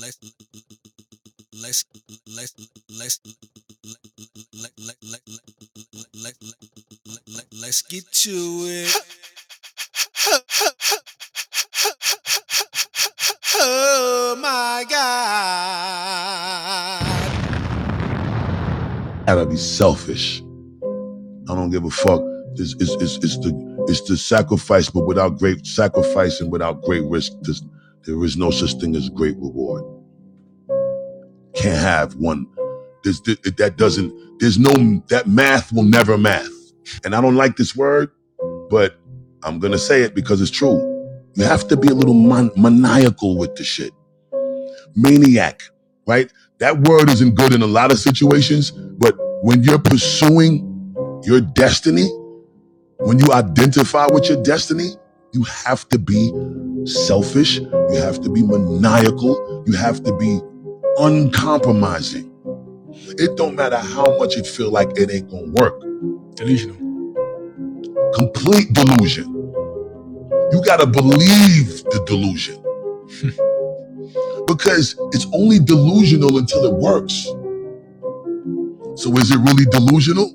let's 0.00 0.18
let's 1.62 1.84
let's 2.36 2.54
let's 2.98 3.20
let 4.54 4.72
let 4.86 4.96
let 5.02 5.20
let 6.22 6.34
let 7.28 7.46
let's 7.60 7.82
get 7.82 8.04
to 8.12 8.30
it. 8.68 8.96
Oh 13.60 14.36
my 14.40 14.86
God. 14.90 15.04
Gotta 19.26 19.46
be 19.46 19.56
selfish. 19.56 20.42
I 21.48 21.54
don't 21.54 21.70
give 21.70 21.84
a 21.84 21.90
fuck. 21.90 22.20
It's, 22.56 22.74
it's, 22.80 22.92
it's, 22.94 23.16
it's 23.24 23.38
the 23.38 23.84
it's 23.88 24.02
the 24.08 24.16
sacrifice, 24.16 24.90
but 24.90 25.06
without 25.06 25.38
great 25.38 25.66
sacrifice 25.66 26.40
and 26.40 26.50
without 26.52 26.82
great 26.82 27.04
risk, 27.04 27.32
there 28.04 28.24
is 28.24 28.36
no 28.36 28.50
such 28.50 28.74
thing 28.74 28.96
as 28.96 29.08
great 29.10 29.36
reward. 29.36 29.84
Can't 31.54 31.78
have 31.78 32.16
one. 32.16 32.46
There's, 33.04 33.20
that 33.22 33.74
doesn't. 33.76 34.40
There's 34.40 34.58
no 34.58 34.72
that 35.08 35.28
math 35.28 35.72
will 35.72 35.84
never 35.84 36.18
math. 36.18 36.48
And 37.04 37.14
I 37.14 37.20
don't 37.20 37.36
like 37.36 37.56
this 37.56 37.76
word, 37.76 38.10
but 38.70 38.98
I'm 39.44 39.58
gonna 39.60 39.78
say 39.78 40.02
it 40.02 40.14
because 40.14 40.40
it's 40.40 40.50
true. 40.50 40.80
You 41.36 41.44
have 41.44 41.68
to 41.68 41.76
be 41.76 41.88
a 41.88 41.94
little 41.94 42.14
man- 42.14 42.52
maniacal 42.56 43.38
with 43.38 43.56
the 43.56 43.64
shit. 43.64 43.92
Maniac, 44.96 45.62
right? 46.06 46.32
That 46.58 46.78
word 46.88 47.10
isn't 47.10 47.34
good 47.36 47.54
in 47.54 47.62
a 47.62 47.66
lot 47.66 47.92
of 47.92 47.98
situations, 47.98 48.72
but 48.72 49.14
when 49.42 49.62
you're 49.64 49.78
pursuing 49.80 50.84
your 51.24 51.40
destiny, 51.40 52.08
when 52.98 53.18
you 53.18 53.32
identify 53.32 54.06
with 54.12 54.28
your 54.28 54.42
destiny, 54.42 54.90
you 55.32 55.44
have 55.44 55.88
to 55.90 55.98
be 55.98 56.32
selfish, 56.86 57.58
you 57.58 57.96
have 57.96 58.20
to 58.22 58.30
be 58.30 58.42
maniacal, 58.42 59.64
you 59.66 59.74
have 59.74 60.02
to 60.04 60.16
be 60.16 60.40
uncompromising. 60.98 62.30
It 63.18 63.36
don't 63.36 63.56
matter 63.56 63.78
how 63.78 64.18
much 64.18 64.36
it 64.36 64.46
feel 64.46 64.70
like 64.70 64.90
it 64.98 65.10
ain't 65.10 65.30
gonna 65.30 65.52
work. 65.52 65.80
Delusional. 66.36 66.76
Complete 68.14 68.72
delusion. 68.72 69.52
You 70.52 70.62
gotta 70.64 70.86
believe 70.86 71.84
the 71.84 72.04
delusion. 72.06 72.56
Hmm. 73.20 73.30
because 74.46 74.96
it's 75.12 75.26
only 75.34 75.58
delusional 75.58 76.38
until 76.38 76.64
it 76.64 76.74
works. 76.74 77.24
So 78.96 79.12
is 79.16 79.30
it 79.30 79.38
really 79.38 79.64
delusional? 79.66 80.30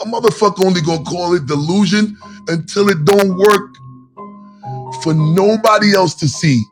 A 0.00 0.04
motherfucker 0.04 0.64
only 0.64 0.80
gonna 0.80 1.04
call 1.04 1.34
it 1.34 1.46
delusion 1.46 2.16
until 2.48 2.88
it 2.88 3.04
don't 3.04 3.36
work 3.36 3.74
for 5.02 5.14
nobody 5.14 5.94
else 5.94 6.14
to 6.16 6.28
see, 6.28 6.62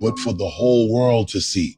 but 0.00 0.18
for 0.18 0.32
the 0.32 0.48
whole 0.48 0.92
world 0.92 1.28
to 1.28 1.40
see. 1.40 1.76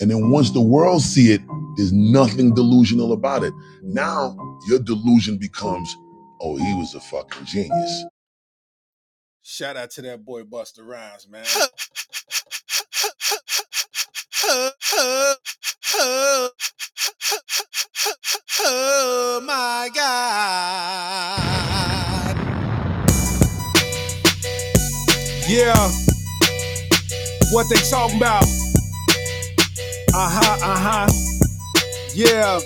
And 0.00 0.10
then 0.10 0.30
once 0.30 0.50
the 0.50 0.60
world 0.60 1.02
see 1.02 1.32
it, 1.32 1.40
there's 1.76 1.92
nothing 1.92 2.54
delusional 2.54 3.12
about 3.12 3.44
it. 3.44 3.52
Now 3.82 4.36
your 4.68 4.78
delusion 4.80 5.38
becomes, 5.38 5.94
oh, 6.40 6.56
he 6.56 6.74
was 6.74 6.94
a 6.94 7.00
fucking 7.00 7.46
genius. 7.46 8.04
Shout 9.42 9.76
out 9.76 9.90
to 9.92 10.02
that 10.02 10.24
boy 10.24 10.42
Busta 10.42 10.86
Rhymes, 10.86 11.28
man. 11.28 11.44
Oh 18.60 19.40
my 19.44 19.88
God. 19.94 21.38
Yeah. 25.48 25.74
What 27.52 27.66
they 27.70 27.76
talking 27.88 28.16
about? 28.16 28.42
Uh-huh, 30.12 30.58
uh-huh. 30.62 31.08
Yeah. 32.14 32.60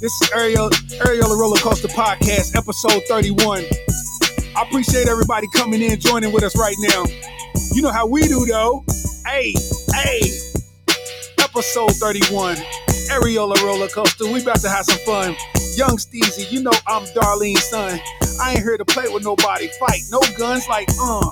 This 0.00 0.12
is 0.22 0.30
Ariel 0.32 0.70
Ariel 1.04 1.36
Roller 1.36 1.56
Coaster 1.56 1.88
Podcast, 1.88 2.54
episode 2.56 3.02
31. 3.08 3.64
I 4.56 4.62
appreciate 4.62 5.08
everybody 5.08 5.48
coming 5.54 5.82
in, 5.82 5.98
joining 5.98 6.32
with 6.32 6.44
us 6.44 6.56
right 6.56 6.76
now. 6.78 7.04
You 7.72 7.82
know 7.82 7.90
how 7.90 8.06
we 8.06 8.22
do 8.22 8.46
though. 8.46 8.84
Hey, 9.26 9.52
hey. 9.92 10.47
Episode 11.48 11.92
31. 11.92 12.56
Areola 13.08 13.56
roller 13.62 13.88
coaster. 13.88 14.30
We 14.30 14.42
about 14.42 14.60
to 14.60 14.68
have 14.68 14.84
some 14.84 14.98
fun. 15.06 15.34
Young 15.76 15.96
Steezy, 15.96 16.44
you 16.52 16.62
know 16.62 16.72
I'm 16.86 17.04
Darlene's 17.16 17.64
son. 17.70 17.98
I 18.38 18.52
ain't 18.52 18.60
here 18.60 18.76
to 18.76 18.84
play 18.84 19.08
with 19.08 19.24
nobody, 19.24 19.68
fight, 19.80 20.02
no 20.10 20.20
guns, 20.36 20.68
like, 20.68 20.88
uh. 21.00 21.24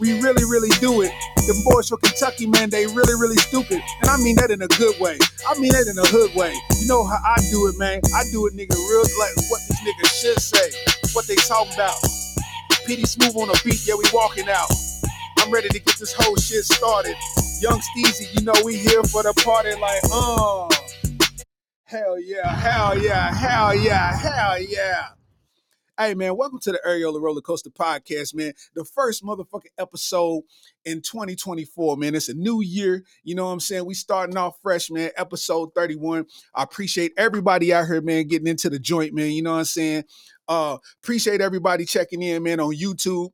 We 0.00 0.20
really, 0.20 0.42
really 0.50 0.70
do 0.80 1.02
it. 1.02 1.12
The 1.36 1.54
boys 1.70 1.88
from 1.88 1.98
Kentucky, 2.00 2.48
man, 2.48 2.70
they 2.70 2.86
really, 2.86 3.14
really 3.14 3.36
stupid. 3.36 3.80
And 4.02 4.10
I 4.10 4.16
mean 4.16 4.34
that 4.36 4.50
in 4.50 4.62
a 4.62 4.68
good 4.74 4.98
way. 4.98 5.16
I 5.46 5.54
mean 5.60 5.70
that 5.78 5.86
in 5.86 5.96
a 5.96 6.06
hood 6.10 6.34
way. 6.34 6.50
You 6.80 6.88
know 6.88 7.04
how 7.06 7.20
I 7.22 7.38
do 7.52 7.68
it, 7.68 7.78
man. 7.78 8.02
I 8.12 8.24
do 8.32 8.48
it, 8.48 8.54
nigga, 8.58 8.74
real 8.74 9.06
like 9.14 9.36
what 9.46 9.62
these 9.70 9.78
niggas 9.86 10.10
should 10.10 10.40
say. 10.42 10.74
What 11.14 11.28
they 11.28 11.36
talking 11.36 11.74
about. 11.74 11.94
Pity 12.84 13.04
smooth 13.04 13.36
on 13.36 13.46
the 13.46 13.60
beat, 13.64 13.78
yeah, 13.86 13.94
we 13.94 14.04
walking 14.12 14.48
out. 14.48 14.66
I'm 15.38 15.52
ready 15.52 15.68
to 15.68 15.78
get 15.78 15.96
this 15.98 16.12
whole 16.18 16.34
shit 16.36 16.64
started. 16.64 17.14
Young 17.60 17.78
Steezy, 17.78 18.34
you 18.34 18.42
know 18.42 18.54
we 18.64 18.78
here 18.78 19.02
for 19.02 19.22
the 19.22 19.34
party, 19.44 19.74
like, 19.74 20.00
uh. 20.10 20.66
Hell 21.84 22.18
yeah, 22.18 22.56
hell 22.56 22.98
yeah, 22.98 23.34
hell 23.34 23.74
yeah, 23.74 24.16
hell 24.16 24.62
yeah. 24.62 25.08
Hey 25.98 26.14
man, 26.14 26.38
welcome 26.38 26.58
to 26.60 26.72
the 26.72 26.80
Areola 26.88 27.20
Roller 27.20 27.42
Coaster 27.42 27.68
Podcast, 27.68 28.34
man. 28.34 28.54
The 28.74 28.86
first 28.86 29.22
motherfucking 29.22 29.74
episode 29.76 30.44
in 30.86 31.02
2024, 31.02 31.98
man. 31.98 32.14
It's 32.14 32.30
a 32.30 32.34
new 32.34 32.62
year. 32.62 33.04
You 33.24 33.34
know 33.34 33.44
what 33.44 33.52
I'm 33.52 33.60
saying? 33.60 33.84
We 33.84 33.92
starting 33.92 34.38
off 34.38 34.56
fresh, 34.62 34.90
man. 34.90 35.10
Episode 35.18 35.74
31. 35.74 36.24
I 36.54 36.62
appreciate 36.62 37.12
everybody 37.18 37.74
out 37.74 37.88
here, 37.88 38.00
man, 38.00 38.26
getting 38.26 38.48
into 38.48 38.70
the 38.70 38.78
joint, 38.78 39.12
man. 39.12 39.32
You 39.32 39.42
know 39.42 39.52
what 39.52 39.58
I'm 39.58 39.64
saying? 39.66 40.04
Uh, 40.48 40.78
appreciate 41.02 41.42
everybody 41.42 41.84
checking 41.84 42.22
in, 42.22 42.42
man, 42.42 42.58
on 42.58 42.74
YouTube. 42.74 43.32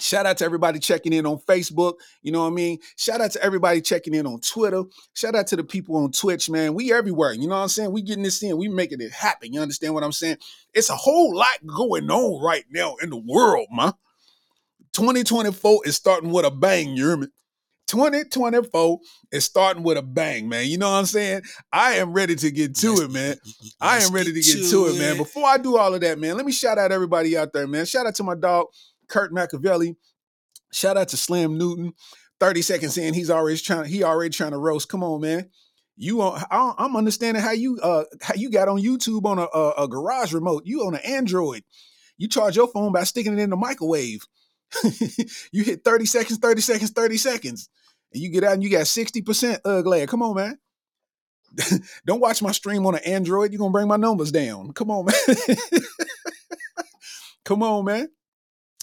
Shout 0.00 0.26
out 0.26 0.38
to 0.38 0.44
everybody 0.44 0.78
checking 0.78 1.12
in 1.12 1.26
on 1.26 1.38
Facebook. 1.38 1.94
You 2.22 2.32
know 2.32 2.42
what 2.42 2.48
I 2.48 2.54
mean? 2.54 2.78
Shout 2.96 3.20
out 3.20 3.32
to 3.32 3.42
everybody 3.42 3.80
checking 3.80 4.14
in 4.14 4.26
on 4.26 4.40
Twitter. 4.40 4.84
Shout 5.14 5.34
out 5.34 5.46
to 5.48 5.56
the 5.56 5.64
people 5.64 5.96
on 5.96 6.12
Twitch, 6.12 6.48
man. 6.48 6.74
We 6.74 6.92
everywhere. 6.92 7.32
You 7.32 7.48
know 7.48 7.56
what 7.56 7.62
I'm 7.62 7.68
saying? 7.68 7.92
We 7.92 8.02
getting 8.02 8.22
this 8.22 8.42
in. 8.42 8.56
We 8.56 8.68
making 8.68 9.00
it 9.00 9.12
happen. 9.12 9.52
You 9.52 9.60
understand 9.60 9.94
what 9.94 10.04
I'm 10.04 10.12
saying? 10.12 10.38
It's 10.74 10.90
a 10.90 10.96
whole 10.96 11.34
lot 11.34 11.66
going 11.66 12.10
on 12.10 12.42
right 12.42 12.64
now 12.70 12.96
in 13.02 13.10
the 13.10 13.16
world, 13.16 13.68
man. 13.72 13.92
2024 14.92 15.82
is 15.84 15.96
starting 15.96 16.30
with 16.30 16.44
a 16.44 16.50
bang, 16.50 16.96
you 16.96 17.06
hear 17.06 17.16
me? 17.16 17.26
2024 17.88 18.98
is 19.32 19.44
starting 19.44 19.82
with 19.82 19.96
a 19.96 20.02
bang, 20.02 20.48
man. 20.48 20.66
You 20.66 20.78
know 20.78 20.90
what 20.90 20.98
I'm 20.98 21.06
saying? 21.06 21.42
I 21.72 21.94
am 21.94 22.12
ready 22.12 22.36
to 22.36 22.50
get 22.50 22.74
to 22.76 22.94
it, 23.02 23.10
man. 23.10 23.36
I 23.80 23.98
am 23.98 24.12
ready 24.12 24.32
to 24.32 24.40
get 24.40 24.70
to 24.70 24.86
it, 24.86 24.98
man. 24.98 25.16
Before 25.16 25.46
I 25.46 25.56
do 25.56 25.78
all 25.78 25.94
of 25.94 26.00
that, 26.02 26.18
man, 26.18 26.36
let 26.36 26.44
me 26.44 26.52
shout 26.52 26.78
out 26.78 26.92
everybody 26.92 27.36
out 27.36 27.52
there, 27.52 27.66
man. 27.66 27.86
Shout 27.86 28.06
out 28.06 28.14
to 28.16 28.22
my 28.22 28.34
dog, 28.34 28.66
Kurt 29.08 29.32
Machiavelli. 29.32 29.96
Shout 30.72 30.96
out 30.96 31.08
to 31.08 31.16
Slim 31.16 31.58
Newton. 31.58 31.94
30 32.40 32.62
seconds 32.62 32.96
in, 32.96 33.14
he's 33.14 33.30
already 33.30 33.58
trying, 33.58 33.86
he 33.86 34.04
already 34.04 34.30
trying 34.30 34.52
to 34.52 34.58
roast. 34.58 34.88
Come 34.88 35.02
on, 35.02 35.20
man. 35.20 35.50
You 35.96 36.22
on, 36.22 36.40
I'm 36.50 36.94
understanding 36.94 37.42
how 37.42 37.50
you 37.50 37.80
uh 37.82 38.04
how 38.22 38.34
you 38.36 38.50
got 38.52 38.68
on 38.68 38.80
YouTube 38.80 39.24
on 39.24 39.40
a, 39.40 39.48
a, 39.52 39.84
a 39.84 39.88
garage 39.88 40.32
remote. 40.32 40.62
You 40.64 40.82
on 40.82 40.94
an 40.94 41.00
Android. 41.04 41.64
You 42.16 42.28
charge 42.28 42.54
your 42.54 42.68
phone 42.68 42.92
by 42.92 43.02
sticking 43.02 43.32
it 43.32 43.40
in 43.40 43.50
the 43.50 43.56
microwave. 43.56 44.20
you 45.52 45.64
hit 45.64 45.82
30 45.84 46.04
seconds, 46.04 46.38
30 46.38 46.60
seconds, 46.60 46.90
30 46.90 47.16
seconds. 47.16 47.68
And 48.12 48.22
you 48.22 48.30
get 48.30 48.44
out 48.44 48.54
and 48.54 48.62
you 48.62 48.70
got 48.70 48.82
60% 48.82 49.58
ugly. 49.64 50.06
Come 50.06 50.22
on, 50.22 50.36
man. 50.36 50.58
Don't 52.06 52.20
watch 52.20 52.42
my 52.42 52.52
stream 52.52 52.86
on 52.86 52.94
an 52.94 53.04
Android. 53.04 53.52
You're 53.52 53.58
gonna 53.58 53.72
bring 53.72 53.88
my 53.88 53.96
numbers 53.96 54.30
down. 54.30 54.72
Come 54.72 54.90
on, 54.90 55.06
man. 55.06 55.56
Come 57.44 57.62
on, 57.62 57.84
man. 57.84 58.08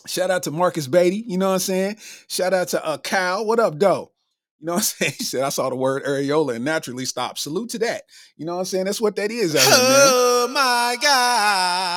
Shout 0.07 0.29
out 0.29 0.43
to 0.43 0.51
Marcus 0.51 0.87
Beatty. 0.87 1.23
You 1.27 1.37
know 1.37 1.47
what 1.47 1.53
I'm 1.53 1.59
saying? 1.59 1.97
Shout 2.27 2.53
out 2.53 2.67
to 2.69 2.85
uh 2.85 2.97
Kyle. 2.97 3.45
What 3.45 3.59
up, 3.59 3.77
Doe? 3.79 4.11
You 4.59 4.67
know 4.67 4.73
what 4.73 4.79
I'm 4.79 4.83
saying? 4.83 5.13
He 5.17 5.23
said, 5.23 5.43
I 5.43 5.49
saw 5.49 5.69
the 5.69 5.75
word 5.75 6.03
areola 6.03 6.55
and 6.55 6.65
naturally 6.65 7.05
stopped. 7.05 7.39
Salute 7.39 7.71
to 7.71 7.79
that. 7.79 8.03
You 8.37 8.45
know 8.45 8.53
what 8.53 8.59
I'm 8.59 8.65
saying? 8.65 8.85
That's 8.85 9.01
what 9.01 9.15
that 9.15 9.31
is 9.31 9.53
here. 9.53 9.61
Oh 9.63 10.47
my 10.51 10.97
God. 11.01 11.95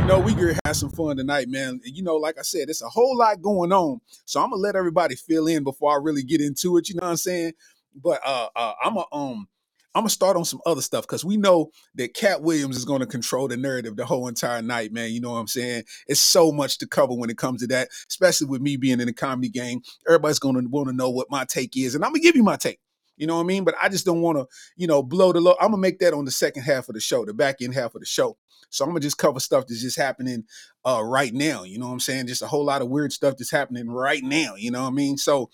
You 0.00 0.06
know, 0.06 0.20
we 0.20 0.34
gonna 0.34 0.58
have 0.66 0.76
some 0.76 0.90
fun 0.90 1.16
tonight, 1.16 1.48
man. 1.48 1.80
You 1.84 2.02
know, 2.02 2.16
like 2.16 2.38
I 2.38 2.42
said, 2.42 2.68
it's 2.68 2.82
a 2.82 2.88
whole 2.88 3.16
lot 3.16 3.40
going 3.40 3.72
on. 3.72 4.00
So 4.26 4.42
I'm 4.42 4.50
gonna 4.50 4.60
let 4.60 4.76
everybody 4.76 5.14
fill 5.14 5.46
in 5.46 5.64
before 5.64 5.92
I 5.92 6.02
really 6.02 6.22
get 6.22 6.40
into 6.40 6.76
it. 6.76 6.88
You 6.88 6.96
know 6.96 7.04
what 7.04 7.10
I'm 7.10 7.16
saying? 7.16 7.52
But 7.94 8.20
uh, 8.26 8.48
uh 8.56 8.72
I'm 8.82 8.96
a 8.96 9.04
um 9.12 9.46
I'm 9.94 10.02
gonna 10.02 10.10
start 10.10 10.36
on 10.36 10.44
some 10.44 10.60
other 10.66 10.80
stuff 10.80 11.04
because 11.04 11.24
we 11.24 11.36
know 11.36 11.70
that 11.94 12.14
Katt 12.14 12.42
Williams 12.42 12.76
is 12.76 12.84
gonna 12.84 13.06
control 13.06 13.46
the 13.46 13.56
narrative 13.56 13.96
the 13.96 14.04
whole 14.04 14.26
entire 14.26 14.60
night, 14.60 14.92
man. 14.92 15.12
You 15.12 15.20
know 15.20 15.32
what 15.32 15.38
I'm 15.38 15.46
saying? 15.46 15.84
It's 16.08 16.20
so 16.20 16.50
much 16.50 16.78
to 16.78 16.86
cover 16.86 17.14
when 17.14 17.30
it 17.30 17.38
comes 17.38 17.60
to 17.60 17.68
that, 17.68 17.90
especially 18.08 18.48
with 18.48 18.60
me 18.60 18.76
being 18.76 19.00
in 19.00 19.06
the 19.06 19.12
comedy 19.12 19.48
game. 19.48 19.82
Everybody's 20.08 20.40
gonna 20.40 20.62
want 20.68 20.88
to 20.88 20.94
know 20.94 21.10
what 21.10 21.30
my 21.30 21.44
take 21.44 21.76
is, 21.76 21.94
and 21.94 22.04
I'm 22.04 22.10
gonna 22.10 22.22
give 22.22 22.36
you 22.36 22.42
my 22.42 22.56
take. 22.56 22.80
You 23.16 23.26
know 23.28 23.36
what 23.36 23.42
I 23.42 23.46
mean? 23.46 23.64
But 23.64 23.76
I 23.80 23.88
just 23.88 24.04
don't 24.04 24.22
want 24.22 24.38
to, 24.38 24.46
you 24.76 24.86
know, 24.86 25.02
blow 25.02 25.32
the 25.32 25.40
low. 25.40 25.54
I'm 25.60 25.68
gonna 25.68 25.78
make 25.78 26.00
that 26.00 26.14
on 26.14 26.24
the 26.24 26.30
second 26.30 26.64
half 26.64 26.88
of 26.88 26.94
the 26.94 27.00
show, 27.00 27.24
the 27.24 27.32
back 27.32 27.62
end 27.62 27.74
half 27.74 27.94
of 27.94 28.00
the 28.00 28.06
show. 28.06 28.36
So 28.70 28.84
I'm 28.84 28.90
gonna 28.90 29.00
just 29.00 29.18
cover 29.18 29.38
stuff 29.38 29.66
that's 29.68 29.82
just 29.82 29.96
happening 29.96 30.44
uh 30.84 31.02
right 31.04 31.32
now. 31.32 31.62
You 31.62 31.78
know 31.78 31.86
what 31.86 31.92
I'm 31.92 32.00
saying? 32.00 32.26
Just 32.26 32.42
a 32.42 32.46
whole 32.48 32.64
lot 32.64 32.82
of 32.82 32.88
weird 32.88 33.12
stuff 33.12 33.36
that's 33.36 33.50
happening 33.50 33.88
right 33.88 34.22
now. 34.22 34.56
You 34.56 34.72
know 34.72 34.82
what 34.82 34.88
I 34.88 34.92
mean? 34.92 35.16
So 35.16 35.50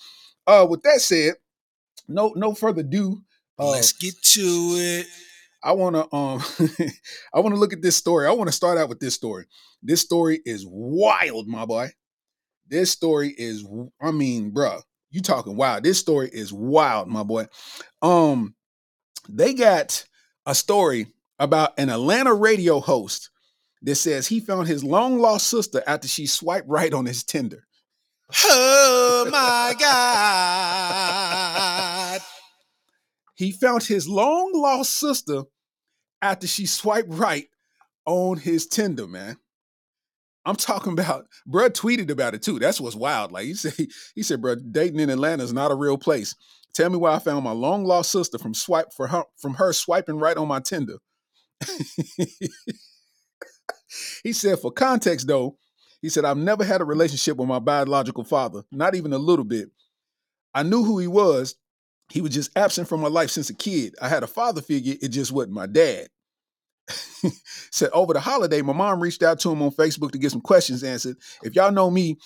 uh 0.47 0.67
with 0.69 0.83
that 0.85 1.01
said, 1.01 1.35
no 2.09 2.33
no 2.35 2.55
further 2.55 2.81
ado. 2.81 3.23
Uh, 3.61 3.71
Let's 3.73 3.93
get 3.93 4.15
to 4.23 4.41
it. 4.79 5.07
I 5.63 5.73
want 5.73 5.95
to 5.95 6.17
um 6.17 6.43
I 7.35 7.41
want 7.41 7.55
to 7.55 7.61
look 7.61 7.75
at 7.75 7.83
this 7.83 7.97
story. 7.97 8.27
I 8.27 8.31
want 8.33 8.49
to 8.49 8.53
start 8.53 8.79
out 8.79 8.89
with 8.89 9.01
this 9.01 9.15
story. 9.15 9.45
This 9.83 10.01
story 10.01 10.41
is 10.47 10.65
wild, 10.67 11.47
my 11.47 11.67
boy. 11.67 11.91
This 12.67 12.91
story 12.91 13.35
is 13.37 13.67
I 14.01 14.13
mean, 14.13 14.53
bruh, 14.53 14.81
you 15.11 15.21
talking 15.21 15.57
wild. 15.57 15.85
This 15.85 15.99
story 15.99 16.31
is 16.33 16.53
wild, 16.53 17.09
my 17.09 17.23
boy. 17.23 17.47
Um 18.01 18.55
they 19.29 19.53
got 19.53 20.07
a 20.47 20.55
story 20.55 21.09
about 21.39 21.79
an 21.79 21.91
Atlanta 21.91 22.33
radio 22.33 22.81
host 22.81 23.29
that 23.83 23.97
says 23.97 24.27
he 24.27 24.41
found 24.41 24.69
his 24.69 24.83
long 24.83 25.19
lost 25.19 25.49
sister 25.49 25.83
after 25.87 26.09
she 26.09 26.27
swiped 26.27 26.69
right 26.69 26.95
on 26.95 27.05
his 27.05 27.23
Tinder. 27.25 27.67
Oh 28.45 29.29
my 29.31 29.75
God. 32.19 32.21
He 33.41 33.53
found 33.53 33.83
his 33.83 34.07
long 34.07 34.53
lost 34.55 34.93
sister 34.93 35.45
after 36.21 36.47
she 36.47 36.67
swiped 36.67 37.09
right 37.09 37.49
on 38.05 38.37
his 38.37 38.67
Tinder, 38.67 39.07
man. 39.07 39.39
I'm 40.45 40.57
talking 40.57 40.93
about, 40.93 41.25
bruh 41.49 41.71
tweeted 41.71 42.11
about 42.11 42.35
it 42.35 42.43
too. 42.43 42.59
That's 42.59 42.83
what's 42.83 42.95
wild. 42.95 43.33
Like 43.33 43.47
he 43.47 43.55
said, 43.55 43.73
he 44.15 44.23
said, 44.23 44.43
bruh, 44.43 44.61
dating 44.71 45.01
in 45.01 45.09
Atlanta 45.09 45.43
is 45.43 45.55
not 45.55 45.71
a 45.71 45.75
real 45.75 45.97
place. 45.97 46.37
Tell 46.75 46.91
me 46.91 46.99
where 46.99 47.13
I 47.13 47.19
found 47.19 47.43
my 47.43 47.53
long 47.53 47.83
lost 47.87 48.13
sister 48.13 48.37
from 48.37 48.53
swipe 48.53 48.93
for 48.95 49.07
her 49.07 49.25
from 49.39 49.55
her 49.55 49.73
swiping 49.73 50.19
right 50.19 50.37
on 50.37 50.47
my 50.47 50.61
Tinder. 50.61 50.99
he 54.23 54.35
said, 54.35 54.59
for 54.59 54.71
context 54.71 55.27
though, 55.29 55.57
he 56.03 56.11
said, 56.11 56.27
I've 56.27 56.37
never 56.37 56.63
had 56.63 56.83
a 56.83 56.85
relationship 56.85 57.39
with 57.39 57.49
my 57.49 57.59
biological 57.59 58.25
father, 58.25 58.65
not 58.71 58.95
even 58.95 59.15
a 59.15 59.19
little 59.19 59.47
bit. 59.47 59.71
I 60.53 60.63
knew 60.63 60.85
who 60.85 60.99
he 60.99 61.07
was. 61.07 61.55
He 62.11 62.21
was 62.21 62.33
just 62.33 62.51
absent 62.57 62.89
from 62.89 63.01
my 63.01 63.09
life 63.09 63.31
since 63.31 63.51
a 63.51 63.55
kid. 63.55 63.95
I 64.01 64.09
had 64.09 64.23
a 64.23 64.27
father 64.27 64.63
figure, 64.63 64.95
it 65.01 65.09
just 65.09 65.33
wasn't 65.33 65.55
my 65.55 65.67
dad. 65.67 66.09
said 67.71 67.91
over 67.93 68.13
the 68.13 68.21
holiday, 68.21 68.63
my 68.63 68.73
mom 68.73 69.01
reached 69.01 69.23
out 69.23 69.39
to 69.41 69.51
him 69.51 69.63
on 69.63 69.71
Facebook 69.71 70.11
to 70.13 70.19
get 70.19 70.33
some 70.33 70.41
questions 70.41 70.83
answered. 70.83 71.17
If 71.43 71.55
y'all 71.55 71.73
know 71.73 71.91
me, 71.91 72.17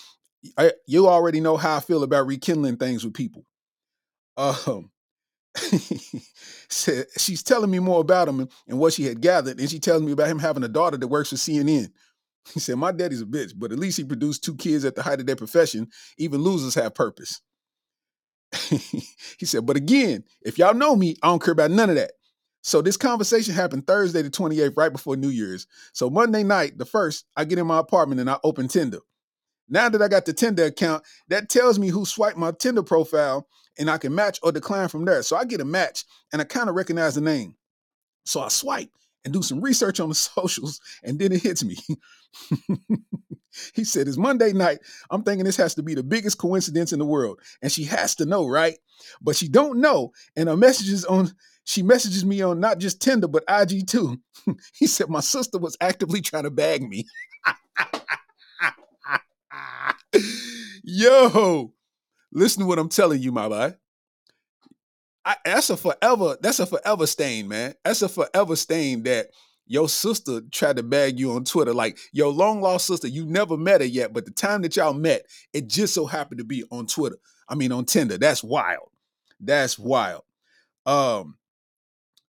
I, 0.57 0.71
you 0.87 1.07
already 1.07 1.39
know 1.39 1.57
how 1.57 1.77
I 1.77 1.79
feel 1.79 2.03
about 2.03 2.27
rekindling 2.27 2.77
things 2.77 3.03
with 3.03 3.13
people. 3.13 3.45
Um, 4.37 4.91
said 6.69 7.05
she's 7.17 7.43
telling 7.43 7.71
me 7.71 7.79
more 7.79 8.01
about 8.01 8.27
him 8.27 8.41
and, 8.41 8.51
and 8.67 8.79
what 8.79 8.93
she 8.93 9.03
had 9.03 9.21
gathered, 9.21 9.59
and 9.59 9.69
she 9.69 9.79
tells 9.79 10.01
me 10.01 10.11
about 10.11 10.27
him 10.27 10.39
having 10.39 10.63
a 10.63 10.67
daughter 10.67 10.97
that 10.97 11.07
works 11.07 11.29
for 11.29 11.35
CNN. 11.35 11.89
He 12.53 12.59
said, 12.59 12.75
My 12.75 12.91
daddy's 12.91 13.21
a 13.21 13.25
bitch, 13.25 13.53
but 13.55 13.71
at 13.71 13.79
least 13.79 13.97
he 13.97 14.03
produced 14.03 14.43
two 14.43 14.55
kids 14.55 14.85
at 14.85 14.95
the 14.95 15.01
height 15.01 15.19
of 15.19 15.25
their 15.25 15.35
profession. 15.35 15.87
Even 16.17 16.41
losers 16.41 16.75
have 16.75 16.93
purpose. 16.93 17.41
he 19.37 19.45
said, 19.45 19.65
But 19.65 19.77
again, 19.77 20.23
if 20.41 20.57
y'all 20.57 20.73
know 20.73 20.95
me, 20.95 21.15
I 21.21 21.27
don't 21.27 21.41
care 21.41 21.51
about 21.51 21.71
none 21.71 21.89
of 21.89 21.95
that. 21.95 22.11
So 22.61 22.81
this 22.81 22.97
conversation 22.97 23.53
happened 23.53 23.85
Thursday, 23.85 24.23
the 24.23 24.29
28th, 24.29 24.75
right 24.75 24.91
before 24.91 25.15
New 25.15 25.29
Year's. 25.29 25.67
So 25.93 26.09
Monday 26.09 26.43
night, 26.43 26.77
the 26.77 26.85
first, 26.85 27.25
I 27.37 27.45
get 27.45 27.59
in 27.59 27.67
my 27.67 27.79
apartment 27.79 28.21
and 28.21 28.29
I 28.29 28.37
open 28.43 28.67
Tinder. 28.67 28.99
Now 29.69 29.89
that 29.89 30.01
I 30.01 30.07
got 30.07 30.25
the 30.25 30.33
Tinder 30.33 30.65
account, 30.65 31.03
that 31.27 31.49
tells 31.49 31.77
me 31.77 31.89
who 31.89 32.05
swiped 32.05 32.37
my 32.37 32.51
Tinder 32.51 32.83
profile 32.83 33.47
and 33.77 33.89
I 33.89 33.97
can 33.97 34.15
match 34.15 34.39
or 34.41 34.51
decline 34.51 34.87
from 34.87 35.05
there. 35.05 35.21
So 35.21 35.35
I 35.35 35.45
get 35.45 35.61
a 35.61 35.65
match 35.65 36.05
and 36.33 36.41
I 36.41 36.45
kind 36.45 36.69
of 36.69 36.75
recognize 36.75 37.15
the 37.15 37.21
name. 37.21 37.55
So 38.25 38.41
I 38.41 38.47
swipe 38.47 38.89
and 39.25 39.33
do 39.33 39.41
some 39.41 39.59
research 39.59 39.99
on 39.99 40.09
the 40.09 40.15
socials, 40.15 40.79
and 41.03 41.19
then 41.19 41.33
it 41.33 41.41
hits 41.41 41.63
me. 41.63 41.75
he 43.73 43.83
said, 43.83 44.07
It's 44.07 44.17
Monday 44.17 44.53
night. 44.53 44.79
I'm 45.09 45.23
thinking 45.23 45.43
this 45.43 45.57
has 45.57 45.75
to 45.75 45.83
be 45.83 45.95
the 45.95 46.03
biggest 46.03 46.37
coincidence 46.37 46.93
in 46.93 46.99
the 46.99 47.05
world. 47.05 47.41
And 47.61 47.71
she 47.71 47.83
has 47.85 48.15
to 48.15 48.25
know, 48.25 48.47
right? 48.47 48.77
But 49.21 49.35
she 49.35 49.47
don't 49.49 49.79
know. 49.79 50.13
And 50.35 50.47
her 50.47 50.55
messages 50.55 51.03
on 51.05 51.31
she 51.65 51.81
messages 51.81 52.23
me 52.23 52.43
on 52.43 52.59
not 52.59 52.77
just 52.77 53.01
Tinder, 53.01 53.27
but 53.27 53.43
IG 53.49 53.87
too. 53.87 54.21
he 54.73 54.87
said, 54.87 55.09
My 55.09 55.19
sister 55.19 55.57
was 55.57 55.75
actively 55.81 56.21
trying 56.21 56.43
to 56.43 56.51
bag 56.51 56.87
me. 56.87 57.05
Yo, 60.83 61.73
listen 62.31 62.61
to 62.61 62.67
what 62.67 62.79
I'm 62.79 62.89
telling 62.89 63.21
you, 63.21 63.31
my 63.31 63.49
boy. 63.49 63.73
I, 65.25 65.35
that's 65.43 65.69
a 65.71 65.77
forever, 65.77 66.37
that's 66.39 66.59
a 66.59 66.67
forever 66.67 67.07
stain, 67.07 67.47
man. 67.47 67.73
That's 67.83 68.01
a 68.03 68.09
forever 68.09 68.55
stain 68.55 69.03
that 69.03 69.31
your 69.65 69.89
sister 69.89 70.41
tried 70.51 70.77
to 70.77 70.83
bag 70.83 71.19
you 71.19 71.31
on 71.31 71.43
Twitter. 71.43 71.73
Like 71.73 71.97
your 72.11 72.31
long 72.31 72.61
lost 72.61 72.87
sister, 72.87 73.07
you 73.07 73.25
never 73.25 73.57
met 73.57 73.81
her 73.81 73.87
yet, 73.87 74.13
but 74.13 74.25
the 74.25 74.31
time 74.31 74.61
that 74.61 74.75
y'all 74.75 74.93
met, 74.93 75.25
it 75.53 75.67
just 75.67 75.93
so 75.93 76.05
happened 76.05 76.37
to 76.37 76.43
be 76.43 76.63
on 76.71 76.85
Twitter. 76.85 77.17
I 77.49 77.55
mean 77.55 77.71
on 77.71 77.85
Tinder. 77.85 78.17
That's 78.17 78.43
wild. 78.43 78.89
That's 79.39 79.79
wild. 79.79 80.23
Um 80.85 81.37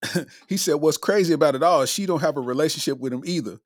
he 0.47 0.57
said 0.57 0.75
what's 0.75 0.97
crazy 0.97 1.33
about 1.33 1.55
it 1.55 1.63
all 1.63 1.81
is 1.81 1.91
she 1.91 2.05
don't 2.05 2.21
have 2.21 2.37
a 2.37 2.41
relationship 2.41 2.99
with 2.99 3.13
him 3.13 3.23
either. 3.25 3.59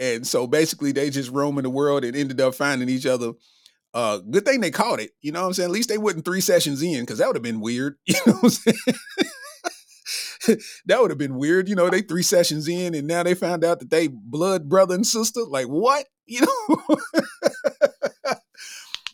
And 0.00 0.26
so 0.26 0.46
basically 0.46 0.92
they 0.92 1.10
just 1.10 1.30
roam 1.30 1.58
in 1.58 1.64
the 1.64 1.70
world 1.70 2.04
and 2.04 2.16
ended 2.16 2.40
up 2.40 2.54
finding 2.54 2.88
each 2.88 3.06
other 3.06 3.32
uh, 3.94 4.18
good 4.18 4.44
thing 4.44 4.60
they 4.60 4.70
caught 4.70 5.00
it. 5.00 5.10
You 5.20 5.32
know 5.32 5.42
what 5.42 5.48
I'm 5.48 5.52
saying? 5.54 5.68
At 5.68 5.72
least 5.72 5.88
they 5.88 5.98
wouldn't 5.98 6.24
three 6.24 6.40
sessions 6.40 6.82
in 6.82 7.00
because 7.00 7.18
that 7.18 7.26
would 7.26 7.36
have 7.36 7.42
been 7.42 7.60
weird. 7.60 7.96
You 8.06 8.14
know 8.26 8.32
what 8.34 8.44
I'm 8.44 8.50
saying? 8.50 8.76
that 10.86 11.00
would 11.00 11.10
have 11.10 11.18
been 11.18 11.36
weird. 11.36 11.68
You 11.68 11.74
know, 11.74 11.88
they 11.88 12.02
three 12.02 12.22
sessions 12.22 12.68
in 12.68 12.94
and 12.94 13.06
now 13.06 13.22
they 13.22 13.34
found 13.34 13.64
out 13.64 13.80
that 13.80 13.90
they 13.90 14.08
blood 14.08 14.68
brother 14.68 14.94
and 14.94 15.06
sister. 15.06 15.40
Like 15.46 15.66
what? 15.66 16.06
You 16.24 16.42
know? 16.42 16.96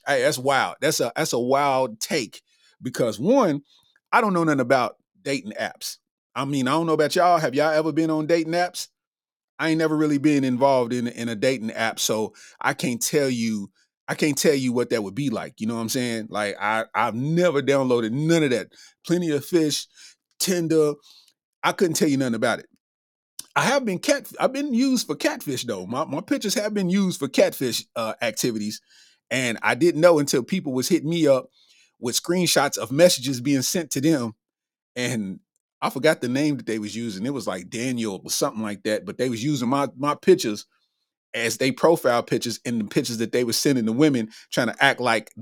hey, 0.06 0.22
that's 0.22 0.38
wild. 0.38 0.76
That's 0.80 1.00
a 1.00 1.10
that's 1.16 1.32
a 1.32 1.38
wild 1.38 1.98
take 2.00 2.42
because 2.82 3.18
one, 3.18 3.62
I 4.12 4.20
don't 4.20 4.34
know 4.34 4.44
nothing 4.44 4.60
about 4.60 4.96
dating 5.22 5.52
apps. 5.52 5.96
I 6.34 6.44
mean, 6.44 6.68
I 6.68 6.72
don't 6.72 6.86
know 6.86 6.92
about 6.92 7.16
y'all. 7.16 7.38
Have 7.38 7.54
y'all 7.54 7.72
ever 7.72 7.92
been 7.92 8.10
on 8.10 8.26
dating 8.26 8.52
apps? 8.52 8.88
I 9.58 9.70
ain't 9.70 9.78
never 9.78 9.96
really 9.96 10.18
been 10.18 10.44
involved 10.44 10.92
in 10.92 11.08
in 11.08 11.30
a 11.30 11.34
dating 11.34 11.72
app, 11.72 11.98
so 11.98 12.34
I 12.60 12.74
can't 12.74 13.02
tell 13.02 13.30
you 13.30 13.70
I 14.08 14.14
can't 14.14 14.38
tell 14.38 14.54
you 14.54 14.72
what 14.72 14.90
that 14.90 15.02
would 15.02 15.14
be 15.14 15.28
like. 15.28 15.60
You 15.60 15.66
know 15.66 15.74
what 15.74 15.82
I'm 15.82 15.88
saying? 15.90 16.28
Like 16.30 16.56
I 16.60 16.86
I've 16.94 17.14
never 17.14 17.62
downloaded 17.62 18.12
none 18.12 18.42
of 18.42 18.50
that. 18.50 18.68
Plenty 19.06 19.30
of 19.30 19.44
fish, 19.44 19.86
Tinder. 20.40 20.94
I 21.62 21.72
couldn't 21.72 21.94
tell 21.94 22.08
you 22.08 22.16
nothing 22.16 22.34
about 22.34 22.60
it. 22.60 22.66
I 23.54 23.62
have 23.62 23.84
been 23.84 23.98
cat. 23.98 24.30
I've 24.40 24.52
been 24.52 24.72
used 24.72 25.06
for 25.06 25.16
catfish 25.16 25.64
though. 25.64 25.86
My 25.86 26.04
my 26.04 26.20
pictures 26.20 26.54
have 26.54 26.72
been 26.72 26.88
used 26.88 27.18
for 27.18 27.28
catfish 27.28 27.84
uh, 27.96 28.14
activities, 28.22 28.80
and 29.30 29.58
I 29.62 29.74
didn't 29.74 30.00
know 30.00 30.18
until 30.20 30.42
people 30.42 30.72
was 30.72 30.88
hitting 30.88 31.10
me 31.10 31.26
up 31.26 31.48
with 32.00 32.20
screenshots 32.20 32.78
of 32.78 32.92
messages 32.92 33.40
being 33.40 33.62
sent 33.62 33.90
to 33.90 34.00
them, 34.00 34.34
and 34.96 35.40
I 35.82 35.90
forgot 35.90 36.20
the 36.20 36.28
name 36.28 36.56
that 36.56 36.66
they 36.66 36.78
was 36.78 36.96
using. 36.96 37.26
It 37.26 37.34
was 37.34 37.46
like 37.46 37.68
Daniel 37.68 38.20
or 38.24 38.30
something 38.30 38.62
like 38.62 38.84
that. 38.84 39.04
But 39.04 39.18
they 39.18 39.28
was 39.28 39.44
using 39.44 39.68
my 39.68 39.88
my 39.96 40.14
pictures 40.14 40.64
as 41.34 41.58
they 41.58 41.70
profile 41.70 42.22
pictures 42.22 42.60
and 42.64 42.80
the 42.80 42.84
pictures 42.84 43.18
that 43.18 43.32
they 43.32 43.44
were 43.44 43.52
sending 43.52 43.84
the 43.84 43.92
women 43.92 44.30
trying 44.50 44.68
to 44.68 44.84
act 44.84 45.00
like 45.00 45.32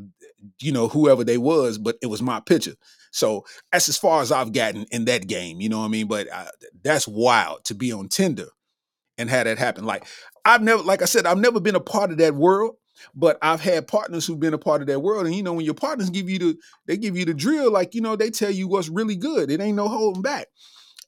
you 0.61 0.73
know 0.73 0.89
whoever 0.89 1.25
they 1.25 1.39
was 1.39 1.79
but 1.79 1.97
it 2.03 2.07
was 2.07 2.23
my 2.23 2.41
picture. 2.41 2.75
So 3.13 3.45
that's 3.73 3.89
as 3.89 3.97
far 3.97 4.21
as 4.21 4.31
i've 4.31 4.53
gotten 4.53 4.85
in 4.91 5.07
that 5.07 5.27
game 5.27 5.61
you 5.61 5.69
know 5.69 5.79
what 5.81 5.87
i 5.87 5.89
mean? 5.89 6.07
But 6.07 6.29
uh, 6.33 6.47
that's 6.83 7.09
wild 7.09 7.65
to 7.65 7.75
be 7.75 7.93
on 7.93 8.09
tinder 8.09 8.49
and 9.19 9.31
have 9.31 9.45
that 9.45 9.59
happen. 9.59 9.85
Like 9.85 10.07
i've 10.45 10.63
never 10.63 10.83
like 10.83 11.03
i 11.03 11.07
said 11.07 11.27
i've 11.27 11.39
never 11.39 11.61
been 11.61 11.75
a 11.75 11.81
part 11.81 12.11
of 12.11 12.19
that 12.19 12.35
world 12.35 12.77
but 13.15 13.37
i've 13.43 13.61
had 13.61 13.87
partners 13.87 14.25
who've 14.25 14.41
been 14.41 14.55
a 14.55 14.59
part 14.59 14.81
of 14.81 14.87
that 14.87 15.01
world 15.01 15.27
and 15.27 15.35
you 15.35 15.43
know 15.43 15.53
when 15.53 15.65
your 15.65 15.75
partners 15.75 16.09
give 16.09 16.31
you 16.31 16.39
the 16.39 16.57
they 16.87 16.97
give 16.97 17.17
you 17.17 17.25
the 17.25 17.35
drill 17.35 17.71
like 17.71 17.95
you 17.95 18.01
know 18.01 18.17
they 18.17 18.31
tell 18.31 18.51
you 18.51 18.69
what's 18.69 18.89
really 18.89 19.17
good. 19.17 19.51
It 19.51 19.61
ain't 19.61 19.77
no 19.77 19.89
holding 19.89 20.23
back. 20.23 20.47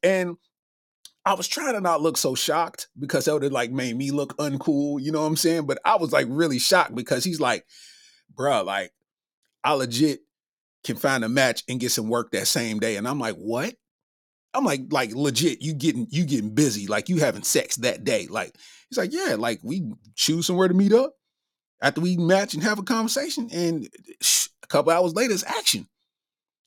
And 0.03 0.37
I 1.29 1.35
was 1.35 1.47
trying 1.47 1.75
to 1.75 1.83
not 1.83 2.01
look 2.01 2.17
so 2.17 2.35
shocked 2.35 2.89
because 2.99 3.27
that 3.27 3.35
would 3.35 3.43
have 3.43 3.53
like 3.53 3.71
made 3.71 3.95
me 3.95 4.11
look 4.13 4.35
uncool, 4.39 4.99
you 4.99 5.13
know 5.13 5.21
what 5.21 5.27
I'm 5.27 5.37
saying? 5.37 5.67
But 5.67 5.79
I 5.85 5.97
was 5.97 6.11
like 6.11 6.27
really 6.31 6.59
shocked 6.59 6.95
because 6.95 7.23
he's 7.23 7.39
like, 7.39 7.67
bruh, 8.35 8.65
like 8.65 8.93
I 9.63 9.75
legit 9.75 10.21
can 10.85 10.97
find 10.97 11.23
a 11.23 11.29
match 11.29 11.65
and 11.69 11.79
get 11.79 11.93
some 11.93 12.09
work 12.09 12.33
that 12.33 12.47
same 12.47 12.81
day. 12.81 12.97
And 12.97 13.07
I'm 13.07 13.21
like, 13.21 13.35
what? 13.35 13.75
I'm 14.55 14.65
like, 14.65 14.85
like 14.91 15.15
legit, 15.15 15.61
you 15.61 15.75
getting 15.75 16.07
you 16.09 16.25
getting 16.25 16.55
busy, 16.55 16.87
like 16.87 17.11
you 17.11 17.19
having 17.19 17.43
sex 17.43 17.77
that 17.77 18.05
day. 18.05 18.27
Like 18.27 18.57
he's 18.89 18.97
like, 18.97 19.13
yeah, 19.13 19.37
like 19.39 19.61
we 19.63 19.93
choose 20.15 20.47
somewhere 20.47 20.69
to 20.69 20.73
meet 20.73 20.95
up 20.95 21.13
after 21.83 22.01
we 22.01 22.17
match 22.17 22.55
and 22.55 22.63
have 22.63 22.79
a 22.79 22.83
conversation, 22.83 23.51
and 23.53 23.85
eh, 23.85 24.47
a 24.63 24.67
couple 24.69 24.93
hours 24.93 25.15
later, 25.15 25.35
it's 25.35 25.45
action 25.45 25.89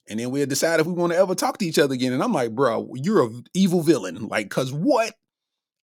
and 0.09 0.19
then 0.19 0.31
we'll 0.31 0.45
decide 0.45 0.79
if 0.79 0.87
we 0.87 0.93
want 0.93 1.13
to 1.13 1.19
ever 1.19 1.35
talk 1.35 1.57
to 1.59 1.65
each 1.65 1.79
other 1.79 1.93
again. 1.93 2.13
And 2.13 2.23
I'm 2.23 2.33
like, 2.33 2.53
bro, 2.53 2.89
you're 2.95 3.23
an 3.23 3.45
evil 3.53 3.81
villain. 3.81 4.27
Like, 4.27 4.49
cause 4.49 4.73
what? 4.73 5.13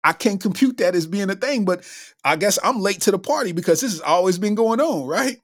I 0.03 0.13
can't 0.13 0.41
compute 0.41 0.77
that 0.77 0.95
as 0.95 1.05
being 1.05 1.29
a 1.29 1.35
thing, 1.35 1.65
but 1.65 1.83
I 2.23 2.35
guess 2.37 2.57
I'm 2.63 2.79
late 2.79 3.01
to 3.01 3.11
the 3.11 3.19
party 3.19 3.51
because 3.51 3.81
this 3.81 3.91
has 3.91 4.01
always 4.01 4.37
been 4.37 4.55
going 4.55 4.79
on, 4.79 5.05
right? 5.05 5.37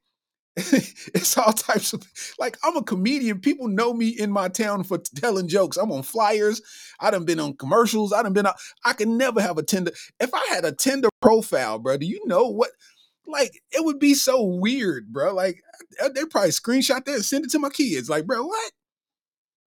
it's 0.55 1.35
all 1.35 1.51
types 1.51 1.93
of 1.93 2.03
like 2.37 2.57
I'm 2.63 2.77
a 2.77 2.83
comedian. 2.83 3.39
People 3.39 3.67
know 3.67 3.91
me 3.91 4.09
in 4.09 4.31
my 4.31 4.49
town 4.49 4.83
for 4.83 4.99
telling 4.99 5.47
jokes. 5.47 5.77
I'm 5.77 5.91
on 5.91 6.03
flyers. 6.03 6.61
I 6.99 7.09
done 7.09 7.25
been 7.25 7.39
on 7.39 7.57
commercials. 7.57 8.13
I 8.13 8.21
done 8.21 8.33
been. 8.33 8.45
out. 8.45 8.57
I 8.85 8.93
can 8.93 9.17
never 9.17 9.41
have 9.41 9.57
a 9.57 9.63
Tinder. 9.63 9.91
If 10.19 10.31
I 10.31 10.45
had 10.51 10.63
a 10.63 10.71
Tinder 10.71 11.09
profile, 11.23 11.79
bro, 11.79 11.97
do 11.97 12.05
you 12.05 12.21
know 12.27 12.49
what? 12.49 12.69
Like 13.25 13.61
it 13.71 13.83
would 13.83 13.99
be 13.99 14.13
so 14.13 14.43
weird, 14.43 15.11
bro. 15.13 15.33
Like 15.33 15.61
they 16.13 16.25
probably 16.25 16.51
screenshot 16.51 17.05
that 17.05 17.15
and 17.15 17.25
send 17.25 17.45
it 17.45 17.51
to 17.51 17.59
my 17.59 17.69
kids. 17.69 18.09
Like, 18.09 18.25
bro, 18.25 18.43
what? 18.45 18.71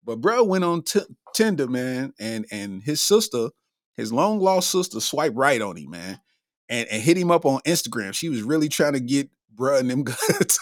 But 0.04 0.20
bro 0.20 0.44
went 0.44 0.64
on 0.64 0.82
t- 0.82 1.00
Tinder, 1.34 1.66
man, 1.66 2.12
and 2.20 2.46
and 2.52 2.82
his 2.82 3.00
sister, 3.02 3.48
his 3.96 4.12
long 4.12 4.38
lost 4.40 4.70
sister, 4.70 5.00
swiped 5.00 5.36
right 5.36 5.60
on 5.60 5.76
him, 5.76 5.90
man, 5.90 6.20
and 6.68 6.86
and 6.88 7.02
hit 7.02 7.16
him 7.16 7.30
up 7.30 7.44
on 7.46 7.60
Instagram. 7.66 8.14
She 8.14 8.28
was 8.28 8.42
really 8.42 8.68
trying 8.68 8.92
to 8.92 9.00
get 9.00 9.30
bruh 9.54 9.80
and 9.80 9.90
them 9.90 10.02
guts. 10.04 10.58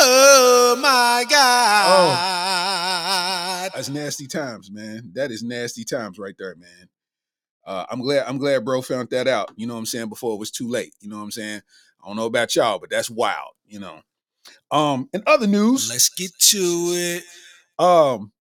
Oh 0.00 0.76
my 0.80 1.24
Oh. 1.26 1.30
God. 1.30 2.18
That's 3.74 3.88
nasty 3.88 4.26
times, 4.26 4.70
man. 4.70 5.12
That 5.14 5.30
is 5.30 5.42
nasty 5.42 5.84
times 5.84 6.18
right 6.18 6.34
there, 6.38 6.54
man. 6.56 6.88
Uh, 7.68 7.84
I'm 7.90 8.00
glad 8.00 8.24
I'm 8.26 8.38
glad 8.38 8.64
bro 8.64 8.82
found 8.82 9.10
that 9.10 9.28
out. 9.28 9.52
You 9.56 9.66
know 9.68 9.74
what 9.74 9.80
I'm 9.80 9.86
saying? 9.86 10.08
Before 10.08 10.34
it 10.34 10.38
was 10.40 10.50
too 10.50 10.68
late. 10.68 10.94
You 11.00 11.10
know 11.10 11.18
what 11.18 11.24
I'm 11.24 11.30
saying? 11.32 11.62
I 12.02 12.08
don't 12.08 12.16
know 12.16 12.26
about 12.26 12.56
y'all, 12.56 12.78
but 12.78 12.90
that's 12.90 13.10
wild, 13.10 13.52
you 13.68 13.78
know. 13.78 14.00
Um, 14.70 15.10
in 15.12 15.22
other 15.26 15.46
news, 15.46 15.90
Let's 15.90 16.08
get 16.08 16.32
to 16.38 16.58
it. 16.58 17.24
um, 17.78 18.32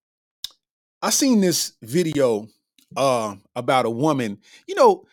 I 1.02 1.10
seen 1.12 1.42
this 1.42 1.74
video 1.84 2.48
uh 2.96 3.36
about 3.56 3.86
a 3.86 3.90
woman. 3.92 4.40
You 4.68 4.76
know, 4.76 5.06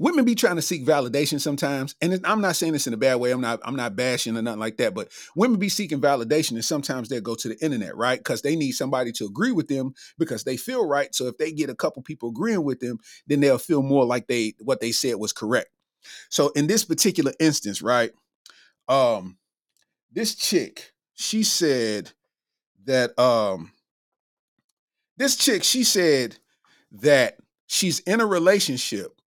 women 0.00 0.24
be 0.24 0.34
trying 0.34 0.56
to 0.56 0.62
seek 0.62 0.84
validation 0.84 1.40
sometimes, 1.40 1.94
and 2.00 2.18
I'm 2.24 2.40
not 2.40 2.56
saying 2.56 2.72
this 2.72 2.86
in 2.88 2.94
a 2.94 2.96
bad 2.96 3.16
way. 3.16 3.30
I'm 3.30 3.40
not. 3.40 3.60
I'm 3.62 3.76
not 3.76 3.94
bashing 3.94 4.36
or 4.36 4.42
nothing 4.42 4.58
like 4.58 4.78
that. 4.78 4.94
But 4.94 5.12
women 5.36 5.58
be 5.60 5.68
seeking 5.68 6.00
validation, 6.00 6.52
and 6.52 6.64
sometimes 6.64 7.08
they'll 7.08 7.20
go 7.20 7.36
to 7.36 7.48
the 7.48 7.64
internet, 7.64 7.96
right? 7.96 8.18
Because 8.18 8.42
they 8.42 8.56
need 8.56 8.72
somebody 8.72 9.12
to 9.12 9.26
agree 9.26 9.52
with 9.52 9.68
them 9.68 9.94
because 10.18 10.42
they 10.42 10.56
feel 10.56 10.86
right. 10.86 11.14
So 11.14 11.28
if 11.28 11.36
they 11.38 11.52
get 11.52 11.70
a 11.70 11.74
couple 11.74 12.02
people 12.02 12.30
agreeing 12.30 12.64
with 12.64 12.80
them, 12.80 12.98
then 13.26 13.40
they'll 13.40 13.58
feel 13.58 13.82
more 13.82 14.04
like 14.04 14.26
they 14.26 14.54
what 14.60 14.80
they 14.80 14.90
said 14.90 15.16
was 15.16 15.32
correct. 15.32 15.68
So 16.30 16.48
in 16.50 16.66
this 16.66 16.84
particular 16.84 17.32
instance, 17.38 17.82
right? 17.82 18.10
Um, 18.88 19.36
this 20.10 20.34
chick, 20.34 20.92
she 21.14 21.42
said 21.42 22.10
that 22.86 23.16
um 23.18 23.70
this 25.18 25.36
chick, 25.36 25.62
she 25.62 25.84
said 25.84 26.38
that 26.92 27.36
she's 27.66 28.00
in 28.00 28.22
a 28.22 28.26
relationship, 28.26 29.19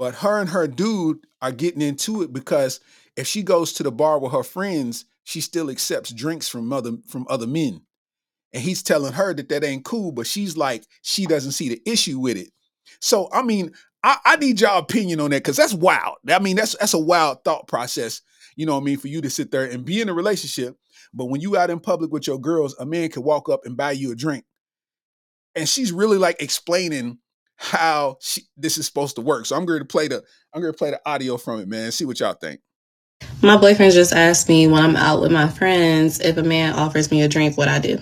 but 0.00 0.14
her 0.14 0.40
and 0.40 0.48
her 0.48 0.66
dude 0.66 1.18
are 1.42 1.52
getting 1.52 1.82
into 1.82 2.22
it 2.22 2.32
because 2.32 2.80
if 3.16 3.26
she 3.26 3.42
goes 3.42 3.74
to 3.74 3.82
the 3.82 3.92
bar 3.92 4.18
with 4.18 4.32
her 4.32 4.42
friends, 4.42 5.04
she 5.24 5.42
still 5.42 5.68
accepts 5.68 6.10
drinks 6.10 6.48
from 6.48 6.72
other 6.72 6.92
from 7.06 7.26
other 7.28 7.46
men. 7.46 7.82
And 8.54 8.62
he's 8.62 8.82
telling 8.82 9.12
her 9.12 9.34
that 9.34 9.50
that 9.50 9.62
ain't 9.62 9.84
cool, 9.84 10.10
but 10.10 10.26
she's 10.26 10.56
like, 10.56 10.86
she 11.02 11.26
doesn't 11.26 11.52
see 11.52 11.68
the 11.68 11.82
issue 11.84 12.18
with 12.18 12.38
it. 12.38 12.48
So, 13.02 13.28
I 13.30 13.42
mean, 13.42 13.72
I, 14.02 14.16
I 14.24 14.36
need 14.36 14.62
y'all 14.62 14.78
opinion 14.78 15.20
on 15.20 15.32
that 15.32 15.42
because 15.42 15.58
that's 15.58 15.74
wild. 15.74 16.16
I 16.30 16.38
mean, 16.38 16.56
that's 16.56 16.74
that's 16.78 16.94
a 16.94 16.98
wild 16.98 17.44
thought 17.44 17.68
process. 17.68 18.22
You 18.56 18.64
know 18.64 18.76
what 18.76 18.80
I 18.80 18.84
mean? 18.84 18.96
For 18.96 19.08
you 19.08 19.20
to 19.20 19.28
sit 19.28 19.50
there 19.50 19.66
and 19.66 19.84
be 19.84 20.00
in 20.00 20.08
a 20.08 20.14
relationship, 20.14 20.78
but 21.12 21.26
when 21.26 21.42
you 21.42 21.58
out 21.58 21.68
in 21.68 21.78
public 21.78 22.10
with 22.10 22.26
your 22.26 22.40
girls, 22.40 22.74
a 22.78 22.86
man 22.86 23.10
can 23.10 23.22
walk 23.22 23.50
up 23.50 23.66
and 23.66 23.76
buy 23.76 23.92
you 23.92 24.12
a 24.12 24.16
drink, 24.16 24.46
and 25.54 25.68
she's 25.68 25.92
really 25.92 26.16
like 26.16 26.40
explaining 26.40 27.18
how 27.60 28.16
she, 28.22 28.42
this 28.56 28.78
is 28.78 28.86
supposed 28.86 29.16
to 29.16 29.22
work. 29.22 29.44
So 29.44 29.54
I'm 29.54 29.66
going 29.66 29.80
to 29.80 29.84
play 29.84 30.08
the 30.08 30.24
I'm 30.54 30.62
going 30.62 30.72
to 30.72 30.78
play 30.78 30.90
the 30.90 31.00
audio 31.04 31.36
from 31.36 31.60
it, 31.60 31.68
man. 31.68 31.92
See 31.92 32.06
what 32.06 32.18
y'all 32.18 32.32
think. 32.32 32.60
My 33.42 33.58
boyfriend 33.58 33.92
just 33.92 34.14
asked 34.14 34.48
me 34.48 34.66
when 34.66 34.82
I'm 34.82 34.96
out 34.96 35.20
with 35.20 35.30
my 35.30 35.46
friends 35.46 36.20
if 36.20 36.38
a 36.38 36.42
man 36.42 36.72
offers 36.72 37.10
me 37.10 37.20
a 37.20 37.28
drink, 37.28 37.58
what 37.58 37.68
I 37.68 37.78
do. 37.78 37.98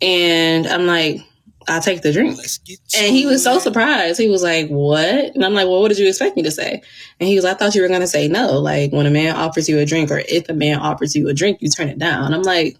And 0.00 0.68
I'm 0.68 0.86
like, 0.86 1.20
I 1.66 1.80
take 1.80 2.02
the 2.02 2.12
drink. 2.12 2.38
Let's 2.38 2.58
get 2.58 2.78
to 2.90 2.98
And 2.98 3.12
he 3.14 3.26
was 3.26 3.42
so 3.42 3.58
surprised. 3.58 4.20
He 4.20 4.28
was 4.28 4.44
like, 4.44 4.68
What? 4.68 5.34
And 5.34 5.44
I'm 5.44 5.52
like, 5.52 5.66
Well, 5.66 5.80
what 5.80 5.88
did 5.88 5.98
you 5.98 6.06
expect 6.06 6.36
me 6.36 6.44
to 6.44 6.52
say? 6.52 6.80
And 7.18 7.28
he 7.28 7.34
was, 7.34 7.44
I 7.44 7.54
thought 7.54 7.74
you 7.74 7.82
were 7.82 7.88
going 7.88 8.00
to 8.00 8.06
say 8.06 8.28
no. 8.28 8.60
Like, 8.60 8.92
when 8.92 9.06
a 9.06 9.10
man 9.10 9.34
offers 9.34 9.68
you 9.68 9.80
a 9.80 9.84
drink, 9.84 10.12
or 10.12 10.22
if 10.28 10.48
a 10.48 10.54
man 10.54 10.78
offers 10.78 11.16
you 11.16 11.28
a 11.28 11.34
drink, 11.34 11.58
you 11.60 11.68
turn 11.68 11.88
it 11.88 11.98
down. 11.98 12.32
I'm 12.32 12.42
like, 12.42 12.76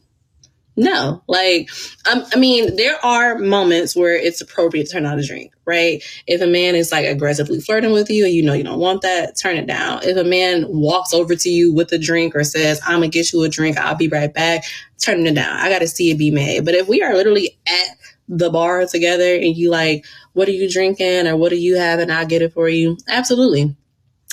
No. 0.79 1.25
Like, 1.27 1.71
um, 2.09 2.25
I 2.33 2.39
mean, 2.39 2.77
there 2.77 3.05
are 3.05 3.37
moments 3.37 3.97
where 3.97 4.15
it's 4.15 4.41
appropriate 4.41 4.87
to 4.87 4.93
turn 4.93 5.07
out 5.07 5.19
a 5.19 5.27
drink, 5.27 5.53
right? 5.65 6.01
If 6.29 6.41
a 6.41 6.47
man 6.47 6.77
is 6.77 6.93
like 6.93 7.05
aggressively 7.05 7.61
flirting 7.61 7.91
with 7.91 8.09
you 8.09 8.25
and 8.25 8.33
you 8.33 8.45
know 8.45 8.53
you 8.53 8.63
don't 8.63 8.79
want 8.79 9.03
that, 9.03 9.37
turn 9.37 9.57
it 9.57 9.67
down. 9.67 10.05
If 10.05 10.17
a 10.17 10.23
man 10.23 10.67
walks 10.69 11.13
over 11.13 11.35
to 11.35 11.49
you 11.49 11.75
with 11.75 11.91
a 11.91 11.99
drink 11.99 12.37
or 12.37 12.45
says, 12.45 12.81
I'm 12.87 13.01
to 13.01 13.09
get 13.09 13.33
you 13.33 13.43
a 13.43 13.49
drink, 13.49 13.77
I'll 13.77 13.97
be 13.97 14.07
right 14.07 14.33
back, 14.33 14.63
turn 14.99 15.27
it 15.27 15.35
down. 15.35 15.57
I 15.57 15.69
got 15.69 15.81
to 15.81 15.89
see 15.89 16.13
it 16.13 16.19
be 16.19 16.31
made. 16.31 16.65
But 16.65 16.75
if 16.75 16.87
we 16.87 17.03
are 17.03 17.13
literally 17.13 17.59
at 17.67 17.89
the 18.29 18.49
bar 18.49 18.87
together 18.87 19.35
and 19.35 19.57
you 19.57 19.71
like, 19.73 20.07
what 20.35 20.47
are 20.47 20.53
you 20.53 20.71
drinking 20.71 21.27
or 21.27 21.37
what 21.37 21.51
are 21.51 21.57
you 21.57 21.77
having? 21.77 22.09
I'll 22.09 22.25
get 22.25 22.43
it 22.43 22.53
for 22.53 22.69
you. 22.69 22.97
Absolutely. 23.09 23.75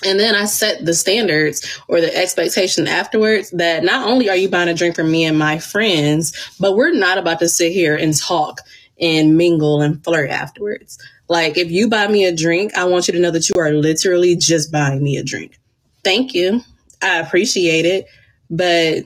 And 0.06 0.20
then 0.20 0.36
I 0.36 0.46
set 0.46 0.86
the 0.86 0.94
standards 0.94 1.80
or 1.88 2.00
the 2.00 2.16
expectation 2.16 2.88
afterwards 2.88 3.50
that 3.52 3.84
not 3.84 4.08
only 4.08 4.30
are 4.30 4.36
you 4.36 4.50
buying 4.50 4.70
a 4.70 4.74
drink 4.74 4.96
for 4.96 5.04
me 5.04 5.26
and 5.26 5.38
my 5.38 5.60
friends, 5.60 6.56
but 6.60 6.76
we're 6.76 6.94
not 6.94 7.18
about 7.18 7.40
to 7.40 7.50
sit 7.50 7.72
here 7.72 7.96
and 7.96 8.16
talk 8.16 8.62
and 9.00 9.38
mingle 9.38 9.82
and 9.82 10.04
flirt 10.04 10.30
afterwards. 10.30 10.98
Like, 11.28 11.58
if 11.58 11.72
you 11.72 11.90
buy 11.90 12.08
me 12.08 12.26
a 12.26 12.36
drink, 12.36 12.76
I 12.78 12.86
want 12.86 13.08
you 13.08 13.14
to 13.14 13.20
know 13.20 13.32
that 13.32 13.50
you 13.50 13.60
are 13.60 13.72
literally 13.72 14.36
just 14.36 14.72
buying 14.72 15.04
me 15.04 15.18
a 15.18 15.24
drink. 15.24 15.60
Thank 16.04 16.34
you. 16.34 16.62
I 17.02 17.18
appreciate 17.18 17.86
it. 17.86 18.06
But 18.50 19.06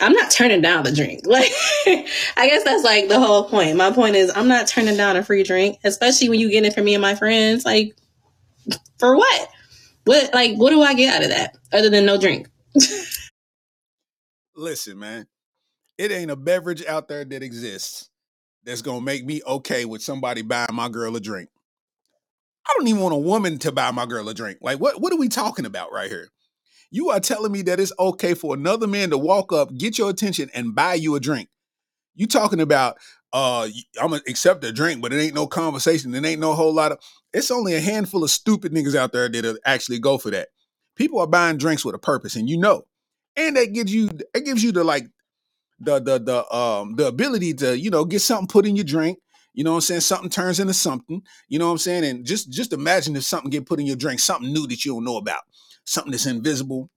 I'm 0.00 0.12
not 0.12 0.30
turning 0.30 0.60
down 0.60 0.84
the 0.84 0.92
drink. 0.92 1.22
Like, 1.26 1.52
I 2.36 2.48
guess 2.48 2.64
that's 2.64 2.82
like 2.82 3.08
the 3.08 3.20
whole 3.20 3.44
point. 3.44 3.76
My 3.76 3.92
point 3.92 4.16
is, 4.16 4.32
I'm 4.34 4.48
not 4.48 4.66
turning 4.66 4.96
down 4.96 5.16
a 5.16 5.22
free 5.22 5.44
drink, 5.44 5.78
especially 5.84 6.28
when 6.28 6.40
you 6.40 6.50
get 6.50 6.64
it 6.64 6.74
for 6.74 6.82
me 6.82 6.94
and 6.94 7.02
my 7.02 7.14
friends. 7.14 7.64
Like, 7.64 7.96
for 8.98 9.16
what? 9.16 9.48
What, 10.06 10.32
like, 10.32 10.56
what 10.56 10.70
do 10.70 10.82
I 10.82 10.94
get 10.94 11.14
out 11.14 11.22
of 11.24 11.30
that 11.30 11.56
other 11.72 11.90
than 11.90 12.06
no 12.06 12.18
drink? 12.18 12.48
Listen, 14.56 15.00
man, 15.00 15.26
it 15.98 16.12
ain't 16.12 16.30
a 16.30 16.36
beverage 16.36 16.86
out 16.86 17.08
there 17.08 17.24
that 17.24 17.42
exists 17.42 18.08
that's 18.64 18.82
gonna 18.82 19.00
make 19.00 19.26
me 19.26 19.42
okay 19.44 19.84
with 19.84 20.02
somebody 20.02 20.42
buying 20.42 20.68
my 20.72 20.88
girl 20.88 21.16
a 21.16 21.20
drink. 21.20 21.48
I 22.68 22.74
don't 22.76 22.86
even 22.86 23.02
want 23.02 23.14
a 23.14 23.18
woman 23.18 23.58
to 23.58 23.72
buy 23.72 23.90
my 23.90 24.06
girl 24.06 24.28
a 24.28 24.34
drink. 24.34 24.58
Like, 24.60 24.78
what 24.78 25.00
what 25.00 25.12
are 25.12 25.18
we 25.18 25.28
talking 25.28 25.66
about 25.66 25.92
right 25.92 26.10
here? 26.10 26.28
You 26.92 27.10
are 27.10 27.20
telling 27.20 27.50
me 27.50 27.62
that 27.62 27.80
it's 27.80 27.92
okay 27.98 28.34
for 28.34 28.54
another 28.54 28.86
man 28.86 29.10
to 29.10 29.18
walk 29.18 29.52
up, 29.52 29.76
get 29.76 29.98
your 29.98 30.08
attention, 30.10 30.50
and 30.54 30.72
buy 30.72 30.94
you 30.94 31.16
a 31.16 31.20
drink. 31.20 31.48
You 32.14 32.28
talking 32.28 32.60
about 32.60 32.96
uh 33.32 33.68
I'm 34.00 34.10
gonna 34.10 34.22
accept 34.28 34.64
a 34.64 34.72
drink, 34.72 35.02
but 35.02 35.12
it 35.12 35.20
ain't 35.20 35.34
no 35.34 35.46
conversation. 35.46 36.14
It 36.14 36.24
ain't 36.24 36.40
no 36.40 36.54
whole 36.54 36.74
lot 36.74 36.92
of 36.92 36.98
it's 37.32 37.50
only 37.50 37.74
a 37.74 37.80
handful 37.80 38.24
of 38.24 38.30
stupid 38.30 38.72
niggas 38.72 38.94
out 38.94 39.12
there 39.12 39.28
that'll 39.28 39.58
actually 39.64 39.98
go 39.98 40.18
for 40.18 40.30
that. 40.30 40.48
People 40.96 41.20
are 41.20 41.26
buying 41.26 41.58
drinks 41.58 41.84
with 41.84 41.94
a 41.94 41.98
purpose, 41.98 42.36
and 42.36 42.48
you 42.48 42.58
know. 42.58 42.86
And 43.36 43.56
that 43.56 43.74
gives 43.74 43.94
you 43.94 44.10
it 44.34 44.44
gives 44.44 44.64
you 44.64 44.72
the 44.72 44.84
like 44.84 45.06
the 45.80 46.00
the 46.00 46.18
the 46.18 46.56
um 46.56 46.96
the 46.96 47.06
ability 47.06 47.54
to, 47.54 47.78
you 47.78 47.90
know, 47.90 48.04
get 48.04 48.22
something 48.22 48.48
put 48.48 48.66
in 48.66 48.76
your 48.76 48.84
drink. 48.84 49.18
You 49.54 49.64
know 49.64 49.72
what 49.72 49.78
I'm 49.78 49.82
saying? 49.82 50.00
Something 50.02 50.30
turns 50.30 50.60
into 50.60 50.74
something. 50.74 51.22
You 51.48 51.58
know 51.58 51.66
what 51.66 51.72
I'm 51.72 51.78
saying? 51.78 52.04
And 52.04 52.24
just 52.26 52.50
just 52.50 52.72
imagine 52.72 53.16
if 53.16 53.24
something 53.24 53.50
get 53.50 53.66
put 53.66 53.80
in 53.80 53.86
your 53.86 53.96
drink, 53.96 54.20
something 54.20 54.52
new 54.52 54.66
that 54.68 54.84
you 54.84 54.94
don't 54.94 55.04
know 55.04 55.16
about, 55.16 55.42
something 55.84 56.10
that's 56.12 56.26
invisible, 56.26 56.90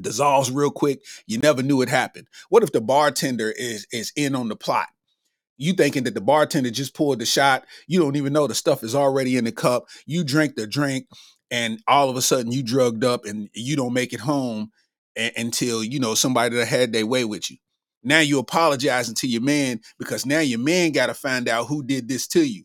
dissolves 0.00 0.50
real 0.50 0.70
quick. 0.70 1.00
You 1.26 1.38
never 1.38 1.62
knew 1.62 1.82
it 1.82 1.88
happened. 1.88 2.28
What 2.48 2.62
if 2.62 2.72
the 2.72 2.80
bartender 2.80 3.52
is 3.56 3.86
is 3.92 4.12
in 4.16 4.34
on 4.34 4.48
the 4.48 4.56
plot? 4.56 4.88
You 5.62 5.74
thinking 5.74 6.04
that 6.04 6.14
the 6.14 6.20
bartender 6.20 6.70
just 6.70 6.94
poured 6.94 7.20
the 7.20 7.26
shot. 7.26 7.64
You 7.86 8.00
don't 8.00 8.16
even 8.16 8.32
know 8.32 8.46
the 8.48 8.54
stuff 8.54 8.82
is 8.82 8.94
already 8.94 9.36
in 9.36 9.44
the 9.44 9.52
cup. 9.52 9.86
You 10.06 10.24
drink 10.24 10.56
the 10.56 10.66
drink, 10.66 11.06
and 11.50 11.80
all 11.86 12.10
of 12.10 12.16
a 12.16 12.22
sudden 12.22 12.50
you 12.52 12.64
drugged 12.64 13.04
up, 13.04 13.24
and 13.24 13.48
you 13.54 13.76
don't 13.76 13.92
make 13.92 14.12
it 14.12 14.20
home 14.20 14.72
a- 15.16 15.32
until 15.36 15.84
you 15.84 16.00
know 16.00 16.14
somebody 16.14 16.56
that 16.56 16.66
had 16.66 16.92
their 16.92 17.06
way 17.06 17.24
with 17.24 17.50
you. 17.50 17.58
Now 18.02 18.18
you 18.18 18.40
apologizing 18.40 19.14
to 19.16 19.28
your 19.28 19.42
man 19.42 19.80
because 20.00 20.26
now 20.26 20.40
your 20.40 20.58
man 20.58 20.90
got 20.90 21.06
to 21.06 21.14
find 21.14 21.48
out 21.48 21.68
who 21.68 21.84
did 21.84 22.08
this 22.08 22.26
to 22.28 22.42
you, 22.42 22.64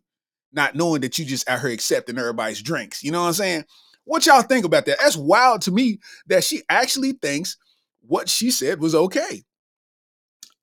not 0.52 0.76
knowing 0.76 1.02
that 1.02 1.20
you 1.20 1.26
just 1.26 1.48
out 1.48 1.62
here 1.62 1.70
accepting 1.70 2.18
everybody's 2.18 2.64
drinks. 2.64 3.04
You 3.04 3.12
know 3.12 3.22
what 3.22 3.28
I'm 3.28 3.34
saying? 3.34 3.66
What 4.06 4.26
y'all 4.26 4.42
think 4.42 4.66
about 4.66 4.86
that? 4.88 4.98
That's 5.00 5.18
wild 5.18 5.62
to 5.64 5.72
me 5.72 6.00
that 6.28 6.44
she 6.44 6.64
actually 6.70 7.12
thinks 7.12 7.58
what 8.02 8.30
she 8.30 8.50
said 8.50 8.80
was 8.80 8.96
okay. 8.96 9.44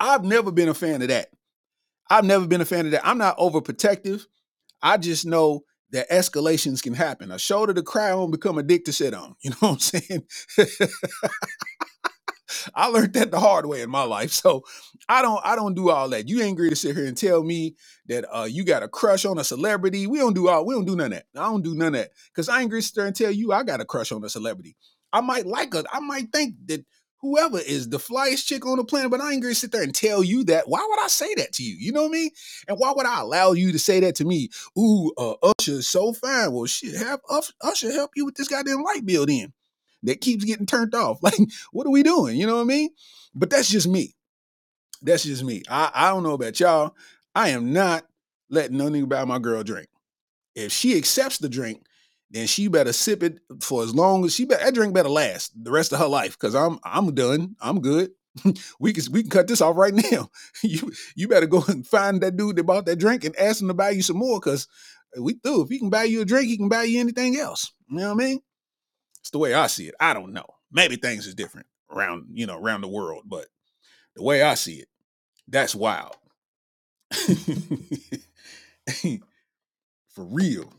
I've 0.00 0.24
never 0.24 0.50
been 0.50 0.68
a 0.68 0.74
fan 0.74 1.02
of 1.02 1.08
that. 1.08 1.28
I've 2.10 2.24
never 2.24 2.46
been 2.46 2.60
a 2.60 2.66
fan 2.66 2.86
of 2.86 2.92
that. 2.92 3.06
I'm 3.06 3.18
not 3.18 3.38
overprotective. 3.38 4.26
I 4.82 4.96
just 4.98 5.26
know 5.26 5.62
that 5.92 6.10
escalations 6.10 6.82
can 6.82 6.94
happen. 6.94 7.30
A 7.30 7.38
shoulder 7.38 7.72
to 7.74 7.82
cry 7.82 8.10
on 8.10 8.30
become 8.30 8.58
a 8.58 8.62
dick 8.62 8.84
to 8.86 8.92
sit 8.92 9.14
on. 9.14 9.36
You 9.42 9.50
know 9.50 9.56
what 9.60 9.70
I'm 9.72 9.78
saying? 9.78 10.24
I 12.74 12.86
learned 12.88 13.14
that 13.14 13.30
the 13.30 13.40
hard 13.40 13.66
way 13.66 13.82
in 13.82 13.90
my 13.90 14.02
life. 14.04 14.30
So 14.30 14.64
I 15.08 15.22
don't 15.22 15.40
I 15.44 15.56
don't 15.56 15.74
do 15.74 15.90
all 15.90 16.08
that. 16.10 16.28
You 16.28 16.40
ain't 16.40 16.52
agree 16.52 16.70
to 16.70 16.76
sit 16.76 16.96
here 16.96 17.06
and 17.06 17.16
tell 17.16 17.42
me 17.42 17.74
that 18.06 18.24
uh 18.32 18.44
you 18.44 18.64
got 18.64 18.82
a 18.82 18.88
crush 18.88 19.24
on 19.24 19.38
a 19.38 19.44
celebrity. 19.44 20.06
We 20.06 20.18
don't 20.18 20.34
do 20.34 20.48
all 20.48 20.64
we 20.64 20.74
don't 20.74 20.84
do 20.84 20.96
none 20.96 21.06
of 21.06 21.12
that. 21.12 21.26
I 21.36 21.44
don't 21.44 21.62
do 21.62 21.74
none 21.74 21.88
of 21.88 22.00
that. 22.00 22.10
Because 22.32 22.48
I 22.48 22.60
ain't 22.60 22.70
to 22.70 22.82
sit 22.82 22.94
there 22.94 23.06
and 23.06 23.16
tell 23.16 23.30
you 23.30 23.52
I 23.52 23.62
got 23.64 23.80
a 23.80 23.84
crush 23.84 24.12
on 24.12 24.24
a 24.24 24.28
celebrity. 24.28 24.76
I 25.12 25.20
might 25.20 25.46
like 25.46 25.72
her. 25.74 25.84
I 25.92 26.00
might 26.00 26.32
think 26.32 26.56
that 26.66 26.84
whoever 27.24 27.58
is 27.58 27.88
the 27.88 27.96
flyest 27.96 28.44
chick 28.44 28.66
on 28.66 28.76
the 28.76 28.84
planet, 28.84 29.10
but 29.10 29.20
I 29.22 29.32
ain't 29.32 29.42
gonna 29.42 29.54
sit 29.54 29.72
there 29.72 29.82
and 29.82 29.94
tell 29.94 30.22
you 30.22 30.44
that. 30.44 30.68
Why 30.68 30.86
would 30.86 31.00
I 31.00 31.08
say 31.08 31.34
that 31.36 31.54
to 31.54 31.62
you? 31.62 31.74
You 31.74 31.90
know 31.90 32.02
what 32.02 32.10
I 32.10 32.12
mean? 32.12 32.30
And 32.68 32.78
why 32.78 32.92
would 32.94 33.06
I 33.06 33.20
allow 33.20 33.52
you 33.52 33.72
to 33.72 33.78
say 33.78 34.00
that 34.00 34.14
to 34.16 34.26
me? 34.26 34.50
Ooh, 34.78 35.10
uh, 35.16 35.32
Usher 35.42 35.72
is 35.72 35.88
so 35.88 36.12
fine. 36.12 36.52
Well, 36.52 36.66
shit, 36.66 36.94
have 36.96 37.20
Usher 37.62 37.92
help 37.92 38.10
you 38.14 38.26
with 38.26 38.34
this 38.34 38.48
goddamn 38.48 38.82
light 38.82 39.06
bill 39.06 39.24
then 39.24 39.54
that 40.02 40.20
keeps 40.20 40.44
getting 40.44 40.66
turned 40.66 40.94
off. 40.94 41.18
Like, 41.22 41.38
what 41.72 41.86
are 41.86 41.90
we 41.90 42.02
doing? 42.02 42.36
You 42.36 42.46
know 42.46 42.56
what 42.56 42.62
I 42.62 42.66
mean? 42.66 42.90
But 43.34 43.48
that's 43.48 43.70
just 43.70 43.88
me. 43.88 44.14
That's 45.00 45.24
just 45.24 45.42
me. 45.42 45.62
I, 45.68 45.90
I 45.94 46.10
don't 46.10 46.22
know 46.22 46.34
about 46.34 46.60
y'all. 46.60 46.94
I 47.34 47.48
am 47.50 47.72
not 47.72 48.04
letting 48.50 48.76
nothing 48.76 49.02
about 49.02 49.28
my 49.28 49.38
girl 49.38 49.62
drink. 49.62 49.88
If 50.54 50.72
she 50.72 50.96
accepts 50.98 51.38
the 51.38 51.48
drink, 51.48 51.84
then 52.34 52.46
she 52.48 52.68
better 52.68 52.92
sip 52.92 53.22
it 53.22 53.38
for 53.60 53.82
as 53.82 53.94
long 53.94 54.24
as 54.24 54.34
she 54.34 54.44
better 54.44 54.64
that 54.64 54.74
drink 54.74 54.92
better 54.92 55.08
last 55.08 55.52
the 55.62 55.70
rest 55.70 55.92
of 55.92 56.00
her 56.00 56.08
life. 56.08 56.36
Cause 56.38 56.54
I'm 56.54 56.78
I'm 56.82 57.14
done. 57.14 57.56
I'm 57.60 57.80
good. 57.80 58.10
we 58.80 58.92
can 58.92 59.04
we 59.12 59.22
can 59.22 59.30
cut 59.30 59.46
this 59.46 59.60
off 59.60 59.76
right 59.76 59.94
now. 59.94 60.30
you 60.62 60.92
you 61.14 61.28
better 61.28 61.46
go 61.46 61.62
and 61.68 61.86
find 61.86 62.20
that 62.22 62.36
dude 62.36 62.56
that 62.56 62.64
bought 62.64 62.86
that 62.86 62.98
drink 62.98 63.24
and 63.24 63.36
ask 63.36 63.62
him 63.62 63.68
to 63.68 63.74
buy 63.74 63.90
you 63.90 64.02
some 64.02 64.16
more. 64.16 64.40
Cause 64.40 64.66
we 65.18 65.34
through. 65.34 65.62
If 65.62 65.68
he 65.68 65.78
can 65.78 65.90
buy 65.90 66.04
you 66.04 66.22
a 66.22 66.24
drink, 66.24 66.48
he 66.48 66.56
can 66.56 66.68
buy 66.68 66.82
you 66.84 66.98
anything 67.00 67.36
else. 67.38 67.72
You 67.88 67.98
know 67.98 68.14
what 68.14 68.24
I 68.24 68.26
mean? 68.26 68.40
It's 69.20 69.30
the 69.30 69.38
way 69.38 69.54
I 69.54 69.68
see 69.68 69.86
it. 69.86 69.94
I 70.00 70.12
don't 70.12 70.32
know. 70.32 70.46
Maybe 70.72 70.96
things 70.96 71.26
is 71.26 71.34
different 71.34 71.66
around, 71.90 72.26
you 72.32 72.46
know, 72.46 72.58
around 72.58 72.80
the 72.80 72.88
world, 72.88 73.22
but 73.26 73.46
the 74.16 74.24
way 74.24 74.42
I 74.42 74.54
see 74.54 74.74
it, 74.76 74.88
that's 75.46 75.74
wild. 75.74 76.16
For 80.08 80.24
real. 80.24 80.72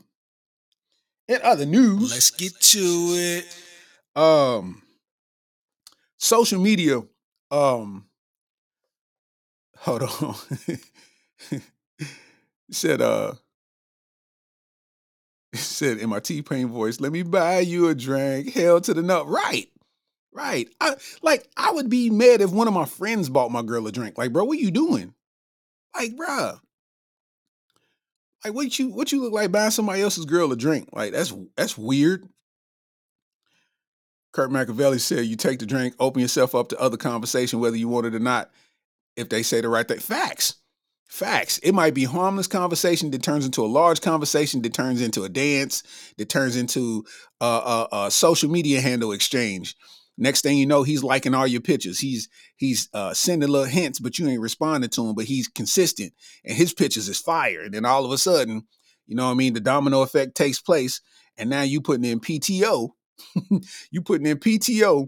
In 1.28 1.40
other 1.44 1.66
news, 1.66 2.12
let's 2.12 2.32
get 2.32 2.54
to 2.60 2.80
it. 2.80 4.22
Um, 4.22 4.82
social 6.18 6.60
media. 6.60 7.02
Um, 7.50 8.06
hold 9.78 10.04
on. 10.04 10.36
said, 12.72 13.02
uh, 13.02 13.34
said 15.54 15.98
in 15.98 16.10
my 16.10 16.20
T 16.20 16.42
Pain 16.44 16.68
voice, 16.68 17.00
"Let 17.00 17.12
me 17.12 17.24
buy 17.24 17.60
you 17.60 17.90
a 17.90 17.96
drink." 17.96 18.54
Hell 18.54 18.82
to 18.82 18.94
the 18.94 19.02
nut. 19.02 19.28
Right, 19.28 19.68
right. 20.32 20.68
I 20.80 20.96
like. 21.24 21.48
I 21.58 21.72
would 21.72 21.90
be 21.90 22.12
mad 22.12 22.42
if 22.42 22.52
one 22.52 22.68
of 22.68 22.74
my 22.74 22.86
friends 22.86 23.30
bought 23.30 23.52
my 23.52 23.64
girl 23.64 23.88
a 23.88 23.92
drink. 23.92 24.18
Like, 24.18 24.32
bro, 24.32 24.44
what 24.44 24.58
are 24.58 24.62
you 24.62 24.72
doing? 24.72 25.16
Like, 25.96 26.16
bro, 26.16 26.60
like 28.46 28.54
what 28.54 28.78
you 28.78 28.90
what 28.90 29.12
you 29.12 29.22
look 29.22 29.34
like 29.34 29.52
buying 29.52 29.72
somebody 29.72 30.02
else's 30.02 30.26
girl 30.26 30.52
a 30.52 30.56
drink? 30.56 30.90
Like 30.94 31.12
that's 31.12 31.34
that's 31.58 31.78
weird. 31.78 32.28
Kurt 34.34 34.52
Machiavelli 34.52 35.00
said, 35.00 35.26
"You 35.26 35.36
take 35.36 35.60
the 35.60 35.66
drink, 35.66 35.96
open 36.00 36.22
yourself 36.22 36.54
up 36.54 36.70
to 36.70 36.80
other 36.80 36.98
conversation, 36.98 37.60
whether 37.60 37.78
you 37.78 37.88
want 37.88 38.06
it 38.06 38.16
or 38.16 38.20
not. 38.20 38.52
If 39.16 39.30
they 39.30 39.44
say 39.44 39.62
the 39.62 39.70
right 39.70 39.88
thing, 39.88 40.00
facts, 40.00 40.56
facts. 41.08 41.58
It 41.60 41.72
might 41.72 41.94
be 41.94 42.04
harmless 42.04 42.48
conversation 42.48 43.12
that 43.12 43.24
turns 43.24 43.46
into 43.46 43.64
a 43.64 43.68
large 43.68 44.02
conversation 44.02 44.62
that 44.62 44.74
turns 44.74 45.02
into 45.02 45.24
a 45.24 45.30
dance 45.30 45.84
that 46.18 46.30
turns 46.30 46.56
into 46.56 47.06
a, 47.42 47.46
a, 47.46 47.88
a 47.92 48.12
social 48.12 48.52
media 48.52 48.82
handle 48.82 49.14
exchange. 49.14 49.76
Next 50.18 50.42
thing 50.42 50.58
you 50.58 50.66
know, 50.66 50.84
he's 50.84 51.04
liking 51.04 51.34
all 51.34 51.48
your 51.48 51.62
pictures. 51.62 52.00
He's 52.00 52.30
he's 52.56 52.90
uh, 52.94 53.14
sending 53.14 53.50
little 53.50 53.68
hints, 53.68 54.00
but 54.00 54.18
you 54.18 54.28
ain't 54.28 54.42
responding 54.42 54.90
to 54.92 55.08
him. 55.08 55.16
But 55.16 55.26
he's 55.26 55.48
consistent, 55.48 56.14
and 56.46 56.56
his 56.56 56.74
pictures 56.74 57.10
is 57.10 57.20
fire. 57.20 57.64
And 57.64 57.74
then 57.74 57.86
all 57.86 58.06
of 58.06 58.12
a 58.12 58.18
sudden, 58.18 58.66
you 59.08 59.16
know 59.16 59.26
what 59.26 59.32
I 59.32 59.36
mean? 59.36 59.54
The 59.54 59.60
domino 59.60 60.02
effect 60.02 60.36
takes 60.36 60.62
place, 60.62 61.02
and 61.38 61.50
now 61.50 61.64
you 61.64 61.82
putting 61.82 62.06
in 62.06 62.20
PTO. 62.22 62.92
you 63.92 64.02
putting 64.02 64.26
in 64.26 64.38
PTO 64.38 65.08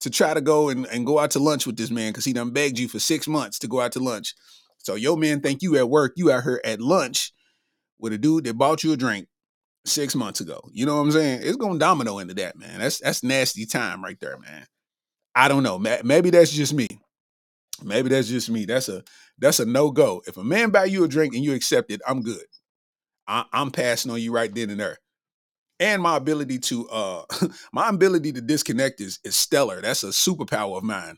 to 0.00 0.10
try 0.10 0.34
to 0.34 0.40
go 0.40 0.68
and, 0.68 0.86
and 0.86 1.06
go 1.06 1.18
out 1.18 1.32
to 1.32 1.38
lunch 1.38 1.66
with 1.66 1.76
this 1.76 1.90
man 1.90 2.12
because 2.12 2.24
he 2.24 2.32
done 2.32 2.50
begged 2.50 2.78
you 2.78 2.88
for 2.88 2.98
six 2.98 3.26
months 3.26 3.58
to 3.60 3.68
go 3.68 3.80
out 3.80 3.92
to 3.92 4.00
lunch. 4.00 4.34
So 4.78 4.96
your 4.96 5.16
man 5.16 5.40
think 5.40 5.62
you 5.62 5.76
at 5.78 5.88
work, 5.88 6.12
you 6.16 6.30
out 6.30 6.42
here 6.42 6.60
at 6.64 6.80
lunch 6.80 7.32
with 7.98 8.12
a 8.12 8.18
dude 8.18 8.44
that 8.44 8.58
bought 8.58 8.84
you 8.84 8.92
a 8.92 8.96
drink 8.96 9.28
six 9.84 10.14
months 10.14 10.40
ago. 10.40 10.68
You 10.72 10.86
know 10.86 10.96
what 10.96 11.02
I'm 11.02 11.12
saying? 11.12 11.40
It's 11.42 11.56
gonna 11.56 11.78
domino 11.78 12.18
into 12.18 12.34
that, 12.34 12.56
man. 12.56 12.80
That's 12.80 13.00
that's 13.00 13.22
nasty 13.22 13.66
time 13.66 14.02
right 14.02 14.18
there, 14.20 14.38
man. 14.38 14.66
I 15.34 15.48
don't 15.48 15.62
know. 15.62 15.78
Maybe 15.78 16.30
that's 16.30 16.52
just 16.52 16.74
me. 16.74 16.88
Maybe 17.82 18.08
that's 18.08 18.28
just 18.28 18.48
me. 18.50 18.64
That's 18.66 18.88
a 18.88 19.02
that's 19.38 19.60
a 19.60 19.66
no 19.66 19.90
go. 19.90 20.22
If 20.26 20.36
a 20.36 20.44
man 20.44 20.70
buy 20.70 20.84
you 20.84 21.04
a 21.04 21.08
drink 21.08 21.34
and 21.34 21.44
you 21.44 21.54
accept 21.54 21.90
it, 21.90 22.00
I'm 22.06 22.22
good. 22.22 22.44
I, 23.26 23.44
am 23.52 23.70
passing 23.70 24.10
on 24.10 24.20
you 24.20 24.32
right 24.32 24.54
then 24.54 24.70
and 24.70 24.80
there. 24.80 24.98
And 25.80 26.02
my 26.02 26.16
ability 26.16 26.58
to 26.60 26.88
uh 26.88 27.24
my 27.72 27.88
ability 27.88 28.32
to 28.32 28.40
disconnect 28.40 29.00
is 29.00 29.18
is 29.24 29.34
stellar. 29.36 29.80
That's 29.80 30.04
a 30.04 30.08
superpower 30.08 30.78
of 30.78 30.84
mine. 30.84 31.16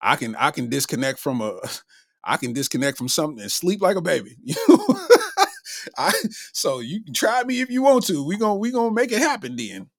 I 0.00 0.16
can 0.16 0.34
I 0.36 0.50
can 0.50 0.68
disconnect 0.68 1.18
from 1.18 1.40
a 1.40 1.60
I 2.24 2.38
can 2.38 2.52
disconnect 2.52 2.98
from 2.98 3.08
something 3.08 3.40
and 3.40 3.52
sleep 3.52 3.80
like 3.82 3.96
a 3.96 4.02
baby. 4.02 4.36
You 4.44 4.54
know? 4.68 4.98
I, 5.98 6.12
so 6.52 6.80
you 6.80 7.02
can 7.02 7.14
try 7.14 7.42
me 7.44 7.60
if 7.60 7.70
you 7.70 7.82
want 7.82 8.06
to. 8.06 8.24
We 8.24 8.36
gonna 8.36 8.56
we 8.56 8.70
gonna 8.70 8.94
make 8.94 9.12
it 9.12 9.18
happen 9.18 9.56
then. 9.56 9.90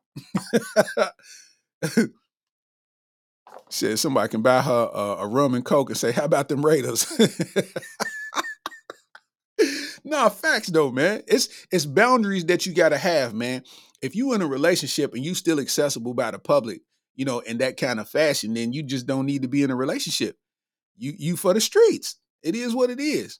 Said 3.69 3.99
somebody 3.99 4.29
can 4.29 4.41
buy 4.41 4.61
her 4.61 4.89
a, 4.93 4.99
a 5.23 5.27
rum 5.27 5.53
and 5.55 5.65
coke 5.65 5.89
and 5.89 5.97
say, 5.97 6.11
"How 6.11 6.25
about 6.25 6.49
them 6.49 6.65
Raiders?" 6.65 7.05
nah, 10.03 10.29
facts 10.29 10.67
though, 10.67 10.91
man. 10.91 11.23
It's 11.27 11.49
it's 11.71 11.85
boundaries 11.85 12.45
that 12.45 12.65
you 12.65 12.73
gotta 12.73 12.97
have, 12.97 13.33
man. 13.33 13.63
If 14.01 14.15
you 14.15 14.33
in 14.33 14.41
a 14.41 14.47
relationship 14.47 15.13
and 15.13 15.25
you 15.25 15.33
still 15.33 15.59
accessible 15.59 16.13
by 16.13 16.31
the 16.31 16.39
public, 16.39 16.81
you 17.15 17.25
know, 17.25 17.39
in 17.39 17.57
that 17.57 17.77
kind 17.77 17.99
of 17.99 18.07
fashion, 18.09 18.53
then 18.53 18.71
you 18.71 18.83
just 18.83 19.07
don't 19.07 19.25
need 19.25 19.41
to 19.41 19.47
be 19.47 19.63
in 19.63 19.71
a 19.71 19.75
relationship. 19.75 20.37
You 20.97 21.13
you 21.17 21.35
for 21.37 21.53
the 21.53 21.61
streets. 21.61 22.17
It 22.43 22.55
is 22.55 22.75
what 22.75 22.91
it 22.91 22.99
is. 22.99 23.39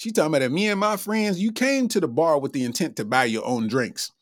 She 0.00 0.12
talking 0.12 0.28
about 0.28 0.38
that 0.38 0.50
me 0.50 0.66
and 0.66 0.80
my 0.80 0.96
friends, 0.96 1.38
you 1.38 1.52
came 1.52 1.86
to 1.88 2.00
the 2.00 2.08
bar 2.08 2.40
with 2.40 2.54
the 2.54 2.64
intent 2.64 2.96
to 2.96 3.04
buy 3.04 3.26
your 3.26 3.44
own 3.44 3.68
drinks. 3.68 4.12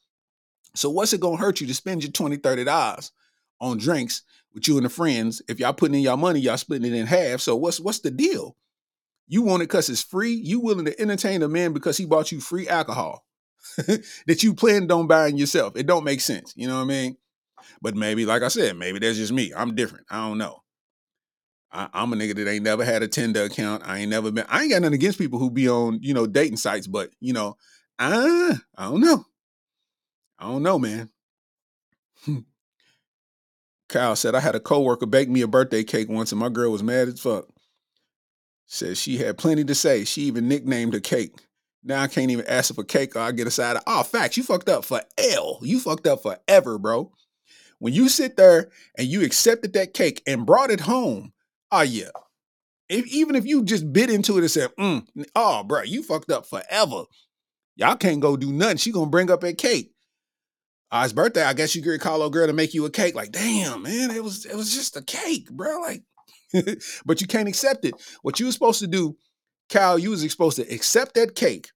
So 0.74 0.90
what's 0.90 1.12
it 1.12 1.20
gonna 1.20 1.36
hurt 1.36 1.60
you 1.60 1.68
to 1.68 1.74
spend 1.74 2.02
your 2.02 2.10
20 2.10 2.38
$30 2.38 3.12
on 3.60 3.78
drinks 3.78 4.22
with 4.52 4.66
you 4.66 4.76
and 4.76 4.84
the 4.84 4.90
friends? 4.90 5.40
If 5.48 5.60
y'all 5.60 5.72
putting 5.72 5.94
in 5.94 6.00
y'all 6.00 6.16
money, 6.16 6.40
y'all 6.40 6.56
splitting 6.56 6.92
it 6.92 6.98
in 6.98 7.06
half. 7.06 7.40
So 7.40 7.54
what's 7.54 7.78
what's 7.78 8.00
the 8.00 8.10
deal? 8.10 8.56
You 9.28 9.42
want 9.42 9.62
it 9.62 9.66
because 9.66 9.88
it's 9.88 10.02
free. 10.02 10.32
You 10.32 10.58
willing 10.58 10.86
to 10.86 11.00
entertain 11.00 11.44
a 11.44 11.48
man 11.48 11.72
because 11.72 11.96
he 11.96 12.06
bought 12.06 12.32
you 12.32 12.40
free 12.40 12.66
alcohol 12.66 13.24
that 14.26 14.42
you 14.42 14.54
planned 14.54 14.90
on 14.90 15.06
buying 15.06 15.38
yourself. 15.38 15.76
It 15.76 15.86
don't 15.86 16.02
make 16.02 16.22
sense. 16.22 16.54
You 16.56 16.66
know 16.66 16.74
what 16.74 16.82
I 16.82 16.86
mean? 16.86 17.16
But 17.80 17.94
maybe, 17.94 18.26
like 18.26 18.42
I 18.42 18.48
said, 18.48 18.76
maybe 18.76 18.98
that's 18.98 19.16
just 19.16 19.32
me. 19.32 19.52
I'm 19.56 19.76
different. 19.76 20.06
I 20.10 20.26
don't 20.26 20.38
know. 20.38 20.60
I, 21.70 21.88
am 21.92 22.12
a 22.12 22.16
nigga 22.16 22.34
that 22.36 22.48
ain't 22.48 22.64
never 22.64 22.84
had 22.84 23.02
a 23.02 23.08
Tinder 23.08 23.44
account. 23.44 23.82
I 23.86 23.98
ain't 23.98 24.10
never 24.10 24.30
been. 24.30 24.46
I 24.48 24.62
ain't 24.62 24.72
got 24.72 24.82
nothing 24.82 24.94
against 24.94 25.18
people 25.18 25.38
who 25.38 25.50
be 25.50 25.68
on 25.68 26.00
you 26.02 26.14
know 26.14 26.26
dating 26.26 26.56
sites, 26.56 26.86
but 26.86 27.10
you 27.20 27.32
know, 27.32 27.56
I 27.98 28.56
I 28.76 28.84
don't 28.84 29.00
know. 29.00 29.24
I 30.38 30.44
don't 30.44 30.62
know, 30.62 30.78
man. 30.78 31.10
Hmm. 32.24 32.38
Kyle 33.88 34.16
said 34.16 34.34
I 34.34 34.40
had 34.40 34.54
a 34.54 34.60
coworker 34.60 35.06
bake 35.06 35.28
me 35.28 35.42
a 35.42 35.46
birthday 35.46 35.84
cake 35.84 36.08
once, 36.08 36.32
and 36.32 36.40
my 36.40 36.48
girl 36.48 36.70
was 36.70 36.82
mad 36.82 37.08
as 37.08 37.20
fuck. 37.20 37.46
Said 38.66 38.98
she 38.98 39.16
had 39.16 39.38
plenty 39.38 39.64
to 39.64 39.74
say. 39.74 40.04
She 40.04 40.22
even 40.22 40.48
nicknamed 40.48 40.94
her 40.94 41.00
cake. 41.00 41.34
Now 41.82 42.02
I 42.02 42.08
can't 42.08 42.30
even 42.30 42.46
ask 42.46 42.74
for 42.74 42.84
cake 42.84 43.16
or 43.16 43.20
I 43.20 43.32
get 43.32 43.46
a 43.46 43.50
side 43.50 43.76
of, 43.76 43.82
oh, 43.86 44.02
facts, 44.02 44.36
you 44.36 44.42
fucked 44.42 44.68
up 44.68 44.84
for 44.84 45.00
L. 45.16 45.58
You 45.62 45.80
fucked 45.80 46.06
up 46.06 46.22
forever, 46.22 46.78
bro. 46.78 47.12
When 47.78 47.94
you 47.94 48.08
sit 48.08 48.36
there 48.36 48.68
and 48.96 49.06
you 49.06 49.24
accepted 49.24 49.72
that 49.72 49.94
cake 49.94 50.22
and 50.26 50.44
brought 50.44 50.70
it 50.70 50.80
home 50.80 51.32
oh 51.70 51.82
yeah. 51.82 52.10
If, 52.88 53.06
even 53.08 53.36
if 53.36 53.44
you 53.44 53.64
just 53.64 53.92
bit 53.92 54.10
into 54.10 54.38
it 54.38 54.40
and 54.40 54.50
said, 54.50 54.70
mm, 54.78 55.06
oh, 55.36 55.62
bro, 55.62 55.82
you 55.82 56.02
fucked 56.02 56.30
up 56.30 56.46
forever. 56.46 57.04
Y'all 57.76 57.96
can't 57.96 58.20
go 58.20 58.36
do 58.36 58.50
nothing. 58.50 58.78
She 58.78 58.92
gonna 58.92 59.10
bring 59.10 59.30
up 59.30 59.44
a 59.44 59.52
cake. 59.52 59.92
Uh, 60.90 61.02
it's 61.04 61.12
birthday. 61.12 61.42
I 61.42 61.52
guess 61.52 61.76
you 61.76 61.82
could 61.82 62.00
call 62.00 62.22
a 62.22 62.30
girl 62.30 62.46
to 62.46 62.52
make 62.52 62.72
you 62.72 62.86
a 62.86 62.90
cake. 62.90 63.14
Like, 63.14 63.30
damn, 63.30 63.82
man, 63.82 64.10
it 64.10 64.24
was 64.24 64.46
it 64.46 64.56
was 64.56 64.74
just 64.74 64.96
a 64.96 65.02
cake, 65.02 65.50
bro. 65.50 65.80
Like, 65.80 66.02
but 67.04 67.20
you 67.20 67.26
can't 67.26 67.48
accept 67.48 67.84
it. 67.84 67.94
What 68.22 68.40
you 68.40 68.46
were 68.46 68.52
supposed 68.52 68.80
to 68.80 68.86
do, 68.86 69.16
Cal, 69.68 69.98
you 69.98 70.10
was 70.10 70.28
supposed 70.30 70.56
to 70.56 70.74
accept 70.74 71.14
that 71.14 71.34
cake, 71.34 71.68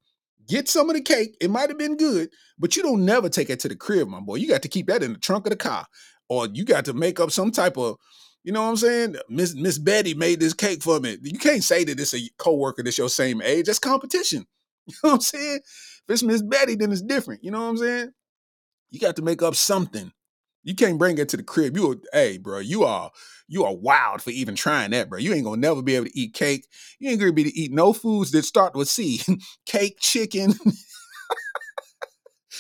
get 0.49 0.69
some 0.69 0.89
of 0.89 0.97
the 0.97 1.03
cake. 1.03 1.37
It 1.41 1.51
might 1.51 1.69
have 1.69 1.79
been 1.79 1.97
good, 1.97 2.31
but 2.59 2.75
you 2.75 2.83
don't 2.83 3.05
never 3.05 3.29
take 3.29 3.51
it 3.51 3.61
to 3.61 3.69
the 3.69 3.77
crib, 3.77 4.09
my 4.09 4.21
boy. 4.21 4.37
You 4.37 4.49
got 4.49 4.63
to 4.63 4.69
keep 4.69 4.87
that 4.87 5.03
in 5.03 5.13
the 5.13 5.19
trunk 5.19 5.47
of 5.47 5.51
the 5.51 5.57
car, 5.57 5.87
or 6.29 6.49
you 6.49 6.65
got 6.65 6.87
to 6.87 6.95
make 6.95 7.21
up 7.21 7.31
some 7.31 7.51
type 7.51 7.77
of 7.77 7.97
you 8.45 8.53
know 8.53 8.63
what 8.63 8.71
I'm 8.71 8.77
saying? 8.77 9.17
Miss 9.29 9.55
Miss 9.55 9.79
Betty 9.79 10.15
made 10.15 10.41
this 10.41 10.55
cake 10.55 10.83
for 10.83 10.99
me. 11.01 11.17
You 11.23 11.39
can't 11.39 11.63
say 11.63 11.85
that 11.85 12.01
it's 12.01 12.15
a 12.15 12.21
coworker 12.39 12.83
that's 12.83 12.99
your 12.99 13.09
same 13.09 13.41
age. 13.43 13.67
That's 13.67 13.79
competition. 13.79 14.47
You 14.89 14.95
know 15.05 15.11
what 15.11 15.15
I'm 15.15 15.21
saying? 15.21 15.61
If 15.65 16.05
it's 16.09 16.23
Miss 16.25 16.43
Betty, 16.43 16.75
then 16.75 16.91
it's 16.91 17.03
different. 17.03 17.45
You 17.45 17.53
know 17.53 17.63
what 17.63 17.69
I'm 17.69 17.77
saying? 17.77 18.11
You 18.91 18.99
got 18.99 19.15
to 19.15 19.23
make 19.23 19.43
up 19.43 19.55
something. 19.55 20.11
You 20.65 20.75
can't 20.75 20.99
bring 20.99 21.19
it 21.19 21.29
to 21.29 21.37
the 21.37 21.45
crib. 21.45 21.77
You, 21.77 22.03
hey, 22.13 22.39
bro, 22.39 22.59
you 22.59 22.83
are 22.83 23.13
you 23.49 23.65
are 23.65 23.75
wild 23.75 24.23
for 24.23 24.31
even 24.31 24.55
trying 24.57 24.91
that, 24.91 25.09
bro. 25.09 25.19
You 25.21 25.35
ain't 25.35 25.45
gonna 25.45 25.57
never 25.61 25.83
be 25.83 25.95
able 25.95 26.07
to 26.07 26.19
eat 26.19 26.35
cake. 26.35 26.67
You 26.99 27.11
ain't 27.11 27.21
gonna 27.21 27.33
be 27.33 27.45
to 27.45 27.57
eat 27.57 27.73
no 27.73 27.93
foods 27.93 28.33
that 28.33 28.45
start 28.45 28.75
with 28.75 28.89
C. 28.89 29.21
cake, 29.67 29.99
chicken, 30.01 30.55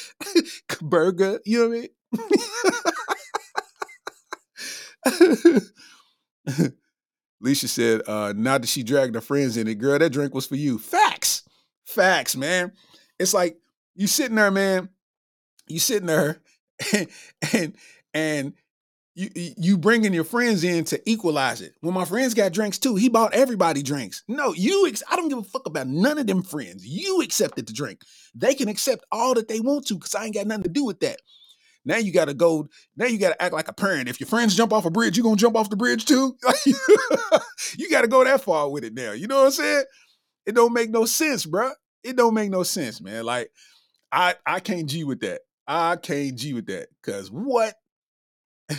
burger. 0.80 1.40
You 1.44 1.58
know 1.58 1.68
what 1.68 1.76
I 1.76 1.80
mean? 1.80 2.92
Alicia 7.42 7.68
said, 7.68 8.02
uh, 8.06 8.32
now 8.36 8.58
that 8.58 8.68
she 8.68 8.82
dragged 8.82 9.14
her 9.14 9.20
friends 9.20 9.56
in 9.56 9.66
it, 9.66 9.74
girl, 9.78 9.98
that 9.98 10.10
drink 10.12 10.34
was 10.34 10.46
for 10.46 10.56
you. 10.56 10.78
Facts. 10.78 11.42
Facts, 11.84 12.36
man. 12.36 12.72
It's 13.18 13.34
like 13.34 13.58
you 13.94 14.06
sitting 14.06 14.36
there, 14.36 14.50
man. 14.50 14.88
You 15.66 15.78
sitting 15.80 16.06
there 16.06 16.40
and 16.94 17.08
and, 17.52 17.74
and 18.14 18.52
you 19.14 19.28
you- 19.34 19.54
you 19.56 19.78
bringing 19.78 20.14
your 20.14 20.24
friends 20.24 20.64
in 20.64 20.84
to 20.84 21.10
equalize 21.10 21.60
it. 21.60 21.74
When 21.80 21.94
my 21.94 22.04
friends 22.04 22.34
got 22.34 22.52
drinks 22.52 22.78
too, 22.78 22.94
he 22.96 23.08
bought 23.08 23.34
everybody 23.34 23.82
drinks. 23.82 24.22
No, 24.28 24.52
you. 24.54 24.86
Ex- 24.86 25.02
I 25.10 25.16
don't 25.16 25.28
give 25.28 25.38
a 25.38 25.42
fuck 25.42 25.66
about 25.66 25.88
none 25.88 26.18
of 26.18 26.26
them 26.26 26.42
friends. 26.42 26.86
You 26.86 27.20
accepted 27.22 27.66
the 27.66 27.72
drink. 27.72 28.00
They 28.34 28.54
can 28.54 28.68
accept 28.68 29.04
all 29.12 29.34
that 29.34 29.48
they 29.48 29.60
want 29.60 29.86
to 29.88 29.94
because 29.94 30.14
I 30.14 30.24
ain't 30.24 30.34
got 30.34 30.46
nothing 30.46 30.64
to 30.64 30.70
do 30.70 30.84
with 30.84 31.00
that. 31.00 31.18
Now 31.84 31.96
you 31.96 32.12
got 32.12 32.26
to 32.26 32.34
go. 32.34 32.68
Now 32.96 33.06
you 33.06 33.18
got 33.18 33.30
to 33.30 33.42
act 33.42 33.52
like 33.52 33.68
a 33.68 33.72
parent. 33.72 34.08
If 34.08 34.20
your 34.20 34.28
friends 34.28 34.54
jump 34.54 34.72
off 34.72 34.84
a 34.84 34.90
bridge, 34.90 35.16
you 35.16 35.22
gonna 35.22 35.36
jump 35.36 35.56
off 35.56 35.70
the 35.70 35.76
bridge 35.76 36.04
too. 36.04 36.36
you 37.76 37.90
got 37.90 38.02
to 38.02 38.08
go 38.08 38.24
that 38.24 38.42
far 38.42 38.70
with 38.70 38.84
it 38.84 38.94
now. 38.94 39.12
You 39.12 39.26
know 39.26 39.38
what 39.38 39.46
I'm 39.46 39.50
saying? 39.52 39.84
It 40.46 40.54
don't 40.54 40.72
make 40.72 40.90
no 40.90 41.04
sense, 41.04 41.46
bruh. 41.46 41.72
It 42.02 42.16
don't 42.16 42.34
make 42.34 42.50
no 42.50 42.62
sense, 42.62 43.00
man. 43.00 43.24
Like 43.24 43.50
I 44.10 44.34
I 44.46 44.60
can't 44.60 44.88
G 44.88 45.04
with 45.04 45.20
that. 45.20 45.40
I 45.66 45.96
can't 45.96 46.36
G 46.36 46.54
with 46.54 46.66
that. 46.66 46.88
Cause 47.02 47.30
what? 47.30 47.74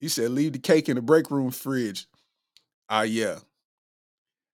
you 0.00 0.08
said 0.08 0.30
leave 0.30 0.52
the 0.52 0.58
cake 0.58 0.88
in 0.88 0.96
the 0.96 1.02
break 1.02 1.30
room 1.30 1.50
fridge. 1.50 2.06
Ah, 2.88 3.02
yeah. 3.02 3.36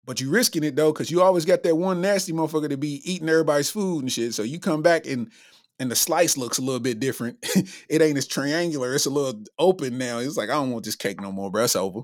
But 0.05 0.21
you 0.21 0.31
risking 0.31 0.65
it 0.65 0.75
though, 0.75 0.93
because 0.93 1.11
you 1.11 1.23
always 1.23 1.45
got 1.45 1.63
that 1.63 1.77
one 1.77 2.01
nasty 2.01 2.33
motherfucker 2.33 2.71
to 2.71 2.77
be 2.77 3.01
eating 3.11 3.29
everybody's 3.29 3.71
food 3.71 4.01
and 4.01 4.11
shit. 4.11 4.35
So 4.35 4.43
you 4.43 4.59
come 4.59 4.83
back 4.83 5.07
and 5.07 5.31
and 5.79 5.91
the 5.91 5.97
slice 5.97 6.37
looks 6.37 6.59
a 6.59 6.63
little 6.63 6.81
bit 6.81 7.01
different. 7.01 7.39
it 7.89 8.03
ain't 8.03 8.19
as 8.19 8.27
triangular. 8.27 8.95
It's 8.95 9.07
a 9.07 9.11
little 9.11 9.43
open 9.59 9.99
now. 9.99 10.19
It's 10.19 10.37
like 10.37 10.51
I 10.51 10.55
don't 10.55 10.71
want 10.71 10.85
this 10.85 10.97
cake 10.97 11.21
no 11.21 11.33
more, 11.33 11.51
bro. 11.51 11.65
It's 11.65 11.77
over. 11.77 12.03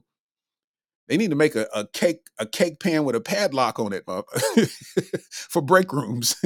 They 1.09 1.17
need 1.17 1.31
to 1.31 1.37
make 1.37 1.55
a, 1.55 1.67
a 1.75 1.87
cake 1.87 2.29
a 2.39 2.45
cake 2.47 2.81
pan 2.81 3.05
with 3.05 3.17
a 3.17 3.21
padlock 3.21 3.79
on 3.79 3.95
it 3.95 4.05
for 5.31 5.63
break 5.63 5.93
rooms. 5.93 6.37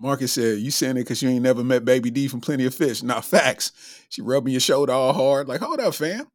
Marcus 0.00 0.32
said, 0.32 0.58
"You 0.58 0.70
saying 0.72 0.96
it 0.96 1.02
because 1.02 1.22
you 1.22 1.28
ain't 1.28 1.42
never 1.42 1.62
met 1.62 1.84
Baby 1.84 2.10
D 2.10 2.26
from 2.26 2.40
Plenty 2.40 2.64
of 2.64 2.74
Fish? 2.74 3.02
Not 3.02 3.24
facts. 3.24 3.70
She 4.08 4.22
rubbing 4.22 4.52
your 4.52 4.60
shoulder 4.60 4.92
all 4.92 5.12
hard. 5.12 5.46
Like, 5.46 5.60
hold 5.60 5.78
up, 5.78 5.94
fam. 5.94 6.26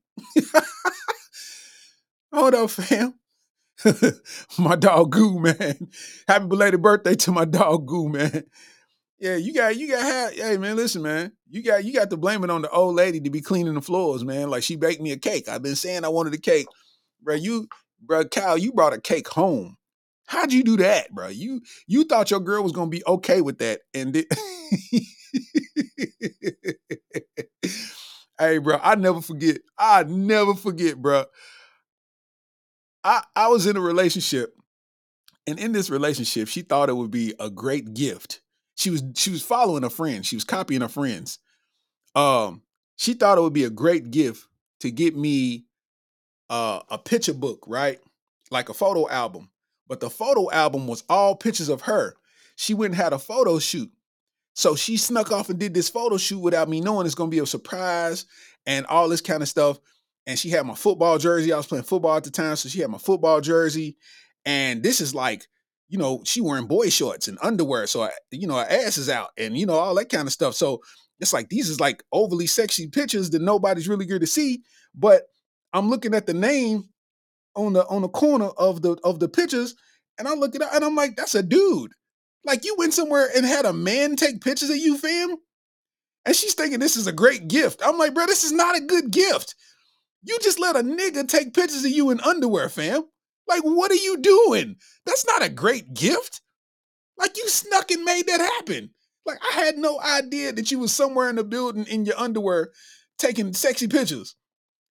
hold 2.32 2.54
up, 2.54 2.70
fam. 2.70 3.16
my 4.60 4.76
dog 4.76 5.12
Goo, 5.12 5.40
man. 5.40 5.90
Happy 6.28 6.46
belated 6.48 6.82
birthday 6.82 7.16
to 7.16 7.32
my 7.32 7.46
dog 7.46 7.88
Goo, 7.88 8.10
man. 8.10 8.44
Yeah, 9.20 9.38
you 9.38 9.54
got 9.54 9.78
you 9.78 9.90
got 9.90 10.02
have, 10.04 10.34
hey 10.34 10.58
man, 10.58 10.76
listen, 10.76 11.02
man. 11.02 11.32
You 11.50 11.64
got 11.64 11.86
you 11.86 11.94
got 11.94 12.10
to 12.10 12.18
blame 12.18 12.44
it 12.44 12.50
on 12.50 12.62
the 12.62 12.70
old 12.70 12.96
lady 12.96 13.22
to 13.22 13.30
be 13.30 13.42
cleaning 13.42 13.74
the 13.76 13.82
floors, 13.82 14.26
man. 14.26 14.50
Like 14.50 14.64
she 14.64 14.76
baked 14.76 15.02
me 15.02 15.12
a 15.12 15.18
cake. 15.18 15.48
I've 15.48 15.64
been 15.64 15.76
saying 15.76 16.04
I 16.04 16.10
wanted 16.10 16.34
a 16.34 16.38
cake. 16.38 16.68
Bro, 17.22 17.36
you 17.36 17.68
bro, 18.02 18.26
Kyle, 18.26 18.58
you 18.58 18.74
brought 18.74 18.94
a 18.94 19.02
cake 19.02 19.30
home. 19.30 19.78
How'd 20.28 20.52
you 20.54 20.64
do 20.64 20.78
that, 20.78 21.12
bro? 21.12 21.30
You 21.30 21.62
you 21.88 22.04
thought 22.04 22.32
your 22.32 22.42
girl 22.42 22.64
was 22.64 22.74
gonna 22.74 22.90
be 22.90 23.04
okay 23.08 23.42
with 23.42 23.60
that, 23.60 23.82
and 23.94 24.16
it, 24.16 24.28
hey, 28.40 28.58
bro, 28.58 28.80
I 28.84 28.96
never 28.96 29.22
forget. 29.22 29.58
I 29.78 30.04
never 30.04 30.56
forget, 30.56 31.02
bro. 31.02 31.26
I 33.06 33.24
I 33.36 33.48
was 33.48 33.68
in 33.68 33.78
a 33.78 33.82
relationship, 33.82 34.58
and 35.48 35.60
in 35.60 35.72
this 35.72 35.90
relationship, 35.90 36.50
she 36.50 36.62
thought 36.64 36.90
it 36.90 36.98
would 36.98 37.12
be 37.12 37.36
a 37.40 37.50
great 37.50 37.94
gift. 37.94 38.42
She 38.76 38.90
was 38.90 39.04
she 39.16 39.30
was 39.30 39.44
following 39.44 39.86
a 39.86 39.90
friend. 39.90 40.26
She 40.26 40.36
was 40.36 40.44
copying 40.44 40.82
her 40.82 40.90
friends. 40.90 41.40
Um, 42.16 42.64
she 42.98 43.14
thought 43.14 43.38
it 43.38 43.42
would 43.42 43.54
be 43.54 43.64
a 43.64 43.70
great 43.70 44.10
gift 44.10 44.48
to 44.80 44.90
get 44.90 45.16
me 45.16 45.66
uh, 46.50 46.82
a 46.90 46.98
picture 46.98 47.34
book, 47.34 47.64
right? 47.68 48.00
Like 48.52 48.70
a 48.70 48.74
photo 48.74 49.08
album. 49.08 49.50
But 49.88 50.00
the 50.00 50.10
photo 50.10 50.50
album 50.52 50.88
was 50.88 51.04
all 51.08 51.36
pictures 51.36 51.70
of 51.70 51.82
her. 51.82 52.16
She 52.56 52.74
went 52.74 52.94
and 52.94 53.02
had 53.02 53.14
a 53.14 53.20
photo 53.20 53.60
shoot. 53.60 53.92
So 54.56 54.76
she 54.76 54.98
snuck 54.98 55.32
off 55.32 55.50
and 55.50 55.60
did 55.60 55.74
this 55.74 55.90
photo 55.90 56.18
shoot 56.18 56.40
without 56.40 56.70
me 56.70 56.82
knowing 56.82 57.06
it's 57.06 57.16
gonna 57.16 57.30
be 57.30 57.40
a 57.40 57.46
surprise 57.46 58.26
and 58.66 58.86
all 58.88 59.10
this 59.10 59.22
kind 59.22 59.44
of 59.44 59.50
stuff. 59.50 59.80
And 60.28 60.40
she 60.40 60.50
had 60.50 60.66
my 60.66 60.76
football 60.76 61.18
jersey. 61.18 61.54
I 61.54 61.58
was 61.58 61.68
playing 61.68 61.84
football 61.84 62.18
at 62.18 62.24
the 62.24 62.32
time, 62.32 62.56
so 62.56 62.70
she 62.70 62.80
had 62.80 62.90
my 62.90 62.98
football 62.98 63.42
jersey. 63.42 63.98
And 64.46 64.82
this 64.82 65.02
is 65.02 65.14
like, 65.14 65.46
you 65.88 65.98
know, 65.98 66.22
she 66.26 66.42
wearing 66.42 66.68
boy 66.68 66.90
shorts 66.90 67.28
and 67.28 67.38
underwear, 67.42 67.88
so 67.88 68.04
I, 68.04 68.12
you 68.32 68.48
know 68.48 68.56
her 68.56 68.68
ass 68.68 68.98
is 68.98 69.10
out, 69.10 69.30
and 69.38 69.58
you 69.58 69.66
know 69.66 69.76
all 69.76 69.96
that 69.96 70.10
kind 70.10 70.28
of 70.28 70.34
stuff. 70.34 70.56
So 70.56 70.82
it's 71.20 71.34
like 71.34 71.50
these 71.50 71.70
is 71.70 71.80
like 71.80 72.04
overly 72.12 72.48
sexy 72.48 72.88
pictures 72.88 73.30
that 73.32 73.42
nobody's 73.42 73.88
really 73.88 74.06
good 74.06 74.22
to 74.22 74.28
see. 74.28 74.64
But 74.96 75.24
I'm 75.74 75.90
looking 75.90 76.16
at 76.16 76.26
the 76.26 76.34
name 76.34 76.86
on 77.56 77.74
the 77.74 77.86
on 77.88 78.02
the 78.02 78.10
corner 78.10 78.50
of 78.58 78.82
the 78.82 78.98
of 79.04 79.20
the 79.20 79.30
pictures, 79.30 79.76
and 80.18 80.28
I 80.28 80.34
look 80.34 80.56
at 80.56 80.62
it 80.62 80.68
and 80.74 80.84
I'm 80.84 80.96
like, 80.96 81.16
that's 81.16 81.36
a 81.36 81.44
dude. 81.44 81.92
Like 82.44 82.66
you 82.66 82.76
went 82.78 82.94
somewhere 82.94 83.28
and 83.36 83.46
had 83.46 83.66
a 83.66 83.74
man 83.74 84.16
take 84.16 84.42
pictures 84.42 84.70
of 84.70 84.78
you, 84.78 84.98
fam. 84.98 85.36
And 86.26 86.36
she's 86.36 86.54
thinking 86.54 86.80
this 86.80 86.98
is 86.98 87.08
a 87.08 87.12
great 87.12 87.48
gift. 87.48 87.82
I'm 87.84 87.98
like, 87.98 88.14
bro, 88.14 88.26
this 88.26 88.44
is 88.44 88.52
not 88.52 88.76
a 88.76 88.82
good 88.82 89.12
gift. 89.12 89.56
You 90.26 90.38
just 90.42 90.60
let 90.60 90.76
a 90.76 90.80
nigga 90.80 91.28
take 91.28 91.54
pictures 91.54 91.86
of 91.86 91.92
you 91.92 92.10
in 92.10 92.20
underwear, 92.22 92.68
fam. 92.68 93.04
Like, 93.48 93.62
what 93.62 93.92
are 93.92 93.96
you 93.96 94.18
doing? 94.18 94.76
That's 95.06 95.26
not 95.26 95.44
a 95.44 95.50
great 95.50 95.94
gift. 95.94 96.42
Like, 97.18 97.38
you 97.38 97.48
snuck 97.48 97.92
and 97.92 98.04
made 98.04 98.28
that 98.28 98.42
happen. 98.42 98.90
Like, 99.26 99.38
I 99.44 99.60
had 99.60 99.78
no 99.78 100.00
idea 100.02 100.52
that 100.52 100.72
you 100.72 100.80
was 100.80 100.94
somewhere 100.94 101.30
in 101.30 101.36
the 101.36 101.44
building 101.44 101.86
in 101.86 102.06
your 102.06 102.18
underwear 102.18 102.72
taking 103.18 103.54
sexy 103.54 103.88
pictures. 103.88 104.36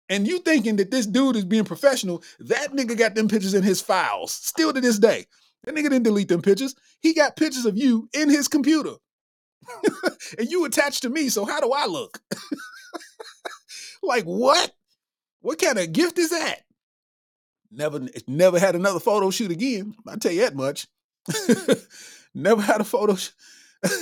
And 0.09 0.27
you 0.27 0.39
thinking 0.39 0.77
that 0.77 0.91
this 0.91 1.07
dude 1.07 1.37
is 1.37 1.45
being 1.45 1.65
professional, 1.65 2.23
that 2.41 2.73
nigga 2.73 2.97
got 2.97 3.15
them 3.15 3.29
pictures 3.29 3.53
in 3.53 3.63
his 3.63 3.83
files, 3.83 4.33
still 4.33 4.73
to 4.73 4.81
this 4.81 4.99
day. 4.99 5.27
That 5.65 5.75
nigga 5.75 5.91
didn't 5.91 6.05
delete 6.05 6.29
them 6.29 6.41
pictures. 6.41 6.75
He 7.01 7.13
got 7.13 7.37
pictures 7.37 7.67
of 7.67 7.77
you 7.77 8.09
in 8.15 8.31
his 8.31 8.49
computer. 8.49 8.95
and 10.39 10.49
you 10.49 10.65
attached 10.65 11.03
to 11.03 11.11
me, 11.11 11.29
so 11.29 11.45
how 11.45 11.61
do 11.61 11.73
I 11.73 11.87
look? 11.87 12.21
like, 14.03 14.25
what? 14.25 14.73
What 15.41 15.61
kind 15.61 15.79
of 15.79 15.93
gift 15.93 16.19
is 16.19 16.31
that? 16.31 16.61
Never, 17.71 18.01
never 18.27 18.59
had 18.59 18.75
another 18.75 19.01
photo 19.01 19.31
shoot 19.31 19.51
again. 19.51 19.95
I 20.07 20.17
tell 20.17 20.33
you 20.33 20.41
that 20.41 20.57
much. 20.57 20.87
never 22.35 22.63
had 22.63 22.81
a 22.81 22.85
photo. 22.85 23.15
Sh- 23.15 23.31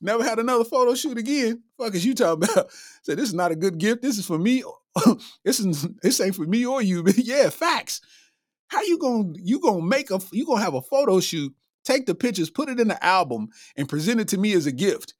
never 0.00 0.24
had 0.24 0.38
another 0.38 0.64
photo 0.64 0.94
shoot 0.94 1.18
again. 1.18 1.62
Fuck 1.78 1.94
is 1.94 2.04
you 2.04 2.14
talking 2.14 2.44
about? 2.44 2.70
Said 3.02 3.18
this 3.18 3.28
is 3.28 3.34
not 3.34 3.52
a 3.52 3.56
good 3.56 3.78
gift. 3.78 4.02
This 4.02 4.18
is 4.18 4.26
for 4.26 4.38
me. 4.38 4.64
this 5.44 5.60
is 5.60 5.86
this 6.02 6.20
ain't 6.20 6.34
for 6.34 6.46
me 6.46 6.64
or 6.64 6.82
you. 6.82 7.04
Yeah, 7.16 7.50
facts. 7.50 8.00
How 8.68 8.82
you 8.82 8.98
gonna 8.98 9.34
you 9.36 9.60
gonna 9.60 9.84
make 9.84 10.10
a 10.10 10.20
you 10.32 10.46
gonna 10.46 10.62
have 10.62 10.74
a 10.74 10.82
photo 10.82 11.20
shoot? 11.20 11.54
Take 11.84 12.06
the 12.06 12.14
pictures, 12.14 12.50
put 12.50 12.68
it 12.68 12.80
in 12.80 12.88
the 12.88 13.04
album, 13.04 13.48
and 13.76 13.88
present 13.88 14.20
it 14.20 14.28
to 14.28 14.38
me 14.38 14.52
as 14.54 14.66
a 14.66 14.72
gift. 14.72 15.14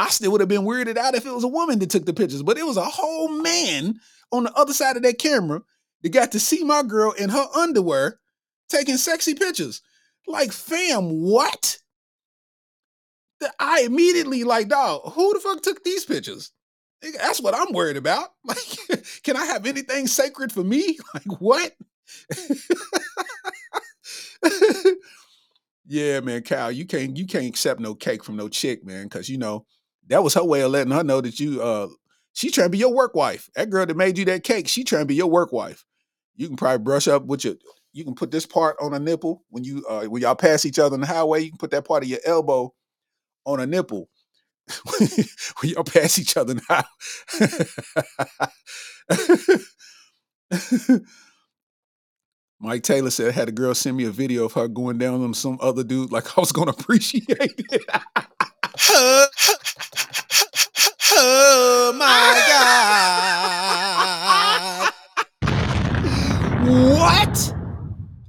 I 0.00 0.08
still 0.10 0.32
would 0.32 0.40
have 0.40 0.48
been 0.48 0.62
weirded 0.62 0.96
out 0.96 1.14
if 1.14 1.26
it 1.26 1.34
was 1.34 1.44
a 1.44 1.48
woman 1.48 1.78
that 1.80 1.90
took 1.90 2.06
the 2.06 2.12
pictures, 2.14 2.42
but 2.42 2.58
it 2.58 2.66
was 2.66 2.76
a 2.76 2.84
whole 2.84 3.28
man 3.28 3.98
on 4.30 4.44
the 4.44 4.52
other 4.54 4.72
side 4.72 4.96
of 4.96 5.02
that 5.02 5.18
camera 5.18 5.62
that 6.02 6.10
got 6.10 6.32
to 6.32 6.40
see 6.40 6.62
my 6.62 6.82
girl 6.82 7.12
in 7.12 7.30
her 7.30 7.46
underwear 7.56 8.20
taking 8.68 8.96
sexy 8.96 9.34
pictures. 9.34 9.82
Like, 10.26 10.52
fam, 10.52 11.22
what? 11.22 11.78
I 13.58 13.82
immediately 13.82 14.44
like, 14.44 14.68
dog, 14.68 15.12
who 15.12 15.34
the 15.34 15.40
fuck 15.40 15.62
took 15.62 15.82
these 15.82 16.04
pictures? 16.04 16.52
That's 17.16 17.40
what 17.40 17.54
I'm 17.54 17.72
worried 17.72 17.96
about. 17.96 18.28
Like, 18.44 19.02
can 19.22 19.36
I 19.36 19.44
have 19.46 19.66
anything 19.66 20.06
sacred 20.06 20.52
for 20.52 20.64
me? 20.64 20.98
Like, 21.14 21.40
what? 21.40 21.72
yeah, 25.86 26.20
man, 26.20 26.42
Kyle, 26.42 26.72
you 26.72 26.86
can't 26.86 27.16
you 27.16 27.26
can't 27.26 27.46
accept 27.46 27.80
no 27.80 27.94
cake 27.94 28.24
from 28.24 28.36
no 28.36 28.48
chick, 28.48 28.84
man, 28.84 29.04
because 29.04 29.28
you 29.28 29.38
know 29.38 29.66
that 30.08 30.22
was 30.22 30.34
her 30.34 30.44
way 30.44 30.60
of 30.62 30.70
letting 30.70 30.92
her 30.92 31.04
know 31.04 31.20
that 31.20 31.38
you 31.40 31.62
uh 31.62 31.88
she 32.32 32.50
trying 32.50 32.66
to 32.66 32.70
be 32.70 32.78
your 32.78 32.94
work 32.94 33.14
wife. 33.14 33.48
That 33.56 33.70
girl 33.70 33.86
that 33.86 33.96
made 33.96 34.18
you 34.18 34.24
that 34.26 34.44
cake, 34.44 34.68
she 34.68 34.84
trying 34.84 35.02
to 35.02 35.06
be 35.06 35.14
your 35.14 35.30
work 35.30 35.52
wife. 35.52 35.84
You 36.36 36.46
can 36.46 36.56
probably 36.56 36.84
brush 36.84 37.08
up 37.08 37.24
with 37.24 37.44
your 37.44 37.54
you 37.92 38.04
can 38.04 38.14
put 38.14 38.30
this 38.30 38.46
part 38.46 38.76
on 38.80 38.94
a 38.94 38.98
nipple 38.98 39.42
when 39.50 39.64
you 39.64 39.84
uh 39.88 40.04
when 40.04 40.22
y'all 40.22 40.34
pass 40.34 40.64
each 40.64 40.78
other 40.78 40.94
on 40.94 41.00
the 41.00 41.06
highway, 41.06 41.42
you 41.42 41.50
can 41.50 41.58
put 41.58 41.70
that 41.70 41.86
part 41.86 42.02
of 42.02 42.08
your 42.08 42.20
elbow 42.24 42.72
on 43.44 43.60
a 43.60 43.66
nipple. 43.66 44.08
when 44.98 45.08
y'all 45.72 45.84
pass 45.84 46.18
each 46.18 46.36
other 46.36 46.54
now. 46.68 46.84
Mike 52.60 52.82
Taylor 52.82 53.10
said, 53.10 53.28
I 53.28 53.30
had 53.30 53.48
a 53.48 53.52
girl 53.52 53.74
send 53.74 53.96
me 53.96 54.04
a 54.04 54.10
video 54.10 54.44
of 54.44 54.52
her 54.54 54.66
going 54.68 54.98
down 54.98 55.22
on 55.22 55.32
some 55.32 55.58
other 55.60 55.84
dude 55.84 56.10
like 56.10 56.36
I 56.36 56.40
was 56.40 56.52
gonna 56.52 56.70
appreciate 56.78 57.24
it. 57.28 57.84
Oh, 58.90 59.26
oh 61.12 61.92
my 61.96 62.44
God. 62.48 63.28
what? 66.98 67.54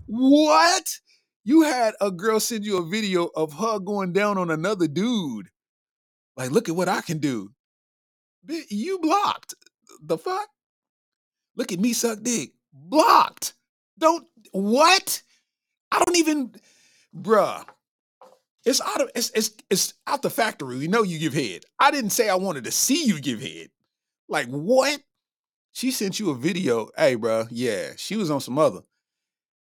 What? 0.07 0.99
You 1.43 1.63
had 1.63 1.95
a 2.01 2.11
girl 2.11 2.39
send 2.39 2.65
you 2.65 2.77
a 2.77 2.85
video 2.85 3.29
of 3.35 3.53
her 3.53 3.79
going 3.79 4.13
down 4.13 4.37
on 4.37 4.51
another 4.51 4.87
dude. 4.87 5.49
Like, 6.37 6.51
look 6.51 6.69
at 6.69 6.75
what 6.75 6.89
I 6.89 7.01
can 7.01 7.19
do. 7.19 7.51
You 8.69 8.99
blocked. 8.99 9.55
The 10.01 10.17
fuck? 10.17 10.47
Look 11.55 11.71
at 11.71 11.79
me 11.79 11.93
suck 11.93 12.21
dick. 12.21 12.51
Blocked. 12.73 13.53
Don't 13.97 14.25
what? 14.51 15.21
I 15.91 16.03
don't 16.03 16.17
even 16.17 16.53
bruh. 17.15 17.65
It's 18.69 18.81
out 18.81 19.01
of 19.01 19.09
it's 19.15 19.31
it's 19.33 19.49
it's 19.71 19.95
out 20.05 20.21
the 20.21 20.29
factory. 20.29 20.77
We 20.77 20.87
know 20.87 21.01
you 21.01 21.17
give 21.17 21.33
head. 21.33 21.63
I 21.79 21.89
didn't 21.89 22.11
say 22.11 22.29
I 22.29 22.35
wanted 22.35 22.65
to 22.65 22.71
see 22.71 23.03
you 23.03 23.19
give 23.19 23.41
head. 23.41 23.69
Like 24.27 24.45
what? 24.45 24.99
She 25.71 25.89
sent 25.89 26.19
you 26.19 26.29
a 26.29 26.35
video. 26.35 26.89
Hey, 26.95 27.15
bro. 27.15 27.47
yeah, 27.49 27.93
she 27.97 28.15
was 28.15 28.29
on 28.29 28.41
some 28.41 28.59
other. 28.59 28.81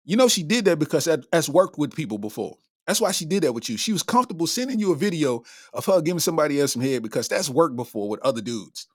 You 0.03 0.17
know 0.17 0.27
she 0.27 0.43
did 0.43 0.65
that 0.65 0.77
because 0.77 1.05
that, 1.05 1.23
that's 1.31 1.47
worked 1.47 1.77
with 1.77 1.95
people 1.95 2.17
before. 2.17 2.57
That's 2.85 2.99
why 2.99 3.13
she 3.13 3.23
did 3.23 3.43
that 3.43 3.53
with 3.53 3.69
you. 3.69 3.77
She 3.77 3.93
was 3.93 4.03
comfortable 4.03 4.45
sending 4.45 4.77
you 4.77 4.91
a 4.91 4.95
video 4.95 5.43
of 5.71 5.85
her 5.85 6.01
giving 6.01 6.19
somebody 6.19 6.59
else 6.59 6.73
some 6.73 6.81
head 6.81 7.01
because 7.01 7.29
that's 7.29 7.49
worked 7.49 7.77
before 7.77 8.09
with 8.09 8.19
other 8.25 8.41
dudes. 8.41 8.87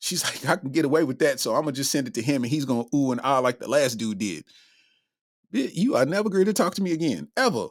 She's 0.00 0.24
like, 0.44 0.44
I 0.48 0.56
can 0.56 0.70
get 0.70 0.86
away 0.86 1.04
with 1.04 1.20
that, 1.20 1.38
so 1.38 1.54
I'm 1.54 1.62
gonna 1.62 1.70
just 1.70 1.92
send 1.92 2.08
it 2.08 2.14
to 2.14 2.22
him 2.22 2.42
and 2.42 2.50
he's 2.50 2.64
gonna 2.64 2.86
ooh 2.92 3.12
and 3.12 3.20
ah 3.22 3.38
like 3.38 3.60
the 3.60 3.70
last 3.70 3.94
dude 3.94 4.18
did. 4.18 4.44
You 5.52 5.94
are 5.94 6.04
never 6.04 6.28
going 6.28 6.46
to 6.46 6.52
talk 6.52 6.74
to 6.74 6.82
me 6.82 6.90
again, 6.90 7.28
ever. 7.36 7.68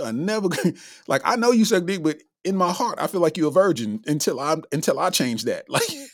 Are 0.00 0.12
never 0.12 0.48
like 1.06 1.22
I 1.24 1.36
know 1.36 1.50
you 1.50 1.64
suck 1.64 1.84
dick, 1.84 2.02
but 2.02 2.22
in 2.44 2.56
my 2.56 2.72
heart, 2.72 2.98
I 3.00 3.06
feel 3.06 3.20
like 3.20 3.36
you're 3.36 3.48
a 3.48 3.52
virgin 3.52 4.02
until 4.06 4.40
I 4.40 4.56
until 4.72 4.98
I 4.98 5.10
change 5.10 5.44
that. 5.44 5.64
Like 5.72 5.82
mm. 5.82 6.06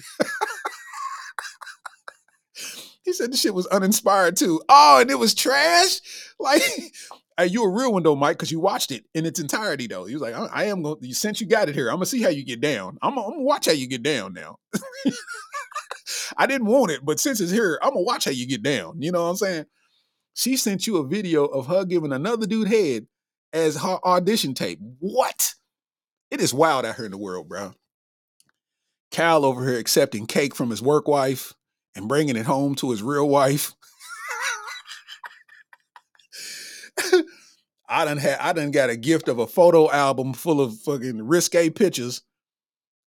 he 3.04 3.12
said 3.12 3.32
the 3.32 3.36
shit 3.36 3.54
was 3.54 3.66
uninspired 3.68 4.36
too. 4.36 4.60
Oh, 4.68 5.00
and 5.00 5.10
it 5.10 5.18
was 5.18 5.34
trash. 5.34 6.00
Like, 6.38 6.62
hey, 7.38 7.46
you 7.46 7.64
a 7.64 7.68
real 7.68 7.92
one 7.92 8.02
though, 8.02 8.16
Mike, 8.16 8.36
because 8.36 8.52
you 8.52 8.60
watched 8.60 8.90
it 8.90 9.04
in 9.14 9.24
its 9.26 9.40
entirety 9.40 9.86
though. 9.86 10.04
He 10.04 10.14
was 10.14 10.22
like, 10.22 10.34
I, 10.34 10.46
I 10.46 10.64
am 10.64 10.82
going. 10.82 11.00
to 11.00 11.14
Since 11.14 11.40
you 11.40 11.46
got 11.46 11.68
it 11.68 11.74
here, 11.74 11.88
I'm 11.88 11.96
gonna 11.96 12.06
see 12.06 12.22
how 12.22 12.30
you 12.30 12.44
get 12.44 12.60
down. 12.60 12.98
I'm, 13.00 13.16
I'm 13.18 13.30
gonna 13.30 13.42
watch 13.42 13.66
how 13.66 13.72
you 13.72 13.86
get 13.86 14.02
down 14.02 14.32
now. 14.32 14.58
I 16.36 16.46
didn't 16.46 16.66
want 16.66 16.92
it, 16.92 17.04
but 17.04 17.20
since 17.20 17.40
it's 17.40 17.52
here, 17.52 17.78
I'm 17.82 17.90
gonna 17.90 18.02
watch 18.02 18.24
how 18.26 18.30
you 18.30 18.46
get 18.46 18.62
down. 18.62 19.00
You 19.00 19.12
know 19.12 19.24
what 19.24 19.30
I'm 19.30 19.36
saying? 19.36 19.64
She 20.34 20.56
sent 20.56 20.86
you 20.86 20.98
a 20.98 21.06
video 21.06 21.46
of 21.46 21.66
her 21.66 21.84
giving 21.84 22.12
another 22.12 22.46
dude 22.46 22.68
head 22.68 23.06
as 23.52 23.76
her 23.76 23.98
audition 24.04 24.54
tape. 24.54 24.78
What? 24.98 25.54
It 26.30 26.40
is 26.40 26.52
wild 26.52 26.84
out 26.84 26.96
here 26.96 27.04
in 27.04 27.11
the 27.11 27.18
world, 27.18 27.48
bro. 27.48 27.72
Cal 29.11 29.44
over 29.44 29.66
here 29.66 29.78
accepting 29.78 30.26
cake 30.26 30.54
from 30.54 30.70
his 30.70 30.82
work 30.82 31.08
wife 31.08 31.54
and 31.94 32.08
bringing 32.08 32.37
it 32.37 32.46
home 32.46 32.74
to 32.76 32.90
his 32.90 33.02
real 33.02 33.28
wife. 33.28 33.74
I 37.88 38.04
done 38.04 38.18
had 38.18 38.38
I 38.38 38.52
done 38.52 38.70
got 38.70 38.90
a 38.90 38.96
gift 38.96 39.28
of 39.28 39.38
a 39.38 39.46
photo 39.46 39.90
album 39.90 40.34
full 40.34 40.61
of 40.61 40.78
fucking 40.80 41.26
risque 41.26 41.70
pictures 41.70 42.20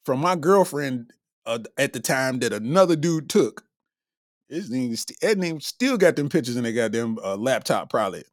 from 0.04 0.20
my 0.20 0.36
girlfriend 0.36 1.12
uh, 1.46 1.60
at 1.78 1.94
the 1.94 2.00
time 2.00 2.40
that 2.40 2.52
another 2.52 2.96
dude 2.96 3.30
took. 3.30 3.64
His 4.50 4.70
name, 4.70 4.94
name 5.38 5.60
still 5.60 5.98
got 5.98 6.16
them 6.16 6.30
pictures 6.30 6.56
in 6.56 6.64
their 6.64 6.74
goddamn 6.74 7.18
uh, 7.24 7.36
laptop, 7.36 7.90
probably. 7.90 8.24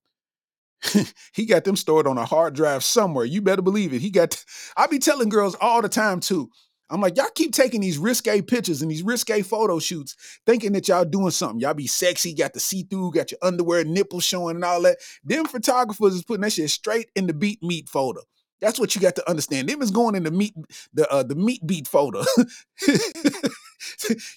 he 1.35 1.47
got 1.47 1.65
them 1.65 1.77
stored 1.77 2.07
on 2.07 2.19
a 2.19 2.25
hard 2.25 2.55
drive 2.55 2.85
somewhere. 2.85 3.25
You 3.25 3.43
better 3.43 3.63
believe 3.63 3.93
it. 3.93 4.01
He 4.01 4.11
got. 4.11 4.45
I 4.77 4.87
be 4.87 4.99
telling 4.99 5.29
girls 5.29 5.57
all 5.61 5.83
the 5.83 5.89
time 5.89 6.21
too. 6.21 6.51
I'm 6.91 7.01
like, 7.01 7.17
y'all 7.17 7.29
keep 7.35 7.55
taking 7.55 7.81
these 7.81 7.97
risque 7.97 8.43
pictures 8.43 8.83
and 8.83 8.91
these 8.91 9.03
risque 9.03 9.41
photo 9.41 9.79
shoots, 9.79 10.15
thinking 10.45 10.73
that 10.73 10.89
y'all 10.89 11.07
doing 11.07 11.31
something. 11.31 11.59
Y'all 11.59 11.73
be 11.73 11.87
sexy, 11.87 12.35
got 12.35 12.53
the 12.53 12.61
see 12.61 12.83
through, 12.83 13.13
got 13.13 13.31
your 13.31 13.39
underwear, 13.41 13.83
nipples 13.83 14.25
showing, 14.25 14.57
and 14.57 14.65
all 14.65 14.83
that. 14.83 14.99
Them 15.25 15.47
photographers 15.47 16.15
is 16.15 16.23
putting 16.23 16.43
that 16.43 16.53
shit 16.53 16.69
straight 16.69 17.09
in 17.17 17.27
the 17.27 17.33
beat 17.33 17.63
meat 17.63 17.89
folder. 17.89 18.21
That's 18.63 18.79
what 18.79 18.95
you 18.95 19.01
got 19.01 19.17
to 19.17 19.29
understand. 19.29 19.69
Them 19.69 19.83
is 19.83 19.91
going 19.91 20.15
in 20.15 20.23
the 20.23 20.31
meat, 20.31 20.55
the 20.95 21.11
uh, 21.11 21.25
the 21.25 21.35
meat 21.35 21.67
beat 21.67 21.89
folder. 21.89 22.23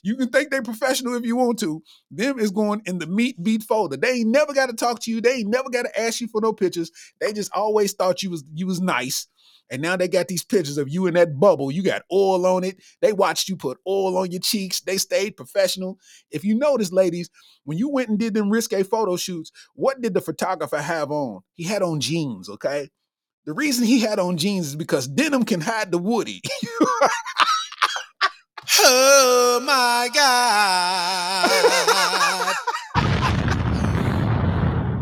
you 0.03 0.15
can 0.15 0.29
think 0.29 0.49
they 0.49 0.61
professional 0.61 1.13
if 1.13 1.23
you 1.23 1.35
want 1.35 1.59
to. 1.59 1.83
Them 2.09 2.39
is 2.39 2.49
going 2.49 2.81
in 2.85 2.97
the 2.97 3.05
meat 3.05 3.41
beat 3.41 3.61
folder. 3.61 3.97
They 3.97 4.13
ain't 4.13 4.31
never 4.31 4.51
got 4.51 4.65
to 4.65 4.73
talk 4.73 4.99
to 5.01 5.11
you. 5.11 5.21
They 5.21 5.35
ain't 5.35 5.49
never 5.49 5.69
got 5.69 5.83
to 5.83 6.01
ask 6.01 6.19
you 6.21 6.27
for 6.27 6.41
no 6.41 6.53
pictures. 6.53 6.91
They 7.21 7.33
just 7.33 7.51
always 7.53 7.93
thought 7.93 8.23
you 8.23 8.31
was 8.31 8.43
you 8.55 8.65
was 8.65 8.81
nice. 8.81 9.27
And 9.69 9.81
now 9.81 9.95
they 9.95 10.07
got 10.07 10.27
these 10.27 10.43
pictures 10.43 10.77
of 10.79 10.89
you 10.89 11.05
in 11.05 11.13
that 11.15 11.39
bubble. 11.39 11.71
You 11.71 11.83
got 11.83 12.03
oil 12.11 12.45
on 12.47 12.63
it. 12.63 12.81
They 13.01 13.13
watched 13.13 13.47
you 13.47 13.55
put 13.55 13.79
oil 13.87 14.17
on 14.17 14.31
your 14.31 14.41
cheeks. 14.41 14.81
They 14.81 14.97
stayed 14.97 15.37
professional. 15.37 15.99
If 16.31 16.43
you 16.43 16.55
notice, 16.55 16.91
ladies, 16.91 17.29
when 17.63 17.77
you 17.77 17.89
went 17.89 18.09
and 18.09 18.19
did 18.19 18.33
them 18.33 18.49
risque 18.49 18.83
photo 18.83 19.17
shoots, 19.17 19.51
what 19.73 20.01
did 20.01 20.13
the 20.13 20.21
photographer 20.21 20.77
have 20.79 21.11
on? 21.11 21.41
He 21.53 21.63
had 21.63 21.81
on 21.81 21.99
jeans, 21.99 22.49
okay? 22.49 22.89
The 23.45 23.53
reason 23.53 23.85
he 23.85 23.99
had 23.99 24.19
on 24.19 24.37
jeans 24.37 24.67
is 24.67 24.75
because 24.75 25.07
denim 25.07 25.43
can 25.45 25.61
hide 25.61 25.91
the 25.91 25.99
woody. 25.99 26.41
Oh 28.79 29.61
my 29.63 30.09
God. 30.13 31.49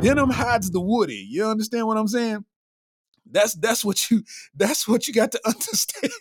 denim 0.01 0.29
hides 0.29 0.69
the 0.71 0.81
woody. 0.81 1.25
You 1.29 1.45
understand 1.45 1.87
what 1.87 1.97
I'm 1.97 2.07
saying? 2.07 2.45
That's 3.29 3.55
that's 3.55 3.83
what 3.85 4.11
you 4.11 4.23
that's 4.53 4.87
what 4.87 5.07
you 5.07 5.13
got 5.13 5.31
to 5.31 5.41
understand. 5.47 6.11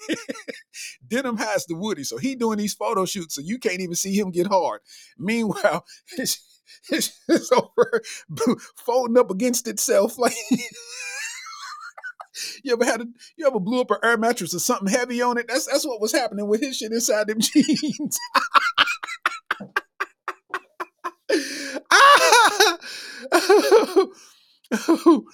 Denim 1.07 1.37
hides 1.37 1.67
the 1.67 1.75
woody, 1.75 2.05
so 2.05 2.17
he 2.17 2.35
doing 2.37 2.59
these 2.59 2.75
photo 2.75 3.05
shoots, 3.05 3.35
so 3.35 3.41
you 3.43 3.59
can't 3.59 3.81
even 3.81 3.97
see 3.97 4.17
him 4.19 4.31
get 4.31 4.47
hard. 4.47 4.81
Meanwhile, 5.19 5.85
it's, 6.17 6.63
it's, 6.91 7.21
it's 7.29 7.53
over 7.53 8.03
folding 8.77 9.19
up 9.19 9.31
against 9.31 9.69
itself 9.69 10.19
like. 10.19 10.35
You 12.65 12.73
ever 12.73 12.85
had 12.85 13.01
a 13.01 13.07
you 13.37 13.47
ever 13.47 13.61
blew 13.61 13.81
up 13.81 13.91
an 13.91 13.99
air 14.03 14.17
mattress 14.17 14.55
or 14.55 14.59
something 14.59 14.89
heavy 14.89 15.21
on 15.23 15.39
it? 15.39 15.47
That's 15.49 15.67
that's 15.67 15.87
what 15.87 16.01
was 16.01 16.13
happening 16.13 16.49
with 16.49 16.61
his 16.61 16.77
shit 16.77 16.93
inside 16.93 17.27
them 17.27 17.41
jeans. 17.41 18.19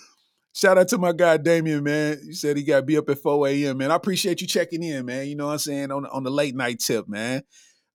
Shout 0.55 0.79
out 0.79 0.89
to 0.89 0.99
my 0.99 1.13
guy 1.13 1.37
Damien, 1.37 1.85
man. 1.85 2.19
You 2.25 2.35
said 2.35 2.57
he 2.57 2.65
got 2.65 2.81
to 2.81 2.83
be 2.83 2.97
up 2.97 3.09
at 3.09 3.19
4 3.19 3.49
a.m. 3.49 3.79
Man, 3.79 3.93
I 3.93 3.95
appreciate 3.95 4.41
you 4.41 4.49
checking 4.49 4.83
in, 4.83 5.07
man. 5.07 5.29
You 5.29 5.37
know 5.37 5.47
what 5.47 5.53
I'm 5.53 5.59
saying 5.59 5.93
on 5.93 6.07
on 6.07 6.25
the 6.25 6.31
late 6.31 6.57
night 6.57 6.81
tip, 6.81 7.09
man. 7.09 7.43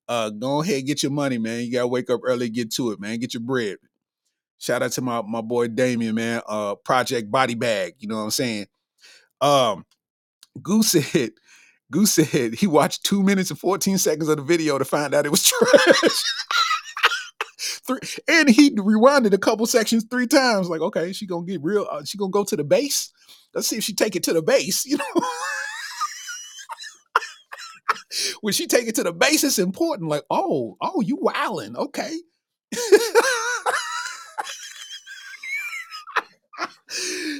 Uh, 0.08 0.30
go 0.30 0.62
ahead, 0.62 0.86
get 0.86 1.04
your 1.04 1.12
money, 1.12 1.38
man. 1.38 1.64
You 1.64 1.72
gotta 1.72 1.88
wake 1.88 2.10
up 2.10 2.22
early, 2.24 2.50
get 2.50 2.72
to 2.74 2.92
it, 2.92 3.00
man. 3.00 3.20
Get 3.20 3.34
your 3.34 3.44
bread. 3.44 3.78
Shout 4.60 4.82
out 4.82 4.94
to 4.94 5.02
my 5.02 5.22
my 5.24 5.42
boy 5.42 5.68
Damien, 5.68 6.16
man. 6.16 6.42
Uh, 6.48 6.76
Project 6.76 7.30
Body 7.30 7.56
Bag. 7.56 7.96
You 8.00 8.08
know 8.08 8.16
what 8.16 8.24
I'm 8.24 8.32
saying? 8.32 8.68
Um, 9.44 9.86
Goose 10.62 10.92
said, 10.92 11.32
Goose 11.92 12.14
said 12.14 12.54
he 12.56 12.66
watched 12.66 13.04
two 13.04 13.22
minutes 13.22 13.50
and 13.50 13.60
14 13.60 13.98
seconds 13.98 14.30
of 14.30 14.38
the 14.38 14.44
video 14.44 14.78
to 14.78 14.86
find 14.86 15.14
out 15.14 15.26
it 15.26 15.32
was 15.32 15.44
trash. 15.50 16.24
three, 17.86 18.00
and 18.30 18.50
he 18.50 18.72
rewinded 18.72 19.34
a 19.34 19.38
couple 19.38 19.66
sections 19.66 20.06
three 20.10 20.28
times. 20.28 20.70
Like, 20.70 20.80
okay, 20.82 21.12
she 21.12 21.28
gonna 21.28 21.46
get 21.46 21.62
real. 21.62 21.86
Uh, 21.92 22.06
she 22.06 22.18
gonna 22.18 22.32
go 22.32 22.46
to 22.46 22.56
the 22.56 22.64
base. 22.64 23.12
Let's 23.54 23.68
see 23.68 23.78
if 23.78 23.84
she 23.84 23.94
take 23.94 24.16
it 24.16 24.24
to 24.24 24.34
the 24.34 24.42
base. 24.42 24.86
You 24.86 24.98
know, 24.98 25.06
when 28.42 28.54
she 28.54 28.66
take 28.66 28.88
it 28.88 28.96
to 28.96 29.04
the 29.04 29.14
base, 29.14 29.44
it's 29.44 29.60
important. 29.60 30.10
Like, 30.10 30.24
oh, 30.30 30.78
oh, 30.82 31.02
you 31.02 31.18
wilding? 31.20 31.76
Okay. 31.76 32.18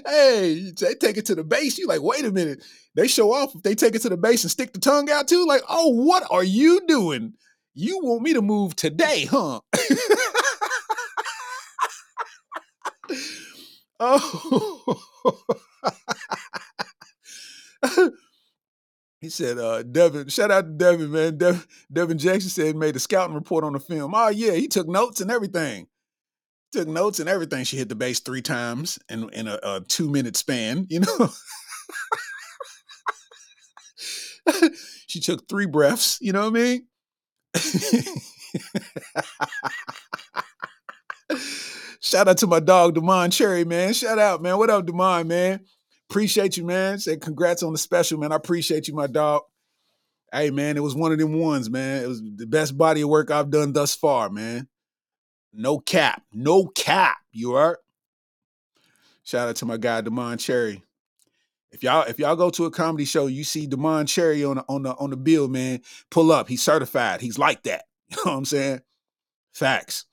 hey, 0.06 0.72
they 0.80 0.96
take 0.96 1.18
it 1.18 1.26
to 1.28 1.36
the 1.36 1.44
base. 1.44 1.78
You 1.78 1.88
like, 1.88 2.02
wait 2.02 2.26
a 2.26 2.32
minute. 2.32 2.64
They 2.96 3.08
show 3.08 3.34
off 3.34 3.56
if 3.56 3.64
they 3.64 3.76
take 3.76 3.96
it 3.96 4.02
to 4.04 4.10
the 4.10 4.18
base 4.18 4.44
and 4.44 4.52
stick 4.52 4.74
the 4.74 4.80
tongue 4.80 5.10
out 5.10 5.28
too. 5.28 5.46
Like, 5.46 5.64
oh, 5.70 5.90
what 5.90 6.24
are 6.30 6.44
you 6.44 6.82
doing? 6.88 7.34
You 7.74 8.00
want 8.04 8.22
me 8.22 8.34
to 8.34 8.42
move 8.42 8.76
today, 8.76 9.26
huh? 9.26 9.62
oh. 14.00 15.02
he 19.22 19.30
said, 19.30 19.58
uh, 19.58 19.82
Devin, 19.84 20.30
shout 20.30 20.52
out 20.52 20.66
to 20.66 20.72
Devin, 20.72 21.12
man. 21.12 21.38
Dev, 21.38 21.68
Devin 21.92 22.20
Jackson 22.20 22.50
said 22.50 22.76
made 22.76 22.96
a 22.96 23.00
scouting 23.00 23.36
report 23.36 23.64
on 23.64 23.74
the 23.74 23.80
film. 23.80 24.14
Oh, 24.14 24.30
yeah, 24.30 24.54
he 24.54 24.68
took 24.68 24.88
notes 24.88 25.22
and 25.22 25.32
everything. 25.32 25.88
Took 26.74 26.88
notes 26.88 27.20
and 27.20 27.30
everything. 27.30 27.64
She 27.66 27.78
hit 27.78 27.88
the 27.88 27.94
base 27.94 28.20
three 28.20 28.42
times 28.42 28.98
in, 29.08 29.30
in 29.30 29.48
a, 29.48 29.60
a 29.62 29.82
two 29.88 30.10
minute 30.10 30.36
span, 30.36 30.88
you 30.90 31.02
know? 31.02 31.30
she 35.08 35.20
took 35.20 35.48
three 35.48 35.68
breaths, 35.68 36.18
you 36.20 36.32
know 36.32 36.42
what 36.42 36.48
I 36.48 36.52
mean? 36.52 36.88
Shout 42.02 42.28
out 42.28 42.40
to 42.40 42.48
my 42.48 42.60
dog 42.60 42.96
Demond 42.96 43.34
Cherry, 43.34 43.66
man. 43.66 43.94
Shout 43.94 44.18
out, 44.18 44.42
man. 44.42 44.58
What 44.58 44.72
up, 44.72 44.88
Demond, 44.88 45.28
man? 45.28 45.60
Appreciate 46.10 46.58
you, 46.58 46.66
man. 46.66 46.98
Say 46.98 47.18
congrats 47.18 47.62
on 47.62 47.74
the 47.74 47.78
special, 47.78 48.20
man. 48.20 48.32
I 48.32 48.36
appreciate 48.36 48.88
you, 48.88 48.96
my 48.96 49.06
dog. 49.06 49.44
Hey, 50.32 50.50
man, 50.50 50.76
it 50.76 50.84
was 50.84 50.96
one 50.96 51.12
of 51.12 51.20
them 51.20 51.40
ones, 51.40 51.70
man. 51.70 52.04
It 52.04 52.08
was 52.08 52.24
the 52.36 52.48
best 52.48 52.76
body 52.76 53.02
of 53.02 53.10
work 53.10 53.30
I've 53.30 53.52
done 53.52 53.74
thus 53.74 53.96
far, 53.96 54.32
man. 54.32 54.68
No 55.54 55.78
cap, 55.78 56.24
no 56.34 56.66
cap. 56.68 57.18
You 57.32 57.54
are. 57.54 57.80
Shout 59.24 59.48
out 59.48 59.56
to 59.58 59.66
my 59.66 59.78
guy 59.78 60.02
Demond 60.02 60.40
Cherry. 60.40 60.84
If 61.72 61.84
y'all 61.84 62.04
if 62.04 62.20
y'all 62.20 62.36
go 62.36 62.50
to 62.52 62.66
a 62.66 62.72
comedy 62.72 63.06
show, 63.06 63.28
you 63.28 63.44
see 63.44 63.68
Demond 63.68 64.08
Cherry 64.08 64.44
on 64.44 64.58
the 64.58 64.66
on 64.68 64.84
the 64.84 64.96
on 64.96 65.10
the 65.12 65.18
bill, 65.18 65.48
man. 65.48 65.82
Pull 66.12 66.32
up. 66.32 66.50
He's 66.50 66.62
certified. 66.62 67.22
He's 67.22 67.38
like 67.38 67.64
that. 67.64 67.86
You 68.10 68.18
know 68.18 68.32
what 68.34 68.38
I'm 68.38 68.46
saying? 68.46 68.82
Facts. 69.54 70.06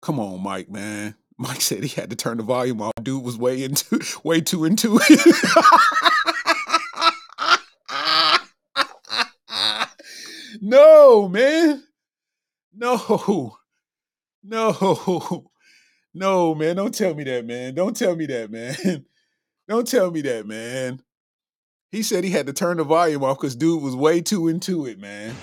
Come 0.00 0.18
on, 0.18 0.42
Mike, 0.42 0.68
man. 0.68 1.14
Mike 1.38 1.60
said 1.60 1.84
he 1.84 2.00
had 2.00 2.10
to 2.10 2.16
turn 2.16 2.38
the 2.38 2.42
volume 2.42 2.82
off. 2.82 2.92
Dude 3.00 3.22
was 3.22 3.36
way 3.38 3.62
into 3.62 4.00
way 4.24 4.40
too 4.40 4.64
into 4.64 4.98
it. 5.00 5.20
no, 10.60 11.28
man. 11.28 11.84
No. 12.74 13.56
No. 14.42 15.46
No, 16.14 16.54
man. 16.54 16.76
Don't 16.76 16.94
tell 16.94 17.14
me 17.14 17.24
that, 17.24 17.46
man. 17.46 17.74
Don't 17.74 17.96
tell 17.96 18.14
me 18.14 18.26
that, 18.26 18.50
man. 18.50 19.06
Don't 19.68 19.88
tell 19.88 20.10
me 20.10 20.20
that, 20.22 20.46
man. 20.46 21.00
He 21.90 22.02
said 22.02 22.24
he 22.24 22.30
had 22.30 22.46
to 22.46 22.52
turn 22.52 22.76
the 22.76 22.84
volume 22.84 23.24
off 23.24 23.38
because 23.38 23.56
dude 23.56 23.82
was 23.82 23.96
way 23.96 24.20
too 24.20 24.48
into 24.48 24.86
it, 24.86 24.98
man. 24.98 25.34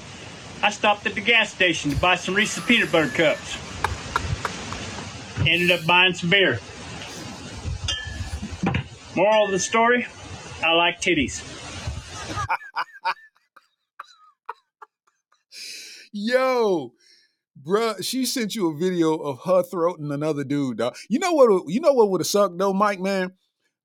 I 0.62 0.70
stopped 0.72 1.06
at 1.06 1.16
the 1.16 1.22
gas 1.22 1.52
station 1.52 1.90
to 1.92 1.98
buy 1.98 2.16
some 2.16 2.36
Reese's 2.36 2.64
peanut 2.66 2.92
butter 2.92 3.10
cups. 3.10 3.58
Ended 5.48 5.72
up 5.72 5.86
buying 5.88 6.14
some 6.14 6.30
beer. 6.30 6.60
Moral 9.16 9.46
of 9.46 9.52
the 9.52 9.60
story 9.60 10.06
I 10.64 10.74
like 10.74 11.02
titties. 11.02 11.42
Yo, 16.12 16.94
bruh, 17.70 18.04
she 18.04 18.26
sent 18.26 18.56
you 18.56 18.70
a 18.70 18.78
video 18.78 19.16
of 19.16 19.40
her 19.46 19.64
throating 19.64 20.14
another 20.14 20.44
dude, 20.44 20.78
dog. 20.78 20.96
You 21.10 21.20
know 21.20 21.34
what? 21.34 21.64
You 21.68 21.80
know 21.80 21.94
what 21.94 22.10
would 22.10 22.22
have 22.22 22.28
sucked 22.28 22.58
though, 22.58 22.74
Mike, 22.74 23.00
man. 23.00 23.34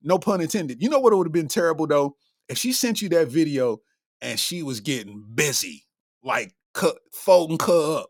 No 0.01 0.17
pun 0.17 0.41
intended. 0.41 0.81
You 0.81 0.89
know 0.89 0.99
what 0.99 1.15
would 1.15 1.27
have 1.27 1.33
been 1.33 1.47
terrible 1.47 1.87
though 1.87 2.15
if 2.49 2.57
she 2.57 2.73
sent 2.73 3.01
you 3.01 3.09
that 3.09 3.27
video 3.27 3.81
and 4.21 4.39
she 4.39 4.63
was 4.63 4.79
getting 4.79 5.23
busy, 5.33 5.85
like 6.23 6.53
cut, 6.73 6.97
folding 7.11 7.59
her 7.65 7.99
up, 7.99 8.09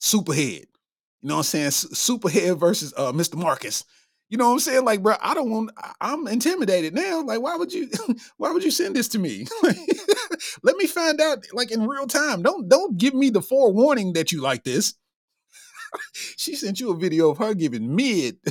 superhead. 0.00 0.64
You 1.22 1.28
know 1.28 1.36
what 1.36 1.54
I'm 1.54 1.70
saying? 1.70 1.70
Superhead 1.70 2.58
versus 2.58 2.92
uh, 2.96 3.12
Mr. 3.12 3.36
Marcus. 3.36 3.84
You 4.28 4.38
know 4.38 4.46
what 4.46 4.54
I'm 4.54 4.58
saying? 4.60 4.84
Like, 4.84 5.02
bro, 5.02 5.14
I 5.20 5.34
don't 5.34 5.50
want. 5.50 5.70
I'm 6.00 6.26
intimidated 6.26 6.94
now. 6.94 7.22
Like, 7.22 7.40
why 7.40 7.56
would 7.56 7.72
you? 7.72 7.88
Why 8.36 8.50
would 8.50 8.64
you 8.64 8.70
send 8.70 8.96
this 8.96 9.08
to 9.08 9.18
me? 9.18 9.46
Let 10.62 10.76
me 10.76 10.86
find 10.86 11.20
out, 11.20 11.44
like 11.52 11.70
in 11.70 11.86
real 11.86 12.06
time. 12.06 12.42
Don't 12.42 12.68
don't 12.68 12.98
give 12.98 13.14
me 13.14 13.30
the 13.30 13.42
forewarning 13.42 14.14
that 14.14 14.32
you 14.32 14.40
like 14.40 14.64
this. 14.64 14.94
she 16.12 16.56
sent 16.56 16.80
you 16.80 16.92
a 16.92 16.96
video 16.96 17.30
of 17.30 17.38
her 17.38 17.54
giving 17.54 17.94
mid. 17.94 18.38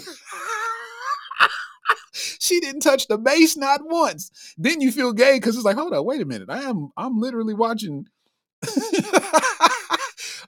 she 2.13 2.59
didn't 2.59 2.81
touch 2.81 3.07
the 3.07 3.17
base 3.17 3.57
not 3.57 3.81
once. 3.83 4.31
Then 4.57 4.81
you 4.81 4.91
feel 4.91 5.13
gay 5.13 5.37
because 5.37 5.55
it's 5.55 5.65
like, 5.65 5.77
hold 5.77 5.93
on, 5.93 6.05
wait 6.05 6.21
a 6.21 6.25
minute. 6.25 6.49
I 6.49 6.63
am 6.63 6.89
I'm 6.97 7.19
literally 7.19 7.53
watching. 7.53 8.07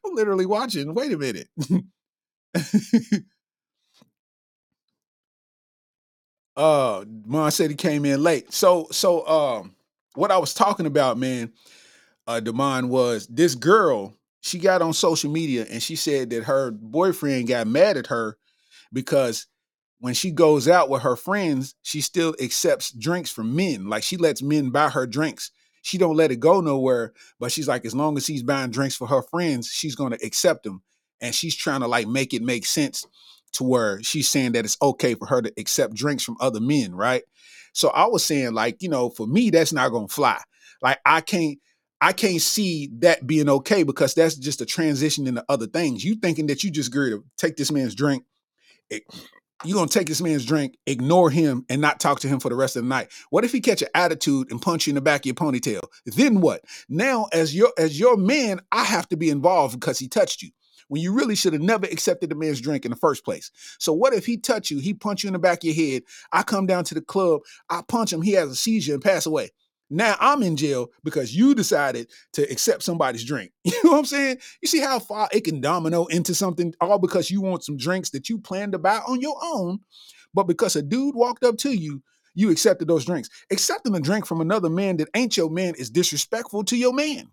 I'm 0.06 0.14
literally 0.14 0.46
watching. 0.46 0.94
Wait 0.94 1.12
a 1.12 1.18
minute. 1.18 1.50
uh 6.56 7.04
Mon 7.26 7.52
said 7.52 7.70
he 7.70 7.76
came 7.76 8.06
in 8.06 8.24
late. 8.24 8.54
So 8.54 8.88
so 8.92 9.28
um 9.28 9.76
what 10.16 10.32
I 10.32 10.38
was 10.38 10.54
talking 10.54 10.86
about, 10.86 11.18
man, 11.18 11.52
uh 12.28 12.42
Demond 12.44 12.90
was 12.90 13.28
this 13.28 13.56
girl, 13.56 14.16
she 14.46 14.60
got 14.60 14.84
on 14.84 14.94
social 14.94 15.32
media 15.32 15.66
and 15.72 15.82
she 15.82 15.96
said 15.96 16.30
that 16.30 16.44
her 16.44 16.70
boyfriend 16.70 17.48
got 17.48 17.66
mad 17.66 17.98
at 17.98 18.08
her 18.08 18.38
because 18.94 19.48
when 19.98 20.14
she 20.14 20.30
goes 20.30 20.68
out 20.68 20.88
with 20.88 21.02
her 21.02 21.16
friends, 21.16 21.74
she 21.82 22.00
still 22.00 22.36
accepts 22.40 22.92
drinks 22.92 23.32
from 23.32 23.56
men. 23.56 23.90
Like 23.90 24.04
she 24.04 24.18
lets 24.18 24.44
men 24.44 24.70
buy 24.70 24.90
her 24.90 25.08
drinks. 25.08 25.50
She 25.82 25.98
don't 25.98 26.16
let 26.16 26.32
it 26.32 26.40
go 26.40 26.62
nowhere, 26.62 27.14
but 27.40 27.52
she's 27.52 27.68
like, 27.68 27.86
as 27.86 27.96
long 27.96 28.18
as 28.18 28.28
he's 28.28 28.44
buying 28.44 28.70
drinks 28.70 28.96
for 28.96 29.08
her 29.08 29.24
friends, 29.24 29.68
she's 29.68 29.96
gonna 29.96 30.20
accept 30.24 30.64
them. 30.64 30.84
And 31.22 31.34
she's 31.34 31.56
trying 31.56 31.82
to 31.82 31.88
like 31.88 32.08
make 32.08 32.32
it 32.32 32.44
make 32.44 32.68
sense 32.68 33.04
to 33.54 33.64
where 33.64 34.04
she's 34.04 34.30
saying 34.30 34.52
that 34.52 34.66
it's 34.66 34.78
okay 34.80 35.16
for 35.16 35.26
her 35.26 35.42
to 35.42 35.52
accept 35.58 35.96
drinks 35.96 36.24
from 36.24 36.38
other 36.40 36.60
men, 36.60 36.94
right? 36.94 37.24
So 37.74 37.90
I 37.90 38.06
was 38.06 38.24
saying, 38.24 38.54
like, 38.54 38.84
you 38.84 38.90
know, 38.90 39.10
for 39.10 39.26
me, 39.26 39.50
that's 39.50 39.74
not 39.74 39.90
gonna 39.90 40.08
fly. 40.08 40.40
Like 40.84 41.00
I 41.04 41.22
can't 41.22 41.58
I 42.06 42.14
can't 42.14 42.40
see 42.40 42.92
that 43.00 43.26
being 43.26 43.50
okay 43.50 43.82
because 43.82 44.14
that's 44.14 44.36
just 44.36 44.62
a 44.62 44.66
transition 44.68 45.26
into 45.26 45.44
other 45.50 45.66
things. 45.66 46.06
You 46.06 46.14
thinking 46.14 46.46
that 46.48 46.64
you 46.64 46.70
just 46.70 46.94
to 46.94 47.24
take 47.36 47.58
this 47.58 47.72
man's 47.72 47.96
drink, 47.96 48.26
you're 48.92 49.74
gonna 49.74 49.88
take 49.88 50.06
this 50.06 50.22
man's 50.22 50.46
drink, 50.46 50.78
ignore 50.86 51.32
him, 51.32 51.66
and 51.68 51.82
not 51.82 52.00
talk 52.00 52.20
to 52.20 52.28
him 52.28 52.40
for 52.40 52.50
the 52.50 52.56
rest 52.56 52.76
of 52.76 52.84
the 52.84 52.90
night. 52.90 53.12
What 53.32 53.44
if 53.44 53.52
he 53.52 53.60
catch 53.60 53.82
an 53.82 53.88
attitude 53.96 54.52
and 54.52 54.62
punch 54.62 54.86
you 54.86 54.92
in 54.92 54.96
the 54.96 55.02
back 55.02 55.22
of 55.22 55.26
your 55.26 55.34
ponytail? 55.34 55.82
Then 56.06 56.42
what? 56.42 56.62
Now, 56.88 57.26
as 57.34 57.56
your 57.56 57.74
as 57.76 58.00
your 58.00 58.18
man, 58.18 58.60
I 58.72 58.84
have 58.84 59.10
to 59.10 59.18
be 59.18 59.32
involved 59.32 59.80
because 59.80 59.98
he 59.98 60.08
touched 60.08 60.44
you. 60.44 60.52
When 60.90 61.02
you 61.02 61.12
really 61.12 61.34
should 61.34 61.54
have 61.54 61.62
never 61.64 61.88
accepted 61.88 62.30
the 62.30 62.36
man's 62.36 62.62
drink 62.62 62.86
in 62.86 62.92
the 62.92 62.98
first 62.98 63.26
place. 63.26 63.50
So 63.80 63.94
what 63.94 64.14
if 64.14 64.28
he 64.28 64.38
touch 64.38 64.70
you, 64.70 64.78
he 64.78 64.94
punch 64.94 65.24
you 65.24 65.30
in 65.30 65.34
the 65.34 65.40
back 65.40 65.64
of 65.64 65.64
your 65.64 65.74
head, 65.74 66.04
I 66.32 66.44
come 66.44 66.68
down 66.68 66.84
to 66.84 66.94
the 66.94 67.02
club, 67.02 67.42
I 67.68 67.82
punch 67.88 68.14
him, 68.14 68.22
he 68.22 68.34
has 68.34 68.52
a 68.52 68.56
seizure 68.56 68.94
and 68.94 69.04
pass 69.04 69.26
away. 69.26 69.50
Now 69.90 70.16
I'm 70.20 70.42
in 70.42 70.58
jail 70.58 70.88
because 71.04 71.36
you 71.36 71.54
decided 71.54 72.10
to 72.34 72.42
accept 72.52 72.84
somebody's 72.84 73.24
drink. 73.24 73.52
You 73.66 73.72
know 73.84 73.92
what 73.92 74.00
I'm 74.00 74.06
saying? 74.06 74.38
You 74.62 74.68
see 74.68 74.80
how 74.80 75.00
far 75.00 75.30
it 75.32 75.44
can 75.44 75.62
domino 75.62 76.06
into 76.06 76.34
something 76.34 76.74
all 76.82 76.98
because 76.98 77.30
you 77.30 77.42
want 77.42 77.64
some 77.64 77.78
drinks 77.78 78.10
that 78.12 78.30
you 78.30 78.40
planned 78.40 78.72
to 78.72 78.80
buy 78.80 79.00
on 79.08 79.22
your 79.22 79.38
own, 79.44 79.80
but 80.34 80.48
because 80.48 80.76
a 80.76 80.82
dude 80.82 81.16
walked 81.16 81.44
up 81.44 81.58
to 81.58 81.72
you, 81.72 82.02
you 82.34 82.52
accepted 82.52 82.88
those 82.88 83.06
drinks. 83.06 83.30
Accepting 83.52 83.96
a 83.96 84.00
drink 84.00 84.26
from 84.26 84.42
another 84.42 84.70
man 84.70 84.98
that 84.98 85.10
ain't 85.16 85.38
your 85.38 85.50
man 85.50 85.74
is 85.78 85.90
disrespectful 85.90 86.64
to 86.66 86.78
your 86.78 86.94
man. 86.94 87.32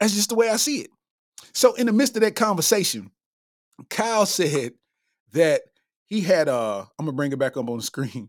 That's 0.00 0.14
just 0.14 0.28
the 0.28 0.34
way 0.34 0.48
I 0.48 0.56
see 0.56 0.80
it. 0.80 0.90
So 1.52 1.74
in 1.74 1.86
the 1.86 1.92
midst 1.92 2.16
of 2.16 2.22
that 2.22 2.34
conversation, 2.34 3.10
Kyle 3.88 4.26
said 4.26 4.72
that 5.32 5.62
he 6.06 6.20
had 6.20 6.48
uh 6.48 6.80
I'm 6.98 7.06
gonna 7.06 7.12
bring 7.12 7.32
it 7.32 7.38
back 7.38 7.56
up 7.56 7.68
on 7.68 7.78
the 7.78 7.82
screen. 7.82 8.28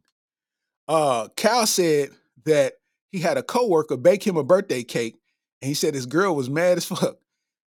Uh 0.88 1.28
Kyle 1.36 1.68
said 1.68 2.10
that 2.46 2.74
he 3.12 3.20
had 3.20 3.38
a 3.38 3.44
coworker 3.44 3.98
bake 3.98 4.26
him 4.26 4.38
a 4.38 4.44
birthday 4.44 4.84
cake, 4.84 5.18
and 5.62 5.70
he 5.70 5.74
said 5.74 5.94
his 5.94 6.06
girl 6.06 6.36
was 6.36 6.50
mad 6.50 6.78
as 6.78 6.86
fuck. 6.86 7.18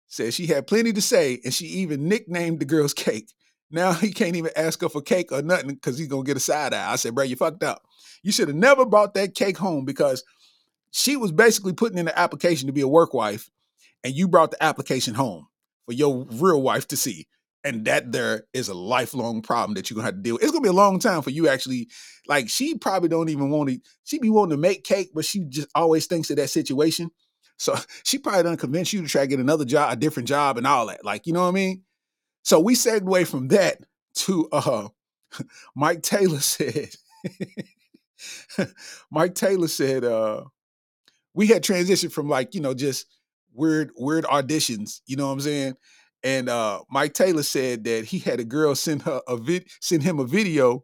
Said 0.07 0.33
she 0.33 0.45
had 0.45 0.67
plenty 0.67 0.93
to 0.93 1.01
say, 1.01 1.39
and 1.43 1.53
she 1.53 1.65
even 1.65 2.07
nicknamed 2.07 2.59
the 2.59 2.65
girl's 2.65 2.93
cake. 2.93 3.31
Now 3.71 3.93
he 3.93 4.12
can't 4.12 4.36
even 4.36 4.51
ask 4.55 4.81
her 4.81 4.89
for 4.89 5.01
cake 5.01 5.31
or 5.31 5.41
nothing 5.41 5.69
because 5.69 5.97
he's 5.97 6.07
gonna 6.07 6.23
get 6.23 6.38
a 6.38 6.41
side 6.41 6.73
eye. 6.73 6.91
I 6.91 6.95
said, 6.97 7.15
bro, 7.15 7.23
you 7.23 7.36
fucked 7.36 7.63
up. 7.63 7.81
You 8.21 8.31
should 8.31 8.47
have 8.47 8.57
never 8.57 8.86
brought 8.86 9.15
that 9.15 9.33
cake 9.33 9.57
home 9.57 9.86
because 9.86 10.23
she 10.91 11.17
was 11.17 11.31
basically 11.31 11.73
putting 11.73 11.97
in 11.97 12.05
the 12.05 12.17
application 12.17 12.67
to 12.67 12.73
be 12.73 12.81
a 12.81 12.88
work 12.88 13.13
wife, 13.13 13.49
and 14.03 14.13
you 14.13 14.27
brought 14.27 14.51
the 14.51 14.63
application 14.63 15.15
home 15.15 15.47
for 15.88 15.93
your 15.93 16.25
real 16.29 16.62
wife 16.62 16.88
to 16.89 16.97
see. 16.97 17.27
And 17.63 17.86
that 17.86 18.12
there 18.12 18.43
is 18.54 18.67
a 18.67 18.73
lifelong 18.73 19.41
problem 19.41 19.76
that 19.76 19.89
you're 19.89 19.95
gonna 19.95 20.08
have 20.08 20.15
to 20.15 20.21
deal 20.21 20.36
with. 20.36 20.43
It's 20.43 20.52
gonna 20.52 20.63
be 20.63 20.69
a 20.69 20.73
long 20.73 20.99
time 20.99 21.21
for 21.21 21.30
you 21.30 21.47
actually. 21.47 21.89
Like 22.28 22.49
she 22.49 22.76
probably 22.78 23.10
don't 23.10 23.30
even 23.30 23.49
want 23.49 23.69
to. 23.69 23.80
She 24.04 24.19
be 24.19 24.30
wanting 24.30 24.58
to 24.58 24.62
make 24.62 24.84
cake, 24.84 25.12
but 25.13 25.26
she 25.26 25.45
just 25.45 25.69
always 25.73 26.06
thinks 26.06 26.30
of 26.30 26.38
that 26.38 26.49
situation. 26.49 27.10
So 27.58 27.76
she 28.04 28.17
probably 28.17 28.43
done 28.43 28.58
convince 28.58 28.91
you 28.91 29.02
to 29.02 29.08
try 29.08 29.21
to 29.21 29.28
get 29.28 29.39
another 29.39 29.65
job, 29.65 29.93
a 29.93 29.95
different 29.95 30.28
job, 30.28 30.58
and 30.58 30.67
all 30.67 30.88
that. 30.88 31.06
Like 31.06 31.26
you 31.26 31.34
know 31.34 31.43
what 31.43 31.49
I 31.49 31.52
mean? 31.52 31.84
So 32.43 32.60
we 32.60 32.76
segue 32.76 33.28
from 33.28 33.47
that 33.49 33.78
to 34.15 34.49
uh 34.52 34.88
Mike 35.76 36.02
Taylor 36.02 36.39
said. 36.41 36.89
Mike 39.10 39.36
Taylor 39.36 39.67
said 39.67 40.04
uh 40.04 40.43
we 41.34 41.47
had 41.47 41.63
transitioned 41.63 42.12
from 42.12 42.30
like 42.30 42.54
you 42.54 42.62
know 42.62 42.73
just 42.73 43.06
weird 43.54 43.91
weird 43.97 44.26
auditions 44.26 45.02
you 45.06 45.15
know 45.15 45.28
what 45.28 45.34
i'm 45.34 45.41
saying 45.41 45.76
and 46.23 46.49
uh 46.49 46.81
mike 46.89 47.13
taylor 47.13 47.43
said 47.43 47.83
that 47.83 48.05
he 48.05 48.19
had 48.19 48.39
a 48.39 48.43
girl 48.45 48.75
send 48.75 49.01
her 49.01 49.21
a 49.27 49.38
vid 49.38 49.67
send 49.81 50.03
him 50.03 50.19
a 50.19 50.25
video 50.25 50.83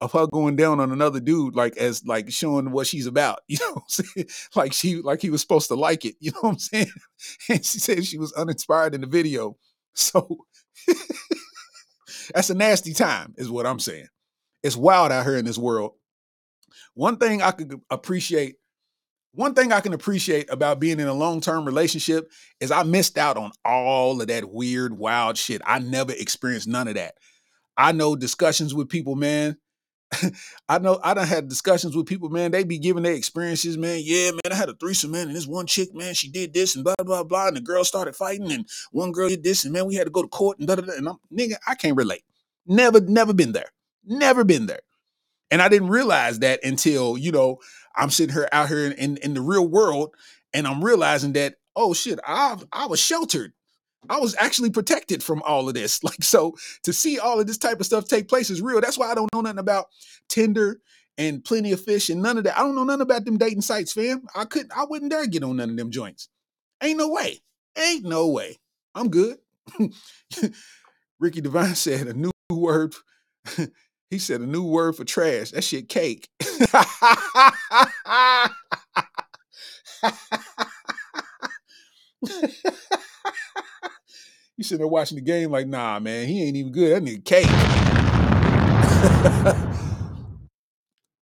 of 0.00 0.12
her 0.12 0.26
going 0.26 0.56
down 0.56 0.78
on 0.78 0.92
another 0.92 1.20
dude 1.20 1.54
like 1.54 1.76
as 1.78 2.04
like 2.04 2.30
showing 2.30 2.70
what 2.70 2.86
she's 2.86 3.06
about 3.06 3.40
you 3.48 3.58
know 3.60 3.72
what 3.72 3.82
i'm 3.82 3.88
saying? 3.88 4.28
Like 4.54 4.72
she 4.72 4.96
like 4.96 5.22
he 5.22 5.30
was 5.30 5.40
supposed 5.40 5.68
to 5.68 5.74
like 5.74 6.04
it 6.04 6.16
you 6.20 6.32
know 6.32 6.40
what 6.42 6.50
i'm 6.50 6.58
saying? 6.58 6.90
And 7.48 7.64
she 7.64 7.78
said 7.78 8.04
she 8.04 8.18
was 8.18 8.32
uninspired 8.34 8.94
in 8.94 9.00
the 9.00 9.06
video. 9.06 9.56
So 9.94 10.44
that's 12.34 12.50
a 12.50 12.54
nasty 12.54 12.92
time 12.92 13.34
is 13.38 13.50
what 13.50 13.66
i'm 13.66 13.80
saying. 13.80 14.08
It's 14.62 14.76
wild 14.76 15.12
out 15.12 15.24
here 15.24 15.36
in 15.36 15.44
this 15.44 15.58
world. 15.58 15.92
One 16.94 17.16
thing 17.16 17.40
i 17.40 17.50
could 17.50 17.80
appreciate 17.90 18.56
one 19.36 19.54
thing 19.54 19.70
I 19.70 19.80
can 19.80 19.92
appreciate 19.92 20.50
about 20.50 20.80
being 20.80 20.98
in 20.98 21.06
a 21.06 21.14
long 21.14 21.40
term 21.40 21.64
relationship 21.64 22.32
is 22.58 22.70
I 22.70 22.82
missed 22.82 23.18
out 23.18 23.36
on 23.36 23.52
all 23.64 24.20
of 24.20 24.28
that 24.28 24.50
weird, 24.50 24.96
wild 24.98 25.36
shit. 25.36 25.60
I 25.64 25.78
never 25.78 26.12
experienced 26.12 26.66
none 26.66 26.88
of 26.88 26.94
that. 26.94 27.14
I 27.76 27.92
know 27.92 28.16
discussions 28.16 28.74
with 28.74 28.88
people, 28.88 29.14
man. 29.14 29.58
I 30.68 30.78
know 30.78 30.98
I 31.02 31.12
done 31.12 31.26
had 31.26 31.48
discussions 31.48 31.94
with 31.94 32.06
people, 32.06 32.30
man. 32.30 32.50
They 32.50 32.64
be 32.64 32.78
giving 32.78 33.02
their 33.02 33.12
experiences, 33.12 33.76
man. 33.76 34.00
Yeah, 34.02 34.30
man, 34.30 34.52
I 34.52 34.54
had 34.54 34.70
a 34.70 34.74
threesome, 34.74 35.10
man, 35.10 35.26
and 35.26 35.36
this 35.36 35.46
one 35.46 35.66
chick, 35.66 35.94
man, 35.94 36.14
she 36.14 36.30
did 36.30 36.54
this 36.54 36.74
and 36.74 36.84
blah 36.84 36.94
blah 37.04 37.22
blah, 37.22 37.48
and 37.48 37.56
the 37.56 37.60
girl 37.60 37.84
started 37.84 38.16
fighting, 38.16 38.50
and 38.50 38.66
one 38.92 39.12
girl 39.12 39.28
did 39.28 39.42
this, 39.42 39.64
and 39.64 39.72
man, 39.72 39.86
we 39.86 39.96
had 39.96 40.04
to 40.04 40.10
go 40.10 40.22
to 40.22 40.28
court 40.28 40.58
and 40.58 40.66
da 40.66 40.76
da 40.76 40.82
da. 40.82 40.92
And 40.92 41.08
I'm 41.08 41.16
nigga, 41.30 41.56
I 41.66 41.74
can't 41.74 41.96
relate. 41.96 42.22
Never, 42.66 43.00
never 43.00 43.34
been 43.34 43.52
there. 43.52 43.70
Never 44.04 44.44
been 44.44 44.66
there. 44.66 44.80
And 45.50 45.62
I 45.62 45.68
didn't 45.68 45.88
realize 45.88 46.40
that 46.40 46.64
until, 46.64 47.16
you 47.16 47.30
know, 47.30 47.58
I'm 47.96 48.10
sitting 48.10 48.34
here 48.34 48.48
out 48.52 48.68
here 48.68 48.86
in, 48.86 48.92
in, 48.92 49.16
in 49.18 49.34
the 49.34 49.40
real 49.40 49.66
world 49.66 50.14
and 50.52 50.66
I'm 50.66 50.84
realizing 50.84 51.32
that, 51.34 51.56
oh 51.74 51.94
shit, 51.94 52.18
I 52.26 52.56
I 52.72 52.86
was 52.86 53.00
sheltered. 53.00 53.52
I 54.08 54.20
was 54.20 54.36
actually 54.38 54.70
protected 54.70 55.22
from 55.22 55.42
all 55.42 55.68
of 55.68 55.74
this. 55.74 56.00
Like 56.04 56.22
so 56.22 56.56
to 56.84 56.92
see 56.92 57.18
all 57.18 57.40
of 57.40 57.46
this 57.46 57.58
type 57.58 57.80
of 57.80 57.86
stuff 57.86 58.06
take 58.06 58.28
place 58.28 58.50
is 58.50 58.62
real. 58.62 58.80
That's 58.80 58.98
why 58.98 59.10
I 59.10 59.14
don't 59.14 59.32
know 59.34 59.40
nothing 59.40 59.58
about 59.58 59.86
Tinder 60.28 60.80
and 61.18 61.44
plenty 61.44 61.72
of 61.72 61.80
fish 61.80 62.10
and 62.10 62.22
none 62.22 62.38
of 62.38 62.44
that. 62.44 62.58
I 62.58 62.62
don't 62.62 62.74
know 62.74 62.84
nothing 62.84 63.02
about 63.02 63.24
them 63.24 63.38
dating 63.38 63.62
sites, 63.62 63.92
fam. 63.92 64.26
I 64.34 64.44
couldn't 64.44 64.72
I 64.76 64.84
wouldn't 64.84 65.10
dare 65.10 65.26
get 65.26 65.42
on 65.42 65.56
none 65.56 65.70
of 65.70 65.76
them 65.76 65.90
joints. 65.90 66.28
Ain't 66.82 66.98
no 66.98 67.08
way. 67.08 67.40
Ain't 67.76 68.04
no 68.04 68.28
way. 68.28 68.58
I'm 68.94 69.10
good. 69.10 69.38
Ricky 71.18 71.40
Devine 71.40 71.74
said 71.74 72.06
a 72.06 72.14
new 72.14 72.30
word. 72.50 72.94
He 74.10 74.18
said 74.18 74.40
a 74.40 74.46
new 74.46 74.64
word 74.64 74.96
for 74.96 75.04
trash. 75.04 75.50
That 75.50 75.64
shit 75.64 75.88
cake. 75.88 76.28
you 84.56 84.64
sitting 84.64 84.78
there 84.78 84.86
watching 84.86 85.16
the 85.16 85.22
game 85.22 85.50
like, 85.50 85.66
nah, 85.66 85.98
man, 85.98 86.28
he 86.28 86.44
ain't 86.44 86.56
even 86.56 86.72
good. 86.72 86.94
That 86.94 87.04
nigga 87.04 87.24
cake. 87.24 87.46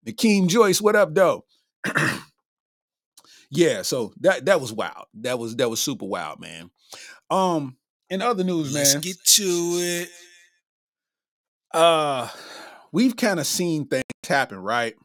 Nakeem 0.07 0.47
Joyce, 0.47 0.81
what 0.81 0.95
up, 0.95 1.13
though? 1.13 1.45
yeah, 3.49 3.81
so 3.81 4.13
that 4.19 4.45
that 4.45 4.61
was 4.61 4.71
wild. 4.73 5.05
That 5.15 5.39
was 5.39 5.55
that 5.55 5.69
was 5.69 5.81
super 5.81 6.05
wild, 6.05 6.39
man. 6.39 6.69
Um, 7.29 7.77
in 8.09 8.21
other 8.21 8.43
news, 8.43 8.73
Let's 8.73 8.95
man, 8.95 9.01
get 9.01 9.23
to 9.23 9.43
it. 9.43 10.09
uh, 11.73 12.27
we've 12.93 13.17
kind 13.17 13.41
of 13.41 13.45
seen 13.45 13.85
things 13.85 14.03
happen, 14.25 14.57
right? 14.59 14.95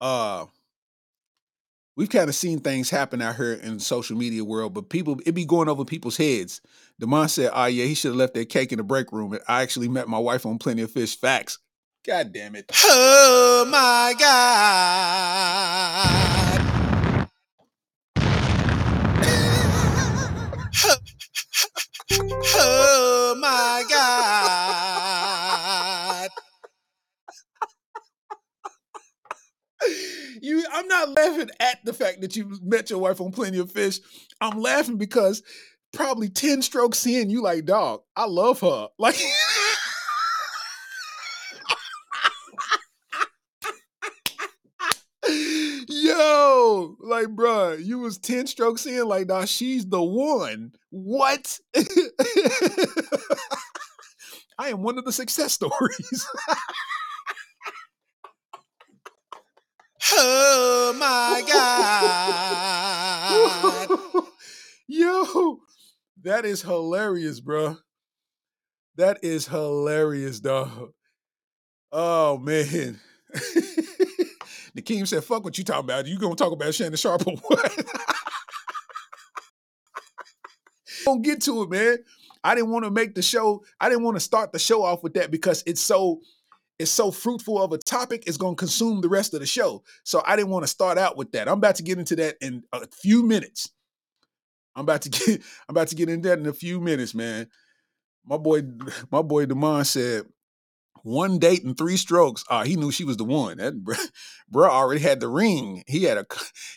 Uh, 0.00 0.46
we've 1.96 2.10
kind 2.10 2.28
of 2.28 2.34
seen 2.34 2.58
things 2.58 2.90
happen 2.90 3.22
out 3.22 3.36
here 3.36 3.52
in 3.52 3.74
the 3.74 3.80
social 3.80 4.16
media 4.16 4.44
world, 4.44 4.74
but 4.74 4.88
people 4.88 5.20
it 5.24 5.32
be 5.32 5.44
going 5.44 5.68
over 5.68 5.84
people's 5.84 6.16
heads. 6.16 6.60
Demond 7.00 7.30
said, 7.30 7.52
"Oh 7.54 7.66
yeah, 7.66 7.84
he 7.84 7.94
should 7.94 8.08
have 8.10 8.16
left 8.16 8.34
that 8.34 8.48
cake 8.48 8.72
in 8.72 8.78
the 8.78 8.82
break 8.84 9.12
room." 9.12 9.38
I 9.46 9.62
actually 9.62 9.88
met 9.88 10.08
my 10.08 10.18
wife 10.18 10.44
on 10.44 10.58
Plenty 10.58 10.82
of 10.82 10.90
Fish. 10.90 11.16
Facts. 11.16 11.58
God 12.04 12.32
damn 12.32 12.56
it. 12.56 12.70
Oh 12.84 13.64
my 13.70 14.14
God. 14.18 15.40
Oh 22.56 23.34
my 23.40 23.84
God. 23.88 24.33
You 30.44 30.64
I'm 30.72 30.86
not 30.86 31.10
laughing 31.10 31.50
at 31.60 31.84
the 31.84 31.92
fact 31.92 32.20
that 32.20 32.36
you 32.36 32.58
met 32.62 32.90
your 32.90 32.98
wife 33.00 33.20
on 33.20 33.32
Plenty 33.32 33.58
of 33.58 33.72
Fish. 33.72 33.98
I'm 34.40 34.60
laughing 34.60 34.96
because 34.98 35.42
probably 35.92 36.28
10 36.28 36.62
strokes 36.62 37.06
in, 37.06 37.30
you 37.30 37.42
like, 37.42 37.64
dog, 37.64 38.02
I 38.16 38.26
love 38.26 38.60
her. 38.60 38.88
Like 38.98 39.16
Yo, 45.88 46.96
like, 47.00 47.28
bruh, 47.28 47.82
you 47.82 47.98
was 47.98 48.18
10 48.18 48.46
strokes 48.46 48.84
in, 48.84 49.06
like, 49.06 49.26
nah, 49.26 49.46
she's 49.46 49.86
the 49.86 50.02
one. 50.02 50.72
What? 50.90 51.58
I 54.58 54.68
am 54.68 54.82
one 54.82 54.98
of 54.98 55.04
the 55.04 55.12
success 55.12 55.54
stories. 55.54 56.28
Oh 60.12 60.94
my 60.98 61.42
God. 63.88 64.24
Yo, 64.86 65.58
that 66.22 66.44
is 66.44 66.62
hilarious, 66.62 67.40
bro. 67.40 67.78
That 68.96 69.18
is 69.22 69.48
hilarious, 69.48 70.40
dog. 70.40 70.92
Oh 71.90 72.38
man. 72.38 73.00
Nakeem 74.76 75.06
said, 75.06 75.24
fuck 75.24 75.44
what 75.44 75.56
you 75.56 75.64
talking 75.64 75.84
about. 75.84 76.06
You 76.06 76.18
gonna 76.18 76.34
talk 76.34 76.52
about 76.52 76.74
Shannon 76.74 76.96
Sharpe 76.96 77.26
or 77.26 77.36
what? 77.36 77.86
Don't 81.04 81.22
get 81.22 81.40
to 81.42 81.62
it, 81.62 81.70
man. 81.70 81.98
I 82.42 82.54
didn't 82.54 82.70
want 82.70 82.84
to 82.84 82.90
make 82.90 83.14
the 83.14 83.22
show, 83.22 83.64
I 83.80 83.88
didn't 83.88 84.04
want 84.04 84.16
to 84.16 84.20
start 84.20 84.52
the 84.52 84.58
show 84.58 84.82
off 84.82 85.02
with 85.02 85.14
that 85.14 85.30
because 85.30 85.62
it's 85.66 85.80
so 85.80 86.20
it's 86.78 86.90
so 86.90 87.10
fruitful 87.10 87.62
of 87.62 87.72
a 87.72 87.78
topic, 87.78 88.24
it's 88.26 88.36
gonna 88.36 88.56
consume 88.56 89.00
the 89.00 89.08
rest 89.08 89.34
of 89.34 89.40
the 89.40 89.46
show. 89.46 89.82
So 90.02 90.22
I 90.26 90.36
didn't 90.36 90.50
want 90.50 90.64
to 90.64 90.68
start 90.68 90.98
out 90.98 91.16
with 91.16 91.32
that. 91.32 91.48
I'm 91.48 91.58
about 91.58 91.76
to 91.76 91.82
get 91.82 91.98
into 91.98 92.16
that 92.16 92.36
in 92.40 92.64
a 92.72 92.86
few 92.88 93.22
minutes. 93.22 93.70
I'm 94.74 94.82
about 94.82 95.02
to 95.02 95.08
get 95.10 95.40
I'm 95.68 95.74
about 95.74 95.88
to 95.88 95.94
get 95.94 96.08
into 96.08 96.28
that 96.28 96.38
in 96.38 96.46
a 96.46 96.52
few 96.52 96.80
minutes, 96.80 97.14
man. 97.14 97.48
My 98.26 98.36
boy, 98.36 98.62
my 99.10 99.22
boy 99.22 99.46
Demond 99.46 99.86
said 99.86 100.24
one 101.02 101.38
date 101.38 101.64
and 101.64 101.76
three 101.76 101.96
strokes. 101.96 102.44
Ah, 102.48 102.64
he 102.64 102.76
knew 102.76 102.90
she 102.90 103.04
was 103.04 103.18
the 103.18 103.24
one. 103.24 103.58
That 103.58 103.74
bro 104.48 104.68
already 104.70 105.00
had 105.00 105.20
the 105.20 105.28
ring. 105.28 105.84
He 105.86 106.04
had 106.04 106.18
a 106.18 106.26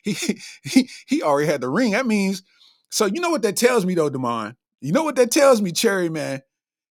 he, 0.04 0.16
he 0.64 0.90
he 1.08 1.24
already 1.24 1.48
had 1.48 1.62
the 1.62 1.70
ring. 1.70 1.92
That 1.92 2.06
means 2.06 2.44
so 2.92 3.06
you 3.06 3.22
know 3.22 3.30
what 3.30 3.42
that 3.42 3.58
tells 3.58 3.86
me 3.86 3.96
though, 3.96 4.10
Demond. 4.10 4.56
You 4.82 4.92
know 4.92 5.04
what 5.04 5.16
that 5.16 5.32
tells 5.32 5.62
me, 5.62 5.72
Cherry 5.72 6.10
man. 6.10 6.42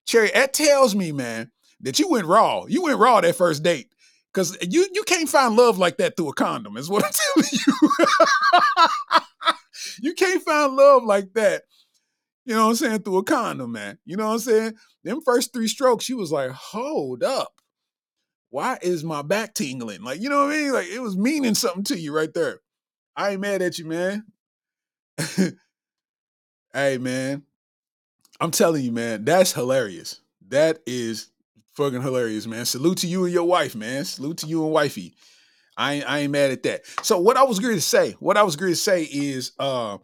Cherry, 0.06 0.30
that 0.34 0.52
tells 0.52 0.94
me, 0.94 1.12
man, 1.12 1.50
that 1.84 1.98
you 1.98 2.08
went 2.08 2.26
raw. 2.26 2.64
You 2.66 2.82
went 2.82 2.98
raw 2.98 3.20
that 3.20 3.36
first 3.36 3.62
date. 3.62 3.88
Cause 4.32 4.58
you 4.62 4.88
you 4.92 5.04
can't 5.04 5.28
find 5.28 5.54
love 5.54 5.78
like 5.78 5.98
that 5.98 6.16
through 6.16 6.30
a 6.30 6.34
condom, 6.34 6.76
is 6.76 6.90
what 6.90 7.04
I'm 7.04 7.12
telling 7.36 7.50
you. 7.52 7.90
you 10.02 10.14
can't 10.14 10.42
find 10.42 10.74
love 10.74 11.04
like 11.04 11.32
that. 11.34 11.62
You 12.44 12.54
know 12.54 12.64
what 12.64 12.70
I'm 12.70 12.76
saying? 12.76 13.02
Through 13.02 13.18
a 13.18 13.22
condom, 13.22 13.70
man. 13.70 13.98
You 14.04 14.16
know 14.16 14.26
what 14.26 14.32
I'm 14.32 14.38
saying? 14.40 14.74
Them 15.04 15.20
first 15.24 15.52
three 15.52 15.68
strokes, 15.68 16.04
she 16.04 16.14
was 16.14 16.32
like, 16.32 16.50
hold 16.50 17.22
up. 17.22 17.52
Why 18.50 18.78
is 18.82 19.04
my 19.04 19.22
back 19.22 19.54
tingling? 19.54 20.02
Like, 20.02 20.20
you 20.20 20.28
know 20.28 20.46
what 20.46 20.52
I 20.52 20.56
mean? 20.56 20.72
Like 20.72 20.88
it 20.88 21.00
was 21.00 21.16
meaning 21.16 21.54
something 21.54 21.84
to 21.84 21.98
you 21.98 22.14
right 22.14 22.32
there. 22.34 22.60
I 23.16 23.30
ain't 23.30 23.40
mad 23.40 23.62
at 23.62 23.78
you, 23.78 23.86
man. 23.86 24.24
hey, 26.72 26.98
man. 26.98 27.44
I'm 28.40 28.50
telling 28.50 28.84
you, 28.84 28.90
man, 28.90 29.24
that's 29.24 29.52
hilarious. 29.52 30.20
That 30.48 30.80
is 30.86 31.28
fucking 31.76 32.02
hilarious, 32.02 32.46
man. 32.46 32.64
Salute 32.64 32.98
to 32.98 33.06
you 33.06 33.24
and 33.24 33.32
your 33.32 33.44
wife, 33.44 33.74
man. 33.74 34.04
Salute 34.04 34.38
to 34.38 34.46
you 34.46 34.64
and 34.64 34.72
wifey. 34.72 35.14
I 35.76 35.94
ain't, 35.94 36.10
I 36.10 36.18
ain't 36.20 36.32
mad 36.32 36.50
at 36.50 36.62
that. 36.64 36.82
So 37.02 37.18
what 37.18 37.36
I 37.36 37.42
was 37.42 37.58
going 37.58 37.74
to 37.74 37.80
say, 37.80 38.12
what 38.20 38.36
I 38.36 38.42
was 38.42 38.56
going 38.56 38.72
to 38.72 38.76
say 38.76 39.02
is, 39.02 39.52
uh, 39.58 39.98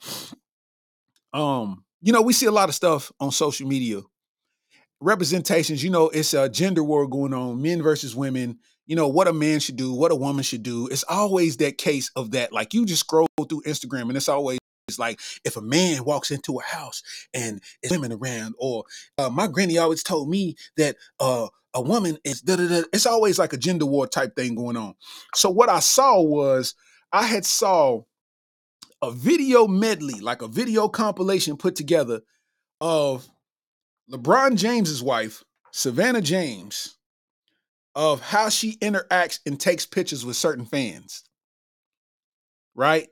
um, 1.32 1.84
you 2.02 2.12
know, 2.12 2.22
we 2.22 2.32
see 2.32 2.46
a 2.46 2.52
lot 2.52 2.68
of 2.68 2.74
stuff 2.74 3.12
on 3.20 3.30
social 3.30 3.68
media. 3.68 4.00
Representations, 5.00 5.82
you 5.82 5.90
know, 5.90 6.08
it's 6.08 6.34
a 6.34 6.48
gender 6.48 6.82
war 6.82 7.06
going 7.06 7.32
on, 7.32 7.62
men 7.62 7.82
versus 7.82 8.14
women. 8.14 8.58
You 8.86 8.96
know 8.96 9.06
what 9.06 9.28
a 9.28 9.32
man 9.32 9.60
should 9.60 9.76
do, 9.76 9.92
what 9.92 10.10
a 10.10 10.16
woman 10.16 10.42
should 10.42 10.64
do. 10.64 10.88
It's 10.88 11.04
always 11.08 11.58
that 11.58 11.78
case 11.78 12.10
of 12.16 12.32
that. 12.32 12.52
Like 12.52 12.74
you 12.74 12.84
just 12.84 13.00
scroll 13.00 13.28
through 13.48 13.62
Instagram, 13.62 14.08
and 14.08 14.16
it's 14.16 14.28
always 14.28 14.58
it's 14.88 14.98
like 14.98 15.20
if 15.44 15.56
a 15.56 15.62
man 15.62 16.04
walks 16.04 16.32
into 16.32 16.58
a 16.58 16.62
house 16.62 17.02
and 17.32 17.62
it's 17.82 17.92
women 17.92 18.12
around, 18.12 18.56
or 18.58 18.84
uh, 19.16 19.30
my 19.30 19.46
granny 19.46 19.78
always 19.78 20.02
told 20.02 20.28
me 20.28 20.56
that 20.76 20.96
uh, 21.20 21.46
a 21.74 21.80
woman 21.80 22.18
is 22.24 22.40
da 22.40 22.56
da 22.56 22.68
da. 22.68 22.82
It's 22.92 23.06
always 23.06 23.38
like 23.38 23.52
a 23.52 23.58
gender 23.58 23.86
war 23.86 24.06
type 24.06 24.34
thing 24.34 24.54
going 24.54 24.76
on. 24.76 24.94
So 25.34 25.50
what 25.50 25.68
I 25.68 25.80
saw 25.80 26.20
was 26.20 26.74
I 27.12 27.24
had 27.24 27.44
saw 27.44 28.02
a 29.02 29.10
video 29.10 29.66
medley, 29.66 30.20
like 30.20 30.42
a 30.42 30.48
video 30.48 30.88
compilation 30.88 31.56
put 31.56 31.74
together 31.76 32.20
of 32.80 33.28
LeBron 34.10 34.56
James's 34.56 35.02
wife, 35.02 35.44
Savannah 35.72 36.20
James, 36.20 36.96
of 37.94 38.20
how 38.20 38.48
she 38.48 38.76
interacts 38.78 39.40
and 39.46 39.58
takes 39.58 39.86
pictures 39.86 40.24
with 40.24 40.36
certain 40.36 40.64
fans. 40.64 41.24
Right? 42.74 43.08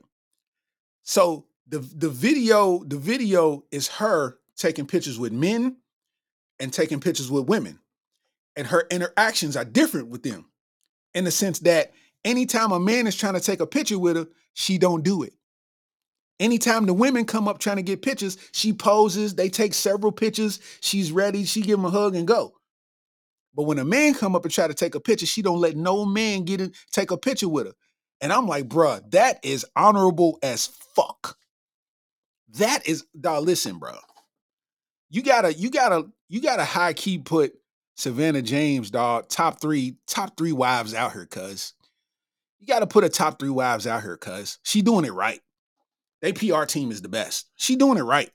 So 1.03 1.45
the 1.67 1.79
the 1.79 2.09
video 2.09 2.83
the 2.83 2.97
video 2.97 3.63
is 3.71 3.87
her 3.87 4.37
taking 4.57 4.85
pictures 4.85 5.17
with 5.17 5.31
men 5.31 5.77
and 6.59 6.73
taking 6.73 6.99
pictures 6.99 7.31
with 7.31 7.47
women. 7.47 7.79
And 8.59 8.67
her 8.67 8.85
interactions 8.91 9.55
are 9.55 9.63
different 9.63 10.09
with 10.09 10.21
them 10.21 10.49
in 11.13 11.23
the 11.23 11.31
sense 11.31 11.59
that 11.59 11.93
anytime 12.25 12.73
a 12.73 12.79
man 12.79 13.07
is 13.07 13.15
trying 13.15 13.35
to 13.35 13.39
take 13.39 13.61
a 13.61 13.65
picture 13.65 13.97
with 13.97 14.17
her, 14.17 14.27
she 14.53 14.77
don't 14.77 15.01
do 15.01 15.23
it. 15.23 15.31
Anytime 16.41 16.85
the 16.85 16.93
women 16.93 17.23
come 17.23 17.47
up 17.47 17.59
trying 17.59 17.77
to 17.77 17.83
get 17.83 18.01
pictures, 18.01 18.37
she 18.51 18.73
poses, 18.73 19.33
they 19.33 19.47
take 19.47 19.73
several 19.73 20.11
pictures, 20.11 20.59
she's 20.81 21.09
ready, 21.09 21.45
she 21.45 21.61
give 21.61 21.79
him 21.79 21.85
a 21.85 21.89
hug 21.89 22.17
and 22.17 22.27
go. 22.27 22.51
But 23.55 23.63
when 23.63 23.79
a 23.79 23.85
man 23.85 24.13
come 24.13 24.35
up 24.35 24.43
and 24.43 24.53
try 24.53 24.67
to 24.67 24.73
take 24.73 24.93
a 24.93 24.99
picture, 24.99 25.25
she 25.25 25.41
don't 25.41 25.61
let 25.61 25.77
no 25.77 26.03
man 26.03 26.43
get 26.43 26.59
in, 26.59 26.73
take 26.91 27.11
a 27.11 27.17
picture 27.17 27.47
with 27.47 27.67
her. 27.67 27.73
And 28.19 28.33
I'm 28.33 28.45
like, 28.45 28.67
bruh, 28.67 29.09
that 29.11 29.39
is 29.41 29.65
honorable 29.77 30.37
as 30.43 30.67
fuck. 30.67 31.37
That 32.57 32.85
is, 32.85 33.05
dog, 33.17 33.45
listen, 33.45 33.79
bro. 33.79 33.95
You 35.09 35.23
gotta, 35.23 35.53
you 35.53 35.71
gotta, 35.71 36.09
you 36.27 36.41
gotta 36.41 36.65
high 36.65 36.91
key 36.91 37.19
put 37.19 37.53
Savannah 37.99 38.41
James, 38.41 38.89
dog, 38.89 39.27
top 39.27 39.59
three, 39.59 39.97
top 40.07 40.37
three 40.37 40.53
wives 40.53 40.93
out 40.93 41.11
here, 41.11 41.25
cuz. 41.25 41.73
You 42.57 42.65
got 42.65 42.79
to 42.79 42.87
put 42.87 43.03
a 43.03 43.09
top 43.09 43.39
three 43.39 43.49
wives 43.49 43.85
out 43.85 44.03
here, 44.03 44.15
cuz. 44.15 44.57
She 44.63 44.81
doing 44.81 45.03
it 45.03 45.11
right. 45.11 45.41
They 46.21 46.31
PR 46.31 46.63
team 46.63 46.91
is 46.91 47.01
the 47.01 47.09
best. 47.09 47.49
She 47.57 47.75
doing 47.75 47.97
it 47.97 48.03
right. 48.03 48.31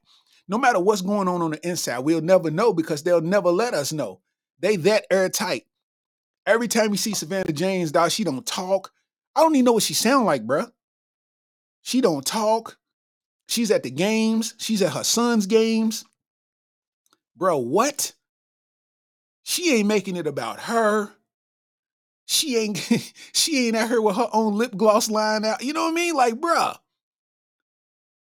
No 0.48 0.58
matter 0.58 0.78
what's 0.78 1.00
going 1.00 1.28
on 1.28 1.40
on 1.40 1.52
the 1.52 1.66
inside, 1.66 2.00
we'll 2.00 2.20
never 2.20 2.50
know 2.50 2.74
because 2.74 3.02
they'll 3.02 3.22
never 3.22 3.48
let 3.48 3.72
us 3.72 3.90
know. 3.90 4.20
They 4.60 4.76
that 4.76 5.06
airtight. 5.10 5.64
Every 6.46 6.68
time 6.68 6.90
you 6.90 6.98
see 6.98 7.14
Savannah 7.14 7.50
James, 7.50 7.90
dog, 7.90 8.10
she 8.10 8.22
don't 8.22 8.44
talk. 8.44 8.92
I 9.34 9.40
don't 9.40 9.56
even 9.56 9.64
know 9.64 9.72
what 9.72 9.82
she 9.82 9.94
sound 9.94 10.26
like, 10.26 10.46
bruh. 10.46 10.70
She 11.80 12.02
don't 12.02 12.26
talk. 12.26 12.76
She's 13.48 13.70
at 13.70 13.82
the 13.82 13.90
games. 13.90 14.52
She's 14.58 14.82
at 14.82 14.92
her 14.92 15.04
son's 15.04 15.46
games. 15.46 16.04
Bro, 17.34 17.60
what? 17.60 18.12
She 19.44 19.74
ain't 19.74 19.86
making 19.86 20.16
it 20.16 20.26
about 20.26 20.60
her. 20.60 21.12
She 22.26 22.56
ain't 22.56 22.78
she 23.32 23.68
ain't 23.68 23.76
at 23.76 23.90
her 23.90 24.02
with 24.02 24.16
her 24.16 24.28
own 24.32 24.56
lip 24.56 24.76
gloss 24.76 25.08
line 25.08 25.44
out. 25.44 25.62
You 25.62 25.72
know 25.72 25.84
what 25.84 25.92
I 25.92 25.94
mean? 25.94 26.14
Like, 26.14 26.34
bruh. 26.34 26.76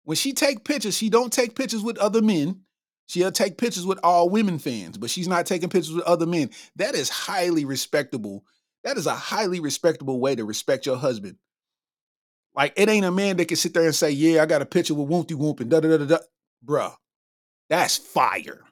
When 0.03 0.17
she 0.17 0.34
take 0.34 0.65
pictures, 0.65 0.97
she 0.97 1.09
don't 1.09 1.32
take 1.32 1.55
pictures 1.55 1.84
with 1.84 1.99
other 1.99 2.22
men. 2.22 2.61
She'll 3.05 3.32
take 3.32 3.57
pictures 3.57 3.86
with 3.86 3.99
all 4.03 4.30
women 4.30 4.57
fans, 4.57 4.97
but 4.97 5.09
she's 5.09 5.28
not 5.28 5.45
taking 5.45 5.69
pictures 5.69 5.93
with 5.93 6.05
other 6.05 6.26
men. 6.26 6.49
That 6.78 6.95
is 6.95 7.09
highly 7.09 7.65
respectable. 7.65 8.43
That 8.84 8.97
is 8.97 9.05
a 9.05 9.13
highly 9.13 9.59
respectable 9.59 10.19
way 10.19 10.36
to 10.36 10.43
respect 10.43 10.86
your 10.86 10.97
husband. 10.97 11.38
Like, 12.55 12.74
it 12.78 12.89
ain't 12.89 13.05
a 13.05 13.11
man 13.11 13.38
that 13.38 13.47
can 13.47 13.57
sit 13.57 13.74
there 13.74 13.84
and 13.84 13.93
say, 13.93 14.11
Yeah, 14.11 14.41
I 14.41 14.47
got 14.47 14.63
a 14.63 14.65
picture 14.65 14.95
with 14.95 15.07
Woompty 15.07 15.36
Whoomp 15.36 15.59
and 15.59 15.69
da 15.69 15.82
da 15.82 15.89
da 15.89 15.97
da 15.97 16.05
da. 16.05 16.17
Bruh, 16.65 16.95
that's 17.69 17.97
fire. 17.97 18.63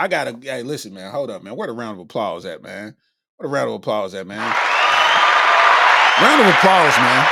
I 0.00 0.08
gotta, 0.08 0.34
hey, 0.40 0.62
listen, 0.62 0.94
man, 0.94 1.12
hold 1.12 1.30
up, 1.30 1.42
man. 1.42 1.56
Where 1.56 1.66
the 1.66 1.74
round 1.74 1.98
of 1.98 2.00
applause 2.00 2.46
at, 2.46 2.62
man? 2.62 2.96
Where 3.36 3.46
the 3.46 3.52
round 3.52 3.68
of 3.68 3.74
applause 3.74 4.14
at, 4.14 4.26
man? 4.26 4.38
Round 6.22 6.40
of 6.40 6.46
applause, 6.46 6.96
man. 6.96 7.28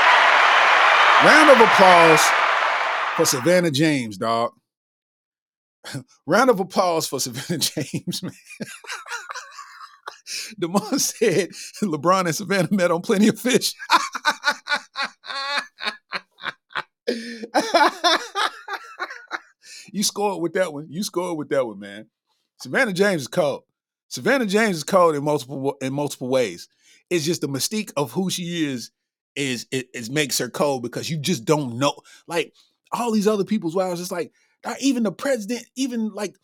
Round 1.25 1.49
of 1.49 1.61
applause 1.67 2.21
for 3.17 3.25
Savannah 3.25 3.71
James, 3.71 4.19
dog. 4.19 4.53
Round 6.27 6.51
of 6.51 6.61
applause 6.61 7.09
for 7.09 7.19
Savannah 7.19 7.59
James, 7.59 8.23
man. 8.23 8.33
Demond 10.61 11.01
said 11.01 11.49
LeBron 11.83 12.27
and 12.27 12.35
Savannah 12.35 12.69
met 12.71 12.91
on 12.91 13.01
Plenty 13.01 13.29
of 13.29 13.41
Fish. 13.41 13.73
you 19.91 20.03
scored 20.03 20.43
with 20.43 20.53
that 20.53 20.71
one. 20.71 20.87
You 20.91 21.03
scored 21.03 21.39
with 21.39 21.49
that 21.49 21.67
one, 21.67 21.79
man. 21.79 22.11
Savannah 22.61 22.93
James 22.93 23.23
is 23.23 23.29
cold. 23.29 23.63
Savannah 24.09 24.47
James 24.47 24.79
is 24.79 24.85
cold 24.85 25.15
in 25.15 25.25
multiple 25.25 25.77
in 25.81 25.93
multiple 25.93 26.29
ways. 26.29 26.69
It's 27.11 27.25
just 27.25 27.41
the 27.41 27.49
mystique 27.49 27.93
of 27.97 28.13
who 28.13 28.31
she 28.31 28.67
is 28.67 28.91
is 29.37 29.67
it, 29.71 29.89
it 29.95 30.11
makes 30.11 30.39
her 30.39 30.51
cold 30.51 30.83
because 30.83 31.09
you 31.09 31.19
just 31.19 31.45
don't 31.45 31.79
know. 31.79 31.95
Like 32.27 32.55
all 32.93 33.13
these 33.13 33.29
other 33.29 33.45
people's 33.45 33.77
wives, 33.77 34.01
it's 34.01 34.11
like 34.11 34.33
not 34.65 34.81
even 34.81 35.05
the 35.05 35.13
president, 35.13 35.65
even 35.77 36.13
like 36.13 36.37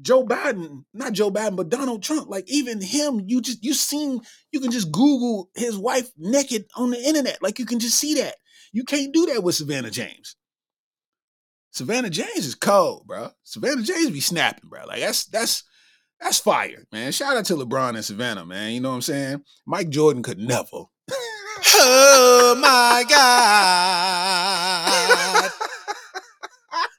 Joe 0.00 0.24
Biden, 0.24 0.84
not 0.94 1.12
Joe 1.12 1.30
Biden, 1.30 1.56
but 1.56 1.68
Donald 1.68 2.02
Trump, 2.02 2.30
like 2.30 2.50
even 2.50 2.80
him, 2.80 3.22
you 3.26 3.42
just 3.42 3.62
you 3.62 3.74
seen 3.74 4.20
you 4.52 4.60
can 4.60 4.70
just 4.70 4.90
Google 4.90 5.50
his 5.54 5.76
wife 5.76 6.10
naked 6.16 6.66
on 6.74 6.90
the 6.90 7.06
internet. 7.06 7.42
Like 7.42 7.58
you 7.58 7.66
can 7.66 7.80
just 7.80 7.98
see 7.98 8.14
that. 8.14 8.36
You 8.72 8.84
can't 8.84 9.12
do 9.12 9.26
that 9.26 9.42
with 9.42 9.56
Savannah 9.56 9.90
James. 9.90 10.36
Savannah 11.72 12.10
James 12.10 12.46
is 12.46 12.54
cold, 12.54 13.06
bro. 13.06 13.30
Savannah 13.44 13.82
James 13.82 14.10
be 14.10 14.20
snapping, 14.20 14.68
bro. 14.68 14.84
Like 14.86 15.00
that's 15.00 15.24
that's 15.26 15.64
that's 16.20 16.38
fire, 16.38 16.84
man. 16.92 17.12
Shout 17.12 17.36
out 17.36 17.44
to 17.46 17.54
LeBron 17.54 17.94
and 17.94 18.04
Savannah, 18.04 18.44
man. 18.44 18.72
You 18.72 18.80
know 18.80 18.90
what 18.90 18.96
I'm 18.96 19.02
saying? 19.02 19.44
Mike 19.66 19.88
Jordan 19.88 20.22
could 20.22 20.38
never. 20.38 20.84
Oh 21.82 22.56
my 22.58 23.04
God. 23.08 24.50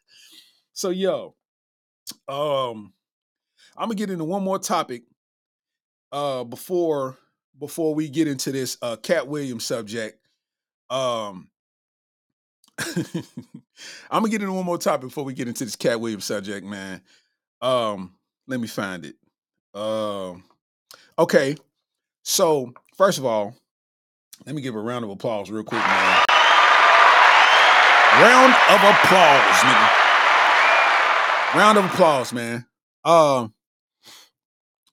so 0.73 0.91
yo, 0.91 1.35
um, 2.27 2.93
I'm 3.75 3.87
gonna 3.87 3.95
get 3.95 4.11
into 4.11 4.23
one 4.23 4.43
more 4.43 4.59
topic 4.59 5.03
uh 6.11 6.43
before 6.43 7.17
before 7.57 7.95
we 7.95 8.09
get 8.09 8.27
into 8.27 8.51
this 8.51 8.77
uh 8.81 8.97
Katt 8.97 9.27
Williams 9.27 9.65
subject. 9.65 10.19
Um 10.89 11.49
I'm 14.11 14.21
gonna 14.21 14.29
get 14.29 14.41
into 14.41 14.53
one 14.53 14.65
more 14.65 14.77
topic 14.77 15.09
before 15.09 15.23
we 15.23 15.33
get 15.33 15.47
into 15.47 15.65
this 15.65 15.75
Katt 15.75 15.99
Williams 15.99 16.25
subject, 16.25 16.65
man. 16.65 17.01
Um, 17.61 18.15
let 18.47 18.59
me 18.59 18.67
find 18.67 19.05
it. 19.05 19.15
Um, 19.73 20.43
okay. 21.17 21.55
So 22.23 22.73
first 22.97 23.17
of 23.17 23.25
all, 23.25 23.55
let 24.45 24.55
me 24.55 24.61
give 24.61 24.75
a 24.75 24.79
round 24.79 25.05
of 25.05 25.11
applause 25.11 25.49
real 25.51 25.63
quick, 25.63 25.81
man. 25.81 26.25
Round 28.19 28.53
of 28.69 28.81
applause, 28.83 29.57
nigga. 29.61 29.89
Round 31.55 31.77
of 31.77 31.85
applause, 31.85 32.33
man. 32.33 32.65
Um, 33.05 33.53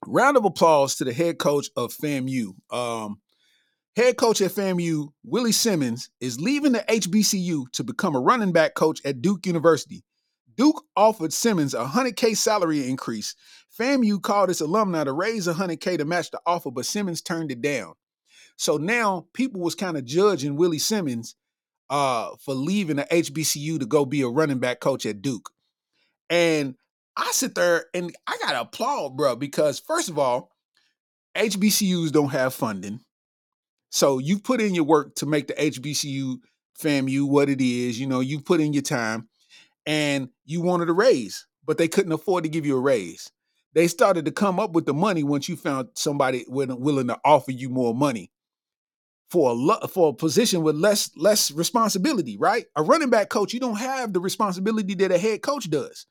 round 0.07 0.37
of 0.37 0.45
applause 0.45 0.97
to 0.97 1.05
the 1.05 1.13
head 1.13 1.39
coach 1.39 1.69
of 1.77 1.93
FAMU. 1.93 2.55
Um, 2.71 3.21
head 3.99 4.17
coach 4.17 4.41
at 4.41 4.53
FAMU, 4.53 5.09
Willie 5.25 5.51
Simmons, 5.51 6.09
is 6.21 6.41
leaving 6.41 6.71
the 6.71 6.85
HBCU 6.89 7.65
to 7.73 7.83
become 7.83 8.15
a 8.15 8.21
running 8.21 8.53
back 8.53 8.75
coach 8.75 9.01
at 9.05 9.21
Duke 9.21 9.45
University. 9.45 10.05
Duke 10.57 10.85
offered 10.95 11.33
Simmons 11.33 11.75
a 11.75 11.85
100K 11.85 12.37
salary 12.37 12.89
increase. 12.89 13.35
FAMU 13.77 14.23
called 14.23 14.51
its 14.51 14.61
alumni 14.61 15.03
to 15.03 15.13
raise 15.13 15.49
100K 15.49 15.99
to 15.99 16.05
match 16.05 16.31
the 16.31 16.41
offer, 16.47 16.71
but 16.71 16.87
Simmons 16.87 17.21
turned 17.21 17.51
it 17.51 17.61
down. 17.61 17.95
So 18.57 18.77
now 18.77 19.27
people 19.35 19.61
was 19.61 19.75
kind 19.75 19.97
of 19.97 20.05
judging 20.05 20.55
Willie 20.55 20.79
Simmons 20.79 21.35
uh, 21.91 22.31
for 22.39 22.55
leaving 22.55 22.97
the 22.97 23.05
HBCU 23.11 23.81
to 23.81 23.87
go 23.87 24.05
be 24.05 24.23
a 24.23 24.29
running 24.29 24.61
back 24.61 24.79
coach 24.79 25.07
at 25.07 25.23
Duke. 25.23 25.51
And 26.31 26.77
I 27.17 27.33
sit 27.33 27.57
there 27.57 27.87
and 27.93 28.15
I 28.29 28.39
gotta 28.41 28.61
applaud, 28.61 29.17
bro, 29.17 29.35
because 29.35 29.81
first 29.81 30.09
of 30.09 30.21
all, 30.21 30.53
HBCUs 31.37 32.13
don't 32.13 32.31
have 32.31 32.55
funding. 32.55 33.01
So 33.91 34.19
you 34.19 34.39
put 34.39 34.61
in 34.61 34.75
your 34.75 34.85
work 34.85 35.15
to 35.17 35.27
make 35.27 35.47
the 35.47 35.55
HBCU 35.55 36.37
FAMU 36.81 37.29
what 37.29 37.49
it 37.49 37.61
is. 37.61 37.99
You 37.99 38.07
know, 38.07 38.21
you 38.21 38.41
put 38.41 38.61
in 38.61 38.73
your 38.73 38.83
time 38.83 39.29
and 39.87 40.29
you 40.45 40.61
wanted 40.61 40.89
a 40.89 40.93
raise, 40.93 41.47
but 41.65 41.79
they 41.79 41.89
couldn't 41.89 42.13
afford 42.13 42.45
to 42.45 42.51
give 42.51 42.67
you 42.67 42.77
a 42.77 42.81
raise. 42.81 43.31
They 43.75 43.89
started 43.89 44.25
to 44.25 44.33
come 44.33 44.59
up 44.59 44.73
with 44.73 44.87
the 44.87 44.95
money 44.95 45.23
once 45.23 45.49
you 45.49 45.57
found 45.57 45.89
somebody 45.95 46.45
willing 46.49 47.09
to 47.09 47.19
offer 47.25 47.53
you 47.53 47.69
more 47.69 47.95
money 47.95 48.31
for 49.31 49.51
a 49.51 49.53
lo- 49.53 49.87
for 49.89 50.11
a 50.11 50.15
position 50.15 50.63
with 50.63 50.75
less 50.75 51.11
less 51.17 51.51
responsibility, 51.51 52.37
right? 52.39 52.67
A 52.77 52.83
running 52.83 53.11
back 53.11 53.29
coach, 53.29 53.53
you 53.53 53.61
don't 53.61 53.77
have 53.79 54.13
the 54.13 54.21
responsibility 54.21 54.95
that 54.95 55.13
a 55.13 55.19
head 55.19 55.43
coach 55.43 55.69
does. 55.69 56.07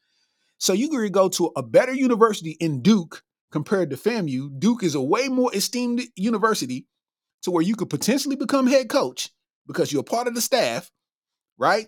So 0.59 0.73
you 0.73 0.89
could 0.89 1.11
go 1.11 1.29
to 1.29 1.51
a 1.55 1.63
better 1.63 1.93
university 1.93 2.57
in 2.59 2.81
Duke 2.81 3.23
compared 3.51 3.89
to 3.89 3.97
FAMU. 3.97 4.59
Duke 4.59 4.83
is 4.83 4.95
a 4.95 5.01
way 5.01 5.27
more 5.29 5.53
esteemed 5.53 6.01
university 6.15 6.85
to 7.43 7.51
where 7.51 7.63
you 7.63 7.75
could 7.75 7.89
potentially 7.89 8.35
become 8.35 8.67
head 8.67 8.89
coach 8.89 9.29
because 9.67 9.91
you're 9.91 10.03
part 10.03 10.27
of 10.27 10.35
the 10.35 10.41
staff, 10.41 10.91
right? 11.57 11.87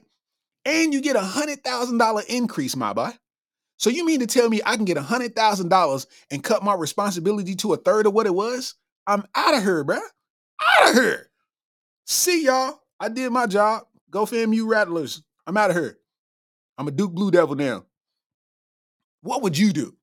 And 0.65 0.93
you 0.93 1.01
get 1.01 1.15
a 1.15 1.21
hundred 1.21 1.63
thousand 1.63 1.97
dollar 1.97 2.23
increase, 2.27 2.75
my 2.75 2.93
boy. 2.93 3.11
So 3.77 3.89
you 3.89 4.05
mean 4.05 4.19
to 4.19 4.27
tell 4.27 4.49
me 4.49 4.61
I 4.65 4.75
can 4.75 4.85
get 4.85 4.97
a 4.97 5.01
hundred 5.01 5.35
thousand 5.35 5.69
dollars 5.69 6.05
and 6.29 6.43
cut 6.43 6.63
my 6.63 6.75
responsibility 6.75 7.55
to 7.55 7.73
a 7.73 7.77
third 7.77 8.05
of 8.05 8.13
what 8.13 8.25
it 8.27 8.35
was? 8.35 8.75
I'm 9.07 9.23
out 9.35 9.55
of 9.55 9.63
here, 9.63 9.83
bruh. 9.85 10.01
Out 10.61 10.89
of 10.89 10.95
here. 10.95 11.29
See 12.05 12.45
y'all. 12.45 12.81
I 12.99 13.07
did 13.07 13.31
my 13.31 13.47
job. 13.47 13.83
Go 14.11 14.25
FAMU 14.25 14.67
Rattlers. 14.67 15.23
I'm 15.47 15.55
out 15.55 15.69
of 15.69 15.77
here. 15.77 15.97
I'm 16.77 16.87
a 16.87 16.91
Duke 16.91 17.13
Blue 17.13 17.31
Devil 17.31 17.55
now. 17.55 17.85
What 19.21 19.41
would 19.41 19.57
you 19.57 19.71
do? 19.71 19.95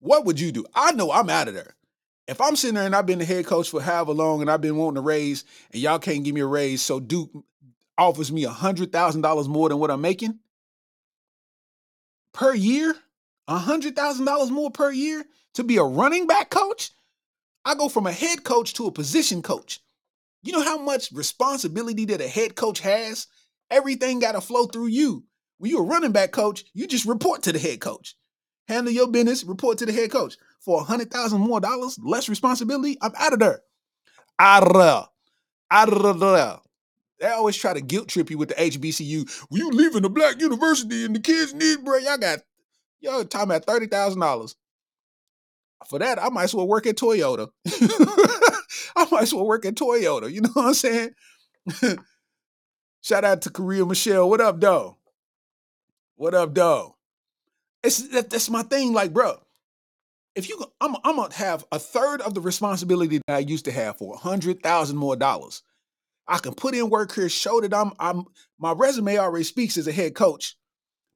What 0.00 0.24
would 0.24 0.40
you 0.40 0.52
do? 0.52 0.64
I 0.74 0.92
know 0.92 1.10
I'm 1.10 1.30
out 1.30 1.48
of 1.48 1.54
there. 1.54 1.76
If 2.26 2.40
I'm 2.40 2.56
sitting 2.56 2.76
there 2.76 2.86
and 2.86 2.96
I've 2.96 3.06
been 3.06 3.18
the 3.18 3.24
head 3.24 3.46
coach 3.46 3.70
for 3.70 3.82
however 3.82 4.12
long 4.12 4.40
and 4.40 4.50
I've 4.50 4.60
been 4.60 4.76
wanting 4.76 4.98
a 4.98 5.02
raise 5.02 5.44
and 5.72 5.82
y'all 5.82 5.98
can't 5.98 6.24
give 6.24 6.34
me 6.34 6.40
a 6.40 6.46
raise, 6.46 6.80
so 6.80 7.00
Duke 7.00 7.30
offers 7.98 8.32
me 8.32 8.44
a 8.44 8.50
hundred 8.50 8.92
thousand 8.92 9.20
dollars 9.20 9.48
more 9.48 9.68
than 9.68 9.78
what 9.78 9.90
I'm 9.90 10.00
making 10.00 10.38
per 12.34 12.54
year, 12.54 12.94
a 13.48 13.56
hundred 13.56 13.96
thousand 13.96 14.26
dollars 14.26 14.50
more 14.50 14.70
per 14.70 14.90
year 14.90 15.24
to 15.54 15.64
be 15.64 15.78
a 15.78 15.82
running 15.82 16.26
back 16.26 16.50
coach. 16.50 16.90
I 17.64 17.74
go 17.74 17.88
from 17.88 18.06
a 18.06 18.12
head 18.12 18.44
coach 18.44 18.74
to 18.74 18.86
a 18.86 18.92
position 18.92 19.40
coach. 19.40 19.80
You 20.42 20.52
know 20.52 20.62
how 20.62 20.76
much 20.76 21.12
responsibility 21.12 22.04
that 22.06 22.20
a 22.20 22.28
head 22.28 22.56
coach 22.56 22.80
has? 22.80 23.28
Everything 23.70 24.18
got 24.18 24.32
to 24.32 24.42
flow 24.42 24.66
through 24.66 24.88
you. 24.88 25.24
When 25.56 25.70
you're 25.70 25.82
a 25.82 25.86
running 25.86 26.12
back 26.12 26.32
coach, 26.32 26.64
you 26.74 26.86
just 26.86 27.06
report 27.06 27.42
to 27.44 27.52
the 27.52 27.58
head 27.58 27.80
coach. 27.80 28.16
Handle 28.68 28.92
your 28.92 29.08
business, 29.08 29.44
report 29.44 29.78
to 29.78 29.86
the 29.86 29.92
head 29.92 30.10
coach. 30.10 30.36
For 30.64 30.80
a 30.80 30.84
hundred 30.84 31.10
thousand 31.10 31.40
more 31.40 31.60
dollars, 31.60 31.98
less 32.02 32.28
responsibility, 32.28 32.96
I'm 33.02 33.12
out 33.18 33.34
of 33.34 33.38
there. 33.38 33.60
Out 34.38 34.66
of 34.66 34.72
there. 34.72 35.02
Out 35.70 35.92
of 35.92 36.20
there. 36.20 36.56
They 37.20 37.28
always 37.28 37.56
try 37.56 37.74
to 37.74 37.80
guilt 37.80 38.08
trip 38.08 38.30
you 38.30 38.38
with 38.38 38.48
the 38.50 38.54
HBCU. 38.54 39.46
Well, 39.50 39.58
you 39.58 39.70
leaving 39.70 40.04
a 40.04 40.08
black 40.08 40.40
university 40.40 41.04
and 41.04 41.14
the 41.14 41.20
kids 41.20 41.54
need, 41.54 41.84
bro. 41.84 41.98
Y'all 41.98 42.18
got 42.18 42.40
y'all 43.00 43.24
talking 43.24 43.50
about 43.50 43.66
thirty 43.66 43.86
thousand 43.86 44.20
dollars. 44.20 44.56
for 45.86 45.98
that, 45.98 46.22
I 46.22 46.30
might 46.30 46.44
as 46.44 46.54
well 46.54 46.66
work 46.66 46.86
at 46.86 46.96
Toyota. 46.96 47.48
I 48.96 49.06
might 49.10 49.22
as 49.22 49.34
well 49.34 49.46
work 49.46 49.66
at 49.66 49.74
Toyota. 49.74 50.32
You 50.32 50.42
know 50.42 50.50
what 50.54 50.66
I'm 50.66 50.74
saying? 50.74 51.10
Shout 53.02 53.24
out 53.24 53.42
to 53.42 53.50
Korea 53.50 53.84
Michelle. 53.84 54.28
What 54.30 54.40
up, 54.40 54.60
though? 54.60 54.96
What 56.16 56.34
up, 56.34 56.54
though? 56.54 56.96
It's 57.82 58.08
that, 58.08 58.30
that's 58.30 58.48
my 58.48 58.62
thing. 58.62 58.94
Like, 58.94 59.12
bro, 59.12 59.38
if 60.34 60.48
you, 60.48 60.58
I'm, 60.80 60.96
I'm 61.04 61.16
gonna 61.16 61.34
have 61.34 61.64
a 61.70 61.78
third 61.78 62.20
of 62.20 62.34
the 62.34 62.40
responsibility 62.40 63.20
that 63.26 63.34
I 63.34 63.38
used 63.40 63.66
to 63.66 63.72
have 63.72 63.98
for 63.98 64.14
a 64.14 64.18
hundred 64.18 64.62
thousand 64.62 64.96
more 64.96 65.16
dollars. 65.16 65.62
I 66.26 66.38
can 66.38 66.54
put 66.54 66.74
in 66.74 66.90
work 66.90 67.14
here, 67.14 67.28
show 67.28 67.60
that 67.60 67.74
I'm, 67.74 67.92
I'm. 67.98 68.24
My 68.58 68.72
resume 68.72 69.18
already 69.18 69.44
speaks 69.44 69.76
as 69.76 69.86
a 69.86 69.92
head 69.92 70.14
coach. 70.14 70.56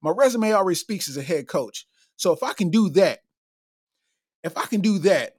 My 0.03 0.11
resume 0.11 0.53
already 0.53 0.77
speaks 0.77 1.09
as 1.09 1.17
a 1.17 1.23
head 1.23 1.49
coach. 1.49 1.87
So 2.17 2.33
if 2.33 2.43
I 2.43 2.53
can 2.53 2.71
do 2.71 2.91
that, 2.91 3.21
if 4.45 4.57
I 4.57 4.67
can 4.67 4.81
do 4.81 4.99
that, 5.01 5.37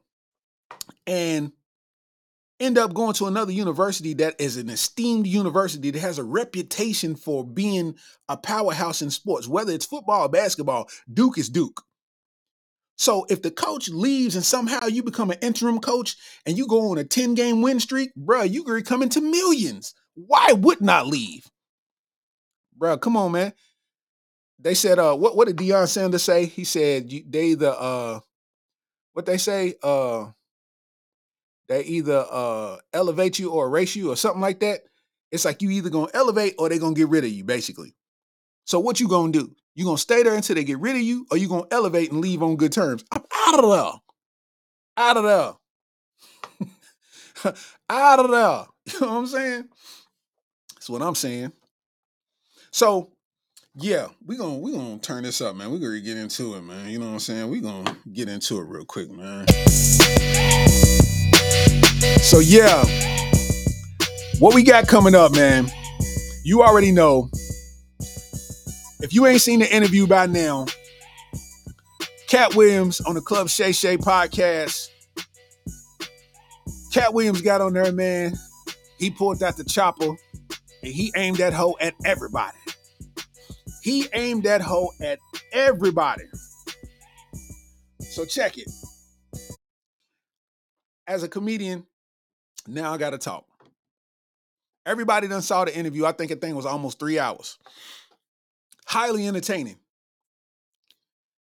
and 1.05 1.51
end 2.59 2.77
up 2.77 2.93
going 2.93 3.13
to 3.13 3.27
another 3.27 3.51
university 3.51 4.13
that 4.15 4.39
is 4.39 4.57
an 4.57 4.69
esteemed 4.69 5.27
university 5.27 5.91
that 5.91 5.99
has 5.99 6.19
a 6.19 6.23
reputation 6.23 7.15
for 7.15 7.45
being 7.45 7.95
a 8.27 8.36
powerhouse 8.36 9.01
in 9.01 9.09
sports, 9.09 9.47
whether 9.47 9.71
it's 9.71 9.86
football 9.86 10.25
or 10.25 10.30
basketball, 10.30 10.89
Duke 11.11 11.38
is 11.38 11.49
Duke. 11.49 11.84
So 13.00 13.26
if 13.30 13.41
the 13.41 13.50
coach 13.50 13.88
leaves 13.88 14.36
and 14.36 14.43
somehow 14.43 14.88
you 14.88 15.04
become 15.04 15.32
an 15.32 15.39
interim 15.41 15.80
coach 15.80 16.18
and 16.45 16.58
you 16.58 16.68
go 16.68 16.91
on 16.91 16.97
a 16.97 17.06
10 17.06 17.34
game 17.34 17.62
win 17.62 17.80
streak, 17.80 18.14
bro, 18.14 18.43
you 18.43 18.62
could 18.66 18.86
come 18.86 19.02
into 19.02 19.22
millions. 19.22 19.93
Why 20.16 20.52
would 20.52 20.82
not 20.82 21.08
leave? 21.08 21.50
Bro, 22.76 22.97
come 22.97 23.16
on, 23.16 23.32
man. 23.32 23.54
They 24.60 24.74
said, 24.74 25.00
uh, 25.00 25.16
what, 25.16 25.38
what 25.38 25.47
did 25.47 25.56
Deion 25.56 25.88
Sanders 25.88 26.24
say? 26.24 26.45
He 26.45 26.66
said 26.66 27.10
they 27.30 27.54
the 27.54 27.72
uh 27.72 28.20
what 29.14 29.26
they 29.26 29.38
say, 29.38 29.76
uh 29.82 30.32
they 31.70 31.84
either 31.86 32.26
uh 32.30 32.78
elevate 32.91 33.39
you 33.39 33.52
or 33.52 33.68
erase 33.68 33.95
you 33.95 34.12
or 34.12 34.18
something 34.18 34.41
like 34.41 34.60
that. 34.60 34.82
It's 35.32 35.45
like 35.45 35.62
you 35.62 35.70
either 35.70 35.89
gonna 35.89 36.12
elevate 36.14 36.56
or 36.60 36.68
they're 36.68 36.80
gonna 36.80 36.95
get 36.95 37.08
rid 37.08 37.24
of 37.24 37.30
you, 37.32 37.45
basically. 37.45 37.95
So 38.66 38.82
what 38.82 39.00
you 39.00 39.08
gonna 39.08 39.32
do? 39.32 39.56
You 39.76 39.86
gonna 39.86 39.97
stay 39.97 40.24
there 40.24 40.36
until 40.36 40.55
they 40.55 40.63
get 40.63 40.80
rid 40.80 40.95
of 40.95 41.01
you, 41.01 41.26
or 41.32 41.38
you 41.38 41.47
gonna 41.47 41.67
elevate 41.72 42.11
and 42.11 42.22
leave 42.22 42.43
on 42.43 42.57
good 42.57 42.72
terms? 42.72 43.03
I'm 43.11 43.24
out 43.47 43.63
of 43.63 43.70
there. 43.70 43.91
Out 44.97 45.17
of 45.17 45.24
there. 45.24 45.53
out 47.89 48.20
of 48.20 48.32
there. 48.32 48.65
You 48.86 49.01
know 49.01 49.07
what 49.13 49.20
I'm 49.20 49.28
saying? 49.28 49.70
That's 50.74 50.89
what 50.89 51.01
I'm 51.01 51.15
saying. 51.15 51.51
So 52.72 53.11
yeah, 53.76 54.07
we 54.26 54.36
gonna 54.36 54.57
we 54.57 54.74
gonna 54.74 54.97
turn 54.97 55.24
this 55.24 55.39
up, 55.41 55.55
man. 55.55 55.72
We're 55.72 55.80
gonna 55.80 56.01
get 56.01 56.17
into 56.17 56.55
it, 56.55 56.61
man. 56.61 56.89
You 56.89 56.99
know 56.99 57.05
what 57.05 57.13
I'm 57.13 57.20
saying? 57.20 57.49
we 57.49 57.61
gonna 57.61 57.95
get 58.11 58.28
into 58.28 58.59
it 58.59 58.63
real 58.63 58.84
quick, 58.84 59.09
man. 59.11 59.47
So 62.22 62.39
yeah, 62.39 62.84
what 64.39 64.55
we 64.55 64.63
got 64.63 64.88
coming 64.88 65.15
up, 65.15 65.34
man? 65.34 65.70
You 66.43 66.63
already 66.63 66.91
know. 66.91 67.30
If 69.02 69.14
you 69.14 69.26
ain't 69.28 69.41
seen 69.41 69.60
the 69.60 69.74
interview 69.74 70.06
by 70.08 70.26
now, 70.26 70.66
Katt 72.28 72.54
Williams 72.56 73.00
on 73.02 73.16
the 73.16 73.22
Club 73.22 73.47
Shay 73.47 73.72
Shay 73.72 73.95
podcast. 73.95 74.89
Katt 76.91 77.14
Williams 77.14 77.41
got 77.41 77.62
on 77.62 77.74
there, 77.74 77.93
man. 77.93 78.34
He 78.97 79.10
pulled 79.10 79.41
out 79.41 79.56
the 79.56 79.64
chopper 79.64 80.10
and 80.84 80.93
he 80.93 81.14
aimed 81.16 81.38
that 81.38 81.54
hoe 81.54 81.78
at 81.80 81.93
everybody. 82.04 82.58
He 83.82 84.08
aimed 84.14 84.43
that 84.43 84.62
hoe 84.62 84.89
at 85.02 85.20
everybody. 85.54 86.26
So 88.02 88.26
check 88.26 88.58
it. 88.58 88.70
As 91.08 91.24
a 91.24 91.30
comedian, 91.30 91.86
now 92.68 92.93
I 92.93 92.97
gotta 92.97 93.18
talk. 93.18 93.45
Everybody 94.86 95.28
done 95.30 95.41
saw 95.41 95.64
the 95.64 95.76
interview. 95.76 96.06
I 96.06 96.12
think 96.12 96.32
the 96.32 96.36
thing 96.36 96.56
was 96.56 96.66
almost 96.66 97.00
three 97.00 97.18
hours. 97.18 97.58
Highly 98.90 99.28
entertaining. 99.28 99.78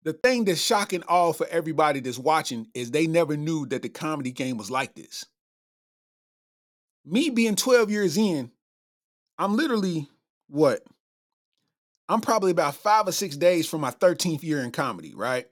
The 0.03 0.11
thing 0.11 0.43
that's 0.43 0.59
shocking 0.59 1.03
all 1.07 1.31
for 1.31 1.47
everybody 1.47 2.01
that's 2.01 2.19
watching 2.19 2.67
is 2.73 2.91
they 2.91 3.07
never 3.07 3.37
knew 3.37 3.65
that 3.67 3.81
the 3.81 3.87
comedy 3.87 4.31
game 4.33 4.57
was 4.57 4.69
like 4.69 4.93
this. 4.93 5.25
Me 7.05 7.29
being 7.29 7.55
12 7.55 7.91
years 7.91 8.17
in, 8.17 8.51
I'm 9.37 9.55
literally 9.55 10.09
what? 10.49 10.81
I'm 12.09 12.19
probably 12.19 12.51
about 12.51 12.75
five 12.75 13.07
or 13.07 13.13
six 13.13 13.37
days 13.37 13.69
from 13.69 13.79
my 13.79 13.91
13th 13.91 14.43
year 14.43 14.59
in 14.59 14.71
comedy, 14.71 15.13
right? 15.15 15.47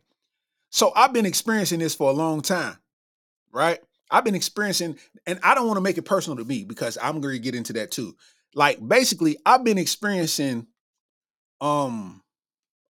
So 0.70 0.92
I've 0.94 1.14
been 1.14 1.26
experiencing 1.26 1.80
this 1.80 1.96
for 1.96 2.10
a 2.10 2.14
long 2.14 2.42
time, 2.42 2.78
right? 3.54 3.80
I've 4.12 4.26
been 4.26 4.36
experiencing, 4.36 4.98
and 5.26 5.40
I 5.42 5.56
don't 5.56 5.68
want 5.68 5.78
to 5.78 5.82
make 5.82 5.98
it 5.98 6.02
personal 6.02 6.36
to 6.38 6.44
me 6.44 6.66
because 6.66 6.98
I'm 7.02 7.22
going 7.22 7.36
to 7.36 7.42
get 7.42 7.56
into 7.56 7.72
that 7.74 7.92
too. 7.92 8.18
Like 8.56 8.86
basically, 8.86 9.38
I've 9.46 9.64
been 9.64 9.78
experiencing 9.78 10.68
um 11.62 12.22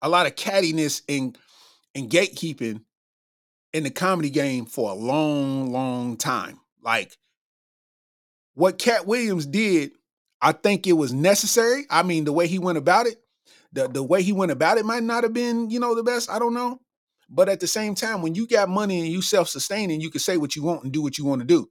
a 0.03 0.09
lot 0.09 0.27
of 0.27 0.35
cattiness 0.35 1.03
and 1.09 1.37
and 1.95 2.11
gatekeeping 2.11 2.83
in 3.73 3.85
the 3.85 3.91
comedy 3.91 4.31
game 4.31 4.67
for 4.67 4.91
a 4.91 4.95
long, 4.95 5.73
long 5.73 6.17
time. 6.17 6.61
Like 6.83 7.17
what 8.55 8.79
Katt 8.79 9.07
Williams 9.07 9.47
did, 9.47 9.93
I 10.41 10.53
think 10.53 10.87
it 10.87 10.93
was 10.93 11.13
necessary. 11.13 11.85
I 11.91 12.03
mean, 12.03 12.25
the 12.25 12.33
way 12.33 12.47
he 12.47 12.59
went 12.59 12.79
about 12.79 13.07
it, 13.07 13.19
the 13.73 13.89
the 13.89 14.03
way 14.03 14.23
he 14.23 14.33
went 14.33 14.53
about 14.53 14.79
it 14.79 14.85
might 14.85 15.03
not 15.03 15.23
have 15.23 15.33
been, 15.33 15.71
you 15.71 15.81
know, 15.81 15.95
the 15.95 16.03
best. 16.03 16.31
I 16.31 16.39
don't 16.39 16.55
know. 16.55 16.81
But 17.29 17.49
at 17.49 17.61
the 17.61 17.69
same 17.69 17.95
time, 17.95 18.23
when 18.23 18.35
you 18.35 18.49
got 18.49 18.69
money 18.69 19.01
and 19.01 19.09
you 19.09 19.23
self-sustaining, 19.23 20.01
you 20.01 20.11
can 20.11 20.19
say 20.19 20.37
what 20.37 20.57
you 20.57 20.65
want 20.65 20.83
and 20.83 20.93
do 20.93 21.01
what 21.01 21.17
you 21.17 21.25
want 21.25 21.41
to 21.41 21.47
do. 21.47 21.71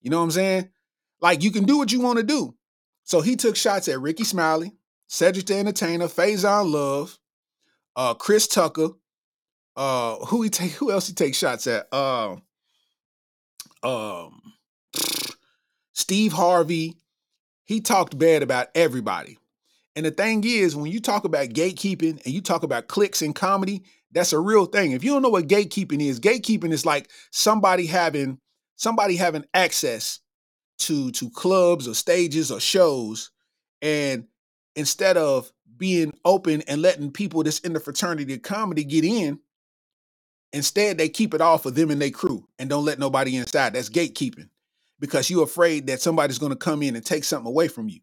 You 0.00 0.10
know 0.10 0.18
what 0.18 0.24
I'm 0.24 0.30
saying? 0.32 0.70
Like 1.20 1.42
you 1.42 1.52
can 1.52 1.64
do 1.64 1.78
what 1.78 1.92
you 1.92 2.00
want 2.00 2.18
to 2.18 2.24
do. 2.24 2.54
So 3.04 3.20
he 3.20 3.36
took 3.36 3.54
shots 3.54 3.86
at 3.88 4.00
Rickey 4.00 4.24
Smiley, 4.24 4.72
Cedric 5.08 5.46
the 5.46 5.56
Entertainer, 5.56 6.06
Faizon 6.06 6.70
Love, 6.70 7.18
uh, 7.96 8.14
Chris 8.14 8.46
Tucker. 8.46 8.90
Uh, 9.74 10.16
who 10.26 10.42
he 10.42 10.50
take? 10.50 10.72
Who 10.72 10.90
else 10.90 11.08
he 11.08 11.14
take 11.14 11.34
shots 11.34 11.66
at? 11.66 11.88
Uh, 11.92 12.36
um, 13.82 14.40
Steve 15.94 16.32
Harvey. 16.32 16.96
He 17.64 17.80
talked 17.80 18.18
bad 18.18 18.42
about 18.42 18.68
everybody. 18.74 19.38
And 19.94 20.06
the 20.06 20.10
thing 20.10 20.42
is, 20.44 20.74
when 20.74 20.90
you 20.90 21.00
talk 21.00 21.24
about 21.24 21.48
gatekeeping 21.48 22.24
and 22.24 22.32
you 22.32 22.40
talk 22.40 22.62
about 22.62 22.88
clicks 22.88 23.20
in 23.20 23.34
comedy, 23.34 23.82
that's 24.12 24.32
a 24.32 24.38
real 24.38 24.64
thing. 24.64 24.92
If 24.92 25.04
you 25.04 25.10
don't 25.12 25.22
know 25.22 25.28
what 25.28 25.48
gatekeeping 25.48 26.00
is, 26.00 26.18
gatekeeping 26.18 26.72
is 26.72 26.86
like 26.86 27.10
somebody 27.30 27.86
having 27.86 28.38
somebody 28.76 29.16
having 29.16 29.44
access 29.54 30.20
to 30.78 31.10
to 31.12 31.30
clubs 31.30 31.86
or 31.86 31.94
stages 31.94 32.50
or 32.50 32.60
shows 32.60 33.30
and 33.82 34.24
instead 34.78 35.18
of 35.18 35.52
being 35.76 36.14
open 36.24 36.62
and 36.62 36.82
letting 36.82 37.12
people 37.12 37.42
that's 37.44 37.60
in 37.60 37.74
the 37.74 37.80
fraternity 37.80 38.34
of 38.34 38.42
comedy 38.42 38.84
get 38.84 39.04
in, 39.04 39.40
instead 40.52 40.98
they 40.98 41.10
keep 41.10 41.34
it 41.34 41.42
all 41.42 41.58
for 41.58 41.70
them 41.72 41.90
and 41.90 42.02
their 42.02 42.10
crew 42.10 42.48
and 42.58 42.70
don't 42.70 42.86
let 42.86 43.00
nobody 43.00 43.36
inside. 43.36 43.74
That's 43.74 43.90
gatekeeping 43.90 44.50
because 45.00 45.30
you're 45.30 45.44
afraid 45.44 45.88
that 45.88 46.02
somebody's 46.02 46.38
going 46.38 46.52
to 46.52 46.56
come 46.56 46.82
in 46.82 46.96
and 46.96 47.06
take 47.06 47.24
something 47.24 47.48
away 47.48 47.68
from 47.68 47.88
you 47.90 48.00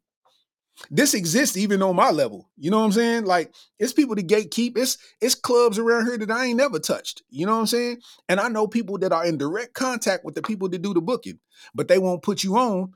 this 0.91 1.13
exists 1.13 1.57
even 1.57 1.81
on 1.81 1.95
my 1.95 2.11
level. 2.11 2.49
You 2.57 2.71
know 2.71 2.79
what 2.79 2.85
I'm 2.85 2.91
saying? 2.93 3.25
Like 3.25 3.53
it's 3.79 3.93
people 3.93 4.15
to 4.15 4.23
gatekeep. 4.23 4.77
It's 4.77 4.97
it's 5.21 5.35
clubs 5.35 5.79
around 5.79 6.05
here 6.05 6.17
that 6.17 6.31
I 6.31 6.45
ain't 6.47 6.57
never 6.57 6.79
touched. 6.79 7.23
You 7.29 7.45
know 7.45 7.53
what 7.53 7.61
I'm 7.61 7.67
saying? 7.67 8.01
And 8.29 8.39
I 8.39 8.49
know 8.49 8.67
people 8.67 8.97
that 8.99 9.11
are 9.11 9.25
in 9.25 9.37
direct 9.37 9.73
contact 9.73 10.25
with 10.25 10.35
the 10.35 10.41
people 10.41 10.69
that 10.69 10.81
do 10.81 10.93
the 10.93 11.01
booking, 11.01 11.39
but 11.73 11.87
they 11.87 11.99
won't 11.99 12.23
put 12.23 12.43
you 12.43 12.57
on 12.57 12.93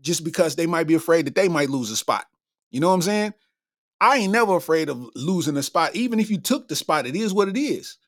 just 0.00 0.24
because 0.24 0.56
they 0.56 0.66
might 0.66 0.86
be 0.86 0.94
afraid 0.94 1.26
that 1.26 1.34
they 1.34 1.48
might 1.48 1.70
lose 1.70 1.90
a 1.90 1.96
spot. 1.96 2.26
You 2.70 2.80
know 2.80 2.88
what 2.88 2.94
I'm 2.94 3.02
saying? 3.02 3.34
I 4.00 4.18
ain't 4.18 4.32
never 4.32 4.56
afraid 4.56 4.88
of 4.88 5.08
losing 5.14 5.56
a 5.56 5.62
spot. 5.62 5.96
Even 5.96 6.20
if 6.20 6.30
you 6.30 6.38
took 6.38 6.68
the 6.68 6.76
spot, 6.76 7.06
it 7.06 7.16
is 7.16 7.34
what 7.34 7.48
it 7.48 7.58
is. 7.58 7.98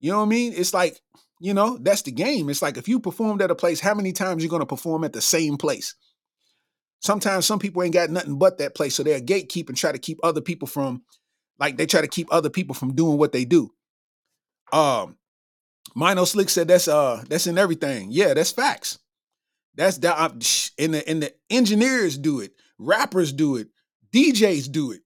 You 0.00 0.12
know 0.12 0.18
what 0.18 0.26
I 0.26 0.28
mean? 0.28 0.52
It's 0.54 0.74
like, 0.74 1.00
you 1.40 1.54
know, 1.54 1.78
that's 1.78 2.02
the 2.02 2.12
game. 2.12 2.48
It's 2.48 2.62
like 2.62 2.76
if 2.76 2.88
you 2.88 3.00
performed 3.00 3.42
at 3.42 3.50
a 3.50 3.54
place, 3.54 3.80
how 3.80 3.94
many 3.94 4.12
times 4.12 4.42
you're 4.42 4.50
gonna 4.50 4.66
perform 4.66 5.04
at 5.04 5.12
the 5.12 5.20
same 5.20 5.56
place? 5.56 5.94
Sometimes 7.00 7.46
some 7.46 7.58
people 7.58 7.82
ain't 7.82 7.92
got 7.92 8.10
nothing 8.10 8.38
but 8.38 8.58
that 8.58 8.74
place. 8.74 8.94
So 8.94 9.02
they're 9.02 9.20
gatekeep 9.20 9.68
and 9.68 9.76
try 9.76 9.92
to 9.92 9.98
keep 9.98 10.18
other 10.22 10.40
people 10.40 10.68
from, 10.68 11.02
like 11.58 11.76
they 11.76 11.86
try 11.86 12.00
to 12.00 12.08
keep 12.08 12.28
other 12.32 12.50
people 12.50 12.74
from 12.74 12.94
doing 12.94 13.18
what 13.18 13.32
they 13.32 13.44
do. 13.44 13.70
Um, 14.72 15.16
Mino 15.94 16.24
Slick 16.24 16.48
said 16.48 16.68
that's 16.68 16.88
uh 16.88 17.22
that's 17.28 17.46
in 17.46 17.58
everything. 17.58 18.08
Yeah, 18.10 18.34
that's 18.34 18.52
facts. 18.52 18.98
That's 19.74 19.98
that 19.98 20.18
and 20.78 20.94
the 20.94 21.08
and 21.08 21.22
the 21.22 21.34
engineers 21.50 22.16
do 22.16 22.40
it, 22.40 22.52
rappers 22.78 23.32
do 23.32 23.56
it, 23.56 23.68
DJs 24.14 24.70
do 24.70 24.92
it. 24.92 25.00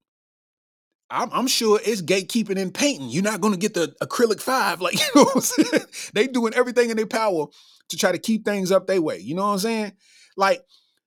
I'm, 1.11 1.31
I'm 1.33 1.47
sure 1.47 1.81
it's 1.83 2.03
gatekeeping 2.03 2.61
and 2.61 2.73
painting. 2.73 3.09
You're 3.09 3.23
not 3.23 3.41
going 3.41 3.55
to 3.55 3.59
get 3.59 3.73
the 3.73 3.95
acrylic 4.03 4.41
five, 4.41 4.81
like 4.83 4.99
you 4.99 5.07
know 5.15 5.41
they 6.13 6.27
doing 6.27 6.55
everything 6.55 6.91
in 6.91 6.97
their 6.97 7.07
power 7.07 7.47
to 7.89 7.97
try 7.97 8.13
to 8.13 8.19
keep 8.19 8.45
things 8.45 8.71
up 8.71 8.87
their 8.87 9.01
way. 9.01 9.19
You 9.19 9.35
know 9.35 9.47
what 9.47 9.53
I'm 9.53 9.59
saying? 9.59 9.93
Like 10.37 10.63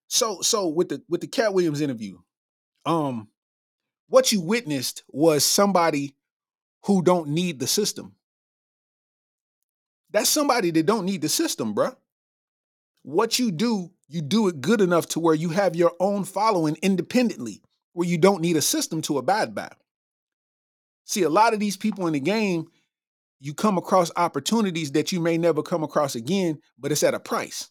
so 0.08 0.42
so 0.42 0.68
with 0.68 0.90
the 0.90 1.04
with 1.08 1.22
the 1.22 1.28
Katt 1.28 1.54
Williams 1.54 1.82
interview, 1.82 2.18
um, 2.86 3.28
what 4.08 4.32
you 4.32 4.42
witnessed 4.42 5.04
was 5.10 5.46
somebody 5.46 6.16
who 6.86 7.04
don't 7.04 7.30
need 7.30 7.60
the 7.60 7.68
system. 7.68 8.16
That's 10.10 10.30
somebody 10.30 10.72
that 10.72 10.86
don't 10.86 11.06
need 11.06 11.22
the 11.22 11.30
system, 11.30 11.74
bruh. 11.74 11.96
What 13.04 13.40
you 13.40 13.52
do, 13.52 13.92
you 14.10 14.22
do 14.22 14.48
it 14.48 14.60
good 14.62 14.82
enough 14.82 15.08
to 15.10 15.20
where 15.20 15.34
you 15.34 15.50
have 15.50 15.76
your 15.76 15.94
own 16.00 16.24
following 16.24 16.78
independently, 16.82 17.62
where 17.94 18.08
you 18.08 18.18
don't 18.18 18.42
need 18.42 18.56
a 18.56 18.62
system 18.62 19.02
to 19.04 19.18
abide 19.18 19.54
by. 19.54 19.70
See, 21.06 21.24
a 21.24 21.30
lot 21.30 21.54
of 21.54 21.60
these 21.60 21.78
people 21.78 22.08
in 22.08 22.14
the 22.14 22.20
game, 22.20 22.68
you 23.40 23.54
come 23.54 23.78
across 23.78 24.12
opportunities 24.16 24.92
that 24.92 25.12
you 25.12 25.20
may 25.20 25.38
never 25.38 25.64
come 25.64 25.84
across 25.84 26.16
again, 26.16 26.60
but 26.78 26.92
it's 26.92 27.04
at 27.04 27.14
a 27.14 27.20
price. 27.20 27.70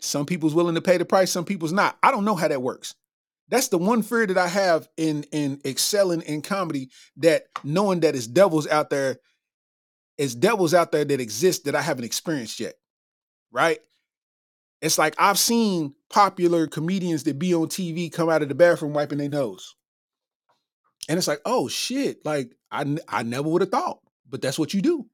Some 0.00 0.26
people's 0.26 0.54
willing 0.54 0.74
to 0.74 0.82
pay 0.82 0.98
the 0.98 1.04
price, 1.04 1.30
some 1.30 1.44
people's 1.44 1.72
not. 1.72 1.96
I 2.02 2.10
don't 2.10 2.24
know 2.24 2.34
how 2.34 2.48
that 2.48 2.62
works. 2.62 2.94
That's 3.48 3.68
the 3.68 3.78
one 3.78 4.02
fear 4.02 4.26
that 4.26 4.38
I 4.38 4.48
have 4.48 4.88
in 4.96 5.24
in 5.24 5.60
excelling 5.64 6.22
in 6.22 6.42
comedy 6.42 6.90
that 7.18 7.44
knowing 7.64 8.00
that 8.00 8.16
it's 8.16 8.26
devils 8.26 8.66
out 8.66 8.90
there, 8.90 9.18
it's 10.16 10.34
devils 10.34 10.74
out 10.74 10.90
there 10.90 11.04
that 11.04 11.20
exist 11.20 11.64
that 11.64 11.74
I 11.74 11.82
haven't 11.82 12.04
experienced 12.04 12.60
yet. 12.60 12.74
Right? 13.50 13.78
It's 14.82 14.98
like 14.98 15.14
I've 15.16 15.38
seen 15.38 15.94
popular 16.10 16.66
comedians 16.66 17.22
that 17.24 17.38
be 17.38 17.54
on 17.54 17.68
TV 17.68 18.12
come 18.12 18.28
out 18.28 18.42
of 18.42 18.48
the 18.48 18.54
bathroom 18.54 18.92
wiping 18.92 19.18
their 19.18 19.28
nose. 19.28 19.76
And 21.08 21.16
it's 21.16 21.28
like, 21.28 21.40
oh 21.46 21.68
shit, 21.68 22.24
like 22.26 22.54
I, 22.70 22.98
I 23.08 23.22
never 23.22 23.48
would 23.48 23.62
have 23.62 23.70
thought, 23.70 24.00
but 24.28 24.42
that's 24.42 24.58
what 24.58 24.74
you 24.74 24.82
do. 24.82 25.06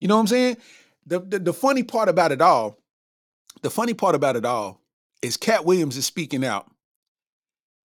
You 0.00 0.08
know 0.08 0.16
what 0.16 0.20
I'm 0.20 0.26
saying? 0.26 0.56
The, 1.06 1.20
the 1.20 1.38
the 1.38 1.52
funny 1.52 1.82
part 1.82 2.08
about 2.08 2.30
it 2.30 2.42
all, 2.42 2.78
the 3.62 3.70
funny 3.70 3.94
part 3.94 4.14
about 4.14 4.36
it 4.36 4.44
all 4.44 4.80
is 5.22 5.36
Katt 5.36 5.64
Williams 5.64 5.96
is 5.96 6.06
speaking 6.06 6.44
out. 6.44 6.70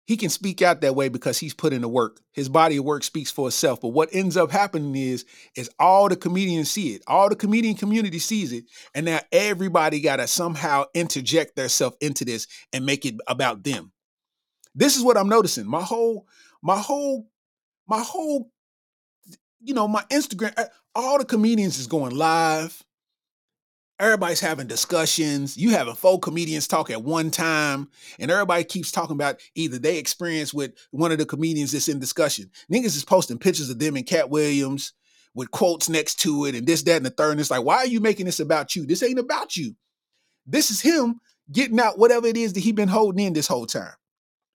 He 0.05 0.17
can 0.17 0.29
speak 0.29 0.61
out 0.61 0.81
that 0.81 0.95
way 0.95 1.09
because 1.09 1.37
he's 1.37 1.53
put 1.53 1.73
in 1.73 1.81
the 1.81 1.87
work. 1.87 2.19
His 2.33 2.49
body 2.49 2.77
of 2.77 2.83
work 2.83 3.03
speaks 3.03 3.31
for 3.31 3.47
itself. 3.47 3.81
But 3.81 3.89
what 3.89 4.09
ends 4.11 4.35
up 4.35 4.51
happening 4.51 4.95
is, 4.95 5.25
is 5.55 5.69
all 5.79 6.09
the 6.09 6.15
comedians 6.15 6.71
see 6.71 6.95
it. 6.95 7.03
All 7.07 7.29
the 7.29 7.35
comedian 7.35 7.75
community 7.75 8.19
sees 8.19 8.51
it. 8.51 8.65
And 8.95 9.05
now 9.05 9.19
everybody 9.31 10.01
gotta 10.01 10.27
somehow 10.27 10.85
interject 10.93 11.55
themselves 11.55 11.97
into 12.01 12.25
this 12.25 12.47
and 12.73 12.85
make 12.85 13.05
it 13.05 13.15
about 13.27 13.63
them. 13.63 13.91
This 14.73 14.97
is 14.97 15.03
what 15.03 15.17
I'm 15.17 15.29
noticing. 15.29 15.67
My 15.67 15.83
whole, 15.83 16.27
my 16.61 16.77
whole, 16.79 17.29
my 17.87 18.01
whole, 18.01 18.51
you 19.61 19.73
know, 19.73 19.87
my 19.87 20.03
Instagram, 20.11 20.53
uh, 20.57 20.65
all 20.95 21.19
the 21.19 21.25
comedians 21.25 21.77
is 21.77 21.87
going 21.87 22.15
live. 22.15 22.83
Everybody's 24.01 24.39
having 24.39 24.65
discussions. 24.65 25.55
You 25.55 25.69
having 25.69 25.93
four 25.93 26.19
comedians 26.19 26.67
talk 26.67 26.89
at 26.89 27.03
one 27.03 27.29
time, 27.29 27.87
and 28.19 28.31
everybody 28.31 28.63
keeps 28.63 28.91
talking 28.91 29.15
about 29.15 29.39
either 29.53 29.77
they 29.77 29.99
experience 29.99 30.51
with 30.51 30.71
one 30.89 31.11
of 31.11 31.19
the 31.19 31.25
comedians 31.27 31.71
that's 31.71 31.87
in 31.87 31.99
discussion. 31.99 32.49
Niggas 32.73 32.97
is 32.97 33.05
posting 33.05 33.37
pictures 33.37 33.69
of 33.69 33.77
them 33.77 33.95
and 33.95 34.07
Katt 34.07 34.31
Williams 34.31 34.93
with 35.35 35.51
quotes 35.51 35.87
next 35.87 36.15
to 36.21 36.45
it, 36.45 36.55
and 36.55 36.65
this, 36.65 36.81
that, 36.81 36.97
and 36.97 37.05
the 37.05 37.11
third. 37.11 37.33
And 37.33 37.39
it's 37.39 37.51
like, 37.51 37.63
why 37.63 37.77
are 37.77 37.85
you 37.85 37.99
making 37.99 38.25
this 38.25 38.39
about 38.39 38.75
you? 38.75 38.87
This 38.87 39.03
ain't 39.03 39.19
about 39.19 39.55
you. 39.55 39.75
This 40.47 40.71
is 40.71 40.81
him 40.81 41.19
getting 41.51 41.79
out 41.79 41.99
whatever 41.99 42.25
it 42.25 42.37
is 42.37 42.53
that 42.53 42.61
he 42.61 42.71
been 42.71 42.89
holding 42.89 43.23
in 43.23 43.33
this 43.33 43.47
whole 43.47 43.67
time. 43.67 43.93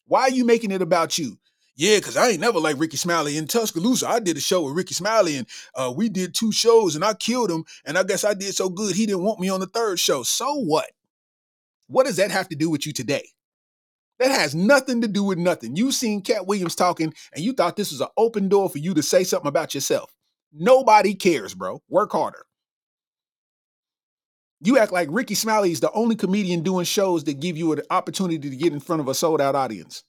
Why 0.08 0.22
are 0.22 0.30
you 0.30 0.44
making 0.44 0.72
it 0.72 0.82
about 0.82 1.18
you? 1.18 1.38
Yeah, 1.78 1.96
because 1.96 2.16
I 2.16 2.30
ain't 2.30 2.40
never 2.40 2.58
like 2.58 2.78
Rickey 2.78 2.96
Smiley 2.96 3.36
in 3.36 3.46
Tuscaloosa. 3.46 4.08
I 4.08 4.18
did 4.18 4.38
a 4.38 4.40
show 4.40 4.62
with 4.62 4.74
Rickey 4.74 4.94
Smiley 4.94 5.36
and 5.36 5.46
uh, 5.74 5.92
we 5.94 6.08
did 6.08 6.34
two 6.34 6.50
shows 6.50 6.96
and 6.96 7.04
I 7.04 7.12
killed 7.12 7.50
him. 7.50 7.64
And 7.84 7.98
I 7.98 8.02
guess 8.02 8.24
I 8.24 8.32
did 8.32 8.54
so 8.54 8.70
good 8.70 8.96
he 8.96 9.04
didn't 9.04 9.24
want 9.24 9.40
me 9.40 9.50
on 9.50 9.60
the 9.60 9.66
third 9.66 10.00
show. 10.00 10.22
So 10.22 10.54
what? 10.54 10.90
What 11.88 12.06
does 12.06 12.16
that 12.16 12.30
have 12.30 12.48
to 12.48 12.56
do 12.56 12.70
with 12.70 12.86
you 12.86 12.94
today? 12.94 13.28
That 14.18 14.30
has 14.30 14.54
nothing 14.54 15.02
to 15.02 15.08
do 15.08 15.22
with 15.22 15.36
nothing. 15.36 15.76
You 15.76 15.92
seen 15.92 16.22
Katt 16.22 16.46
Williams 16.46 16.74
talking 16.74 17.12
and 17.34 17.44
you 17.44 17.52
thought 17.52 17.76
this 17.76 17.92
was 17.92 18.00
an 18.00 18.08
open 18.16 18.48
door 18.48 18.70
for 18.70 18.78
you 18.78 18.94
to 18.94 19.02
say 19.02 19.22
something 19.22 19.48
about 19.48 19.74
yourself. 19.74 20.14
Nobody 20.54 21.14
cares, 21.14 21.54
bro. 21.54 21.82
Work 21.90 22.12
harder. 22.12 22.46
You 24.62 24.78
act 24.78 24.92
like 24.92 25.08
Rickey 25.10 25.34
Smiley 25.34 25.72
is 25.72 25.80
the 25.80 25.92
only 25.92 26.16
comedian 26.16 26.62
doing 26.62 26.86
shows 26.86 27.24
that 27.24 27.40
give 27.40 27.58
you 27.58 27.72
an 27.72 27.82
opportunity 27.90 28.48
to 28.48 28.56
get 28.56 28.72
in 28.72 28.80
front 28.80 29.00
of 29.00 29.08
a 29.08 29.14
sold 29.14 29.42
out 29.42 29.54
audience. 29.54 30.02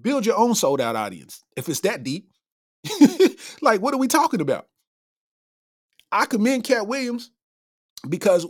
Build 0.00 0.26
your 0.26 0.36
own 0.36 0.54
sold 0.54 0.80
out 0.80 0.96
audience 0.96 1.42
if 1.56 1.68
it's 1.68 1.80
that 1.80 2.02
deep. 2.02 2.30
like, 3.62 3.80
what 3.80 3.94
are 3.94 3.98
we 3.98 4.08
talking 4.08 4.40
about? 4.40 4.66
I 6.12 6.26
commend 6.26 6.64
Katt 6.64 6.86
Williams 6.86 7.30
because 8.08 8.46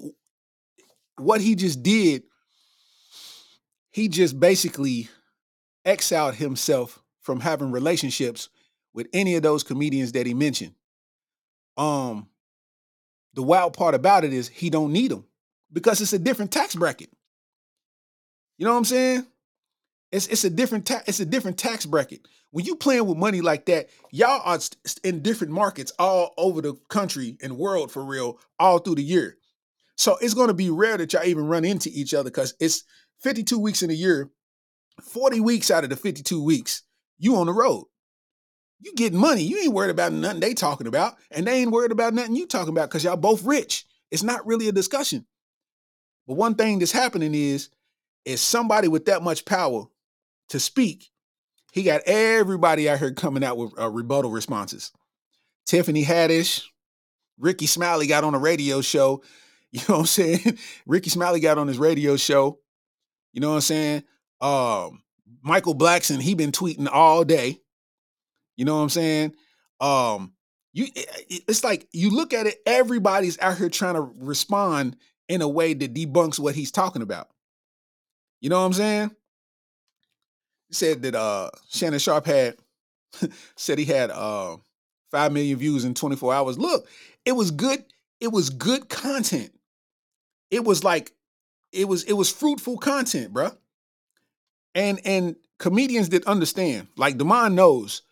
what 1.18 1.40
he 1.40 1.54
just 1.54 1.82
did, 1.82 2.24
he 3.90 4.08
just 4.08 4.38
basically 4.38 5.08
exiled 5.84 6.34
himself 6.34 7.02
from 7.22 7.40
having 7.40 7.70
relationships 7.70 8.48
with 8.92 9.08
any 9.12 9.34
of 9.34 9.42
those 9.42 9.62
comedians 9.62 10.12
that 10.12 10.26
he 10.26 10.34
mentioned. 10.34 10.74
Um, 11.76 12.28
the 13.34 13.42
wild 13.42 13.74
part 13.74 13.94
about 13.94 14.24
it 14.24 14.32
is 14.32 14.48
he 14.48 14.70
don't 14.70 14.92
need 14.92 15.10
them 15.10 15.24
because 15.72 16.00
it's 16.00 16.12
a 16.12 16.18
different 16.18 16.50
tax 16.50 16.74
bracket. 16.74 17.10
You 18.58 18.64
know 18.64 18.72
what 18.72 18.78
I'm 18.78 18.84
saying? 18.84 19.26
It's 20.16 20.28
it's 20.28 20.44
a 20.44 20.50
different 20.50 20.86
ta- 20.86 21.02
it's 21.06 21.20
a 21.20 21.26
different 21.26 21.58
tax 21.58 21.84
bracket. 21.84 22.26
When 22.50 22.64
you 22.64 22.74
playing 22.74 23.04
with 23.06 23.18
money 23.18 23.42
like 23.42 23.66
that, 23.66 23.90
y'all 24.10 24.40
are 24.46 24.58
st- 24.58 24.98
in 25.04 25.20
different 25.20 25.52
markets 25.52 25.92
all 25.98 26.32
over 26.38 26.62
the 26.62 26.72
country 26.88 27.36
and 27.42 27.58
world 27.58 27.92
for 27.92 28.02
real, 28.02 28.38
all 28.58 28.78
through 28.78 28.94
the 28.94 29.02
year. 29.02 29.36
So 29.98 30.16
it's 30.22 30.32
going 30.32 30.48
to 30.48 30.54
be 30.54 30.70
rare 30.70 30.96
that 30.96 31.12
y'all 31.12 31.26
even 31.26 31.46
run 31.48 31.66
into 31.66 31.90
each 31.92 32.14
other 32.14 32.30
because 32.30 32.54
it's 32.60 32.84
52 33.20 33.58
weeks 33.58 33.82
in 33.82 33.90
a 33.90 33.92
year. 33.94 34.30
40 35.02 35.40
weeks 35.40 35.70
out 35.70 35.84
of 35.84 35.90
the 35.90 35.96
52 35.96 36.42
weeks, 36.42 36.82
you 37.18 37.36
on 37.36 37.44
the 37.44 37.52
road. 37.52 37.84
You 38.80 38.94
getting 38.94 39.18
money. 39.18 39.42
You 39.42 39.58
ain't 39.58 39.74
worried 39.74 39.90
about 39.90 40.14
nothing 40.14 40.40
they 40.40 40.54
talking 40.54 40.86
about, 40.86 41.16
and 41.30 41.46
they 41.46 41.60
ain't 41.60 41.72
worried 41.72 41.92
about 41.92 42.14
nothing 42.14 42.36
you 42.36 42.46
talking 42.46 42.72
about 42.72 42.88
because 42.88 43.04
y'all 43.04 43.18
both 43.18 43.44
rich. 43.44 43.84
It's 44.10 44.22
not 44.22 44.46
really 44.46 44.68
a 44.68 44.72
discussion. 44.72 45.26
But 46.26 46.38
one 46.38 46.54
thing 46.54 46.78
that's 46.78 46.92
happening 46.92 47.34
is, 47.34 47.68
is 48.24 48.40
somebody 48.40 48.88
with 48.88 49.04
that 49.04 49.22
much 49.22 49.44
power 49.44 49.88
to 50.50 50.60
speak, 50.60 51.10
he 51.72 51.82
got 51.82 52.02
everybody 52.06 52.88
out 52.88 52.98
here 52.98 53.12
coming 53.12 53.44
out 53.44 53.56
with 53.56 53.78
uh, 53.78 53.90
rebuttal 53.90 54.30
responses. 54.30 54.92
Tiffany 55.66 56.04
Haddish, 56.04 56.64
Rickey 57.38 57.66
Smiley 57.66 58.06
got 58.06 58.24
on 58.24 58.34
a 58.34 58.38
radio 58.38 58.80
show. 58.80 59.22
You 59.72 59.80
know 59.88 59.96
what 59.96 60.00
I'm 60.00 60.06
saying? 60.06 60.58
Rickey 60.86 61.10
Smiley 61.10 61.40
got 61.40 61.58
on 61.58 61.66
his 61.66 61.76
radio 61.76 62.16
show. 62.16 62.60
You 63.34 63.40
know 63.40 63.50
what 63.50 63.56
I'm 63.56 63.60
saying? 63.60 64.04
Um, 64.40 65.02
Michael 65.42 65.74
Blackson, 65.74 66.22
he 66.22 66.34
been 66.34 66.52
tweeting 66.52 66.88
all 66.90 67.24
day. 67.24 67.60
You 68.56 68.64
know 68.64 68.76
what 68.76 68.82
I'm 68.82 68.88
saying? 68.88 69.34
Um, 69.80 70.32
you 70.72 70.86
it's 70.94 71.64
like 71.64 71.88
you 71.92 72.10
look 72.10 72.32
at 72.32 72.46
it, 72.46 72.58
everybody's 72.64 73.38
out 73.40 73.58
here 73.58 73.68
trying 73.68 73.94
to 73.94 74.10
respond 74.18 74.96
in 75.28 75.42
a 75.42 75.48
way 75.48 75.74
that 75.74 75.94
debunks 75.94 76.38
what 76.38 76.54
he's 76.54 76.70
talking 76.70 77.02
about. 77.02 77.28
You 78.40 78.48
know 78.48 78.60
what 78.60 78.66
I'm 78.66 78.72
saying? 78.72 79.10
Said 80.70 81.02
that 81.02 81.14
uh 81.14 81.50
Shannon 81.68 81.98
Sharpe 81.98 82.26
had 82.26 82.56
said 83.56 83.78
he 83.78 83.84
had 83.84 84.10
uh 84.10 84.56
5 85.10 85.32
million 85.32 85.58
views 85.58 85.84
in 85.84 85.94
24 85.94 86.34
hours. 86.34 86.58
Look, 86.58 86.88
it 87.24 87.32
was 87.32 87.50
good, 87.50 87.84
it 88.20 88.32
was 88.32 88.50
good 88.50 88.88
content. 88.88 89.52
It 90.50 90.64
was 90.64 90.84
like 90.84 91.12
it 91.72 91.88
was 91.88 92.04
it 92.04 92.14
was 92.14 92.30
fruitful 92.30 92.78
content, 92.78 93.32
bruh. 93.32 93.56
And 94.74 95.00
and 95.04 95.36
comedians 95.58 96.10
that 96.10 96.26
understand, 96.26 96.88
like 96.96 97.16
Demond 97.16 97.54
knows, 97.54 98.02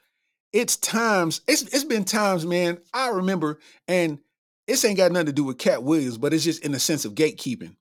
it's 0.52 0.76
times, 0.76 1.40
it's 1.46 1.62
it's 1.62 1.84
been 1.84 2.04
times, 2.04 2.46
man. 2.46 2.78
I 2.92 3.08
remember, 3.08 3.58
and 3.88 4.18
this 4.66 4.84
ain't 4.84 4.96
got 4.96 5.12
nothing 5.12 5.26
to 5.26 5.32
do 5.32 5.44
with 5.44 5.58
Katt 5.58 5.82
Williams, 5.82 6.16
but 6.18 6.32
it's 6.32 6.44
just 6.44 6.64
in 6.64 6.72
the 6.72 6.78
sense 6.78 7.04
of 7.04 7.14
gatekeeping. 7.14 7.76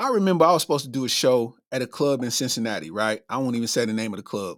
I 0.00 0.08
remember 0.08 0.46
I 0.46 0.52
was 0.52 0.62
supposed 0.62 0.86
to 0.86 0.90
do 0.90 1.04
a 1.04 1.10
show 1.10 1.56
at 1.70 1.82
a 1.82 1.86
club 1.86 2.24
in 2.24 2.30
Cincinnati, 2.30 2.90
right? 2.90 3.20
I 3.28 3.36
won't 3.36 3.54
even 3.54 3.68
say 3.68 3.84
the 3.84 3.92
name 3.92 4.14
of 4.14 4.16
the 4.16 4.22
club. 4.22 4.56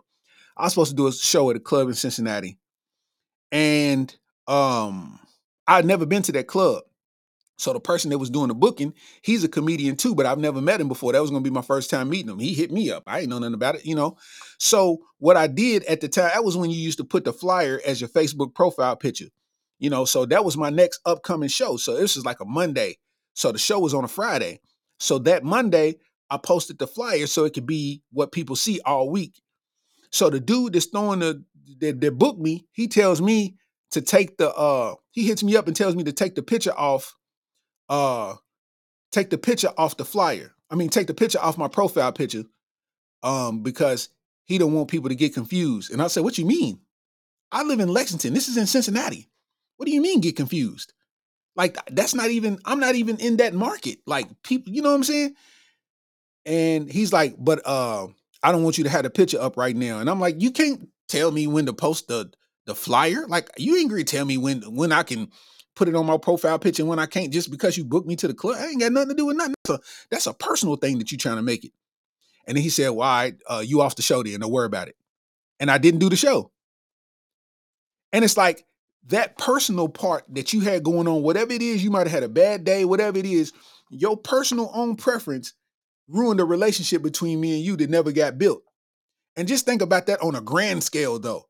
I 0.56 0.62
was 0.62 0.72
supposed 0.72 0.90
to 0.90 0.96
do 0.96 1.08
a 1.08 1.12
show 1.12 1.50
at 1.50 1.56
a 1.56 1.60
club 1.60 1.88
in 1.88 1.94
Cincinnati. 1.94 2.60
And 3.50 4.14
um 4.46 5.18
I'd 5.66 5.84
never 5.84 6.06
been 6.06 6.22
to 6.22 6.32
that 6.32 6.46
club. 6.46 6.84
So 7.58 7.72
the 7.72 7.80
person 7.80 8.10
that 8.10 8.18
was 8.18 8.30
doing 8.30 8.48
the 8.48 8.54
booking, 8.54 8.94
he's 9.22 9.42
a 9.42 9.48
comedian 9.48 9.96
too, 9.96 10.14
but 10.14 10.26
I've 10.26 10.38
never 10.38 10.60
met 10.60 10.80
him 10.80 10.86
before. 10.86 11.10
That 11.12 11.22
was 11.22 11.32
gonna 11.32 11.42
be 11.42 11.50
my 11.50 11.60
first 11.60 11.90
time 11.90 12.08
meeting 12.08 12.30
him. 12.30 12.38
He 12.38 12.54
hit 12.54 12.70
me 12.70 12.92
up. 12.92 13.02
I 13.08 13.18
ain't 13.20 13.28
know 13.28 13.40
nothing 13.40 13.54
about 13.54 13.74
it, 13.74 13.84
you 13.84 13.96
know. 13.96 14.16
So 14.58 14.98
what 15.18 15.36
I 15.36 15.48
did 15.48 15.82
at 15.86 16.00
the 16.00 16.08
time, 16.08 16.30
that 16.32 16.44
was 16.44 16.56
when 16.56 16.70
you 16.70 16.78
used 16.78 16.98
to 16.98 17.04
put 17.04 17.24
the 17.24 17.32
flyer 17.32 17.80
as 17.84 18.00
your 18.00 18.10
Facebook 18.10 18.54
profile 18.54 18.94
picture. 18.94 19.26
You 19.80 19.90
know, 19.90 20.04
so 20.04 20.24
that 20.24 20.44
was 20.44 20.56
my 20.56 20.70
next 20.70 21.00
upcoming 21.04 21.48
show. 21.48 21.78
So 21.78 21.96
this 21.96 22.16
is 22.16 22.24
like 22.24 22.38
a 22.38 22.44
Monday. 22.44 22.98
So 23.34 23.50
the 23.50 23.58
show 23.58 23.80
was 23.80 23.92
on 23.92 24.04
a 24.04 24.08
Friday. 24.08 24.60
So 25.02 25.18
that 25.20 25.42
Monday, 25.42 25.96
I 26.30 26.36
posted 26.36 26.78
the 26.78 26.86
flyer 26.86 27.26
so 27.26 27.44
it 27.44 27.54
could 27.54 27.66
be 27.66 28.02
what 28.12 28.30
people 28.30 28.54
see 28.54 28.80
all 28.86 29.10
week. 29.10 29.42
So 30.12 30.30
the 30.30 30.38
dude 30.38 30.74
that's 30.74 30.86
throwing 30.86 31.18
the 31.18 31.44
that, 31.80 32.00
that 32.00 32.18
booked 32.18 32.38
me, 32.38 32.66
he 32.70 32.86
tells 32.86 33.20
me 33.20 33.56
to 33.90 34.00
take 34.00 34.36
the 34.36 34.54
uh 34.54 34.94
he 35.10 35.24
hits 35.26 35.42
me 35.42 35.56
up 35.56 35.66
and 35.66 35.74
tells 35.74 35.96
me 35.96 36.04
to 36.04 36.12
take 36.12 36.36
the 36.36 36.42
picture 36.42 36.72
off 36.72 37.16
uh 37.88 38.34
take 39.10 39.30
the 39.30 39.38
picture 39.38 39.72
off 39.76 39.96
the 39.96 40.04
flyer. 40.04 40.52
I 40.70 40.76
mean 40.76 40.88
take 40.88 41.08
the 41.08 41.14
picture 41.14 41.40
off 41.40 41.58
my 41.58 41.68
profile 41.68 42.12
picture 42.12 42.44
um 43.24 43.64
because 43.64 44.08
he 44.44 44.56
don't 44.56 44.72
want 44.72 44.88
people 44.88 45.08
to 45.08 45.16
get 45.16 45.34
confused. 45.34 45.92
And 45.92 46.00
I 46.00 46.06
said, 46.06 46.22
"What 46.22 46.38
you 46.38 46.46
mean? 46.46 46.78
I 47.50 47.64
live 47.64 47.80
in 47.80 47.88
Lexington. 47.88 48.34
This 48.34 48.48
is 48.48 48.56
in 48.56 48.66
Cincinnati. 48.68 49.28
What 49.78 49.86
do 49.86 49.92
you 49.92 50.00
mean 50.00 50.20
get 50.20 50.36
confused?" 50.36 50.92
Like 51.54 51.76
that's 51.90 52.14
not 52.14 52.30
even 52.30 52.58
I'm 52.64 52.80
not 52.80 52.94
even 52.94 53.18
in 53.18 53.36
that 53.38 53.54
market. 53.54 53.98
Like 54.06 54.28
people, 54.42 54.72
you 54.72 54.82
know 54.82 54.90
what 54.90 54.96
I'm 54.96 55.04
saying? 55.04 55.34
And 56.44 56.90
he's 56.90 57.12
like, 57.12 57.36
but 57.38 57.60
uh, 57.64 58.08
I 58.42 58.52
don't 58.52 58.64
want 58.64 58.78
you 58.78 58.84
to 58.84 58.90
have 58.90 59.04
the 59.04 59.10
picture 59.10 59.40
up 59.40 59.56
right 59.56 59.76
now. 59.76 60.00
And 60.00 60.10
I'm 60.10 60.18
like, 60.18 60.40
you 60.40 60.50
can't 60.50 60.88
tell 61.08 61.30
me 61.30 61.46
when 61.46 61.66
to 61.66 61.72
post 61.72 62.08
the 62.08 62.32
the 62.66 62.74
flyer. 62.74 63.26
Like 63.28 63.50
you 63.56 63.76
ain't 63.76 63.90
gonna 63.90 64.04
tell 64.04 64.24
me 64.24 64.38
when 64.38 64.62
when 64.74 64.92
I 64.92 65.02
can 65.02 65.30
put 65.74 65.88
it 65.88 65.94
on 65.94 66.06
my 66.06 66.18
profile 66.18 66.58
picture 66.58 66.82
and 66.82 66.88
when 66.88 66.98
I 66.98 67.06
can't 67.06 67.32
just 67.32 67.50
because 67.50 67.76
you 67.76 67.84
booked 67.84 68.06
me 68.06 68.16
to 68.16 68.28
the 68.28 68.34
club. 68.34 68.56
I 68.58 68.66
ain't 68.66 68.80
got 68.80 68.92
nothing 68.92 69.10
to 69.10 69.14
do 69.14 69.26
with 69.26 69.36
nothing. 69.36 69.54
That's 69.64 69.78
a, 69.78 69.82
that's 70.10 70.26
a 70.26 70.34
personal 70.34 70.76
thing 70.76 70.98
that 70.98 71.12
you 71.12 71.18
trying 71.18 71.36
to 71.36 71.42
make 71.42 71.64
it. 71.64 71.72
And 72.46 72.56
then 72.56 72.62
he 72.62 72.70
said, 72.70 72.90
Why 72.90 73.32
well, 73.48 73.58
uh, 73.58 73.62
you 73.62 73.80
off 73.80 73.96
the 73.96 74.02
show 74.02 74.22
then? 74.22 74.40
Don't 74.40 74.50
worry 74.50 74.66
about 74.66 74.88
it. 74.88 74.96
And 75.60 75.70
I 75.70 75.78
didn't 75.78 76.00
do 76.00 76.08
the 76.08 76.16
show. 76.16 76.50
And 78.12 78.24
it's 78.24 78.36
like 78.36 78.64
that 79.08 79.36
personal 79.38 79.88
part 79.88 80.24
that 80.28 80.52
you 80.52 80.60
had 80.60 80.84
going 80.84 81.08
on, 81.08 81.22
whatever 81.22 81.52
it 81.52 81.62
is, 81.62 81.82
you 81.82 81.90
might 81.90 82.06
have 82.06 82.12
had 82.12 82.22
a 82.22 82.28
bad 82.28 82.64
day, 82.64 82.84
whatever 82.84 83.18
it 83.18 83.26
is, 83.26 83.52
your 83.90 84.16
personal 84.16 84.70
own 84.74 84.96
preference 84.96 85.54
ruined 86.08 86.40
a 86.40 86.44
relationship 86.44 87.02
between 87.02 87.40
me 87.40 87.56
and 87.56 87.64
you 87.64 87.76
that 87.76 87.90
never 87.90 88.12
got 88.12 88.38
built. 88.38 88.62
And 89.36 89.48
just 89.48 89.64
think 89.64 89.82
about 89.82 90.06
that 90.06 90.20
on 90.22 90.34
a 90.34 90.40
grand 90.40 90.84
scale, 90.84 91.18
though. 91.18 91.48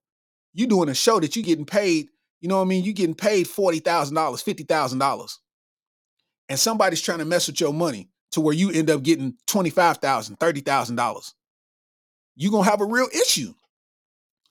You 0.54 0.66
doing 0.66 0.88
a 0.88 0.94
show 0.94 1.18
that 1.20 1.34
you 1.34 1.42
getting 1.42 1.64
paid, 1.64 2.08
you 2.40 2.48
know 2.48 2.56
what 2.56 2.62
I 2.62 2.66
mean? 2.66 2.84
You 2.84 2.92
getting 2.92 3.14
paid 3.14 3.48
forty 3.48 3.78
thousand 3.78 4.14
dollars, 4.14 4.42
fifty 4.42 4.64
thousand 4.64 4.98
dollars, 4.98 5.40
and 6.48 6.58
somebody's 6.58 7.00
trying 7.00 7.18
to 7.18 7.24
mess 7.24 7.46
with 7.46 7.60
your 7.60 7.72
money 7.72 8.10
to 8.32 8.40
where 8.40 8.54
you 8.54 8.70
end 8.70 8.90
up 8.90 9.02
getting 9.02 9.34
twenty 9.46 9.70
five 9.70 9.98
thousand, 9.98 10.36
thirty 10.36 10.60
thousand 10.60 10.96
dollars. 10.96 11.34
You 12.34 12.50
gonna 12.50 12.68
have 12.68 12.80
a 12.80 12.86
real 12.86 13.08
issue. 13.14 13.54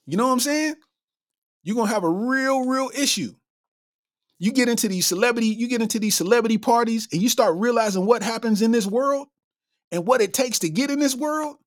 You 0.08 0.18
know 0.18 0.28
what 0.28 0.34
I'm 0.34 0.40
saying? 0.40 0.76
You're 1.64 1.76
gonna 1.76 1.90
have 1.90 2.04
a 2.04 2.10
real, 2.10 2.66
real 2.66 2.90
issue. 2.96 3.34
You 4.40 4.52
get 4.52 4.70
into 4.70 4.88
these 4.88 5.06
celebrity, 5.06 5.48
you 5.48 5.68
get 5.68 5.82
into 5.82 6.00
these 6.00 6.16
celebrity 6.16 6.58
parties, 6.58 7.08
and 7.12 7.22
you 7.22 7.30
start 7.30 7.56
realizing 7.58 8.06
what 8.06 8.24
happens 8.24 8.62
in 8.62 8.72
this 8.72 8.88
world 8.88 9.28
and 9.92 10.08
what 10.08 10.22
it 10.22 10.34
takes 10.34 10.60
to 10.60 10.70
get 10.70 10.90
in 10.90 11.00
this 11.00 11.16
world, 11.16 11.58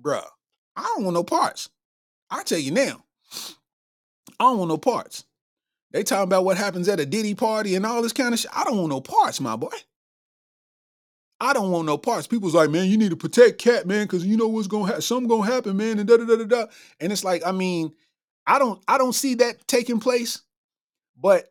bruh. 0.00 0.24
I 0.76 0.82
don't 0.82 1.04
want 1.04 1.14
no 1.14 1.22
parts. 1.22 1.68
I 2.30 2.42
tell 2.42 2.58
you 2.58 2.72
now, 2.72 3.04
I 4.40 4.44
don't 4.44 4.58
want 4.58 4.70
no 4.70 4.78
parts. 4.78 5.24
They 5.92 6.02
talking 6.02 6.24
about 6.24 6.44
what 6.44 6.56
happens 6.56 6.88
at 6.88 6.98
a 6.98 7.06
Diddy 7.06 7.36
party 7.36 7.76
and 7.76 7.86
all 7.86 8.02
this 8.02 8.12
kind 8.12 8.34
of 8.34 8.40
shit. 8.40 8.50
I 8.52 8.64
don't 8.64 8.76
want 8.76 8.88
no 8.88 9.00
parts, 9.00 9.40
my 9.40 9.54
boy. 9.54 9.68
I 11.38 11.52
don't 11.52 11.70
want 11.70 11.86
no 11.86 11.96
parts. 11.98 12.26
People's 12.26 12.54
like, 12.54 12.70
man, 12.70 12.88
you 12.88 12.96
need 12.96 13.10
to 13.10 13.16
protect 13.16 13.58
Katt, 13.58 13.86
man, 13.86 14.06
because 14.06 14.26
you 14.26 14.36
know 14.36 14.48
what's 14.48 14.66
gonna 14.66 14.86
happen. 14.86 15.02
Something 15.02 15.28
gonna 15.28 15.46
happen, 15.50 15.76
man, 15.76 16.00
and 16.00 16.08
da 16.08 16.16
da 16.16 16.24
da 16.24 16.36
da 16.36 16.44
da. 16.44 16.66
And 16.98 17.12
it's 17.12 17.22
like, 17.22 17.46
I 17.46 17.52
mean, 17.52 17.92
I 18.46 18.58
don't, 18.58 18.82
I 18.86 18.98
don't 18.98 19.14
see 19.14 19.36
that 19.36 19.66
taking 19.66 20.00
place. 20.00 20.42
But 21.20 21.46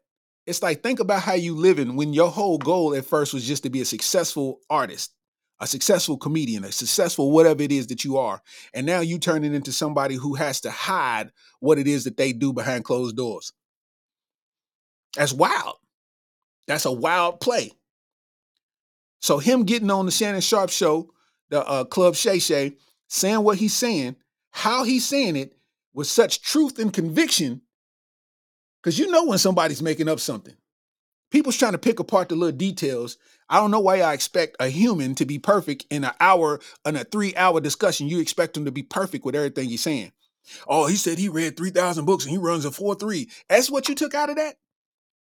it's 0.46 0.62
like, 0.62 0.84
think 0.84 1.00
about 1.00 1.22
how 1.22 1.34
you 1.34 1.56
living 1.56 1.96
when 1.96 2.14
your 2.14 2.30
whole 2.30 2.58
goal 2.58 2.94
at 2.96 3.06
first 3.06 3.34
was 3.34 3.48
just 3.48 3.64
to 3.64 3.70
be 3.70 3.82
a 3.82 3.86
successful 3.86 4.60
artist 4.70 5.14
a 5.64 5.68
successful 5.68 6.18
comedian, 6.18 6.66
a 6.66 6.72
successful 6.72 7.32
whatever 7.32 7.64
it 7.64 7.72
is 7.72 7.88
that 7.88 8.04
you 8.04 8.18
are. 8.18 8.41
And 8.74 8.86
now 8.86 9.00
you 9.00 9.18
turn 9.18 9.46
it 9.46 9.54
into 9.54 9.72
somebody 9.72 10.16
who 10.16 10.36
has 10.36 10.60
to 10.62 10.72
hide 10.72 11.32
what 11.62 11.80
it 11.80 11.88
is 11.88 12.04
that 12.04 12.18
they 12.18 12.34
do 12.34 12.52
behind 12.52 12.84
closed 12.84 13.16
doors. 13.16 13.54
That's 15.16 15.32
wild. 15.32 15.78
That's 16.68 16.86
a 16.86 16.91
wild 16.91 17.39
play. 17.39 17.72
So 19.22 19.38
him 19.38 19.64
getting 19.64 19.89
on 19.89 20.06
the 20.06 20.12
Shannon 20.12 20.41
Sharpe 20.41 20.70
show, 20.70 21.12
the 21.50 21.66
uh, 21.66 21.86
Club 21.86 22.16
Shay 22.16 22.39
Shay, 22.39 22.76
saying 23.08 23.44
what 23.44 23.58
he's 23.58 23.74
saying, 23.74 24.18
how 24.52 24.84
he's 24.84 25.06
saying 25.06 25.38
it 25.38 25.56
with 25.94 26.08
such 26.08 26.41
truth 26.41 26.80
and 26.80 26.94
conviction, 26.94 27.62
because 28.82 29.00
you 29.00 29.10
know 29.10 29.26
when 29.26 29.38
somebody's 29.38 29.82
making 29.82 30.10
up 30.10 30.20
something. 30.20 30.56
People's 31.32 31.58
trying 31.58 31.72
to 31.72 31.80
pick 31.80 32.00
apart 32.00 32.30
the 32.30 32.36
little 32.36 32.56
details. 32.56 33.18
I 33.50 33.60
don't 33.60 33.72
know 33.72 33.80
why 33.80 34.02
I 34.02 34.14
expect 34.14 34.56
a 34.60 34.68
human 34.68 35.16
to 35.16 35.26
be 35.26 35.39
perfect 35.39 35.86
in 35.89 36.04
an 36.04 36.12
hour, 36.20 36.60
in 36.86 36.96
a 36.96 37.04
three 37.04 37.36
hour 37.36 37.60
discussion. 37.60 38.08
You 38.08 38.20
expect 38.20 38.56
him 38.56 38.66
to 38.66 38.72
be 38.72 38.84
perfect 38.84 39.26
with 39.26 39.36
everything 39.36 39.70
he's 39.70 39.82
saying. 39.82 40.12
Oh, 40.68 40.86
he 40.86 40.96
said 40.96 41.18
he 41.18 41.30
read 41.30 41.58
3,000 41.58 42.06
books 42.06 42.26
and 42.26 42.32
he 42.32 42.38
runs 42.38 42.66
a 42.66 42.72
4 42.72 42.96
3. 42.96 43.30
That's 43.50 43.72
what 43.72 43.89
you 43.89 43.96
took 43.96 44.14
out 44.14 44.30
of 44.30 44.36
that? 44.36 44.58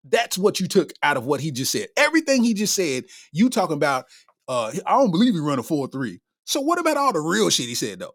That's 0.05 0.37
what 0.37 0.61
you 0.61 0.69
took 0.69 0.93
out 1.03 1.17
of 1.17 1.25
what 1.25 1.41
he 1.41 1.51
just 1.51 1.73
said. 1.73 1.89
Everything 1.97 2.45
he 2.45 2.55
just 2.55 2.75
said, 2.75 3.05
you 3.33 3.49
talking 3.49 3.77
about, 3.77 4.05
uh, 4.49 4.73
I 4.87 4.93
don't 4.93 5.11
believe 5.11 5.35
he 5.35 5.41
run 5.41 5.59
a 5.59 5.63
4 5.63 5.89
3. 5.89 6.21
So 6.45 6.61
what 6.61 6.79
about 6.79 6.97
all 6.97 7.13
the 7.13 7.21
real 7.21 7.51
shit 7.51 7.67
he 7.67 7.75
said, 7.75 7.99
though? 8.01 8.15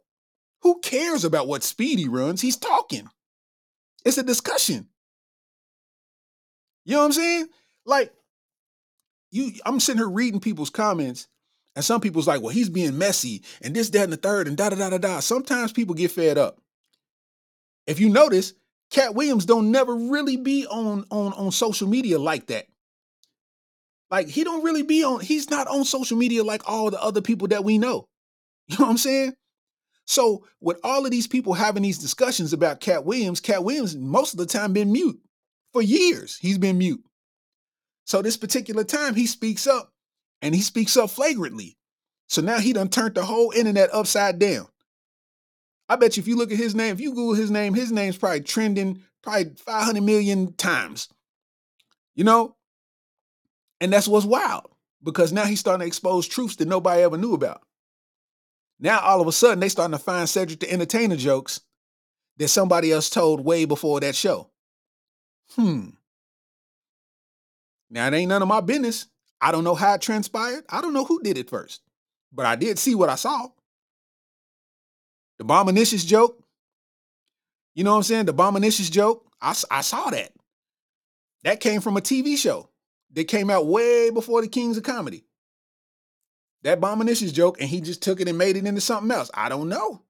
Who 0.62 0.80
cares 0.80 1.26
about 1.26 1.48
what 1.48 1.64
speed 1.64 2.00
he 2.00 2.08
runs? 2.08 2.42
He's 2.42 2.58
talking. 2.58 3.10
It's 4.06 4.18
a 4.18 4.24
discussion. 4.24 4.88
You 6.86 6.94
know 6.94 7.00
what 7.00 7.06
I'm 7.06 7.12
saying? 7.14 7.48
Like, 7.86 8.14
you 9.32 9.54
I'm 9.66 9.80
sitting 9.80 10.00
here 10.00 10.10
reading 10.10 10.40
people's 10.40 10.70
comments, 10.70 11.28
and 11.76 11.86
some 11.86 12.02
people's 12.02 12.28
like, 12.28 12.42
well, 12.42 12.50
he's 12.54 12.70
being 12.70 12.98
messy, 12.98 13.44
and 13.62 13.76
this, 13.76 13.90
that, 13.92 14.04
and 14.04 14.14
the 14.14 14.18
third, 14.18 14.48
and 14.48 14.58
da 14.58 14.70
da 14.70 14.76
da 14.76 14.90
da 14.90 14.98
da. 14.98 15.20
Sometimes 15.20 15.72
people 15.72 15.96
get 15.96 16.12
fed 16.12 16.38
up. 16.38 16.60
If 17.88 18.00
you 18.00 18.10
notice, 18.10 18.54
Katt 18.92 19.16
Williams 19.16 19.46
don't 19.46 19.72
never 19.72 19.96
really 19.96 20.38
be 20.38 20.68
on 20.68 21.06
on 21.10 21.34
on 21.34 21.52
social 21.52 21.88
media 21.88 22.20
like 22.20 22.48
that. 22.48 22.68
Like 24.12 24.28
he 24.28 24.44
don't 24.44 24.64
really 24.64 24.84
be 24.84 25.04
on, 25.04 25.22
he's 25.22 25.50
not 25.50 25.68
on 25.68 25.86
social 25.86 26.18
media 26.18 26.44
like 26.44 26.70
all 26.70 26.92
the 26.92 27.02
other 27.02 27.22
people 27.22 27.48
that 27.50 27.64
we 27.64 27.78
know. 27.78 28.06
You 28.68 28.78
know 28.78 28.86
what 28.86 28.92
I'm 28.92 28.98
saying? 28.98 29.34
So 30.12 30.44
with 30.60 30.78
all 30.84 31.06
of 31.06 31.12
these 31.12 31.26
people 31.26 31.54
having 31.54 31.84
these 31.84 31.98
discussions 31.98 32.52
about 32.52 32.82
Katt 32.82 33.06
Williams, 33.06 33.40
Katt 33.40 33.64
Williams 33.64 33.96
most 33.96 34.34
of 34.34 34.40
the 34.40 34.46
time 34.46 34.74
been 34.74 34.92
mute. 34.92 35.18
For 35.72 35.82
years, 35.82 36.38
he's 36.38 36.58
been 36.58 36.78
mute. 36.78 37.02
So 38.04 38.22
this 38.22 38.36
particular 38.36 38.84
time 38.84 39.16
he 39.16 39.26
speaks 39.26 39.68
up 39.68 39.94
and 40.42 40.54
he 40.54 40.60
speaks 40.60 40.98
up 40.98 41.12
flagrantly. 41.12 41.78
So 42.28 42.42
now 42.42 42.60
he 42.60 42.74
done 42.74 42.90
turned 42.90 43.16
the 43.16 43.24
whole 43.24 43.52
internet 43.52 43.90
upside 43.94 44.38
down. 44.38 44.68
I 45.88 45.96
bet 45.96 46.18
you 46.18 46.22
if 46.22 46.28
you 46.28 46.36
look 46.36 46.52
at 46.52 46.58
his 46.58 46.76
name, 46.76 46.92
if 46.92 47.00
you 47.00 47.12
Google 47.12 47.36
his 47.36 47.50
name, 47.50 47.74
his 47.74 47.94
name's 47.94 48.18
probably 48.18 48.42
trending 48.42 49.04
probably 49.24 49.54
500 49.56 50.04
million 50.04 50.54
times. 50.56 51.08
You 52.16 52.26
know? 52.26 52.58
And 53.80 53.94
that's 53.94 54.10
what's 54.10 54.26
wild 54.26 54.74
because 55.02 55.32
now 55.32 55.46
he's 55.46 55.62
starting 55.62 55.86
to 55.86 55.88
expose 55.88 56.28
truths 56.28 56.58
that 56.58 56.68
nobody 56.68 57.02
ever 57.02 57.18
knew 57.18 57.34
about. 57.34 57.62
Now 58.82 59.00
all 59.00 59.22
of 59.22 59.28
a 59.28 59.32
sudden 59.32 59.60
they 59.60 59.70
starting 59.70 59.98
to 59.98 60.04
find 60.04 60.28
Cedric 60.28 60.60
the 60.60 60.72
Entertainer 60.72 61.16
jokes 61.16 61.62
that 62.38 62.48
somebody 62.50 62.92
else 62.92 63.10
told 63.10 63.46
way 63.46 63.66
before 63.66 64.00
that 64.00 64.16
show. 64.16 64.50
Hmm. 65.56 65.90
Now, 67.92 68.08
it 68.08 68.14
ain't 68.14 68.30
none 68.30 68.42
of 68.42 68.48
my 68.48 68.62
business. 68.62 69.08
I 69.42 69.52
don't 69.52 69.64
know 69.64 69.76
how 69.76 69.94
it 69.96 70.02
transpired. 70.02 70.64
I 70.70 70.82
don't 70.82 70.94
know 70.94 71.04
who 71.04 71.22
did 71.22 71.38
it 71.38 71.50
first, 71.50 71.82
but 72.32 72.46
I 72.46 72.56
did 72.56 72.80
see 72.80 72.96
what 72.96 73.10
I 73.10 73.16
saw. 73.16 73.48
The 75.38 75.46
Bombinicious 75.46 76.06
joke. 76.06 76.42
You 77.76 77.84
know 77.84 77.92
what 77.92 77.98
I'm 77.98 78.04
saying? 78.04 78.26
The 78.26 78.34
Bombinicious 78.34 78.90
joke. 78.90 79.26
I, 79.42 79.54
I 79.70 79.82
saw 79.82 80.10
that. 80.10 80.32
That 81.44 81.60
came 81.60 81.82
from 81.82 81.98
a 81.98 82.02
TV 82.02 82.38
show 82.38 82.70
that 83.14 83.26
came 83.26 83.50
out 83.50 83.66
way 83.68 84.10
before 84.10 84.42
the 84.42 84.48
Kings 84.48 84.78
of 84.78 84.84
Comedy. 84.84 85.26
That 86.64 86.80
Bombinicious 86.80 87.34
joke, 87.34 87.60
and 87.60 87.70
he 87.70 87.82
just 87.82 88.04
took 88.04 88.20
it 88.22 88.28
and 88.28 88.38
made 88.38 88.56
it 88.56 88.66
into 88.66 88.82
something 88.82 89.12
else. 89.12 89.32
I 89.34 89.50
don't 89.50 89.70
know. 89.70 90.02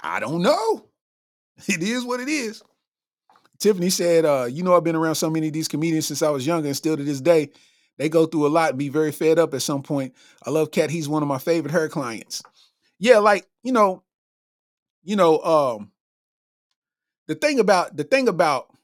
I 0.00 0.20
don't 0.20 0.42
know. 0.42 0.86
It 1.68 1.82
is 1.82 2.06
what 2.06 2.20
it 2.20 2.28
is. 2.30 2.62
Tiffany 3.58 3.90
said, 3.90 4.24
uh, 4.24 4.46
you 4.50 4.62
know, 4.62 4.74
I've 4.74 4.82
been 4.82 4.96
around 4.96 5.16
so 5.16 5.28
many 5.28 5.48
of 5.48 5.52
these 5.52 5.68
comedians 5.68 6.06
since 6.06 6.22
I 6.22 6.30
was 6.30 6.46
younger, 6.46 6.68
and 6.68 6.76
still 6.76 6.96
to 6.96 7.04
this 7.04 7.20
day, 7.20 7.50
they 7.98 8.08
go 8.08 8.24
through 8.24 8.46
a 8.46 8.48
lot 8.48 8.70
and 8.70 8.78
be 8.78 8.88
very 8.88 9.12
fed 9.12 9.38
up 9.38 9.52
at 9.52 9.60
some 9.60 9.82
point. 9.82 10.14
I 10.42 10.48
love 10.48 10.70
Katt. 10.70 10.88
He's 10.88 11.06
one 11.06 11.22
of 11.22 11.28
my 11.28 11.36
favorite 11.36 11.72
her 11.72 11.90
clients. 11.90 12.42
Yeah, 12.98 13.18
like, 13.18 13.46
you 13.62 13.72
know, 13.72 14.02
you 15.02 15.16
know, 15.16 15.38
um, 15.40 15.92
the 17.28 17.34
thing 17.34 17.60
about 17.60 17.94
the 17.96 18.04
thing 18.04 18.26
about 18.26 18.74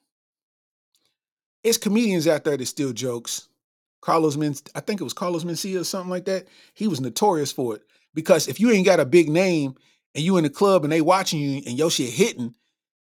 it's 1.65 1.79
comedians 1.79 2.29
out 2.29 2.45
there 2.45 2.57
that 2.57 2.67
steal 2.67 2.93
jokes. 2.93 3.49
Carlos 4.01 4.37
Men, 4.37 4.55
I 4.75 4.81
think 4.81 5.01
it 5.01 5.05
was 5.05 5.13
Carlos 5.13 5.45
Mencia 5.45 5.81
or 5.81 5.85
something 5.85 6.11
like 6.11 6.27
that. 6.27 6.47
He 6.75 6.87
was 6.89 7.01
notorious 7.01 7.53
for 7.53 7.75
it 7.75 7.83
because 8.15 8.49
if 8.49 8.61
you 8.61 8.71
ain't 8.71 8.87
got 8.87 9.01
a 9.01 9.07
big 9.07 9.29
name 9.29 9.75
and 10.15 10.25
you 10.25 10.37
in 10.37 10.45
the 10.45 10.51
club 10.51 10.85
and 10.85 10.93
they 10.93 11.01
watching 11.01 11.41
you 11.41 11.63
and 11.67 11.79
your 11.79 11.91
shit 11.91 12.11
hitting, 12.11 12.55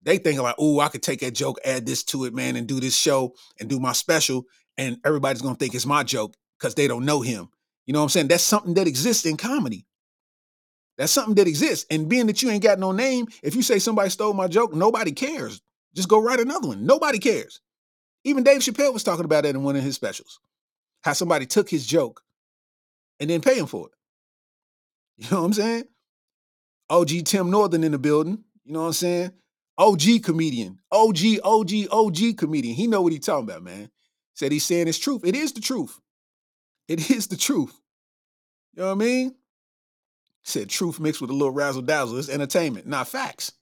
they 0.04 0.18
think 0.18 0.42
like, 0.42 0.56
oh, 0.58 0.80
I 0.80 0.90
could 0.90 1.04
take 1.04 1.22
that 1.22 1.34
joke, 1.34 1.60
add 1.64 1.86
this 1.86 2.04
to 2.06 2.26
it, 2.26 2.34
man, 2.34 2.56
and 2.56 2.68
do 2.68 2.80
this 2.80 2.96
show 2.96 3.34
and 3.60 3.70
do 3.70 3.80
my 3.80 3.94
special, 3.94 4.46
and 4.78 4.98
everybody's 5.06 5.42
gonna 5.42 5.56
think 5.56 5.76
it's 5.76 5.86
my 5.86 6.04
joke 6.04 6.36
because 6.60 6.76
they 6.76 6.88
don't 6.88 7.06
know 7.06 7.22
him. 7.22 7.50
You 7.86 7.94
know 7.94 8.00
what 8.00 8.04
I'm 8.04 8.10
saying? 8.10 8.28
That's 8.28 8.44
something 8.44 8.74
that 8.76 8.88
exists 8.88 9.26
in 9.26 9.38
comedy. 9.38 9.86
That's 10.98 11.12
something 11.12 11.36
that 11.36 11.48
exists. 11.48 11.86
And 11.90 12.08
being 12.08 12.28
that 12.28 12.42
you 12.42 12.50
ain't 12.50 12.64
got 12.64 12.80
no 12.80 12.92
name, 12.92 13.28
if 13.42 13.56
you 13.56 13.62
say 13.62 13.80
somebody 13.80 14.10
stole 14.10 14.34
my 14.34 14.48
joke, 14.48 14.74
nobody 14.74 15.12
cares. 15.12 15.62
Just 15.96 16.10
go 16.10 16.22
write 16.22 16.40
another 16.40 16.68
one. 16.68 16.86
Nobody 16.86 17.20
cares. 17.20 17.62
Even 18.24 18.44
Dave 18.44 18.62
Chappelle 18.62 18.94
was 18.94 19.04
talking 19.04 19.26
about 19.26 19.44
that 19.44 19.56
in 19.56 19.64
one 19.64 19.76
of 19.76 19.84
his 19.84 19.96
specials. 19.96 20.40
How 21.04 21.14
somebody 21.14 21.46
took 21.46 21.70
his 21.70 21.86
joke 21.86 22.22
and 23.20 23.30
then 23.30 23.42
pay 23.42 23.58
him 23.58 23.68
for 23.68 23.88
it. 23.88 23.94
You 25.18 25.30
know 25.30 25.42
what 25.42 25.48
I'm 25.48 25.54
saying? 25.54 25.84
OG 26.90 27.10
Tim 27.26 27.52
Northern 27.52 27.84
in 27.84 27.92
the 27.92 28.00
building. 28.00 28.44
You 28.66 28.74
know 28.74 28.82
what 28.82 28.88
I'm 28.88 28.94
saying? 28.94 29.32
OG 29.78 30.24
comedian, 30.24 30.80
OG, 30.92 31.18
OG, 31.44 31.72
OG 31.92 32.38
comedian. 32.38 32.76
He 32.76 32.88
know 32.88 33.02
what 33.02 33.14
he 33.14 33.20
talking 33.20 33.50
about, 33.50 33.64
man. 33.64 33.90
Said 34.36 34.52
he's 34.52 34.64
saying 34.64 34.88
it's 34.88 34.98
truth. 34.98 35.24
It 35.24 35.36
is 35.36 35.54
the 35.54 35.62
truth. 35.62 36.00
It 36.88 37.10
is 37.12 37.28
the 37.28 37.38
truth. 37.38 37.80
You 38.74 38.82
know 38.82 38.88
what 38.88 39.04
I 39.04 39.06
mean? 39.06 39.36
Said 40.44 40.70
truth 40.70 41.00
mixed 41.00 41.22
with 41.22 41.30
a 41.30 41.34
little 41.34 41.52
razzle 41.52 41.82
dazzle. 41.82 42.18
It's 42.18 42.30
entertainment, 42.30 42.88
not 42.88 43.08
facts. 43.08 43.54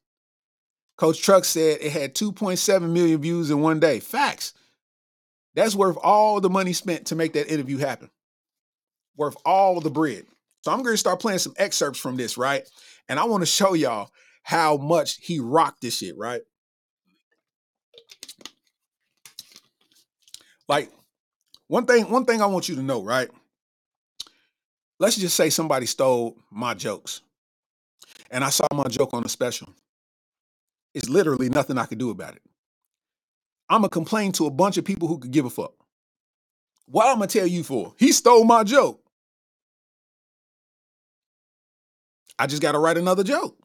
Coach 0.98 1.22
Truck 1.22 1.46
said 1.46 1.80
it 1.82 1.92
had 1.92 2.16
2.7 2.16 2.92
million 2.92 3.22
views 3.22 3.50
in 3.50 3.62
one 3.62 3.80
day. 3.80 4.00
Facts. 4.00 4.54
That's 5.56 5.76
worth 5.76 5.98
all 6.02 6.40
the 6.40 6.50
money 6.50 6.74
spent 6.74 7.08
to 7.08 7.16
make 7.16 7.34
that 7.34 7.52
interview 7.52 7.78
happen. 7.78 8.10
Worth 9.18 9.36
all 9.46 9.82
the 9.82 9.90
bread. 9.90 10.26
So 10.62 10.72
I'm 10.72 10.84
going 10.84 10.94
to 10.94 10.98
start 10.98 11.20
playing 11.20 11.40
some 11.40 11.54
excerpts 11.58 12.00
from 12.00 12.18
this, 12.18 12.38
right? 12.38 12.68
And 13.10 13.20
I 13.20 13.26
want 13.26 13.42
to 13.42 13.48
show 13.48 13.74
y'all 13.74 14.10
how 14.44 14.78
much 14.78 15.18
he 15.18 15.40
rocked 15.40 15.82
this 15.82 15.98
shit, 15.98 16.18
right? 16.18 16.42
Like 20.68 20.90
one 21.68 21.86
thing, 21.86 22.10
one 22.10 22.26
thing 22.26 22.42
I 22.42 22.46
want 22.46 22.70
you 22.70 22.76
to 22.76 22.82
know, 22.82 23.04
right? 23.04 23.30
Let's 25.00 25.18
just 25.18 25.36
say 25.36 25.50
somebody 25.50 25.86
stole 25.86 26.38
my 26.52 26.74
jokes 26.74 27.22
and 28.30 28.44
I 28.44 28.50
saw 28.50 28.68
my 28.74 28.86
joke 28.86 29.14
on 29.14 29.26
a 29.26 29.30
special. 29.30 29.68
It's 30.94 31.10
literally 31.10 31.50
nothing 31.50 31.78
I 31.78 31.86
could 31.86 31.98
do 31.98 32.10
about 32.10 32.36
it. 32.36 32.42
I'm 33.72 33.80
gonna 33.80 33.90
complain 33.90 34.34
to 34.34 34.48
a 34.48 34.52
bunch 34.52 34.76
of 34.76 34.84
people 34.84 35.08
who 35.08 35.18
could 35.18 35.32
give 35.32 35.46
a 35.46 35.50
fuck. 35.50 35.72
What 36.88 37.08
I'm 37.08 37.16
gonna 37.16 37.28
tell 37.28 37.48
you 37.48 37.64
for? 37.64 37.94
He 37.98 38.12
stole 38.12 38.44
my 38.44 38.66
joke. 38.66 39.02
I 42.38 42.48
just 42.48 42.62
gotta 42.62 42.80
write 42.80 42.98
another 42.98 43.24
joke. 43.24 43.58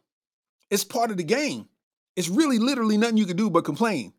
It's 0.70 0.84
part 0.84 1.10
of 1.10 1.16
the 1.16 1.24
game. 1.24 1.68
It's 2.14 2.28
really 2.28 2.60
literally 2.60 2.96
nothing 2.96 3.16
you 3.16 3.26
can 3.26 3.36
do 3.36 3.50
but 3.50 3.64
complain. 3.64 4.12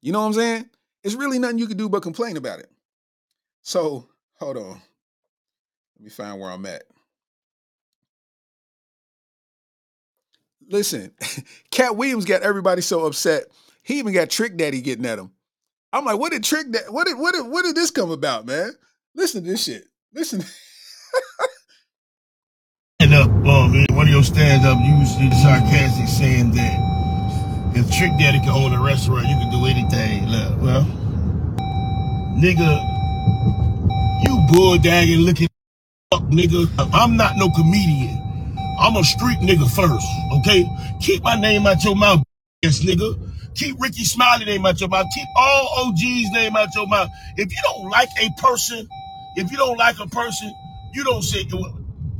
You 0.00 0.10
know 0.10 0.18
what 0.18 0.26
I'm 0.26 0.32
saying? 0.32 0.70
It's 1.04 1.14
really 1.14 1.38
nothing 1.38 1.58
you 1.58 1.68
can 1.68 1.76
do 1.76 1.88
but 1.88 2.02
complain 2.02 2.36
about 2.36 2.58
it. 2.58 2.70
So 3.62 4.08
hold 4.34 4.56
on. 4.56 4.82
Let 5.96 6.04
me 6.04 6.10
find 6.10 6.40
where 6.40 6.50
I'm 6.50 6.66
at. 6.66 6.82
Listen, 10.68 11.12
Katt 11.70 11.96
Williams 11.96 12.24
got 12.24 12.42
everybody 12.42 12.82
so 12.82 13.06
upset. 13.06 13.44
He 13.82 13.98
even 13.98 14.12
got 14.12 14.30
Trick 14.30 14.56
Daddy 14.56 14.80
getting 14.80 15.06
at 15.06 15.18
him. 15.18 15.30
I'm 15.92 16.04
like, 16.04 16.18
what 16.18 16.32
did 16.32 16.44
Trick 16.44 16.70
Daddy? 16.70 16.86
What 16.88 17.06
did 17.06 17.18
what 17.18 17.34
did 17.34 17.46
what 17.46 17.64
did 17.64 17.74
this 17.74 17.90
come 17.90 18.10
about, 18.10 18.46
man? 18.46 18.72
Listen 19.14 19.42
to 19.44 19.50
this 19.50 19.64
shit. 19.64 19.84
Listen. 20.12 20.44
stand 23.00 23.14
up, 23.14 23.28
um, 23.46 23.86
one 23.96 24.06
of 24.06 24.12
your 24.12 24.22
stand 24.22 24.66
up, 24.66 24.78
you 24.84 24.94
was 24.98 25.10
sarcastic 25.42 26.06
saying 26.06 26.50
that 26.52 26.78
if 27.74 27.90
Trick 27.90 28.12
Daddy 28.18 28.40
can 28.40 28.50
own 28.50 28.72
a 28.72 28.82
restaurant, 28.82 29.26
you 29.26 29.36
can 29.36 29.50
do 29.50 29.66
anything. 29.66 30.26
Look, 30.26 30.62
well, 30.62 30.84
nigga, 32.36 32.80
you 34.24 34.36
bulldagging 34.52 35.24
looking 35.24 35.48
up, 36.12 36.22
nigga. 36.24 36.68
I'm 36.92 37.16
not 37.16 37.36
no 37.36 37.48
comedian. 37.50 38.18
I'm 38.78 38.96
a 38.96 39.04
street 39.04 39.38
nigga 39.38 39.68
first, 39.74 40.06
okay? 40.38 40.68
Keep 41.00 41.22
my 41.22 41.40
name 41.40 41.66
out 41.66 41.82
your 41.84 41.96
mouth, 41.96 42.22
yes, 42.62 42.80
nigga. 42.80 43.18
Keep 43.54 43.80
Rickey 43.80 44.04
Smiley 44.04 44.44
name 44.44 44.64
out 44.66 44.80
your 44.80 44.88
mouth. 44.88 45.06
Keep 45.14 45.28
all 45.36 45.86
OG's 45.88 46.30
name 46.30 46.56
out 46.56 46.68
your 46.74 46.86
mouth. 46.86 47.08
If 47.36 47.50
you 47.52 47.58
don't 47.62 47.88
like 47.88 48.08
a 48.20 48.30
person, 48.40 48.88
if 49.36 49.50
you 49.50 49.56
don't 49.56 49.76
like 49.78 49.98
a 49.98 50.06
person, 50.06 50.52
you 50.92 51.04
don't 51.04 51.22
say. 51.22 51.46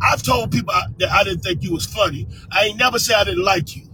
I've 0.03 0.23
told 0.23 0.51
people 0.51 0.73
that 0.99 1.11
I 1.11 1.25
didn't 1.25 1.41
think 1.41 1.63
you 1.63 1.73
was 1.73 1.87
funny. 1.87 2.27
I 2.51 2.67
ain't 2.67 2.79
never 2.79 2.99
say 2.99 3.15
I 3.15 3.25
didn't 3.25 3.45
like 3.45 3.77
you. 3.77 3.87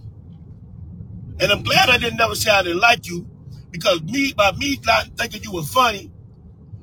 And 1.39 1.51
I'm 1.51 1.63
glad 1.63 1.89
I 1.89 1.97
didn't 1.97 2.17
never 2.17 2.33
say 2.35 2.49
I 2.49 2.63
didn't 2.63 2.79
like 2.79 3.07
you 3.07 3.27
because 3.69 4.01
me, 4.03 4.33
by 4.33 4.53
me 4.53 4.79
not 4.85 5.09
thinking 5.17 5.43
you 5.43 5.51
were 5.51 5.63
funny, 5.63 6.11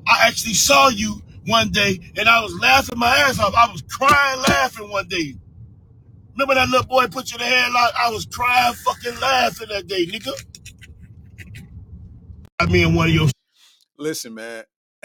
I 0.07 0.27
actually 0.27 0.53
saw 0.53 0.89
you 0.89 1.21
one 1.47 1.71
day 1.71 1.99
and 2.15 2.29
I 2.29 2.41
was 2.41 2.53
laughing 2.59 2.99
my 2.99 3.17
ass 3.17 3.39
off. 3.39 3.53
I 3.55 3.71
was 3.71 3.81
crying 3.81 4.41
laughing 4.41 4.89
one 4.89 5.07
day. 5.07 5.35
Remember 6.35 6.55
that 6.55 6.69
little 6.69 6.87
boy 6.87 7.07
put 7.07 7.31
you 7.31 7.37
in 7.37 7.49
the 7.49 7.55
headlock? 7.55 7.91
I 7.97 8.09
was 8.11 8.25
crying 8.25 8.73
fucking 8.73 9.19
laughing 9.21 9.69
that 9.69 9.87
day, 9.87 10.05
nigga. 10.05 10.31
I 12.59 12.65
mean, 12.65 12.93
one 12.93 13.07
of 13.09 13.13
your. 13.15 13.29
Listen, 13.97 14.33
man. 14.33 14.65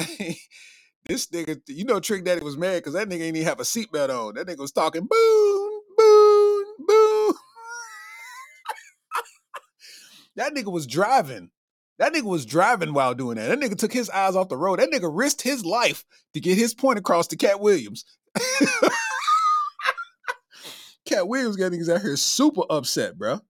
this 1.07 1.27
nigga, 1.29 1.61
you 1.69 1.85
know, 1.85 2.01
Trick 2.01 2.25
Daddy 2.25 2.43
was 2.45 2.57
mad 2.57 2.79
because 2.79 2.95
that 2.95 3.09
nigga 3.09 3.23
ain't 3.23 3.37
even 3.37 3.45
have 3.45 3.61
a 3.61 3.65
seatbelt 3.65 4.11
on. 4.11 4.35
That 4.35 4.49
nigga 4.49 4.59
was 4.59 4.73
talking 4.73 5.07
boom, 5.09 5.81
boom, 5.97 6.65
boom. 6.89 7.35
that 10.37 10.53
nigga 10.55 10.73
was 10.73 10.87
driving. 10.87 11.51
That 11.99 12.13
nigga 12.13 12.25
was 12.25 12.47
driving 12.47 12.95
while 12.95 13.15
doing 13.15 13.37
that. 13.37 13.49
That 13.49 13.61
nigga 13.61 13.79
took 13.79 13.93
his 13.93 14.11
eyes 14.11 14.35
off 14.35 14.49
the 14.49 14.57
road. 14.57 14.81
That 14.81 14.91
nigga 14.91 15.11
risked 15.13 15.43
his 15.43 15.65
life 15.65 16.05
to 16.35 16.41
get 16.41 16.59
his 16.59 16.75
point 16.75 16.99
across 16.99 17.29
to 17.29 17.37
Katt 17.37 17.61
Williams. 17.61 18.05
Katt 21.11 21.27
Williams 21.27 21.57
got 21.57 21.73
niggas 21.73 21.93
out 21.93 22.03
here 22.03 22.17
super 22.17 22.63
upset, 22.71 23.19
bro. 23.19 23.41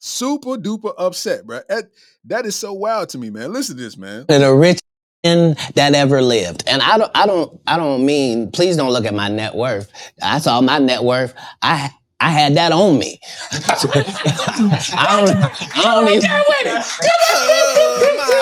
Super 0.00 0.56
duper 0.56 0.92
upset, 0.98 1.46
bro. 1.46 1.60
That, 1.68 1.84
that 2.24 2.44
is 2.44 2.56
so 2.56 2.72
wild 2.72 3.08
to 3.10 3.18
me, 3.18 3.30
man. 3.30 3.52
Listen 3.52 3.76
to 3.76 3.82
this, 3.82 3.96
man. 3.96 4.26
And 4.28 4.42
a 4.42 4.52
rich 4.52 4.80
man 5.24 5.56
that 5.76 5.94
ever 5.94 6.20
lived. 6.20 6.64
And 6.66 6.82
I 6.82 6.98
don't, 6.98 7.10
I 7.14 7.26
don't, 7.26 7.60
I 7.68 7.76
don't 7.76 8.04
mean, 8.04 8.50
please 8.50 8.76
don't 8.76 8.90
look 8.90 9.04
at 9.04 9.14
my 9.14 9.28
net 9.28 9.54
worth. 9.54 9.92
I 10.20 10.40
saw 10.40 10.60
my 10.60 10.80
net 10.80 11.04
worth. 11.04 11.34
I, 11.62 11.90
I 12.18 12.30
had 12.30 12.56
that 12.56 12.72
on 12.72 12.98
me. 12.98 13.20
I 13.52 15.24
don't, 15.24 15.36
I 15.76 15.82
don't 15.84 16.08
even, 16.08 16.28
oh, 16.28 16.44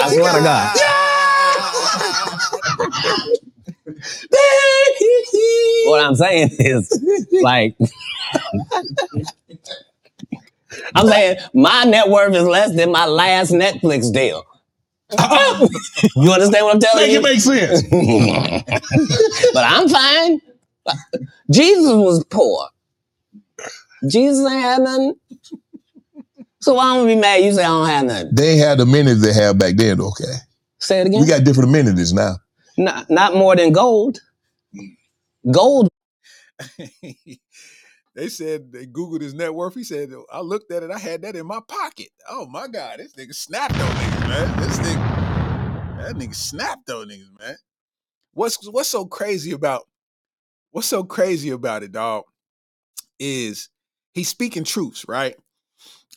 I 0.02 0.08
swear 0.14 0.32
to 0.32 0.40
God. 0.40 1.05
What 5.86 6.04
I'm 6.04 6.14
saying 6.14 6.50
is, 6.58 7.32
like, 7.42 7.76
I'm 10.94 11.06
saying 11.06 11.38
my 11.54 11.84
net 11.84 12.08
worth 12.08 12.34
is 12.34 12.42
less 12.42 12.74
than 12.74 12.92
my 12.92 13.06
last 13.06 13.52
Netflix 13.52 14.12
deal. 14.12 14.44
you 16.16 16.32
understand 16.32 16.64
what 16.66 16.74
I'm 16.74 16.80
telling 16.80 17.04
Make 17.04 17.12
you? 17.12 17.18
it 17.18 17.22
make 17.22 17.40
sense. 17.40 17.82
but 19.54 19.64
I'm 19.64 19.88
fine. 19.88 20.40
Jesus 21.50 21.92
was 21.92 22.24
poor. 22.24 22.68
Jesus 24.08 24.50
ain't 24.50 24.60
had 24.60 24.82
nothing. 24.82 25.14
So 26.60 26.74
why 26.74 26.94
don't 26.94 27.06
we 27.06 27.14
be 27.14 27.20
mad? 27.20 27.36
You 27.44 27.52
say 27.52 27.62
I 27.62 27.68
don't 27.68 27.86
have 27.86 28.04
nothing. 28.06 28.34
They 28.34 28.56
had 28.56 28.78
the 28.78 28.82
amenities 28.82 29.22
they 29.22 29.32
had 29.32 29.58
back 29.58 29.76
then, 29.76 30.00
okay? 30.00 30.24
Say 30.78 31.00
it 31.00 31.06
again. 31.06 31.20
We 31.20 31.26
got 31.28 31.44
different 31.44 31.70
amenities 31.70 32.12
now. 32.12 32.36
not, 32.76 33.08
not 33.08 33.34
more 33.34 33.54
than 33.54 33.72
gold. 33.72 34.18
Gold 35.52 35.88
they 38.14 38.28
said 38.28 38.72
they 38.72 38.86
Googled 38.86 39.20
his 39.20 39.34
net 39.34 39.54
worth. 39.54 39.74
He 39.74 39.84
said, 39.84 40.10
I 40.32 40.40
looked 40.40 40.72
at 40.72 40.82
it, 40.82 40.90
I 40.90 40.98
had 40.98 41.22
that 41.22 41.36
in 41.36 41.46
my 41.46 41.60
pocket. 41.68 42.08
Oh 42.28 42.46
my 42.46 42.68
God, 42.68 42.98
this 42.98 43.14
nigga 43.14 43.34
snapped 43.34 43.74
on 43.74 43.80
niggas, 43.80 44.28
man. 44.28 44.60
This 44.60 44.78
nigga, 44.78 45.98
that 45.98 46.14
nigga 46.16 46.34
snapped 46.34 46.90
on 46.90 47.08
niggas, 47.08 47.40
man. 47.40 47.56
What's 48.34 48.68
what's 48.70 48.88
so 48.88 49.06
crazy 49.06 49.52
about 49.52 49.84
what's 50.72 50.88
so 50.88 51.04
crazy 51.04 51.50
about 51.50 51.82
it, 51.82 51.92
dog, 51.92 52.24
is 53.18 53.70
he's 54.12 54.28
speaking 54.28 54.64
truths, 54.64 55.06
right? 55.08 55.36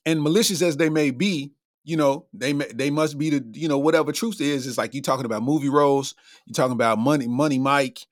And 0.05 0.21
malicious 0.21 0.61
as 0.61 0.77
they 0.77 0.89
may 0.89 1.11
be, 1.11 1.51
you 1.83 1.97
know, 1.97 2.25
they 2.33 2.53
they 2.53 2.89
must 2.89 3.17
be 3.17 3.29
the, 3.31 3.45
you 3.53 3.67
know, 3.67 3.77
whatever 3.79 4.11
truth 4.11 4.41
is, 4.41 4.67
is 4.67 4.77
like 4.77 4.93
you 4.93 5.01
talking 5.01 5.25
about 5.25 5.43
movie 5.43 5.69
roles, 5.69 6.15
you 6.45 6.53
talking 6.53 6.73
about 6.73 6.99
money, 6.99 7.27
money 7.27 7.59
Mike, 7.59 8.05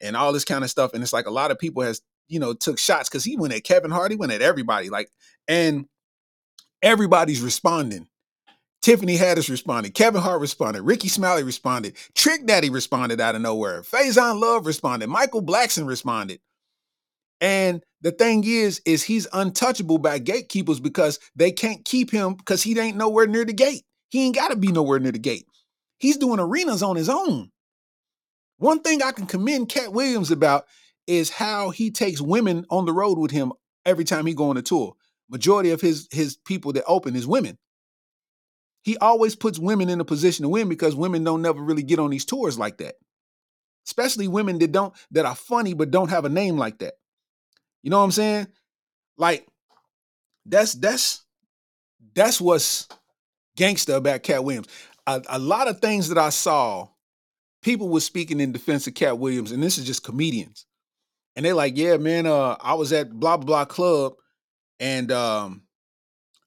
and 0.00 0.16
all 0.16 0.32
this 0.32 0.44
kind 0.44 0.64
of 0.64 0.70
stuff. 0.70 0.94
And 0.94 1.02
it's 1.02 1.12
like 1.12 1.26
a 1.26 1.30
lot 1.30 1.50
of 1.50 1.58
people 1.58 1.82
has, 1.82 2.00
you 2.28 2.38
know, 2.38 2.54
took 2.54 2.78
shots 2.78 3.08
because 3.08 3.24
he 3.24 3.36
went 3.36 3.54
at 3.54 3.64
Kevin 3.64 3.90
Hart, 3.90 4.10
he 4.10 4.16
went 4.16 4.32
at 4.32 4.42
everybody. 4.42 4.90
Like, 4.90 5.10
and 5.48 5.86
everybody's 6.82 7.40
responding. 7.40 8.08
Tiffany 8.82 9.18
Haddish 9.18 9.50
responded. 9.50 9.92
Kevin 9.94 10.22
Hart 10.22 10.40
responded. 10.40 10.82
Rickey 10.82 11.08
Smiley 11.08 11.42
responded. 11.42 11.96
Trick 12.14 12.46
Daddy 12.46 12.70
responded 12.70 13.20
out 13.20 13.34
of 13.34 13.42
nowhere. 13.42 13.82
Faison 13.82 14.40
Love 14.40 14.64
responded. 14.64 15.08
Michael 15.08 15.42
Blackson 15.42 15.86
responded. 15.86 16.40
And 17.42 17.82
the 18.00 18.12
thing 18.12 18.44
is, 18.46 18.80
is 18.86 19.02
he's 19.02 19.26
untouchable 19.32 19.98
by 19.98 20.18
gatekeepers 20.18 20.80
because 20.80 21.18
they 21.36 21.52
can't 21.52 21.84
keep 21.84 22.10
him 22.10 22.34
because 22.34 22.62
he 22.62 22.78
ain't 22.78 22.96
nowhere 22.96 23.26
near 23.26 23.44
the 23.44 23.52
gate. 23.52 23.84
He 24.10 24.24
ain't 24.24 24.34
got 24.34 24.48
to 24.48 24.56
be 24.56 24.72
nowhere 24.72 24.98
near 24.98 25.12
the 25.12 25.18
gate. 25.18 25.46
He's 25.98 26.16
doing 26.16 26.40
arenas 26.40 26.82
on 26.82 26.96
his 26.96 27.08
own. 27.08 27.50
One 28.60 28.80
thing 28.82 29.02
I 29.02 29.12
can 29.12 29.26
commend 29.26 29.70
Katt 29.70 29.92
Williams 29.94 30.30
about 30.30 30.66
is 31.06 31.30
how 31.30 31.70
he 31.70 31.90
takes 31.90 32.20
women 32.20 32.66
on 32.70 32.84
the 32.84 32.92
road 32.92 33.18
with 33.18 33.30
him 33.30 33.54
every 33.86 34.04
time 34.04 34.26
he 34.26 34.34
go 34.34 34.50
on 34.50 34.58
a 34.58 34.62
tour. 34.62 34.94
Majority 35.30 35.70
of 35.70 35.80
his 35.80 36.08
his 36.10 36.36
people 36.36 36.74
that 36.74 36.84
open 36.86 37.16
is 37.16 37.26
women. 37.26 37.56
He 38.82 38.98
always 38.98 39.34
puts 39.34 39.58
women 39.58 39.88
in 39.88 40.00
a 40.00 40.04
position 40.04 40.42
to 40.42 40.50
win 40.50 40.68
because 40.68 40.94
women 40.94 41.24
don't 41.24 41.40
never 41.40 41.62
really 41.62 41.82
get 41.82 41.98
on 41.98 42.10
these 42.10 42.26
tours 42.26 42.58
like 42.58 42.76
that. 42.78 42.96
Especially 43.86 44.28
women 44.28 44.58
that 44.58 44.72
don't 44.72 44.92
that 45.12 45.24
are 45.24 45.34
funny 45.34 45.72
but 45.72 45.90
don't 45.90 46.10
have 46.10 46.26
a 46.26 46.28
name 46.30 46.58
like 46.58 46.80
that. 46.80 46.94
You 47.82 47.90
know 47.90 47.98
what 47.98 48.04
I'm 48.04 48.12
saying? 48.12 48.48
Like 49.16 49.46
that's 50.44 50.74
that's 50.74 51.24
that's 52.14 52.42
what's 52.42 52.88
gangster 53.56 53.94
about 53.94 54.22
Katt 54.22 54.44
Williams. 54.44 54.68
a, 55.06 55.22
a 55.30 55.38
lot 55.38 55.68
of 55.68 55.80
things 55.80 56.10
that 56.10 56.18
I 56.18 56.28
saw, 56.28 56.88
people 57.62 57.88
were 57.88 58.00
speaking 58.00 58.40
in 58.40 58.52
defense 58.52 58.86
of 58.86 58.94
Katt 58.94 59.18
Williams, 59.18 59.52
and 59.52 59.62
this 59.62 59.78
is 59.78 59.86
just 59.86 60.04
comedians. 60.04 60.66
And 61.36 61.44
they're 61.44 61.54
like, 61.54 61.76
yeah, 61.76 61.96
man, 61.96 62.26
uh, 62.26 62.56
I 62.60 62.74
was 62.74 62.92
at 62.92 63.10
blah 63.10 63.36
blah 63.36 63.46
blah 63.46 63.64
club 63.64 64.14
and 64.80 65.12
um 65.12 65.62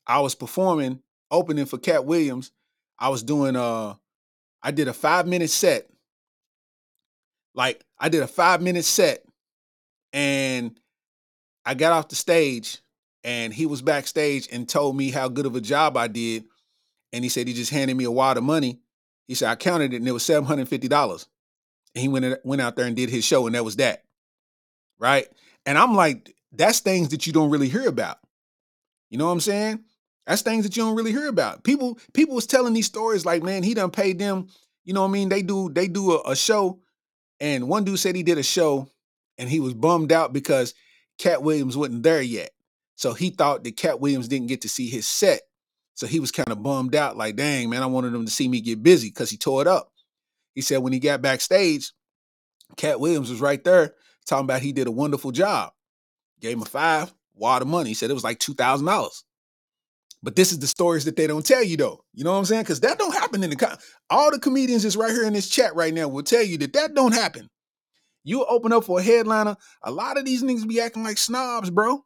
I 0.05 0.19
was 0.19 0.35
performing, 0.35 0.99
opening 1.31 1.65
for 1.65 1.77
Katt 1.77 2.03
Williams. 2.05 2.51
I 2.99 3.09
was 3.09 3.23
doing 3.23 3.55
uh 3.55 3.95
I 4.61 4.71
did 4.71 4.87
a 4.87 4.93
five 4.93 5.27
minute 5.27 5.51
set. 5.51 5.87
Like 7.53 7.83
I 7.99 8.09
did 8.09 8.23
a 8.23 8.27
five 8.27 8.61
minute 8.61 8.85
set 8.85 9.23
and 10.11 10.77
I 11.65 11.75
got 11.75 11.93
off 11.93 12.09
the 12.09 12.15
stage 12.15 12.79
and 13.23 13.53
he 13.53 13.65
was 13.65 13.81
backstage 13.81 14.49
and 14.51 14.67
told 14.67 14.97
me 14.97 15.11
how 15.11 15.29
good 15.29 15.45
of 15.45 15.55
a 15.55 15.61
job 15.61 15.95
I 15.95 16.07
did. 16.07 16.43
And 17.13 17.23
he 17.23 17.29
said 17.29 17.47
he 17.47 17.53
just 17.53 17.71
handed 17.71 17.95
me 17.95 18.03
a 18.05 18.11
wad 18.11 18.37
of 18.37 18.43
money. 18.43 18.79
He 19.27 19.35
said 19.35 19.49
I 19.49 19.55
counted 19.55 19.93
it 19.93 19.97
and 19.97 20.07
it 20.07 20.11
was 20.11 20.23
seven 20.23 20.45
hundred 20.45 20.67
fifty 20.67 20.87
dollars. 20.87 21.27
And 21.95 22.01
he 22.01 22.07
went 22.07 22.43
went 22.43 22.61
out 22.61 22.75
there 22.75 22.85
and 22.85 22.95
did 22.95 23.09
his 23.09 23.23
show 23.23 23.45
and 23.45 23.55
that 23.55 23.65
was 23.65 23.77
that, 23.77 24.03
right? 24.99 25.27
And 25.65 25.77
I'm 25.77 25.95
like, 25.95 26.35
that's 26.51 26.79
things 26.79 27.09
that 27.09 27.25
you 27.25 27.33
don't 27.33 27.49
really 27.49 27.69
hear 27.69 27.87
about. 27.87 28.17
You 29.09 29.17
know 29.17 29.25
what 29.25 29.31
I'm 29.33 29.39
saying? 29.39 29.83
That's 30.25 30.41
things 30.41 30.63
that 30.63 30.75
you 30.75 30.83
don't 30.83 30.95
really 30.95 31.11
hear 31.11 31.27
about. 31.27 31.63
People 31.63 31.99
people 32.13 32.35
was 32.35 32.47
telling 32.47 32.73
these 32.73 32.85
stories 32.85 33.25
like, 33.25 33.43
man, 33.43 33.63
he 33.63 33.73
done 33.73 33.91
paid 33.91 34.19
them. 34.19 34.47
You 34.85 34.93
know 34.93 35.01
what 35.01 35.09
I 35.09 35.11
mean? 35.11 35.29
They 35.29 35.41
do 35.41 35.69
they 35.69 35.87
do 35.87 36.13
a, 36.13 36.31
a 36.31 36.35
show, 36.35 36.79
and 37.39 37.67
one 37.67 37.83
dude 37.83 37.99
said 37.99 38.15
he 38.15 38.23
did 38.23 38.37
a 38.37 38.43
show, 38.43 38.89
and 39.37 39.49
he 39.49 39.59
was 39.59 39.73
bummed 39.73 40.11
out 40.11 40.33
because 40.33 40.73
Katt 41.17 41.43
Williams 41.43 41.77
wasn't 41.77 42.03
there 42.03 42.21
yet. 42.21 42.51
So 42.95 43.13
he 43.13 43.29
thought 43.29 43.63
that 43.63 43.77
Katt 43.77 43.99
Williams 43.99 44.27
didn't 44.27 44.47
get 44.47 44.61
to 44.61 44.69
see 44.69 44.89
his 44.89 45.07
set. 45.07 45.41
So 45.95 46.07
he 46.07 46.19
was 46.19 46.31
kind 46.31 46.49
of 46.49 46.63
bummed 46.63 46.95
out, 46.95 47.17
like, 47.17 47.35
dang, 47.35 47.69
man, 47.69 47.83
I 47.83 47.85
wanted 47.85 48.13
him 48.13 48.25
to 48.25 48.31
see 48.31 48.47
me 48.47 48.61
get 48.61 48.81
busy 48.81 49.09
because 49.09 49.29
he 49.29 49.37
tore 49.37 49.61
it 49.61 49.67
up. 49.67 49.91
He 50.55 50.61
said 50.61 50.79
when 50.79 50.93
he 50.93 50.99
got 50.99 51.21
backstage, 51.21 51.91
Katt 52.77 52.99
Williams 52.99 53.29
was 53.29 53.41
right 53.41 53.63
there 53.63 53.93
talking 54.25 54.45
about 54.45 54.61
he 54.61 54.71
did 54.71 54.87
a 54.87 54.91
wonderful 54.91 55.31
job. 55.31 55.71
Gave 56.39 56.53
him 56.53 56.63
a 56.63 56.65
five, 56.65 57.13
wad 57.35 57.61
of 57.61 57.67
money. 57.67 57.89
He 57.89 57.93
said 57.93 58.09
it 58.09 58.15
was 58.15 58.23
like 58.23 58.39
two 58.39 58.53
thousand 58.53 58.85
dollars. 58.85 59.23
But 60.21 60.35
this 60.37 60.51
is 60.51 60.59
the 60.59 60.67
stories 60.67 61.05
that 61.05 61.17
they 61.17 61.27
don't 61.27 61.45
tell 61.45 61.63
you, 61.63 61.75
though. 61.75 62.03
You 62.13 62.23
know 62.23 62.31
what 62.31 62.39
I'm 62.39 62.45
saying? 62.45 62.63
Because 62.63 62.79
that 62.79 62.97
don't 62.97 63.13
happen 63.13 63.43
in 63.43 63.49
the 63.49 63.79
all 64.09 64.31
the 64.31 64.39
comedians 64.39 64.85
is 64.85 64.95
right 64.95 65.11
here 65.11 65.25
in 65.25 65.33
this 65.33 65.49
chat 65.49 65.75
right 65.75 65.93
now 65.93 66.07
will 66.07 66.23
tell 66.23 66.43
you 66.43 66.57
that 66.59 66.73
that 66.73 66.93
don't 66.93 67.13
happen. 67.13 67.49
You 68.23 68.45
open 68.45 68.71
up 68.71 68.85
for 68.85 68.99
a 68.99 69.03
headliner, 69.03 69.57
a 69.81 69.91
lot 69.91 70.17
of 70.17 70.23
these 70.23 70.41
niggas 70.41 70.67
be 70.67 70.79
acting 70.79 71.03
like 71.03 71.17
snobs, 71.17 71.69
bro. 71.69 72.05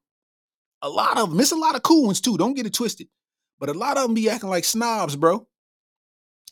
A 0.81 0.89
lot 0.89 1.17
of 1.17 1.29
them. 1.29 1.39
It's 1.39 1.51
a 1.51 1.55
lot 1.55 1.75
of 1.75 1.83
cool 1.83 2.07
ones 2.07 2.21
too. 2.21 2.37
Don't 2.37 2.55
get 2.55 2.65
it 2.65 2.73
twisted. 2.73 3.07
But 3.59 3.69
a 3.69 3.73
lot 3.73 3.97
of 3.97 4.03
them 4.03 4.13
be 4.13 4.29
acting 4.29 4.49
like 4.49 4.65
snobs, 4.65 5.15
bro. 5.15 5.47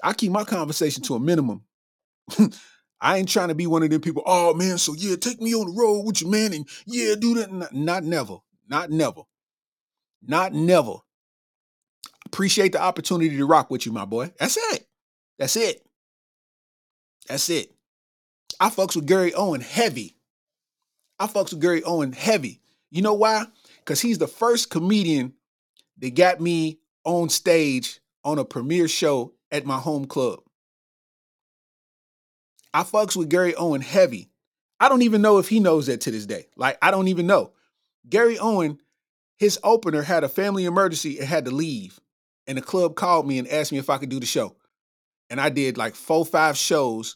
I 0.04 0.14
keep 0.14 0.32
my 0.32 0.44
conversation 0.44 1.04
to 1.04 1.16
a 1.16 1.20
minimum. 1.20 1.64
I 3.02 3.18
ain't 3.18 3.30
trying 3.30 3.50
to 3.50 3.56
be 3.56 3.68
one 3.68 3.84
of 3.84 3.90
them 3.90 4.02
people. 4.02 4.24
Oh 4.26 4.54
man, 4.54 4.78
so 4.78 4.94
yeah, 4.98 5.16
take 5.16 5.42
me 5.42 5.54
on 5.54 5.68
the 5.68 5.80
road 5.80 6.02
with 6.02 6.22
you, 6.22 6.30
man, 6.30 6.54
and 6.54 6.68
yeah, 6.86 7.16
do 7.16 7.36
that. 7.36 7.52
Not, 7.52 7.74
not 7.74 8.04
never, 8.04 8.38
not 8.68 8.90
never, 8.90 9.22
not 10.22 10.54
never. 10.54 10.96
Appreciate 12.26 12.72
the 12.72 12.82
opportunity 12.82 13.38
to 13.38 13.46
rock 13.46 13.70
with 13.70 13.86
you, 13.86 13.92
my 13.92 14.06
boy. 14.06 14.32
That's 14.40 14.58
it. 14.74 14.88
That's 15.38 15.56
it. 15.56 15.86
That's 17.28 17.50
it. 17.50 17.72
I 18.60 18.70
fucks 18.70 18.96
with 18.96 19.06
Gary 19.06 19.34
Owen 19.34 19.62
heavy. 19.62 20.18
I 21.20 21.28
fucks 21.28 21.52
with 21.52 21.62
Gary 21.62 21.84
Owen 21.84 22.12
heavy. 22.12 22.62
You 22.90 23.02
know 23.02 23.14
why? 23.14 23.46
Because 23.80 24.02
he's 24.02 24.18
the 24.18 24.28
first 24.28 24.70
comedian 24.70 25.34
that 26.00 26.16
got 26.16 26.42
me 26.42 26.80
on 27.06 27.30
stage 27.30 28.00
on 28.24 28.40
a 28.40 28.46
premiere 28.46 28.88
show 28.88 29.34
at 29.52 29.66
my 29.66 29.78
home 29.78 30.06
club. 30.06 30.40
I 32.74 32.84
fucks 32.84 33.16
with 33.16 33.30
Gary 33.30 33.56
Owen 33.56 33.82
heavy. 33.82 34.30
I 34.80 34.90
don't 34.90 35.04
even 35.04 35.22
know 35.22 35.38
if 35.38 35.48
he 35.48 35.62
knows 35.62 35.88
that 35.88 36.02
to 36.02 36.12
this 36.12 36.26
day. 36.26 36.48
Like, 36.58 36.78
I 36.82 36.92
don't 36.92 37.08
even 37.08 37.28
know. 37.28 37.54
Gary 38.10 38.38
Owen, 38.38 38.80
his 39.38 39.58
opener 39.64 40.02
had 40.02 40.24
a 40.24 40.30
family 40.30 40.66
emergency 40.66 41.18
and 41.20 41.28
had 41.28 41.46
to 41.46 41.52
leave. 41.52 42.00
And 42.48 42.58
the 42.58 42.62
club 42.62 42.96
called 42.96 43.28
me 43.28 43.40
and 43.40 43.48
asked 43.48 43.72
me 43.72 43.78
if 43.78 43.90
I 43.90 43.98
could 43.98 44.10
do 44.10 44.20
the 44.20 44.26
show. 44.26 44.56
And 45.30 45.40
I 45.40 45.50
did 45.50 45.78
like 45.78 45.96
four, 45.96 46.26
five 46.26 46.58
shows 46.58 47.16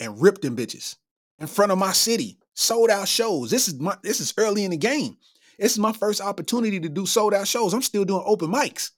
and 0.00 0.20
ripped 0.20 0.42
them 0.42 0.56
bitches 0.56 0.96
in 1.38 1.46
front 1.46 1.72
of 1.72 1.78
my 1.78 1.92
city. 1.92 2.38
Sold 2.54 2.90
out 2.90 3.08
shows. 3.08 3.50
This 3.50 3.68
is 3.68 3.78
my 3.78 3.96
this 4.02 4.20
is 4.20 4.32
early 4.38 4.64
in 4.64 4.70
the 4.70 4.76
game. 4.76 5.16
This 5.58 5.72
is 5.72 5.78
my 5.78 5.92
first 5.92 6.20
opportunity 6.20 6.80
to 6.80 6.88
do 6.88 7.06
sold 7.06 7.34
out 7.34 7.46
shows. 7.46 7.74
I'm 7.74 7.82
still 7.82 8.04
doing 8.04 8.22
open 8.24 8.50
mics. 8.50 8.90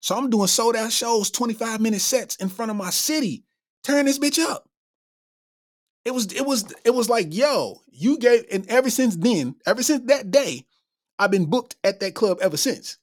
So 0.00 0.16
I'm 0.16 0.30
doing 0.30 0.46
sold 0.46 0.76
out 0.76 0.92
shows, 0.92 1.30
25 1.30 1.80
minute 1.80 2.00
sets 2.00 2.36
in 2.36 2.48
front 2.48 2.70
of 2.70 2.76
my 2.76 2.90
city. 2.90 3.44
Turn 3.82 4.06
this 4.06 4.18
bitch 4.18 4.38
up. 4.38 4.68
It 6.04 6.14
was 6.14 6.32
it 6.32 6.46
was 6.46 6.72
it 6.84 6.94
was 6.94 7.08
like, 7.10 7.34
yo, 7.34 7.82
you 7.90 8.18
gave 8.18 8.44
and 8.50 8.66
ever 8.68 8.90
since 8.90 9.16
then, 9.16 9.56
ever 9.66 9.82
since 9.82 10.06
that 10.06 10.30
day, 10.30 10.64
I've 11.18 11.30
been 11.30 11.46
booked 11.46 11.76
at 11.84 12.00
that 12.00 12.14
club 12.14 12.38
ever 12.40 12.56
since. 12.56 12.98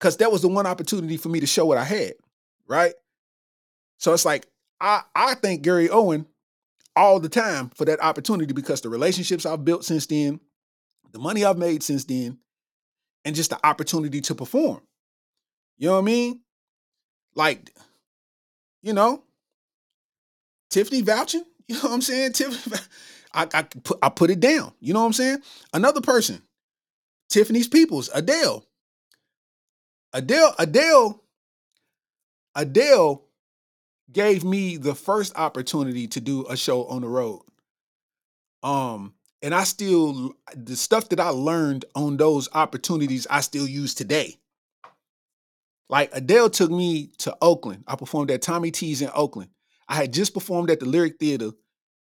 Cause 0.00 0.16
that 0.16 0.32
was 0.32 0.42
the 0.42 0.48
one 0.48 0.66
opportunity 0.66 1.16
for 1.16 1.28
me 1.28 1.38
to 1.38 1.46
show 1.46 1.64
what 1.64 1.78
I 1.78 1.84
had, 1.84 2.14
right? 2.66 2.94
So 3.98 4.12
it's 4.12 4.24
like 4.24 4.48
I 4.80 5.02
I 5.14 5.34
thank 5.36 5.62
Gary 5.62 5.90
Owen 5.90 6.26
all 6.96 7.20
the 7.20 7.28
time 7.28 7.70
for 7.76 7.84
that 7.84 8.02
opportunity 8.02 8.52
because 8.52 8.80
the 8.80 8.88
relationships 8.88 9.46
I've 9.46 9.64
built 9.64 9.84
since 9.84 10.06
then, 10.06 10.40
the 11.12 11.18
money 11.18 11.44
I've 11.44 11.58
made 11.58 11.82
since 11.82 12.04
then, 12.04 12.38
and 13.24 13.36
just 13.36 13.50
the 13.50 13.64
opportunity 13.64 14.20
to 14.22 14.34
perform. 14.34 14.80
You 15.82 15.88
know 15.88 15.94
what 15.94 16.02
I 16.02 16.04
mean? 16.04 16.40
Like, 17.34 17.74
you 18.84 18.92
know, 18.92 19.24
Tiffany 20.70 21.02
vouching. 21.02 21.44
You 21.68 21.76
know 21.76 21.82
what 21.82 21.92
I'm 21.92 22.02
saying? 22.02 22.32
Tiffany, 22.32 22.76
I, 23.34 23.46
I 23.54 23.62
put 23.62 23.98
I 24.02 24.08
put 24.10 24.30
it 24.30 24.40
down. 24.40 24.72
You 24.80 24.92
know 24.92 25.00
what 25.00 25.06
I'm 25.06 25.12
saying? 25.14 25.38
Another 25.72 26.02
person, 26.02 26.42
Tiffany's 27.30 27.68
Peoples, 27.68 28.10
Adele. 28.12 28.66
Adele, 30.12 30.54
Adele, 30.58 31.22
Adele 32.56 33.22
gave 34.10 34.44
me 34.44 34.76
the 34.76 34.94
first 34.94 35.38
opportunity 35.38 36.08
to 36.08 36.20
do 36.20 36.44
a 36.46 36.56
show 36.56 36.84
on 36.86 37.02
the 37.02 37.08
road. 37.08 37.42
Um, 38.62 39.14
and 39.40 39.54
I 39.54 39.64
still 39.64 40.34
the 40.54 40.76
stuff 40.76 41.08
that 41.10 41.20
I 41.20 41.28
learned 41.30 41.86
on 41.94 42.18
those 42.18 42.48
opportunities 42.52 43.26
I 43.30 43.40
still 43.40 43.68
use 43.68 43.94
today. 43.94 44.36
Like 45.92 46.08
Adele 46.14 46.48
took 46.48 46.70
me 46.70 47.10
to 47.18 47.36
Oakland. 47.42 47.84
I 47.86 47.96
performed 47.96 48.30
at 48.30 48.40
Tommy 48.40 48.70
T's 48.70 49.02
in 49.02 49.10
Oakland. 49.14 49.50
I 49.86 49.94
had 49.94 50.10
just 50.10 50.32
performed 50.32 50.70
at 50.70 50.80
the 50.80 50.86
Lyric 50.86 51.18
Theater 51.20 51.50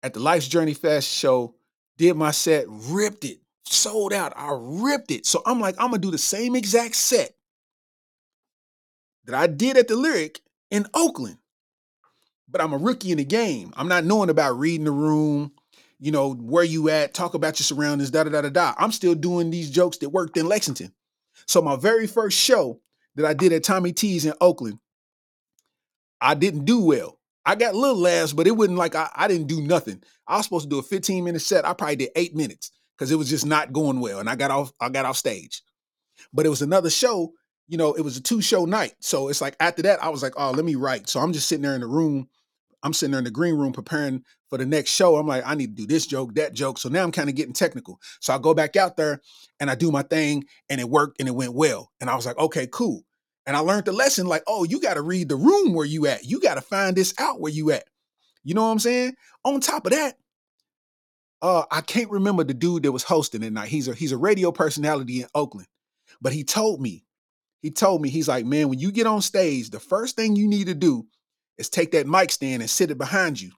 at 0.02 0.12
the 0.12 0.20
Life's 0.20 0.46
Journey 0.46 0.74
Fest 0.74 1.08
show, 1.08 1.54
did 1.96 2.14
my 2.14 2.32
set, 2.32 2.66
ripped 2.68 3.24
it, 3.24 3.38
sold 3.64 4.12
out. 4.12 4.34
I 4.36 4.50
ripped 4.60 5.10
it. 5.10 5.24
So 5.24 5.40
I'm 5.46 5.58
like, 5.58 5.76
I'm 5.78 5.88
gonna 5.88 6.01
do 6.02 6.10
the 6.10 6.18
same 6.18 6.55
exact 6.55 6.97
set 6.97 7.34
that 9.24 9.34
I 9.34 9.47
did 9.47 9.78
at 9.78 9.88
the 9.88 9.97
Lyric 9.97 10.42
in 10.70 10.84
Oakland. 10.92 11.38
But 12.51 12.60
I'm 12.60 12.74
a 12.74 12.78
rookie 12.78 13.10
in 13.10 13.16
the 13.16 13.24
game. 13.24 13.72
I'm 13.74 13.88
not 13.88 14.05
knowing 14.05 14.28
about 14.28 14.59
reading 14.59 14.84
the 14.84 14.90
room, 14.90 15.51
you 15.98 16.12
know, 16.12 16.34
where 16.34 16.62
you 16.62 16.90
at, 16.90 17.14
talk 17.14 17.32
about 17.32 17.59
your 17.59 17.64
surroundings, 17.64 18.10
da 18.10 18.24
da 18.24 18.28
da 18.28 18.42
da 18.42 18.51
da. 18.51 18.74
I'm 18.76 18.92
still 18.92 19.14
doing 19.14 19.48
these 19.48 19.70
jokes 19.70 19.97
that 19.98 20.10
worked 20.10 20.36
in 20.36 20.47
Lexington. 20.47 20.92
So 21.47 21.62
my 21.62 21.76
very 21.76 22.06
first 22.06 22.38
show 22.38 22.81
that 23.16 23.26
I 23.26 23.34
did 23.34 23.52
at 23.52 23.64
Tommy 23.64 23.93
T's 23.93 24.24
in 24.24 24.34
Oakland, 24.40 24.78
I 26.20 26.34
didn't 26.34 26.64
do 26.64 26.80
well. 26.80 27.18
I 27.44 27.56
got 27.56 27.74
little 27.74 27.98
laughs, 27.98 28.32
but 28.32 28.47
it 28.47 28.52
wasn't 28.52 28.78
like 28.78 28.94
I, 28.94 29.10
I 29.14 29.28
didn't 29.28 29.48
do 29.48 29.60
nothing. 29.60 30.02
I 30.26 30.36
was 30.36 30.47
supposed 30.47 30.64
to 30.64 30.70
do 30.70 30.78
a 30.78 30.82
15 30.82 31.24
minute 31.24 31.43
set. 31.43 31.66
I 31.66 31.74
probably 31.74 31.97
did 31.97 32.10
eight 32.14 32.34
minutes 32.34 32.70
because 32.97 33.10
it 33.10 33.16
was 33.16 33.28
just 33.28 33.44
not 33.44 33.72
going 33.72 34.01
well. 34.01 34.20
And 34.20 34.30
I 34.30 34.36
got 34.36 34.51
off, 34.52 34.72
I 34.80 34.89
got 34.89 35.05
off 35.05 35.16
stage. 35.16 35.62
But 36.32 36.47
it 36.47 36.51
was 36.51 36.62
another 36.62 36.90
show, 36.90 37.32
you 37.66 37.76
know, 37.76 37.94
it 37.94 38.02
was 38.02 38.16
a 38.16 38.22
two 38.22 38.40
show 38.40 38.64
night. 38.64 38.94
So 39.01 39.28
it's 39.28 39.40
like 39.40 39.56
after 39.59 39.82
that, 39.82 40.02
I 40.02 40.09
was 40.10 40.22
like, 40.22 40.34
oh, 40.36 40.52
let 40.52 40.64
me 40.64 40.76
write. 40.76 41.09
So 41.09 41.18
I'm 41.18 41.32
just 41.32 41.48
sitting 41.48 41.62
there 41.62 41.74
in 41.74 41.80
the 41.80 41.86
room. 41.89 42.28
I'm 42.84 42.93
sitting 42.93 43.10
there 43.10 43.18
in 43.18 43.24
the 43.24 43.30
green 43.30 43.56
room 43.56 43.72
preparing 43.72 44.22
for 44.52 44.58
the 44.58 44.66
next 44.66 44.90
show. 44.90 45.16
I'm 45.16 45.26
like, 45.26 45.44
I 45.46 45.54
need 45.54 45.74
to 45.74 45.82
do 45.82 45.86
this 45.86 46.06
joke, 46.06 46.34
that 46.34 46.52
joke. 46.52 46.76
So 46.76 46.90
now 46.90 47.02
I'm 47.02 47.10
kind 47.10 47.30
of 47.30 47.34
getting 47.34 47.54
technical. 47.54 47.98
So 48.20 48.34
I 48.34 48.38
go 48.38 48.52
back 48.52 48.76
out 48.76 48.98
there 48.98 49.22
and 49.58 49.70
I 49.70 49.74
do 49.74 49.90
my 49.90 50.02
thing 50.02 50.44
and 50.68 50.78
it 50.78 50.90
worked 50.90 51.20
and 51.20 51.26
it 51.26 51.34
went 51.34 51.54
well. 51.54 51.90
And 52.02 52.10
I 52.10 52.14
was 52.16 52.26
like, 52.26 52.36
okay, 52.36 52.68
cool. 52.70 53.02
And 53.46 53.56
I 53.56 53.60
learned 53.60 53.86
the 53.86 53.92
lesson 53.92 54.26
like, 54.26 54.42
oh, 54.46 54.64
you 54.64 54.78
got 54.78 54.94
to 54.94 55.00
read 55.00 55.30
the 55.30 55.36
room 55.36 55.72
where 55.72 55.86
you 55.86 56.06
at. 56.06 56.26
You 56.26 56.38
got 56.38 56.56
to 56.56 56.60
find 56.60 56.94
this 56.94 57.14
out 57.18 57.40
where 57.40 57.50
you 57.50 57.70
at. 57.70 57.84
You 58.44 58.52
know 58.52 58.60
what 58.60 58.72
I'm 58.72 58.78
saying? 58.78 59.14
On 59.42 59.58
top 59.58 59.86
of 59.86 59.92
that, 59.92 60.18
uh, 61.40 61.62
I 61.70 61.80
can't 61.80 62.10
remember 62.10 62.44
the 62.44 62.52
dude 62.52 62.82
that 62.82 62.92
was 62.92 63.04
hosting 63.04 63.42
at 63.44 63.54
night. 63.54 63.70
He's 63.70 63.88
a 63.88 63.94
he's 63.94 64.12
a 64.12 64.18
radio 64.18 64.52
personality 64.52 65.22
in 65.22 65.28
Oakland. 65.34 65.68
But 66.20 66.34
he 66.34 66.44
told 66.44 66.78
me, 66.78 67.06
he 67.62 67.70
told 67.70 68.02
me, 68.02 68.10
he's 68.10 68.28
like, 68.28 68.44
man, 68.44 68.68
when 68.68 68.80
you 68.80 68.92
get 68.92 69.06
on 69.06 69.22
stage, 69.22 69.70
the 69.70 69.80
first 69.80 70.14
thing 70.14 70.36
you 70.36 70.46
need 70.46 70.66
to 70.66 70.74
do 70.74 71.06
is 71.56 71.70
take 71.70 71.92
that 71.92 72.06
mic 72.06 72.30
stand 72.32 72.60
and 72.60 72.70
sit 72.70 72.90
it 72.90 72.98
behind 72.98 73.40
you. 73.40 73.52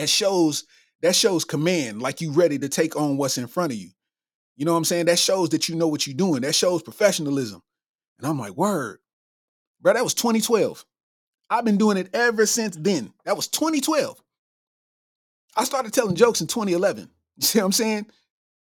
It 0.00 0.08
shows 0.08 0.64
that 1.02 1.14
shows 1.14 1.44
command, 1.44 2.02
like 2.02 2.20
you 2.20 2.32
ready 2.32 2.58
to 2.58 2.68
take 2.68 2.96
on 2.96 3.16
what's 3.16 3.38
in 3.38 3.46
front 3.46 3.72
of 3.72 3.78
you. 3.78 3.90
You 4.56 4.64
know 4.64 4.72
what 4.72 4.78
I'm 4.78 4.84
saying? 4.84 5.06
That 5.06 5.18
shows 5.18 5.50
that 5.50 5.68
you 5.68 5.76
know 5.76 5.88
what 5.88 6.06
you're 6.06 6.16
doing. 6.16 6.42
That 6.42 6.54
shows 6.54 6.82
professionalism. 6.82 7.62
And 8.18 8.26
I'm 8.26 8.38
like, 8.38 8.52
word. 8.52 8.98
Bro, 9.80 9.94
that 9.94 10.04
was 10.04 10.14
2012. 10.14 10.84
I've 11.48 11.64
been 11.64 11.78
doing 11.78 11.96
it 11.96 12.10
ever 12.14 12.46
since 12.46 12.76
then. 12.76 13.12
That 13.24 13.36
was 13.36 13.48
2012. 13.48 14.22
I 15.56 15.64
started 15.64 15.92
telling 15.92 16.14
jokes 16.16 16.40
in 16.40 16.46
2011. 16.46 17.10
You 17.36 17.46
see 17.46 17.58
what 17.58 17.64
I'm 17.64 17.72
saying? 17.72 18.06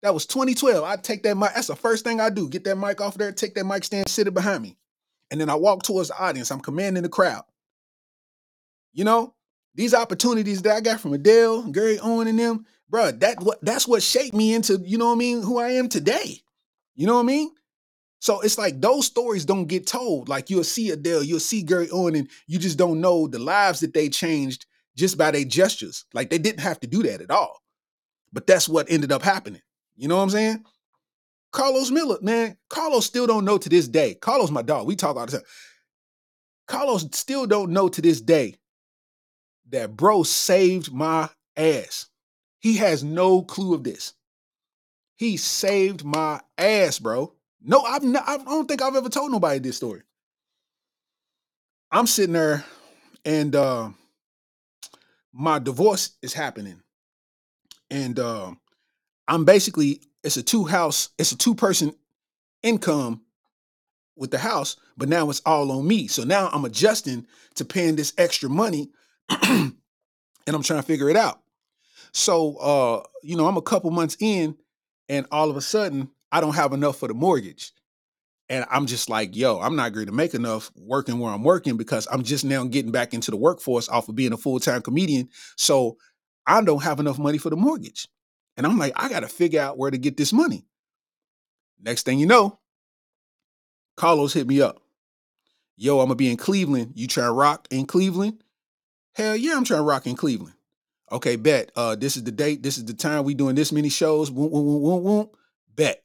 That 0.01 0.13
was 0.13 0.25
2012. 0.25 0.81
I 0.81 0.95
take 0.95 1.23
that 1.23 1.35
mic. 1.35 1.53
That's 1.53 1.67
the 1.67 1.75
first 1.75 2.05
thing 2.05 2.21
I 2.21 2.29
do. 2.29 2.47
Get 2.47 2.63
that 2.63 2.77
mic 2.77 3.01
off 3.01 3.15
there, 3.15 3.33
take 3.33 3.53
that 3.55 3.65
mic 3.65 3.83
stand, 3.83 4.07
sit 4.07 4.27
it 4.27 4.33
behind 4.33 4.63
me. 4.63 4.77
And 5.29 5.41
then 5.41 5.49
I 5.49 5.55
walk 5.55 5.83
towards 5.83 6.07
the 6.07 6.17
audience. 6.17 6.51
I'm 6.51 6.61
commanding 6.61 7.03
the 7.03 7.09
crowd. 7.09 7.43
You 8.93 9.03
know, 9.03 9.33
these 9.75 9.93
opportunities 9.93 10.61
that 10.63 10.75
I 10.75 10.81
got 10.81 10.99
from 10.99 11.13
Adele, 11.13 11.63
Gary 11.71 11.99
Owen, 11.99 12.27
and 12.27 12.39
them, 12.39 12.65
bruh, 12.91 13.17
that 13.19 13.41
what 13.41 13.63
that's 13.63 13.87
what 13.87 14.03
shaped 14.03 14.35
me 14.35 14.53
into, 14.53 14.81
you 14.83 14.97
know 14.97 15.07
what 15.07 15.15
I 15.15 15.19
mean, 15.19 15.41
who 15.41 15.59
I 15.59 15.71
am 15.71 15.89
today. 15.89 16.41
You 16.95 17.07
know 17.07 17.15
what 17.15 17.23
I 17.23 17.27
mean? 17.27 17.51
So 18.19 18.41
it's 18.41 18.57
like 18.57 18.79
those 18.79 19.07
stories 19.07 19.45
don't 19.45 19.65
get 19.65 19.87
told. 19.87 20.29
Like 20.29 20.49
you'll 20.49 20.63
see 20.63 20.91
Adele, 20.91 21.23
you'll 21.23 21.39
see 21.39 21.63
Gary 21.63 21.89
Owen, 21.91 22.15
and 22.15 22.29
you 22.47 22.59
just 22.59 22.77
don't 22.77 23.01
know 23.01 23.27
the 23.27 23.39
lives 23.39 23.79
that 23.79 23.93
they 23.93 24.09
changed 24.09 24.65
just 24.95 25.17
by 25.17 25.31
their 25.31 25.45
gestures. 25.45 26.05
Like 26.13 26.29
they 26.29 26.37
didn't 26.37 26.59
have 26.59 26.79
to 26.81 26.87
do 26.87 27.01
that 27.03 27.21
at 27.21 27.31
all. 27.31 27.61
But 28.33 28.47
that's 28.47 28.69
what 28.69 28.91
ended 28.91 29.11
up 29.11 29.23
happening. 29.23 29.61
You 29.95 30.07
know 30.07 30.17
what 30.17 30.23
I'm 30.23 30.29
saying? 30.29 30.63
Carlos 31.51 31.91
Miller, 31.91 32.17
man, 32.21 32.57
Carlos 32.69 33.05
still 33.05 33.27
don't 33.27 33.43
know 33.43 33.57
to 33.57 33.69
this 33.69 33.87
day. 33.87 34.15
Carlos, 34.15 34.51
my 34.51 34.61
dog, 34.61 34.87
we 34.87 34.95
talk 34.95 35.17
all 35.17 35.25
the 35.25 35.33
time. 35.33 35.41
Carlos 36.67 37.05
still 37.11 37.45
don't 37.45 37.71
know 37.71 37.89
to 37.89 38.01
this 38.01 38.21
day 38.21 38.55
that 39.71 39.95
bro 39.95 40.23
saved 40.23 40.91
my 40.91 41.29
ass. 41.57 42.07
He 42.59 42.77
has 42.77 43.03
no 43.03 43.41
clue 43.41 43.73
of 43.73 43.83
this. 43.83 44.13
He 45.15 45.37
saved 45.37 46.03
my 46.03 46.41
ass, 46.57 46.99
bro. 46.99 47.33
No, 47.61 47.81
I've 47.81 48.03
not, 48.03 48.27
I 48.27 48.37
don't 48.37 48.67
think 48.67 48.81
I've 48.81 48.95
ever 48.95 49.09
told 49.09 49.31
nobody 49.31 49.59
this 49.59 49.77
story. 49.77 50.01
I'm 51.91 52.07
sitting 52.07 52.33
there 52.33 52.65
and 53.25 53.55
uh, 53.55 53.89
my 55.33 55.59
divorce 55.59 56.11
is 56.21 56.33
happening. 56.33 56.81
And 57.89 58.19
uh, 58.19 58.53
I'm 59.27 59.45
basically, 59.45 60.01
it's 60.23 60.37
a 60.37 60.43
two 60.43 60.63
house, 60.63 61.09
it's 61.17 61.31
a 61.31 61.37
two 61.37 61.55
person 61.55 61.93
income 62.63 63.21
with 64.15 64.31
the 64.31 64.37
house, 64.37 64.75
but 64.97 65.09
now 65.09 65.29
it's 65.29 65.41
all 65.45 65.71
on 65.71 65.87
me. 65.87 66.07
So 66.07 66.23
now 66.23 66.49
I'm 66.51 66.65
adjusting 66.65 67.27
to 67.55 67.65
paying 67.65 67.95
this 67.95 68.13
extra 68.17 68.49
money 68.49 68.89
and 69.43 69.75
I'm 70.47 70.63
trying 70.63 70.79
to 70.79 70.87
figure 70.87 71.09
it 71.09 71.15
out. 71.15 71.41
So, 72.13 72.55
uh, 72.57 73.03
you 73.23 73.35
know, 73.35 73.47
I'm 73.47 73.57
a 73.57 73.61
couple 73.61 73.91
months 73.91 74.17
in 74.19 74.57
and 75.09 75.25
all 75.31 75.49
of 75.49 75.57
a 75.57 75.61
sudden 75.61 76.09
I 76.31 76.41
don't 76.41 76.55
have 76.55 76.73
enough 76.73 76.97
for 76.97 77.07
the 77.07 77.13
mortgage. 77.13 77.71
And 78.49 78.65
I'm 78.69 78.85
just 78.85 79.09
like, 79.09 79.35
yo, 79.35 79.61
I'm 79.61 79.77
not 79.77 79.93
going 79.93 80.07
to 80.07 80.11
make 80.11 80.33
enough 80.33 80.71
working 80.75 81.19
where 81.19 81.31
I'm 81.31 81.43
working 81.43 81.77
because 81.77 82.05
I'm 82.11 82.21
just 82.21 82.43
now 82.43 82.65
getting 82.65 82.91
back 82.91 83.13
into 83.13 83.31
the 83.31 83.37
workforce 83.37 83.87
off 83.87 84.09
of 84.09 84.15
being 84.15 84.33
a 84.33 84.37
full 84.37 84.59
time 84.59 84.81
comedian. 84.81 85.29
So 85.55 85.97
I 86.45 86.61
don't 86.61 86.83
have 86.83 86.99
enough 86.99 87.17
money 87.17 87.37
for 87.37 87.49
the 87.49 87.55
mortgage. 87.55 88.09
And 88.57 88.65
I'm 88.65 88.77
like, 88.77 88.91
I 88.97 89.07
got 89.07 89.21
to 89.21 89.29
figure 89.29 89.61
out 89.61 89.77
where 89.77 89.89
to 89.89 89.97
get 89.97 90.17
this 90.17 90.33
money. 90.33 90.65
Next 91.81 92.03
thing 92.03 92.19
you 92.19 92.25
know, 92.25 92.59
Carlos 93.95 94.33
hit 94.33 94.47
me 94.47 94.61
up. 94.61 94.81
Yo, 95.77 95.99
I'm 95.99 96.07
going 96.07 96.09
to 96.09 96.15
be 96.15 96.29
in 96.29 96.37
Cleveland. 96.37 96.91
You 96.95 97.07
try 97.07 97.23
to 97.23 97.31
rock 97.31 97.67
in 97.71 97.85
Cleveland? 97.85 98.43
Hell 99.13 99.35
yeah, 99.35 99.55
I'm 99.55 99.63
trying 99.63 99.79
to 99.79 99.85
rock 99.85 100.07
in 100.07 100.15
Cleveland. 100.15 100.55
Okay, 101.11 101.35
bet. 101.35 101.71
Uh, 101.75 101.95
this 101.95 102.15
is 102.15 102.23
the 102.23 102.31
date. 102.31 102.63
This 102.63 102.77
is 102.77 102.85
the 102.85 102.93
time. 102.93 103.25
We 103.25 103.33
doing 103.33 103.55
this 103.55 103.71
many 103.71 103.89
shows. 103.89 104.31
Woom, 104.31 104.49
woom, 104.51 104.65
woom, 104.65 104.81
woom, 104.81 105.03
woom. 105.03 105.29
Bet. 105.75 106.03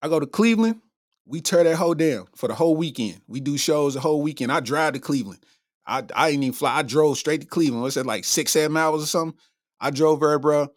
I 0.00 0.08
go 0.08 0.20
to 0.20 0.26
Cleveland. 0.26 0.80
We 1.26 1.40
tear 1.40 1.64
that 1.64 1.76
whole 1.76 1.94
down 1.94 2.26
for 2.36 2.48
the 2.48 2.54
whole 2.54 2.76
weekend. 2.76 3.22
We 3.26 3.40
do 3.40 3.56
shows 3.56 3.94
the 3.94 4.00
whole 4.00 4.22
weekend. 4.22 4.52
I 4.52 4.60
drive 4.60 4.92
to 4.92 5.00
Cleveland. 5.00 5.44
I 5.86 6.04
I 6.14 6.30
didn't 6.30 6.44
even 6.44 6.52
fly. 6.52 6.76
I 6.78 6.82
drove 6.82 7.18
straight 7.18 7.40
to 7.40 7.46
Cleveland. 7.46 7.82
What's 7.82 7.96
that 7.96 8.06
like 8.06 8.24
six, 8.24 8.52
seven 8.52 8.76
hours 8.76 9.02
or 9.02 9.06
something? 9.06 9.38
I 9.80 9.90
drove 9.90 10.20
there, 10.20 10.38
bro. 10.38 10.68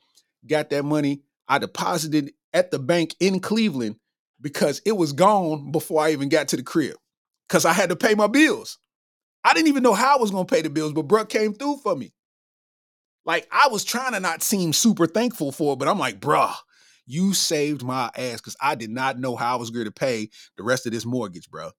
Got 0.48 0.69
that 0.72 0.84
money. 0.84 1.22
I 1.48 1.60
deposited 1.60 2.32
at 2.53 2.72
the 2.72 2.80
bank 2.80 3.15
in 3.19 3.40
Cleveland 3.40 3.98
because 4.41 4.82
it 4.86 4.94
was 4.94 5.14
gone 5.14 5.72
before 5.72 6.02
I 6.02 6.11
even 6.11 6.30
got 6.30 6.48
to 6.49 6.57
the 6.57 6.64
crib. 6.64 6.95
Cause 7.49 7.65
I 7.65 7.74
had 7.74 7.90
to 7.90 7.95
pay 7.95 8.15
my 8.15 8.28
bills. 8.28 8.78
I 9.43 9.53
didn't 9.53 9.68
even 9.68 9.84
know 9.84 9.93
how 9.93 10.18
I 10.18 10.19
was 10.19 10.31
gonna 10.31 10.45
pay 10.45 10.61
the 10.61 10.69
bills, 10.69 10.93
but 10.93 11.07
bruh 11.07 11.27
came 11.27 11.53
through 11.53 11.77
for 11.77 11.95
me. 11.95 12.14
Like 13.26 13.47
I 13.51 13.68
was 13.69 13.84
trying 13.84 14.14
to 14.14 14.19
not 14.19 14.41
seem 14.41 14.73
super 14.73 15.07
thankful 15.07 15.51
for 15.51 15.73
it, 15.73 15.80
but 15.80 15.88
I'm 15.88 15.99
like, 15.99 16.19
bruh, 16.19 16.53
you 17.05 17.34
saved 17.34 17.84
my 17.84 18.11
ass 18.15 18.41
because 18.41 18.57
I 18.61 18.76
did 18.76 18.89
not 18.89 19.19
know 19.19 19.35
how 19.35 19.53
I 19.53 19.59
was 19.59 19.69
going 19.69 19.85
to 19.85 19.91
pay 19.91 20.30
the 20.57 20.64
rest 20.64 20.85
of 20.85 20.91
this 20.91 21.05
mortgage, 21.05 21.49
bro. 21.49 21.72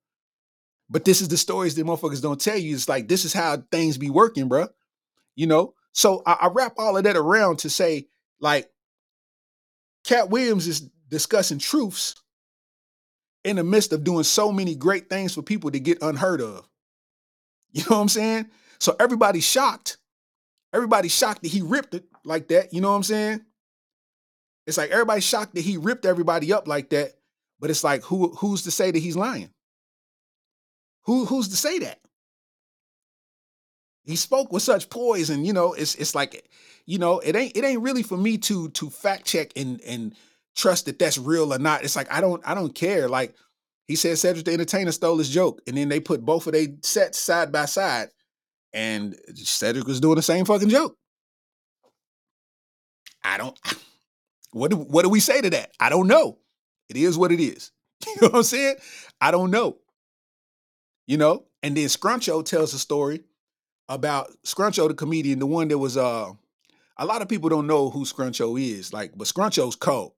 But 0.91 1.05
this 1.05 1.21
is 1.21 1.29
the 1.29 1.37
stories 1.37 1.75
that 1.75 1.87
motherfuckers 1.87 2.23
don't 2.23 2.41
tell 2.41 2.57
you. 2.57 2.75
It's 2.75 2.89
like 2.89 3.09
this 3.09 3.25
is 3.25 3.35
how 3.35 3.63
things 3.71 3.99
be 3.99 4.11
working, 4.11 4.49
bro. 4.49 4.69
You 5.37 5.47
know. 5.47 5.75
So 5.93 6.23
I, 6.27 6.33
I 6.43 6.49
wrap 6.49 6.75
all 6.79 6.97
of 6.97 7.05
that 7.05 7.17
around 7.17 7.61
to 7.61 7.71
say, 7.71 8.07
like, 8.41 8.71
Katt 10.05 10.31
Williams 10.31 10.67
is 10.67 10.89
discussing 11.09 11.59
truths 11.59 12.15
in 13.45 13.57
the 13.57 13.65
midst 13.65 13.93
of 13.93 14.05
doing 14.05 14.25
so 14.25 14.53
many 14.53 14.75
great 14.75 15.09
things 15.11 15.35
for 15.35 15.43
people 15.43 15.71
to 15.71 15.81
get 15.81 16.03
unheard 16.03 16.41
of. 16.41 16.69
You 17.79 17.85
know 17.89 17.97
what 17.97 18.03
I'm 18.03 18.09
saying? 18.09 18.47
So 18.81 18.97
everybody's 18.99 19.45
shocked. 19.45 19.99
Everybody's 20.73 21.17
shocked 21.17 21.43
that 21.43 21.53
he 21.53 21.63
ripped 21.63 21.95
it 21.95 22.05
like 22.25 22.49
that. 22.49 22.75
You 22.75 22.81
know 22.81 22.91
what 22.91 22.97
I'm 22.97 23.03
saying? 23.05 23.45
It's 24.67 24.77
like 24.77 24.91
everybody's 24.91 25.25
shocked 25.25 25.55
that 25.55 25.61
he 25.63 25.77
ripped 25.77 26.05
everybody 26.05 26.53
up 26.53 26.67
like 26.67 26.91
that, 26.91 27.13
but 27.61 27.71
it's 27.71 27.85
like 27.85 28.03
who 28.03 28.35
who's 28.35 28.63
to 28.63 28.71
say 28.71 28.91
that 28.91 28.99
he's 28.99 29.17
lying? 29.17 29.51
Who 31.05 31.25
who's 31.25 31.49
to 31.49 31.57
say 31.57 31.79
that? 31.79 32.01
He 34.05 34.17
spoke 34.17 34.53
with 34.53 34.63
such 34.63 34.91
poise, 34.91 35.31
and 35.31 35.47
you 35.47 35.53
know, 35.53 35.73
it's 35.73 35.95
it's 35.95 36.15
like, 36.15 36.51
you 36.85 36.99
know, 36.99 37.19
it 37.21 37.37
ain't 37.37 37.57
it 37.57 37.65
ain't 37.65 37.83
really 37.83 38.03
for 38.03 38.19
me 38.19 38.39
to 38.39 38.69
to 38.71 38.91
fact 38.91 39.25
check 39.25 39.53
and 39.57 39.81
and 39.83 40.15
trust 40.57 40.87
that 40.87 40.99
that's 40.99 41.17
real 41.17 41.55
or 41.55 41.59
not. 41.59 41.85
It's 41.85 41.97
like 41.97 42.13
I 42.13 42.21
don't 42.21 42.43
I 42.47 42.55
don't 42.55 42.75
care. 42.75 43.09
Like 43.09 43.35
he 43.89 43.97
said, 43.97 44.19
Cedric 44.19 44.45
the 44.45 44.53
Entertainer 44.53 44.93
stole 44.93 45.17
his 45.19 45.31
joke, 45.31 45.63
and 45.67 45.77
then 45.77 45.89
they 45.89 45.99
put 45.99 46.25
both 46.25 46.47
of 46.47 46.53
their 46.53 46.67
sets 46.83 47.19
side 47.19 47.51
by 47.51 47.65
side, 47.65 48.09
and 48.75 49.17
Cedric 49.35 49.87
was 49.87 49.99
doing 49.99 50.17
the 50.17 50.23
same 50.23 50.45
fucking 50.45 50.69
joke. 50.69 50.97
I 53.25 53.39
don't. 53.39 53.59
What 54.53 54.71
do, 54.71 54.79
what 54.79 55.03
do 55.03 55.11
we 55.11 55.21
say 55.21 55.43
to 55.43 55.51
that? 55.51 55.73
I 55.79 55.91
don't 55.91 56.07
know. 56.09 56.39
It 56.89 56.97
is 56.97 57.19
what 57.19 57.33
it 57.33 57.41
is. 57.41 57.71
You 58.07 58.15
know 58.23 58.29
what 58.29 58.37
I'm 58.39 58.43
saying? 58.45 58.77
I 59.21 59.31
don't 59.31 59.51
know. 59.51 59.77
You 61.07 61.19
know? 61.19 61.45
And 61.63 61.77
then 61.77 61.85
Scruncho 61.85 62.43
tells 62.43 62.73
a 62.73 62.79
story 62.79 63.25
about 63.91 64.31
Scruncho, 64.47 64.89
the 64.89 64.95
comedian, 64.95 65.39
the 65.39 65.47
one 65.47 65.69
that 65.69 65.77
was 65.77 65.99
uh 65.99 66.33
a 66.97 67.05
lot 67.05 67.21
of 67.21 67.29
people 67.29 67.51
don't 67.51 67.67
know 67.67 67.91
who 67.91 68.07
Scruncho 68.07 68.59
is, 68.59 68.93
like, 68.93 69.13
but 69.15 69.27
Scruncho's 69.27 69.77
cold. 69.77 70.13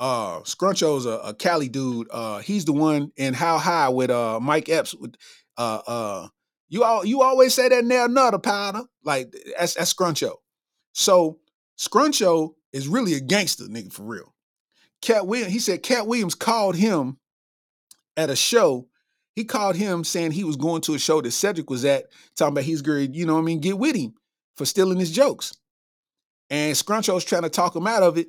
Uh 0.00 0.40
Scruncho's 0.40 1.06
a, 1.06 1.18
a 1.18 1.34
Cali 1.34 1.68
dude. 1.68 2.08
Uh 2.10 2.38
he's 2.38 2.64
the 2.64 2.72
one 2.72 3.12
in 3.16 3.34
How 3.34 3.58
High 3.58 3.88
with 3.88 4.10
uh 4.10 4.40
Mike 4.40 4.68
Epps 4.68 4.94
with 4.94 5.14
uh 5.56 5.80
uh 5.86 6.28
you 6.68 6.82
all 6.82 7.04
you 7.04 7.22
always 7.22 7.54
say 7.54 7.68
that 7.68 7.84
now 7.84 8.06
nutter 8.06 8.38
powder. 8.38 8.82
Like 9.04 9.34
that's 9.58 9.74
that's 9.74 9.94
Scruncho. 9.94 10.36
So 10.92 11.38
Scruncho 11.78 12.54
is 12.72 12.88
really 12.88 13.14
a 13.14 13.20
gangster 13.20 13.64
nigga 13.64 13.92
for 13.92 14.02
real. 14.02 14.34
Katt 15.00 15.26
Williams, 15.26 15.52
he 15.52 15.58
said 15.58 15.82
Katt 15.82 16.06
Williams 16.06 16.34
called 16.34 16.76
him 16.76 17.18
at 18.16 18.30
a 18.30 18.36
show. 18.36 18.88
He 19.36 19.44
called 19.44 19.76
him 19.76 20.04
saying 20.04 20.30
he 20.30 20.44
was 20.44 20.56
going 20.56 20.80
to 20.82 20.94
a 20.94 20.98
show 20.98 21.20
that 21.20 21.32
Cedric 21.32 21.68
was 21.68 21.84
at, 21.84 22.06
talking 22.36 22.54
about 22.54 22.64
he's 22.64 22.82
going 22.82 23.14
you 23.14 23.26
know 23.26 23.34
what 23.34 23.42
I 23.42 23.44
mean, 23.44 23.60
get 23.60 23.78
with 23.78 23.96
him 23.96 24.14
for 24.56 24.64
stealing 24.64 24.98
his 24.98 25.10
jokes. 25.12 25.56
And 26.50 26.74
Scruncho 26.74 27.14
was 27.14 27.24
trying 27.24 27.42
to 27.42 27.48
talk 27.50 27.74
him 27.74 27.86
out 27.86 28.02
of 28.02 28.16
it 28.18 28.28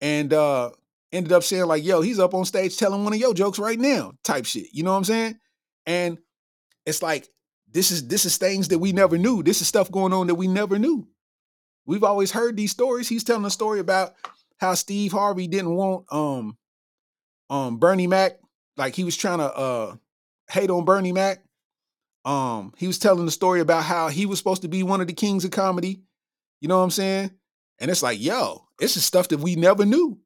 and 0.00 0.32
uh 0.32 0.70
ended 1.12 1.32
up 1.32 1.42
saying, 1.42 1.66
like, 1.66 1.84
yo, 1.84 2.00
he's 2.00 2.18
up 2.18 2.34
on 2.34 2.44
stage 2.44 2.76
telling 2.76 3.04
one 3.04 3.12
of 3.12 3.18
your 3.18 3.34
jokes 3.34 3.58
right 3.58 3.78
now, 3.78 4.12
type 4.24 4.46
shit. 4.46 4.68
You 4.72 4.82
know 4.82 4.92
what 4.92 4.98
I'm 4.98 5.04
saying? 5.04 5.38
And 5.86 6.18
it's 6.86 7.02
like, 7.02 7.28
this 7.72 7.90
is 7.90 8.08
this 8.08 8.24
is 8.24 8.36
things 8.36 8.68
that 8.68 8.78
we 8.78 8.92
never 8.92 9.16
knew. 9.16 9.42
This 9.42 9.60
is 9.60 9.68
stuff 9.68 9.90
going 9.90 10.12
on 10.12 10.26
that 10.26 10.34
we 10.34 10.48
never 10.48 10.78
knew. 10.78 11.06
We've 11.86 12.04
always 12.04 12.32
heard 12.32 12.56
these 12.56 12.72
stories. 12.72 13.08
He's 13.08 13.24
telling 13.24 13.44
a 13.44 13.50
story 13.50 13.80
about 13.80 14.14
how 14.58 14.74
Steve 14.74 15.12
Harvey 15.12 15.46
didn't 15.46 15.74
want 15.74 16.04
um 16.10 16.58
um 17.48 17.78
Bernie 17.78 18.06
Mac, 18.06 18.38
like 18.76 18.94
he 18.94 19.04
was 19.04 19.16
trying 19.16 19.38
to 19.38 19.52
uh 19.54 19.96
hate 20.50 20.70
on 20.70 20.84
Bernie 20.84 21.12
Mac. 21.12 21.42
Um, 22.24 22.74
he 22.76 22.86
was 22.86 22.98
telling 22.98 23.24
the 23.24 23.30
story 23.30 23.60
about 23.60 23.84
how 23.84 24.08
he 24.08 24.26
was 24.26 24.38
supposed 24.38 24.62
to 24.62 24.68
be 24.68 24.82
one 24.82 25.00
of 25.00 25.06
the 25.06 25.12
kings 25.12 25.44
of 25.44 25.52
comedy. 25.52 26.02
You 26.60 26.68
know 26.68 26.76
what 26.76 26.84
I'm 26.84 26.90
saying? 26.90 27.30
And 27.78 27.90
it's 27.90 28.02
like, 28.02 28.20
yo, 28.20 28.66
this 28.78 28.96
is 28.96 29.04
stuff 29.04 29.28
that 29.28 29.40
we 29.40 29.56
never 29.56 29.86
knew. 29.86 30.18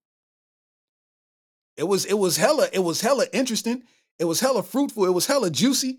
It 1.77 1.85
was 1.85 2.05
it 2.05 2.15
was 2.15 2.37
hella 2.37 2.69
it 2.73 2.81
was 2.81 3.01
hella 3.01 3.27
interesting. 3.33 3.83
It 4.19 4.25
was 4.25 4.41
hella 4.41 4.63
fruitful. 4.63 5.07
It 5.07 5.15
was 5.15 5.27
hella 5.27 5.51
juicy. 5.51 5.99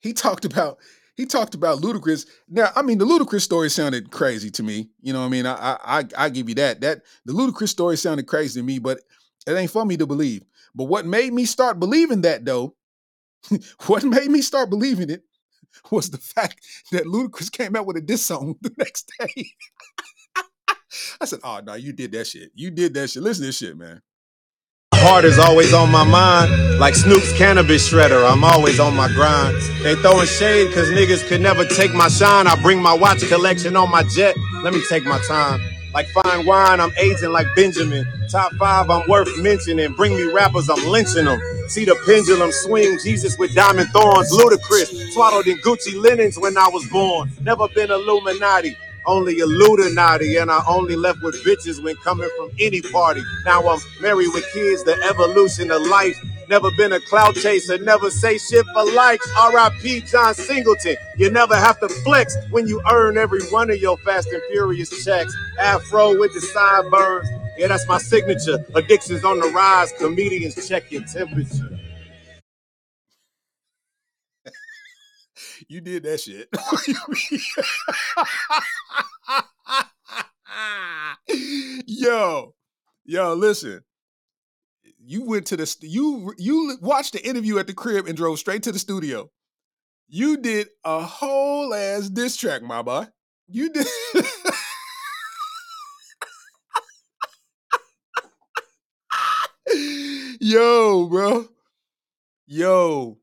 He 0.00 0.12
talked 0.12 0.44
about 0.44 0.78
he 1.16 1.26
talked 1.26 1.54
about 1.54 1.80
Ludacris. 1.80 2.26
Now, 2.48 2.70
I 2.76 2.82
mean, 2.82 2.98
the 2.98 3.04
Ludacris 3.04 3.40
story 3.40 3.70
sounded 3.70 4.12
crazy 4.12 4.50
to 4.52 4.62
me. 4.62 4.90
You 5.00 5.12
know 5.12 5.20
what 5.20 5.26
I 5.26 5.30
mean? 5.30 5.46
I 5.46 5.76
I 5.82 6.04
I 6.16 6.28
give 6.28 6.48
you 6.48 6.54
that. 6.56 6.80
That 6.82 7.02
the 7.24 7.32
Ludacris 7.32 7.68
story 7.68 7.96
sounded 7.96 8.26
crazy 8.26 8.60
to 8.60 8.64
me, 8.64 8.78
but 8.78 9.00
it 9.46 9.52
ain't 9.52 9.70
for 9.70 9.84
me 9.84 9.96
to 9.96 10.06
believe. 10.06 10.44
But 10.74 10.84
what 10.84 11.06
made 11.06 11.32
me 11.32 11.44
start 11.44 11.80
believing 11.80 12.20
that 12.22 12.44
though, 12.44 12.76
what 13.86 14.04
made 14.04 14.30
me 14.30 14.42
start 14.42 14.70
believing 14.70 15.10
it 15.10 15.22
was 15.90 16.10
the 16.10 16.18
fact 16.18 16.64
that 16.92 17.04
Ludacris 17.04 17.50
came 17.50 17.74
out 17.74 17.86
with 17.86 17.96
a 17.96 18.00
diss 18.00 18.24
song 18.24 18.56
the 18.62 18.72
next 18.78 19.10
day. 19.18 19.46
I 21.20 21.24
said, 21.24 21.40
"Oh 21.42 21.60
no, 21.64 21.74
you 21.74 21.92
did 21.92 22.12
that 22.12 22.26
shit. 22.26 22.52
You 22.54 22.70
did 22.70 22.94
that 22.94 23.10
shit. 23.10 23.22
Listen 23.22 23.42
to 23.42 23.46
this 23.48 23.58
shit, 23.58 23.76
man." 23.76 24.02
Heart 24.94 25.26
is 25.26 25.38
always 25.38 25.72
on 25.74 25.90
my 25.92 26.04
mind, 26.04 26.78
like 26.80 26.94
Snoop's 26.94 27.32
cannabis 27.38 27.88
shredder. 27.88 28.30
I'm 28.30 28.44
always 28.44 28.80
on 28.80 28.96
my 28.96 29.08
grind. 29.08 29.56
They 29.82 29.94
throwing 29.96 30.26
shade 30.26 30.74
cause 30.74 30.88
niggas 30.90 31.26
could 31.28 31.40
never 31.40 31.64
take 31.64 31.94
my 31.94 32.08
shine. 32.08 32.46
I 32.48 32.60
bring 32.62 32.82
my 32.82 32.94
watch 32.94 33.20
collection 33.28 33.76
on 33.76 33.90
my 33.90 34.02
jet. 34.02 34.36
Let 34.64 34.74
me 34.74 34.82
take 34.88 35.04
my 35.04 35.20
time. 35.28 35.60
Like 35.94 36.08
fine 36.08 36.46
wine, 36.46 36.80
I'm 36.80 36.92
aging 36.98 37.30
like 37.32 37.46
Benjamin. 37.56 38.06
Top 38.30 38.52
five, 38.54 38.90
I'm 38.90 39.08
worth 39.08 39.30
mentioning. 39.40 39.92
Bring 39.94 40.16
me 40.16 40.24
rappers, 40.32 40.68
I'm 40.68 40.84
lynching 40.88 41.24
them. 41.26 41.40
See 41.68 41.84
the 41.84 41.96
pendulum 42.06 42.52
swing, 42.52 42.98
Jesus 43.02 43.38
with 43.38 43.54
diamond 43.54 43.88
thorns, 43.90 44.30
ludicrous. 44.32 44.90
Swaddled 45.14 45.46
in 45.46 45.58
Gucci 45.58 46.00
linens 46.00 46.38
when 46.38 46.58
I 46.58 46.68
was 46.68 46.86
born. 46.88 47.30
Never 47.42 47.68
been 47.68 47.90
Illuminati, 47.90 48.76
only 49.08 49.38
Illuminati. 49.38 50.36
And 50.36 50.50
I 50.50 50.62
only 50.68 50.94
left 50.94 51.22
with 51.22 51.42
bitches 51.44 51.82
when 51.82 51.96
coming 51.96 52.30
from 52.36 52.50
any 52.60 52.80
party. 52.82 53.22
Now 53.44 53.66
I'm 53.68 53.80
married 54.00 54.28
with 54.34 54.44
kids, 54.52 54.84
the 54.84 54.94
evolution 55.10 55.70
of 55.72 55.82
life. 55.82 56.16
Never 56.48 56.70
been 56.78 56.92
a 56.92 57.00
cloud 57.00 57.36
chaser, 57.36 57.76
never 57.78 58.10
say 58.10 58.38
shit 58.38 58.64
for 58.72 58.90
likes. 58.92 59.28
R.I.P. 59.36 60.02
John 60.02 60.34
Singleton. 60.34 60.96
You 61.16 61.30
never 61.30 61.54
have 61.56 61.78
to 61.80 61.88
flex 61.88 62.36
when 62.50 62.66
you 62.66 62.80
earn 62.90 63.18
every 63.18 63.42
one 63.50 63.70
of 63.70 63.78
your 63.78 63.98
fast 63.98 64.28
and 64.28 64.42
furious 64.50 65.04
checks. 65.04 65.34
Afro 65.58 66.18
with 66.18 66.32
the 66.34 66.40
sideburns. 66.40 67.28
Yeah, 67.58 67.68
that's 67.68 67.86
my 67.86 67.98
signature. 67.98 68.64
Addictions 68.74 69.24
on 69.24 69.40
the 69.40 69.48
rise. 69.48 69.92
Comedians 69.98 70.68
check 70.68 70.90
your 70.90 71.02
temperature. 71.04 71.78
You 75.68 75.82
did 75.82 76.02
that 76.04 76.20
shit. 76.20 76.48
yo, 81.86 82.54
yo, 83.04 83.34
listen. 83.34 83.84
You 84.98 85.24
went 85.26 85.46
to 85.48 85.58
the 85.58 85.76
you 85.82 86.32
you 86.38 86.78
watched 86.80 87.12
the 87.12 87.26
interview 87.26 87.58
at 87.58 87.66
the 87.66 87.74
crib 87.74 88.06
and 88.06 88.16
drove 88.16 88.38
straight 88.38 88.62
to 88.62 88.72
the 88.72 88.78
studio. 88.78 89.30
You 90.08 90.38
did 90.38 90.68
a 90.84 91.02
whole 91.02 91.74
ass 91.74 92.08
diss 92.08 92.36
track, 92.36 92.62
my 92.62 92.80
boy. 92.80 93.06
You 93.48 93.70
did. 93.70 93.86
Yo, 100.40 101.06
bro. 101.08 101.46
Yo, 102.46 103.18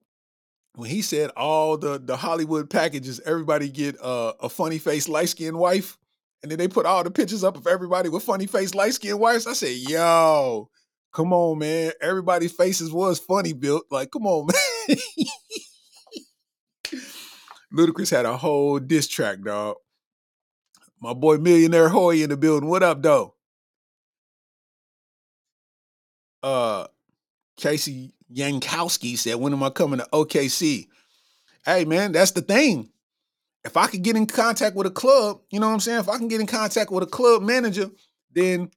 when 0.76 0.90
he 0.90 1.02
said 1.02 1.32
all 1.32 1.78
the 1.78 2.00
the 2.00 2.18
Hollywood 2.18 2.70
packages, 2.70 3.20
everybody 3.26 3.70
get 3.70 4.00
uh, 4.02 4.34
a 4.40 4.50
funny 4.50 4.78
face, 4.78 5.08
light 5.08 5.30
skinned 5.30 5.58
wife, 5.58 5.98
and 6.44 6.52
then 6.52 6.60
they 6.60 6.68
put 6.68 6.86
all 6.86 7.04
the 7.04 7.12
pictures 7.12 7.44
up 7.44 7.58
of 7.58 7.68
everybody 7.68 8.10
with 8.10 8.24
funny 8.24 8.46
face, 8.46 8.76
light 8.76 8.94
skinned 8.94 9.20
wives. 9.20 9.48
I 9.48 9.54
said, 9.54 9.76
"Yo, 9.76 10.70
come 11.14 11.34
on, 11.34 11.60
man! 11.60 11.92
Everybody's 12.02 12.52
faces 12.52 12.92
was 12.92 13.20
funny 13.20 13.54
built. 13.54 13.86
Like, 13.90 14.12
come 14.12 14.28
on, 14.28 14.48
man." 14.90 14.98
Ludacris 17.74 18.12
had 18.12 18.26
a 18.26 18.38
whole 18.38 18.80
diss 18.80 19.08
track, 19.08 19.42
dog. 19.42 19.76
My 21.02 21.14
boy 21.14 21.38
Millionaire 21.38 21.90
Hoy 21.90 22.22
in 22.24 22.30
the 22.30 22.38
building. 22.38 22.70
What 22.70 22.84
up, 22.84 23.02
though? 23.02 23.36
Uh, 26.42 26.88
Casey 27.58 28.14
Yankowski 28.34 29.18
said, 29.18 29.36
When 29.36 29.54
am 29.54 29.64
I 29.64 29.70
coming 29.70 30.00
to 30.00 30.08
OKC? 30.14 30.88
Hey, 31.66 31.86
man, 31.86 32.12
that's 32.12 32.32
the 32.32 32.42
thing. 32.42 32.90
If 33.64 33.78
I 33.78 33.88
could 33.88 34.04
get 34.04 34.16
in 34.16 34.28
contact 34.28 34.76
with 34.76 34.86
a 34.86 34.92
club, 34.92 35.42
you 35.50 35.60
know 35.60 35.68
what 35.68 35.74
I'm 35.74 35.80
saying? 35.80 36.00
If 36.00 36.10
I 36.10 36.18
can 36.18 36.28
get 36.28 36.40
in 36.40 36.48
contact 36.48 36.92
with 36.92 37.04
a 37.04 37.08
club 37.08 37.42
manager, 37.42 37.90
then 38.32 38.70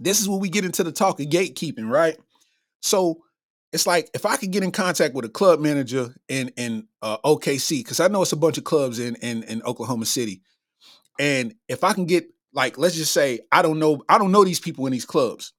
this 0.00 0.20
is 0.20 0.28
where 0.28 0.38
we 0.38 0.48
get 0.48 0.64
into 0.64 0.82
the 0.82 0.92
talk 0.92 1.20
of 1.20 1.26
gatekeeping, 1.26 1.88
right? 1.88 2.16
So 2.80 3.22
it's 3.72 3.86
like 3.86 4.10
if 4.14 4.26
I 4.26 4.36
could 4.36 4.50
get 4.50 4.62
in 4.64 4.72
contact 4.72 5.14
with 5.14 5.24
a 5.24 5.28
club 5.28 5.60
manager 5.60 6.14
in 6.28 6.48
in 6.56 6.88
uh, 7.02 7.18
OKC, 7.18 7.80
because 7.80 8.00
I 8.00 8.08
know 8.08 8.22
it's 8.22 8.32
a 8.32 8.36
bunch 8.36 8.58
of 8.58 8.64
clubs 8.64 8.98
in, 8.98 9.16
in 9.16 9.42
in 9.44 9.62
Oklahoma 9.62 10.06
City, 10.06 10.42
and 11.18 11.54
if 11.68 11.84
I 11.84 11.92
can 11.92 12.06
get 12.06 12.28
like, 12.52 12.78
let's 12.78 12.96
just 12.96 13.12
say 13.12 13.40
I 13.52 13.62
don't 13.62 13.78
know, 13.78 14.02
I 14.08 14.18
don't 14.18 14.32
know 14.32 14.44
these 14.44 14.60
people 14.60 14.86
in 14.86 14.92
these 14.92 15.04
clubs. 15.04 15.52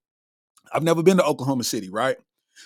I've 0.74 0.84
never 0.84 1.04
been 1.04 1.18
to 1.18 1.26
Oklahoma 1.26 1.64
City, 1.64 1.90
right? 1.90 2.18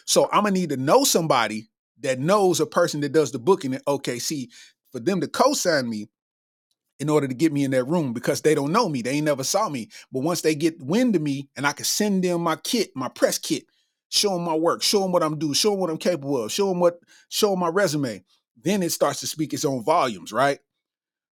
So 0.05 0.29
I'm 0.31 0.43
gonna 0.43 0.51
need 0.51 0.69
to 0.69 0.77
know 0.77 1.03
somebody 1.03 1.69
that 2.01 2.19
knows 2.19 2.59
a 2.59 2.65
person 2.65 3.01
that 3.01 3.11
does 3.11 3.31
the 3.31 3.39
booking 3.39 3.73
at 3.73 3.85
OKC 3.85 4.49
for 4.91 4.99
them 4.99 5.21
to 5.21 5.27
co-sign 5.27 5.89
me 5.89 6.07
in 6.99 7.09
order 7.09 7.27
to 7.27 7.33
get 7.33 7.51
me 7.51 7.63
in 7.63 7.71
that 7.71 7.85
room 7.85 8.13
because 8.13 8.41
they 8.41 8.55
don't 8.55 8.71
know 8.71 8.87
me. 8.87 9.01
They 9.01 9.11
ain't 9.11 9.25
never 9.25 9.43
saw 9.43 9.67
me. 9.69 9.89
But 10.11 10.23
once 10.23 10.41
they 10.41 10.55
get 10.55 10.81
wind 10.81 11.15
of 11.15 11.21
me 11.21 11.49
and 11.55 11.65
I 11.65 11.73
can 11.73 11.85
send 11.85 12.23
them 12.23 12.41
my 12.41 12.55
kit, 12.57 12.91
my 12.95 13.09
press 13.09 13.37
kit, 13.37 13.65
show 14.09 14.29
them 14.35 14.43
my 14.43 14.55
work, 14.55 14.83
show 14.83 15.01
them 15.01 15.11
what 15.11 15.23
I'm 15.23 15.39
doing, 15.39 15.53
show 15.53 15.71
them 15.71 15.79
what 15.79 15.89
I'm 15.89 15.97
capable 15.97 16.43
of, 16.43 16.51
show 16.51 16.69
them 16.69 16.79
what, 16.79 16.99
show 17.29 17.51
them 17.51 17.59
my 17.59 17.69
resume, 17.69 18.23
then 18.61 18.83
it 18.83 18.91
starts 18.91 19.19
to 19.21 19.27
speak 19.27 19.53
its 19.53 19.65
own 19.65 19.83
volumes, 19.83 20.31
right? 20.31 20.59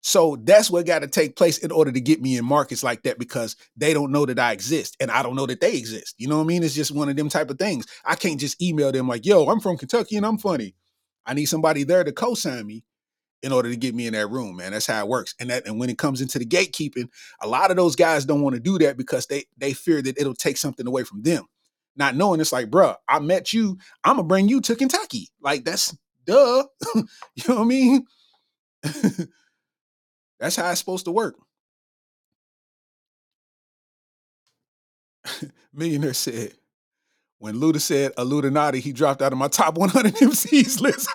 So 0.02 0.36
that's 0.44 0.70
what 0.70 0.86
got 0.86 1.00
to 1.00 1.08
take 1.08 1.36
place 1.36 1.60
in 1.60 1.72
order 1.72 1.92
to 1.92 2.02
get 2.02 2.22
me 2.22 2.36
in 2.36 2.44
markets 2.44 2.84
like 2.84 3.04
that 3.04 3.20
because 3.20 3.56
they 3.78 3.94
don't 3.94 4.12
know 4.12 4.26
that 4.26 4.40
I 4.40 4.52
exist 4.52 4.98
and 5.00 5.12
I 5.12 5.22
don't 5.22 5.36
know 5.36 5.46
that 5.46 5.62
they 5.62 5.78
exist. 5.78 6.16
You 6.18 6.28
know 6.28 6.38
what 6.38 6.44
I 6.44 6.48
mean? 6.48 6.64
It's 6.64 6.74
just 6.74 6.92
one 6.92 7.08
of 7.08 7.16
them 7.16 7.30
type 7.30 7.52
of 7.52 7.60
things. 7.60 7.86
I 8.04 8.16
can't 8.16 8.40
just 8.40 8.62
email 8.62 8.92
them 8.92 9.08
like, 9.08 9.26
yo, 9.26 9.46
I'm 9.46 9.60
from 9.60 9.78
Kentucky 9.78 10.18
and 10.18 10.26
I'm 10.26 10.40
funny. 10.40 10.76
I 11.26 11.36
need 11.36 11.46
somebody 11.46 11.84
there 11.84 12.04
to 12.04 12.12
co-sign 12.12 12.66
me 12.66 12.84
in 13.44 13.52
order 13.52 13.70
to 13.70 13.76
get 13.76 13.94
me 13.94 14.08
in 14.08 14.14
that 14.14 14.30
room, 14.30 14.56
man. 14.56 14.72
That's 14.72 14.88
how 14.88 15.00
it 15.04 15.08
works. 15.08 15.36
And 15.40 15.50
that 15.52 15.68
and 15.68 15.80
when 15.80 15.90
it 15.90 16.00
comes 16.00 16.22
into 16.22 16.40
the 16.40 16.46
gatekeeping, 16.46 17.08
a 17.42 17.48
lot 17.48 17.70
of 17.72 17.78
those 17.78 17.96
guys 17.96 18.26
don't 18.26 18.42
want 18.42 18.56
to 18.56 18.60
do 18.60 18.80
that 18.80 18.98
because 18.98 19.28
they 19.28 19.46
they 19.58 19.74
fear 19.74 20.02
that 20.02 20.18
it'll 20.20 20.34
take 20.34 20.58
something 20.58 20.88
away 20.88 21.04
from 21.04 21.22
them. 21.22 21.46
Not 21.96 22.16
knowing 22.16 22.40
it's 22.40 22.54
like, 22.54 22.70
bruh, 22.70 22.96
I 23.08 23.20
met 23.20 23.54
you, 23.54 23.78
I'm 24.04 24.16
gonna 24.16 24.28
bring 24.28 24.48
you 24.48 24.62
to 24.62 24.76
Kentucky. 24.76 25.30
Like 25.42 25.64
that's 25.64 25.96
duh. 26.26 26.64
you 26.96 27.04
know 27.48 27.56
what 27.56 27.62
I 27.62 27.64
mean? 27.66 28.06
That's 30.42 30.58
how 30.58 30.70
it's 30.72 30.80
supposed 30.80 31.06
to 31.06 31.12
work. 31.12 31.36
Millionaire 35.74 36.16
said, 36.16 36.54
when 37.38 37.56
Luda 37.56 37.80
said 37.80 38.12
Illuminati, 38.18 38.80
he 38.80 38.92
dropped 38.92 39.22
out 39.22 39.32
of 39.32 39.38
my 39.38 39.48
top 39.48 39.78
100 39.80 40.16
MCs 40.16 40.82
list. 40.82 41.08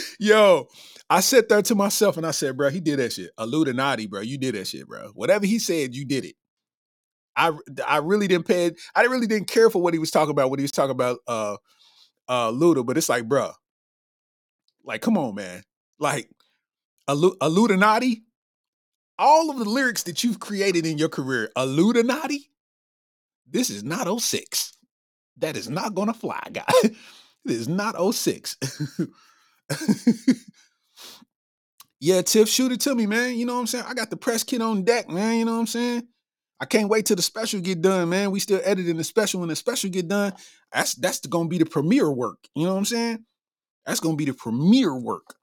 Yo, 0.18 0.68
I 1.10 1.20
sat 1.20 1.48
there 1.48 1.62
to 1.62 1.74
myself 1.74 2.16
and 2.16 2.26
I 2.26 2.32
said, 2.32 2.56
bro, 2.56 2.70
he 2.70 2.80
did 2.80 2.98
that 2.98 3.12
shit. 3.12 3.30
Illuminati, 3.38 4.06
bro, 4.06 4.22
you 4.22 4.38
did 4.38 4.54
that 4.54 4.66
shit, 4.66 4.88
bro. 4.88 5.10
Whatever 5.14 5.46
he 5.46 5.58
said, 5.58 5.94
you 5.94 6.06
did 6.06 6.24
it. 6.24 6.34
I 7.36 7.52
I 7.86 7.98
really 7.98 8.26
didn't 8.26 8.46
pay. 8.46 8.72
I 8.96 9.02
really 9.02 9.26
didn't 9.28 9.48
care 9.48 9.70
for 9.70 9.80
what 9.80 9.94
he 9.94 10.00
was 10.00 10.10
talking 10.10 10.32
about 10.32 10.50
What 10.50 10.58
he 10.58 10.64
was 10.64 10.72
talking 10.72 10.90
about 10.90 11.18
uh 11.28 11.56
uh 12.28 12.50
Luda, 12.50 12.84
but 12.84 12.98
it's 12.98 13.08
like, 13.08 13.28
bro, 13.28 13.52
like, 14.88 15.02
come 15.02 15.18
on, 15.18 15.34
man. 15.34 15.62
Like, 16.00 16.30
Illuminati, 17.08 18.22
all 19.18 19.50
of 19.50 19.58
the 19.58 19.68
lyrics 19.68 20.04
that 20.04 20.24
you've 20.24 20.40
created 20.40 20.86
in 20.86 20.96
your 20.96 21.10
career, 21.10 21.50
Illuminati, 21.56 22.50
this 23.46 23.68
is 23.68 23.84
not 23.84 24.08
06. 24.20 24.72
That 25.36 25.56
is 25.56 25.68
not 25.68 25.94
gonna 25.94 26.14
fly, 26.14 26.40
guy. 26.52 26.64
it 26.82 26.96
is 27.44 27.68
not 27.68 27.96
06. 28.14 28.56
yeah, 32.00 32.22
Tiff, 32.22 32.48
shoot 32.48 32.72
it 32.72 32.80
to 32.80 32.94
me, 32.94 33.06
man. 33.06 33.36
You 33.36 33.44
know 33.44 33.54
what 33.54 33.60
I'm 33.60 33.66
saying? 33.66 33.84
I 33.86 33.92
got 33.92 34.08
the 34.08 34.16
press 34.16 34.42
kit 34.42 34.62
on 34.62 34.84
deck, 34.84 35.10
man. 35.10 35.36
You 35.38 35.44
know 35.44 35.52
what 35.52 35.60
I'm 35.60 35.66
saying? 35.66 36.08
I 36.60 36.64
can't 36.64 36.88
wait 36.88 37.04
till 37.06 37.16
the 37.16 37.22
special 37.22 37.60
get 37.60 37.82
done, 37.82 38.08
man. 38.08 38.30
We 38.30 38.40
still 38.40 38.60
editing 38.64 38.96
the 38.96 39.04
special 39.04 39.40
when 39.40 39.50
the 39.50 39.56
special 39.56 39.90
get 39.90 40.08
done. 40.08 40.32
That's 40.72 40.94
that's 40.94 41.20
gonna 41.20 41.48
be 41.48 41.58
the 41.58 41.66
premiere 41.66 42.10
work. 42.10 42.38
You 42.54 42.64
know 42.64 42.72
what 42.72 42.78
I'm 42.78 42.84
saying? 42.86 43.24
That's 43.88 44.00
gonna 44.00 44.16
be 44.16 44.26
the 44.26 44.34
premiere 44.34 44.94
work. 44.94 45.34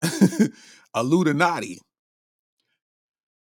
Illuminati. 0.94 1.80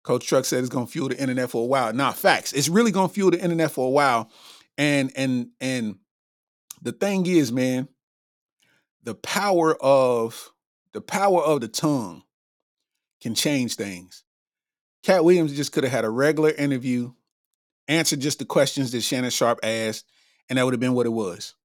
Coach 0.04 0.28
Truck 0.28 0.44
said 0.44 0.60
it's 0.60 0.68
gonna 0.68 0.86
fuel 0.86 1.08
the 1.08 1.20
internet 1.20 1.50
for 1.50 1.64
a 1.64 1.66
while. 1.66 1.92
Nah, 1.92 2.12
facts. 2.12 2.52
It's 2.52 2.68
really 2.68 2.92
gonna 2.92 3.08
fuel 3.08 3.32
the 3.32 3.42
internet 3.42 3.72
for 3.72 3.88
a 3.88 3.90
while. 3.90 4.30
And 4.78 5.10
and 5.16 5.48
and 5.60 5.96
the 6.80 6.92
thing 6.92 7.26
is, 7.26 7.50
man, 7.50 7.88
the 9.02 9.16
power 9.16 9.74
of 9.82 10.52
the 10.92 11.00
power 11.00 11.42
of 11.42 11.60
the 11.60 11.68
tongue 11.68 12.22
can 13.20 13.34
change 13.34 13.74
things. 13.74 14.22
Katt 15.02 15.24
Williams 15.24 15.56
just 15.56 15.72
could 15.72 15.82
have 15.82 15.92
had 15.92 16.04
a 16.04 16.10
regular 16.10 16.50
interview, 16.50 17.12
answered 17.88 18.20
just 18.20 18.38
the 18.38 18.44
questions 18.44 18.92
that 18.92 19.00
Shannon 19.00 19.30
Sharpe 19.30 19.58
asked, 19.64 20.04
and 20.48 20.56
that 20.56 20.64
would 20.64 20.74
have 20.74 20.80
been 20.80 20.94
what 20.94 21.06
it 21.06 21.10
was. 21.10 21.56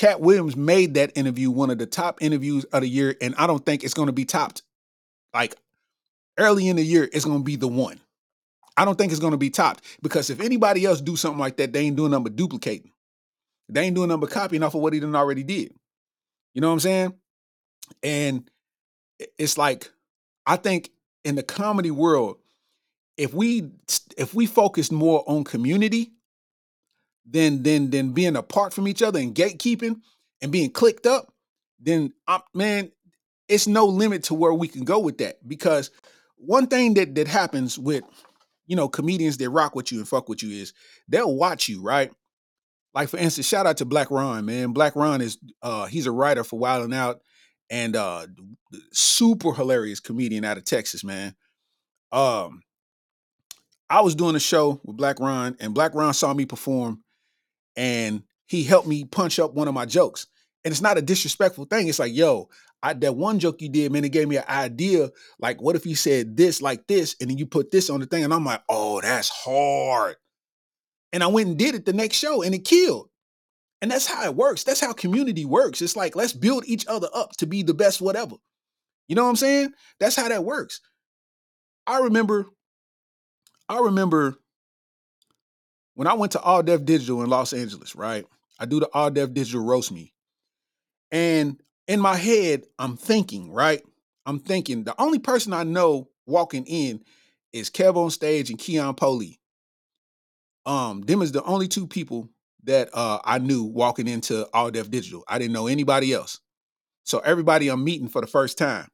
Katt 0.00 0.22
Williams 0.22 0.56
made 0.56 0.94
that 0.94 1.12
interview 1.14 1.50
one 1.50 1.68
of 1.68 1.76
the 1.76 1.84
top 1.84 2.22
interviews 2.22 2.64
of 2.64 2.80
the 2.80 2.88
year, 2.88 3.14
and 3.20 3.34
I 3.36 3.46
don't 3.46 3.62
think 3.66 3.84
it's 3.84 3.92
going 3.92 4.06
to 4.06 4.14
be 4.14 4.24
topped. 4.24 4.62
Like 5.34 5.56
early 6.38 6.68
in 6.68 6.76
the 6.76 6.82
year, 6.82 7.06
it's 7.12 7.26
going 7.26 7.40
to 7.40 7.44
be 7.44 7.56
the 7.56 7.68
one. 7.68 8.00
I 8.78 8.86
don't 8.86 8.96
think 8.96 9.12
it's 9.12 9.20
going 9.20 9.32
to 9.32 9.36
be 9.36 9.50
topped 9.50 9.84
because 10.00 10.30
if 10.30 10.40
anybody 10.40 10.86
else 10.86 11.02
do 11.02 11.16
something 11.16 11.38
like 11.38 11.58
that, 11.58 11.74
they 11.74 11.80
ain't 11.80 11.96
doing 11.96 12.12
but 12.22 12.34
duplicating. 12.34 12.92
They 13.68 13.82
ain't 13.82 13.94
doing 13.94 14.08
but 14.18 14.30
copying 14.30 14.62
off 14.62 14.74
of 14.74 14.80
what 14.80 14.94
he 14.94 15.00
done 15.00 15.14
already 15.14 15.42
did. 15.42 15.74
You 16.54 16.62
know 16.62 16.68
what 16.68 16.74
I'm 16.74 16.80
saying? 16.80 17.14
And 18.02 18.50
it's 19.36 19.58
like, 19.58 19.90
I 20.46 20.56
think 20.56 20.92
in 21.26 21.34
the 21.34 21.42
comedy 21.42 21.90
world, 21.90 22.38
if 23.18 23.34
we 23.34 23.70
if 24.16 24.32
we 24.32 24.46
focus 24.46 24.90
more 24.90 25.24
on 25.26 25.44
community 25.44 26.12
than 27.30 27.62
than 27.62 27.90
than 27.90 28.12
being 28.12 28.36
apart 28.36 28.72
from 28.72 28.88
each 28.88 29.02
other 29.02 29.18
and 29.18 29.34
gatekeeping 29.34 30.00
and 30.42 30.52
being 30.52 30.70
clicked 30.70 31.06
up, 31.06 31.32
then 31.78 32.12
i 32.26 32.40
man, 32.54 32.90
it's 33.48 33.66
no 33.66 33.86
limit 33.86 34.24
to 34.24 34.34
where 34.34 34.54
we 34.54 34.68
can 34.68 34.84
go 34.84 34.98
with 34.98 35.18
that. 35.18 35.46
Because 35.46 35.90
one 36.36 36.66
thing 36.66 36.94
that 36.94 37.14
that 37.14 37.28
happens 37.28 37.78
with 37.78 38.04
you 38.66 38.76
know 38.76 38.88
comedians 38.88 39.36
that 39.38 39.50
rock 39.50 39.74
with 39.74 39.92
you 39.92 39.98
and 39.98 40.08
fuck 40.08 40.28
with 40.28 40.42
you 40.42 40.50
is 40.50 40.72
they'll 41.08 41.34
watch 41.34 41.68
you, 41.68 41.82
right? 41.82 42.10
Like 42.94 43.08
for 43.08 43.18
instance, 43.18 43.46
shout 43.46 43.66
out 43.66 43.76
to 43.78 43.84
Black 43.84 44.10
Ron, 44.10 44.44
man. 44.44 44.72
Black 44.72 44.96
Ron 44.96 45.20
is 45.20 45.38
uh 45.62 45.86
he's 45.86 46.06
a 46.06 46.12
writer 46.12 46.44
for 46.44 46.58
Wild 46.58 46.84
and 46.84 46.94
Out 46.94 47.20
and 47.68 47.94
uh 47.94 48.26
super 48.92 49.52
hilarious 49.52 50.00
comedian 50.00 50.44
out 50.44 50.58
of 50.58 50.64
Texas, 50.64 51.04
man. 51.04 51.34
Um 52.10 52.62
I 53.90 54.02
was 54.02 54.14
doing 54.14 54.36
a 54.36 54.40
show 54.40 54.80
with 54.84 54.96
Black 54.96 55.18
Ron, 55.18 55.56
and 55.58 55.74
Black 55.74 55.94
Ron 55.96 56.14
saw 56.14 56.32
me 56.32 56.46
perform, 56.46 57.02
and 57.76 58.22
he 58.46 58.64
helped 58.64 58.88
me 58.88 59.04
punch 59.04 59.38
up 59.38 59.54
one 59.54 59.68
of 59.68 59.74
my 59.74 59.86
jokes. 59.86 60.26
And 60.64 60.72
it's 60.72 60.82
not 60.82 60.98
a 60.98 61.02
disrespectful 61.02 61.64
thing. 61.64 61.88
It's 61.88 61.98
like, 61.98 62.14
yo, 62.14 62.48
I, 62.82 62.94
that 62.94 63.16
one 63.16 63.38
joke 63.38 63.62
you 63.62 63.68
did, 63.68 63.92
man, 63.92 64.04
it 64.04 64.12
gave 64.12 64.28
me 64.28 64.36
an 64.36 64.44
idea. 64.48 65.10
Like, 65.38 65.60
what 65.60 65.76
if 65.76 65.86
you 65.86 65.94
said 65.94 66.36
this 66.36 66.60
like 66.60 66.86
this, 66.86 67.16
and 67.20 67.30
then 67.30 67.38
you 67.38 67.46
put 67.46 67.70
this 67.70 67.90
on 67.90 68.00
the 68.00 68.06
thing, 68.06 68.24
and 68.24 68.32
I'm 68.32 68.44
like, 68.44 68.62
oh, 68.68 69.00
that's 69.00 69.28
hard. 69.28 70.16
And 71.12 71.22
I 71.22 71.26
went 71.28 71.48
and 71.48 71.58
did 71.58 71.74
it 71.74 71.84
the 71.84 71.92
next 71.92 72.16
show, 72.16 72.42
and 72.42 72.54
it 72.54 72.64
killed. 72.64 73.08
And 73.82 73.90
that's 73.90 74.06
how 74.06 74.24
it 74.24 74.34
works. 74.34 74.64
That's 74.64 74.80
how 74.80 74.92
community 74.92 75.44
works. 75.44 75.80
It's 75.80 75.96
like 75.96 76.14
let's 76.14 76.34
build 76.34 76.64
each 76.66 76.86
other 76.86 77.08
up 77.14 77.32
to 77.38 77.46
be 77.46 77.62
the 77.62 77.74
best, 77.74 78.00
whatever. 78.00 78.36
You 79.08 79.16
know 79.16 79.24
what 79.24 79.30
I'm 79.30 79.36
saying? 79.36 79.72
That's 79.98 80.16
how 80.16 80.28
that 80.28 80.44
works. 80.44 80.80
I 81.86 82.00
remember, 82.00 82.46
I 83.68 83.78
remember 83.78 84.36
when 86.00 86.06
I 86.06 86.14
went 86.14 86.32
to 86.32 86.40
All 86.40 86.62
Def 86.62 86.86
Digital 86.86 87.22
in 87.22 87.28
Los 87.28 87.52
Angeles, 87.52 87.94
right? 87.94 88.24
I 88.58 88.64
do 88.64 88.80
the 88.80 88.88
All 88.94 89.10
Def 89.10 89.34
Digital 89.34 89.62
roast 89.62 89.92
me. 89.92 90.14
And 91.12 91.60
in 91.88 92.00
my 92.00 92.16
head, 92.16 92.62
I'm 92.78 92.96
thinking, 92.96 93.52
right? 93.52 93.82
I'm 94.24 94.38
thinking 94.38 94.84
the 94.84 94.98
only 94.98 95.18
person 95.18 95.52
I 95.52 95.64
know 95.64 96.08
walking 96.24 96.64
in 96.64 97.04
is 97.52 97.68
Kev 97.68 97.96
on 97.96 98.08
stage 98.08 98.48
and 98.48 98.58
Keon 98.58 98.94
Polee. 98.94 99.40
Um, 100.64 101.02
them 101.02 101.20
is 101.20 101.32
the 101.32 101.42
only 101.42 101.68
two 101.68 101.86
people 101.86 102.30
that 102.64 102.88
uh 102.94 103.18
I 103.22 103.36
knew 103.36 103.64
walking 103.64 104.08
into 104.08 104.48
All 104.54 104.70
Def 104.70 104.90
Digital. 104.90 105.22
I 105.28 105.38
didn't 105.38 105.52
know 105.52 105.66
anybody 105.66 106.14
else. 106.14 106.40
So 107.04 107.18
everybody 107.18 107.68
I'm 107.68 107.84
meeting 107.84 108.08
for 108.08 108.22
the 108.22 108.26
first 108.26 108.56
time. 108.56 108.88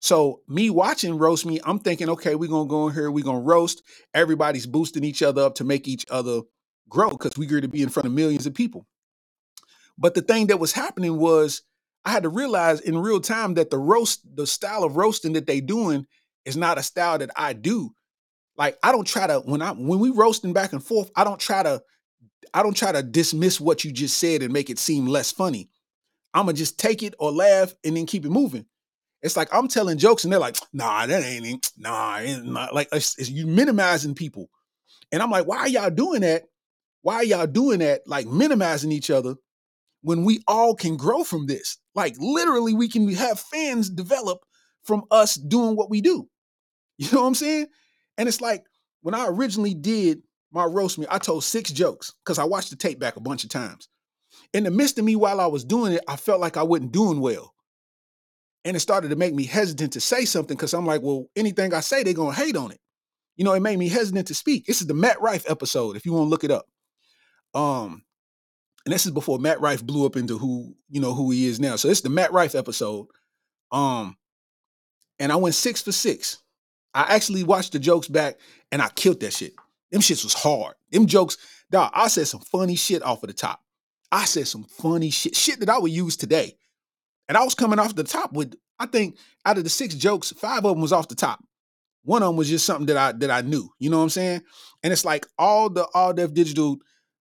So 0.00 0.42
me 0.48 0.70
watching 0.70 1.18
roast 1.18 1.44
me, 1.44 1.60
I'm 1.64 1.80
thinking, 1.80 2.08
okay, 2.10 2.34
we're 2.34 2.48
gonna 2.48 2.68
go 2.68 2.88
in 2.88 2.94
here, 2.94 3.10
we're 3.10 3.24
gonna 3.24 3.40
roast. 3.40 3.82
Everybody's 4.14 4.66
boosting 4.66 5.04
each 5.04 5.22
other 5.22 5.42
up 5.42 5.56
to 5.56 5.64
make 5.64 5.88
each 5.88 6.06
other 6.10 6.42
grow 6.88 7.10
because 7.10 7.36
we're 7.36 7.48
going 7.48 7.62
to 7.62 7.68
be 7.68 7.82
in 7.82 7.88
front 7.88 8.06
of 8.06 8.12
millions 8.12 8.46
of 8.46 8.54
people. 8.54 8.86
But 9.98 10.14
the 10.14 10.22
thing 10.22 10.46
that 10.46 10.60
was 10.60 10.72
happening 10.72 11.18
was 11.18 11.62
I 12.04 12.10
had 12.10 12.22
to 12.22 12.28
realize 12.28 12.80
in 12.80 12.98
real 12.98 13.20
time 13.20 13.54
that 13.54 13.70
the 13.70 13.78
roast, 13.78 14.22
the 14.34 14.46
style 14.46 14.84
of 14.84 14.96
roasting 14.96 15.32
that 15.34 15.46
they 15.46 15.60
doing 15.60 16.06
is 16.44 16.56
not 16.56 16.78
a 16.78 16.82
style 16.82 17.18
that 17.18 17.30
I 17.36 17.52
do. 17.52 17.90
Like 18.56 18.78
I 18.82 18.92
don't 18.92 19.06
try 19.06 19.26
to 19.26 19.40
when 19.40 19.62
I 19.62 19.72
when 19.72 19.98
we 19.98 20.10
roasting 20.10 20.52
back 20.52 20.72
and 20.72 20.82
forth, 20.82 21.10
I 21.16 21.24
don't 21.24 21.40
try 21.40 21.62
to 21.62 21.82
I 22.54 22.62
don't 22.62 22.76
try 22.76 22.92
to 22.92 23.02
dismiss 23.02 23.60
what 23.60 23.84
you 23.84 23.92
just 23.92 24.18
said 24.18 24.42
and 24.42 24.52
make 24.52 24.70
it 24.70 24.78
seem 24.78 25.06
less 25.06 25.32
funny. 25.32 25.70
I'm 26.34 26.46
gonna 26.46 26.54
just 26.54 26.78
take 26.78 27.02
it 27.02 27.14
or 27.18 27.32
laugh 27.32 27.74
and 27.84 27.96
then 27.96 28.06
keep 28.06 28.24
it 28.24 28.30
moving. 28.30 28.66
It's 29.22 29.36
like 29.36 29.48
I'm 29.52 29.68
telling 29.68 29.98
jokes 29.98 30.24
and 30.24 30.32
they're 30.32 30.40
like, 30.40 30.56
nah, 30.72 31.06
that 31.06 31.24
ain't. 31.24 31.70
Nah, 31.76 32.18
it's 32.20 32.42
not 32.42 32.74
like 32.74 32.88
it's, 32.92 33.18
it's 33.18 33.30
you 33.30 33.46
minimizing 33.46 34.14
people. 34.14 34.48
And 35.10 35.22
I'm 35.22 35.30
like, 35.30 35.46
why 35.46 35.58
are 35.58 35.68
y'all 35.68 35.90
doing 35.90 36.20
that? 36.20 36.44
Why 37.02 37.16
are 37.16 37.24
y'all 37.24 37.46
doing 37.46 37.80
that? 37.80 38.02
Like 38.06 38.26
minimizing 38.26 38.92
each 38.92 39.10
other 39.10 39.34
when 40.02 40.24
we 40.24 40.40
all 40.46 40.74
can 40.74 40.96
grow 40.96 41.24
from 41.24 41.46
this. 41.46 41.78
Like 41.94 42.14
literally, 42.18 42.74
we 42.74 42.88
can 42.88 43.08
have 43.14 43.40
fans 43.40 43.90
develop 43.90 44.38
from 44.84 45.04
us 45.10 45.34
doing 45.34 45.76
what 45.76 45.90
we 45.90 46.00
do. 46.00 46.28
You 47.00 47.08
know 47.12 47.20
what 47.20 47.28
I'm 47.28 47.34
saying? 47.36 47.68
And 48.16 48.26
it's 48.26 48.40
like 48.40 48.64
when 49.02 49.14
I 49.14 49.26
originally 49.28 49.72
did 49.72 50.20
my 50.50 50.64
roast 50.64 50.98
me, 50.98 51.06
I 51.08 51.18
told 51.18 51.44
six 51.44 51.70
jokes 51.70 52.12
because 52.24 52.40
I 52.40 52.44
watched 52.44 52.70
the 52.70 52.76
tape 52.76 52.98
back 52.98 53.14
a 53.14 53.20
bunch 53.20 53.44
of 53.44 53.50
times. 53.50 53.88
In 54.52 54.64
the 54.64 54.72
midst 54.72 54.98
of 54.98 55.04
me 55.04 55.14
while 55.14 55.40
I 55.40 55.46
was 55.46 55.64
doing 55.64 55.92
it, 55.92 56.02
I 56.08 56.16
felt 56.16 56.40
like 56.40 56.56
I 56.56 56.64
wasn't 56.64 56.90
doing 56.90 57.20
well. 57.20 57.54
And 58.64 58.76
it 58.76 58.80
started 58.80 59.08
to 59.10 59.16
make 59.16 59.34
me 59.34 59.44
hesitant 59.44 59.92
to 59.94 60.00
say 60.00 60.24
something 60.24 60.56
because 60.56 60.74
I'm 60.74 60.86
like, 60.86 61.00
well, 61.02 61.26
anything 61.36 61.72
I 61.72 61.80
say, 61.80 62.02
they're 62.02 62.14
gonna 62.14 62.34
hate 62.34 62.56
on 62.56 62.72
it. 62.72 62.80
You 63.36 63.44
know, 63.44 63.52
it 63.52 63.60
made 63.60 63.78
me 63.78 63.88
hesitant 63.88 64.26
to 64.28 64.34
speak. 64.34 64.66
This 64.66 64.80
is 64.80 64.88
the 64.88 64.94
Matt 64.94 65.20
Rife 65.20 65.48
episode, 65.48 65.96
if 65.96 66.04
you 66.04 66.12
want 66.12 66.26
to 66.26 66.30
look 66.30 66.44
it 66.44 66.50
up. 66.50 66.66
Um, 67.54 68.02
and 68.84 68.92
this 68.92 69.06
is 69.06 69.12
before 69.12 69.38
Matt 69.38 69.60
Rife 69.60 69.84
blew 69.84 70.06
up 70.06 70.16
into 70.16 70.38
who, 70.38 70.74
you 70.88 71.00
know, 71.00 71.14
who 71.14 71.30
he 71.30 71.46
is 71.46 71.60
now. 71.60 71.76
So 71.76 71.88
is 71.88 72.02
the 72.02 72.08
Matt 72.08 72.32
Rife 72.32 72.54
episode. 72.54 73.06
Um, 73.70 74.16
and 75.18 75.30
I 75.30 75.36
went 75.36 75.54
six 75.54 75.82
for 75.82 75.92
six. 75.92 76.38
I 76.94 77.14
actually 77.14 77.44
watched 77.44 77.72
the 77.72 77.78
jokes 77.78 78.08
back 78.08 78.38
and 78.72 78.82
I 78.82 78.88
killed 78.88 79.20
that 79.20 79.32
shit. 79.32 79.52
Them 79.92 80.00
shits 80.00 80.24
was 80.24 80.34
hard. 80.34 80.74
Them 80.90 81.06
jokes, 81.06 81.36
dog, 81.70 81.92
I 81.94 82.08
said 82.08 82.26
some 82.26 82.40
funny 82.40 82.76
shit 82.76 83.02
off 83.02 83.22
of 83.22 83.28
the 83.28 83.34
top. 83.34 83.60
I 84.10 84.24
said 84.24 84.48
some 84.48 84.64
funny 84.64 85.10
shit, 85.10 85.36
shit 85.36 85.60
that 85.60 85.68
I 85.68 85.78
would 85.78 85.92
use 85.92 86.16
today. 86.16 86.56
And 87.28 87.36
I 87.36 87.44
was 87.44 87.54
coming 87.54 87.78
off 87.78 87.94
the 87.94 88.04
top 88.04 88.32
with, 88.32 88.54
I 88.78 88.86
think 88.86 89.18
out 89.44 89.58
of 89.58 89.64
the 89.64 89.70
six 89.70 89.94
jokes, 89.94 90.32
five 90.32 90.64
of 90.64 90.74
them 90.74 90.80
was 90.80 90.92
off 90.92 91.08
the 91.08 91.14
top. 91.14 91.44
One 92.04 92.22
of 92.22 92.28
them 92.28 92.36
was 92.36 92.48
just 92.48 92.64
something 92.64 92.86
that 92.86 92.96
I 92.96 93.12
that 93.12 93.30
I 93.30 93.42
knew. 93.42 93.68
You 93.78 93.90
know 93.90 93.98
what 93.98 94.04
I'm 94.04 94.10
saying? 94.10 94.40
And 94.82 94.92
it's 94.92 95.04
like 95.04 95.26
all 95.38 95.68
the 95.68 95.86
all 95.92 96.14
def 96.14 96.32
digital, 96.32 96.78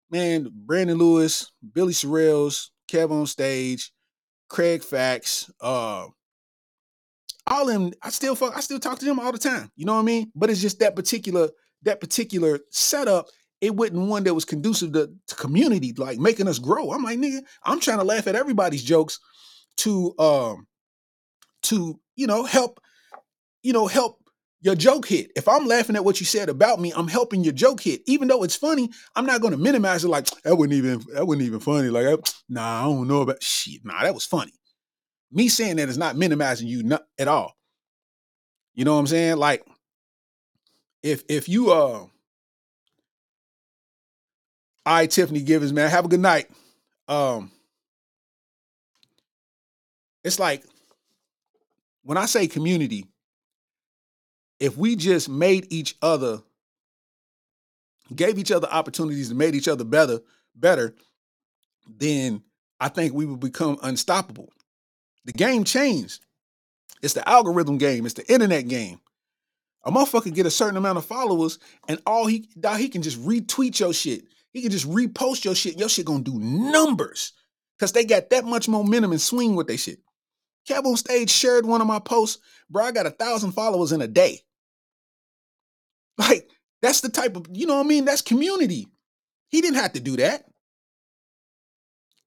man, 0.09 0.49
Brandon 0.53 0.97
Lewis, 0.97 1.51
Billy 1.73 1.93
Sorrells, 1.93 2.69
Kev 2.87 3.11
on 3.11 3.25
stage, 3.25 3.91
Craig 4.49 4.83
Fax, 4.83 5.51
uh, 5.59 6.05
all 7.47 7.65
them, 7.65 7.91
I 8.01 8.09
still 8.09 8.35
fuck, 8.35 8.55
I 8.55 8.59
still 8.59 8.79
talk 8.79 8.99
to 8.99 9.05
them 9.05 9.19
all 9.19 9.31
the 9.31 9.37
time. 9.37 9.71
You 9.75 9.85
know 9.85 9.93
what 9.93 10.01
I 10.01 10.03
mean? 10.03 10.31
But 10.35 10.49
it's 10.49 10.61
just 10.61 10.79
that 10.79 10.95
particular, 10.95 11.49
that 11.83 11.99
particular 11.99 12.59
setup, 12.71 13.27
it 13.61 13.75
wasn't 13.75 14.07
one 14.07 14.23
that 14.25 14.33
was 14.33 14.45
conducive 14.45 14.93
to, 14.93 15.09
to 15.27 15.35
community, 15.35 15.93
like 15.97 16.19
making 16.19 16.47
us 16.47 16.59
grow. 16.59 16.91
I'm 16.91 17.03
like, 17.03 17.19
nigga, 17.19 17.41
I'm 17.63 17.79
trying 17.79 17.99
to 17.99 18.03
laugh 18.03 18.27
at 18.27 18.35
everybody's 18.35 18.83
jokes 18.83 19.19
to 19.77 20.13
um 20.19 20.67
to, 21.63 21.99
you 22.15 22.27
know, 22.27 22.43
help, 22.43 22.79
you 23.63 23.73
know, 23.73 23.87
help 23.87 24.21
your 24.61 24.75
joke 24.75 25.07
hit. 25.07 25.31
If 25.35 25.47
I'm 25.47 25.67
laughing 25.67 25.95
at 25.95 26.03
what 26.05 26.19
you 26.19 26.25
said 26.25 26.49
about 26.49 26.79
me, 26.79 26.91
I'm 26.95 27.07
helping 27.07 27.43
your 27.43 27.53
joke 27.53 27.81
hit. 27.81 28.01
Even 28.07 28.27
though 28.27 28.43
it's 28.43 28.55
funny, 28.55 28.89
I'm 29.15 29.25
not 29.25 29.41
going 29.41 29.51
to 29.51 29.57
minimize 29.57 30.03
it 30.03 30.09
like 30.09 30.25
that 30.43 30.55
wasn't 30.55 30.73
even 30.73 31.01
that 31.13 31.25
wasn't 31.25 31.45
even 31.45 31.59
funny. 31.59 31.89
Like, 31.89 32.07
I- 32.07 32.31
nah, 32.49 32.81
I 32.81 32.83
don't 32.83 33.07
know 33.07 33.21
about 33.21 33.43
shit. 33.43 33.85
Nah, 33.85 34.03
that 34.03 34.13
was 34.13 34.25
funny. 34.25 34.53
Me 35.31 35.49
saying 35.49 35.75
that 35.75 35.89
is 35.89 35.97
not 35.97 36.15
minimizing 36.15 36.67
you 36.67 36.83
not, 36.83 37.03
at 37.19 37.27
all. 37.27 37.53
You 38.73 38.85
know 38.85 38.93
what 38.93 38.99
I'm 39.01 39.07
saying? 39.07 39.37
Like, 39.37 39.65
if 41.03 41.23
if 41.29 41.49
you 41.49 41.71
uh 41.71 42.05
right, 44.85 45.09
Tiffany 45.09 45.41
Givens, 45.41 45.73
man, 45.73 45.89
have 45.89 46.05
a 46.05 46.09
good 46.09 46.19
night. 46.19 46.49
Um, 47.07 47.51
it's 50.27 50.39
like 50.39 50.63
when 52.03 52.17
I 52.17 52.25
say 52.25 52.47
community, 52.47 53.05
if 54.59 54.77
we 54.77 54.95
just 54.95 55.29
made 55.29 55.67
each 55.71 55.95
other, 56.01 56.41
gave 58.15 58.37
each 58.37 58.51
other 58.51 58.67
opportunities 58.69 59.29
and 59.29 59.39
made 59.39 59.55
each 59.55 59.67
other 59.67 59.83
better, 59.83 60.19
better, 60.55 60.95
then 61.87 62.43
I 62.79 62.89
think 62.89 63.13
we 63.13 63.25
would 63.25 63.39
become 63.39 63.77
unstoppable. 63.81 64.49
The 65.25 65.33
game 65.33 65.63
changed. 65.63 66.23
It's 67.01 67.13
the 67.13 67.27
algorithm 67.27 67.77
game. 67.77 68.05
It's 68.05 68.15
the 68.15 68.31
internet 68.31 68.67
game. 68.67 68.99
A 69.85 69.91
motherfucker 69.91 70.33
get 70.33 70.45
a 70.45 70.51
certain 70.51 70.77
amount 70.77 70.97
of 70.97 71.05
followers, 71.05 71.59
and 71.87 72.01
all 72.05 72.25
he 72.25 72.49
he 72.77 72.89
can 72.89 73.01
just 73.01 73.23
retweet 73.23 73.79
your 73.79 73.93
shit. 73.93 74.25
He 74.51 74.61
can 74.61 74.71
just 74.71 74.89
repost 74.89 75.45
your 75.45 75.55
shit. 75.55 75.79
Your 75.79 75.87
shit 75.87 76.05
gonna 76.05 76.23
do 76.23 76.37
numbers 76.39 77.33
because 77.77 77.91
they 77.91 78.03
got 78.03 78.29
that 78.31 78.43
much 78.45 78.67
momentum 78.67 79.11
and 79.11 79.21
swing 79.21 79.55
with 79.55 79.67
their 79.67 79.77
shit. 79.77 79.99
Kev 80.67 80.85
on 80.85 80.97
stage 80.97 81.29
shared 81.29 81.65
one 81.65 81.81
of 81.81 81.87
my 81.87 81.99
posts, 81.99 82.41
bro. 82.69 82.85
I 82.85 82.91
got 82.91 83.05
a 83.05 83.11
thousand 83.11 83.51
followers 83.53 83.91
in 83.91 84.01
a 84.01 84.07
day. 84.07 84.41
Like 86.17 86.49
that's 86.81 87.01
the 87.01 87.09
type 87.09 87.35
of 87.35 87.47
you 87.51 87.67
know 87.67 87.75
what 87.75 87.85
I 87.85 87.89
mean. 87.89 88.05
That's 88.05 88.21
community. 88.21 88.87
He 89.49 89.61
didn't 89.61 89.77
have 89.77 89.93
to 89.93 89.99
do 89.99 90.17
that. 90.17 90.45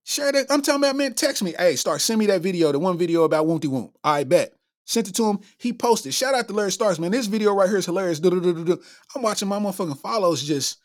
Share 0.05 0.33
that. 0.33 0.47
I'm 0.51 0.63
telling 0.63 0.83
that 0.83 0.97
man, 0.97 1.15
text 1.15 1.43
me. 1.43 1.55
Hey, 1.59 1.77
start 1.77 2.01
send 2.01 2.19
me 2.19 2.27
that 2.27 2.41
video, 2.41 2.73
the 2.73 2.79
one 2.79 2.97
video 2.99 3.25
about 3.25 3.47
Woonty 3.47 3.67
Woom. 3.67 3.93
I 4.03 4.25
bet. 4.25 4.55
Sent 4.87 5.09
it 5.09 5.15
to 5.17 5.25
him. 5.27 5.39
He 5.59 5.73
posted. 5.73 6.15
Shout 6.15 6.35
out 6.35 6.49
to 6.49 6.55
Larry 6.55 6.73
Starks, 6.73 6.99
man. 6.99 7.13
This 7.13 7.27
video 7.27 7.55
right 7.55 7.69
here 7.69 7.79
is 7.79 7.87
hilarious. 7.87 8.21
I'm 8.21 9.23
watching 9.23 9.47
my 9.47 9.59
motherfucking 9.59 10.01
follows 10.01 10.43
just 10.43 10.79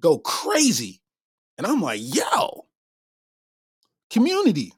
go 0.00 0.18
crazy. 0.18 1.02
And 1.58 1.66
I'm 1.66 1.82
like, 1.82 2.00
yo, 2.02 2.64
Community. 4.14 4.72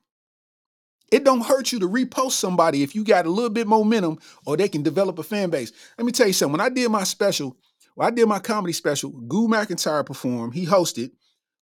It 1.12 1.24
don't 1.24 1.45
hurt 1.45 1.73
you 1.73 1.78
to 1.81 1.89
repost 1.89 2.33
somebody 2.33 2.83
if 2.83 2.95
you 2.95 3.05
got 3.05 3.27
a 3.27 3.31
little 3.31 3.51
bit 3.51 3.66
momentum 3.66 4.19
or 4.45 4.57
they 4.57 4.69
can 4.69 4.83
develop 4.83 5.19
a 5.19 5.23
fan 5.23 5.51
base. 5.51 5.73
Let 5.97 6.05
me 6.05 6.12
tell 6.12 6.27
you 6.27 6.33
something. 6.33 6.53
When 6.53 6.61
I 6.61 6.69
did 6.69 6.91
my 6.91 7.05
special, 7.05 7.57
I 7.99 8.11
did 8.11 8.27
my 8.27 8.41
comedy 8.41 8.73
special, 8.73 9.11
Goo 9.11 9.49
McIntyre 9.49 10.05
performed, 10.05 10.55
he 10.55 10.66
hosted, 10.66 11.12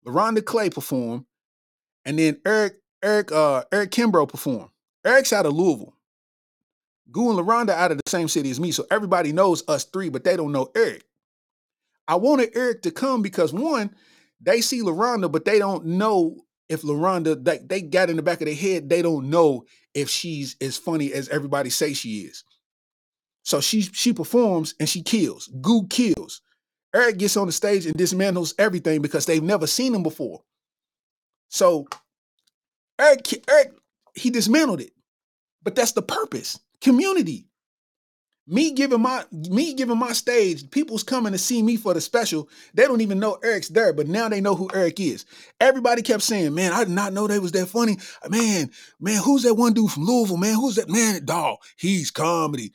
LaRonda 0.05 0.43
Clay 0.43 0.69
performed, 0.69 1.25
and 2.05 2.17
then 2.17 2.39
Eric, 2.45 2.75
Eric, 3.03 3.31
uh, 3.31 3.63
Eric 3.71 3.91
Kimbrough 3.91 4.29
performed. 4.29 4.69
Eric's 5.05 5.33
out 5.33 5.45
of 5.45 5.53
Louisville. 5.53 5.95
Goo 7.11 7.29
and 7.29 7.39
LaRonda 7.39 7.71
out 7.71 7.91
of 7.91 7.97
the 7.97 8.09
same 8.09 8.27
city 8.27 8.49
as 8.49 8.59
me, 8.59 8.71
so 8.71 8.85
everybody 8.89 9.31
knows 9.31 9.63
us 9.67 9.83
three, 9.83 10.09
but 10.09 10.23
they 10.23 10.35
don't 10.35 10.51
know 10.51 10.71
Eric. 10.75 11.03
I 12.07 12.15
wanted 12.15 12.51
Eric 12.55 12.81
to 12.83 12.91
come 12.91 13.21
because 13.21 13.53
one, 13.53 13.95
they 14.41 14.61
see 14.61 14.81
LaRonda, 14.81 15.31
but 15.31 15.45
they 15.45 15.59
don't 15.59 15.85
know 15.85 16.37
if 16.73 16.81
LaRonda, 16.81 17.43
they, 17.43 17.59
they 17.59 17.81
got 17.81 18.09
in 18.09 18.17
the 18.17 18.23
back 18.23 18.41
of 18.41 18.47
their 18.47 18.55
head, 18.55 18.89
they 18.89 19.01
don't 19.01 19.29
know 19.29 19.65
if 19.93 20.09
she's 20.09 20.57
as 20.59 20.77
funny 20.77 21.13
as 21.13 21.29
everybody 21.29 21.69
say 21.69 21.93
she 21.93 22.21
is. 22.21 22.43
So 23.43 23.61
she 23.61 23.81
she 23.81 24.13
performs 24.13 24.73
and 24.79 24.89
she 24.89 25.03
kills. 25.03 25.49
Goo 25.61 25.85
kills. 25.87 26.41
Eric 26.95 27.17
gets 27.17 27.37
on 27.37 27.47
the 27.47 27.53
stage 27.53 27.85
and 27.85 27.95
dismantles 27.95 28.53
everything 28.57 29.01
because 29.01 29.25
they've 29.25 29.43
never 29.43 29.67
seen 29.67 29.93
him 29.93 30.03
before. 30.03 30.41
So 31.49 31.87
Eric, 32.99 33.49
Eric, 33.49 33.73
he 34.15 34.29
dismantled 34.29 34.81
it. 34.81 34.91
But 35.61 35.75
that's 35.75 35.91
the 35.93 36.01
purpose. 36.01 36.59
Community. 36.81 37.47
Me 38.45 38.71
giving 38.71 39.01
my 39.01 39.23
me 39.31 39.73
giving 39.73 39.97
my 39.97 40.11
stage, 40.11 40.69
people's 40.69 41.03
coming 41.03 41.31
to 41.31 41.37
see 41.37 41.63
me 41.63 41.77
for 41.77 41.93
the 41.93 42.01
special. 42.01 42.49
They 42.73 42.83
don't 42.83 42.99
even 42.99 43.17
know 43.19 43.37
Eric's 43.41 43.69
there, 43.69 43.93
but 43.93 44.07
now 44.07 44.27
they 44.27 44.41
know 44.41 44.53
who 44.53 44.69
Eric 44.73 44.99
is. 44.99 45.25
Everybody 45.61 46.01
kept 46.01 46.23
saying, 46.23 46.53
"Man, 46.53 46.73
I 46.73 46.83
did 46.83 46.93
not 46.93 47.13
know 47.13 47.25
they 47.25 47.39
was 47.39 47.53
that 47.53 47.67
funny." 47.67 47.97
Man, 48.27 48.69
man, 48.99 49.21
who's 49.23 49.43
that 49.43 49.53
one 49.53 49.73
dude 49.73 49.91
from 49.91 50.03
Louisville? 50.03 50.35
Man, 50.35 50.55
who's 50.55 50.75
that 50.75 50.89
man? 50.89 51.23
Dog, 51.23 51.59
he's 51.77 52.11
comedy. 52.11 52.73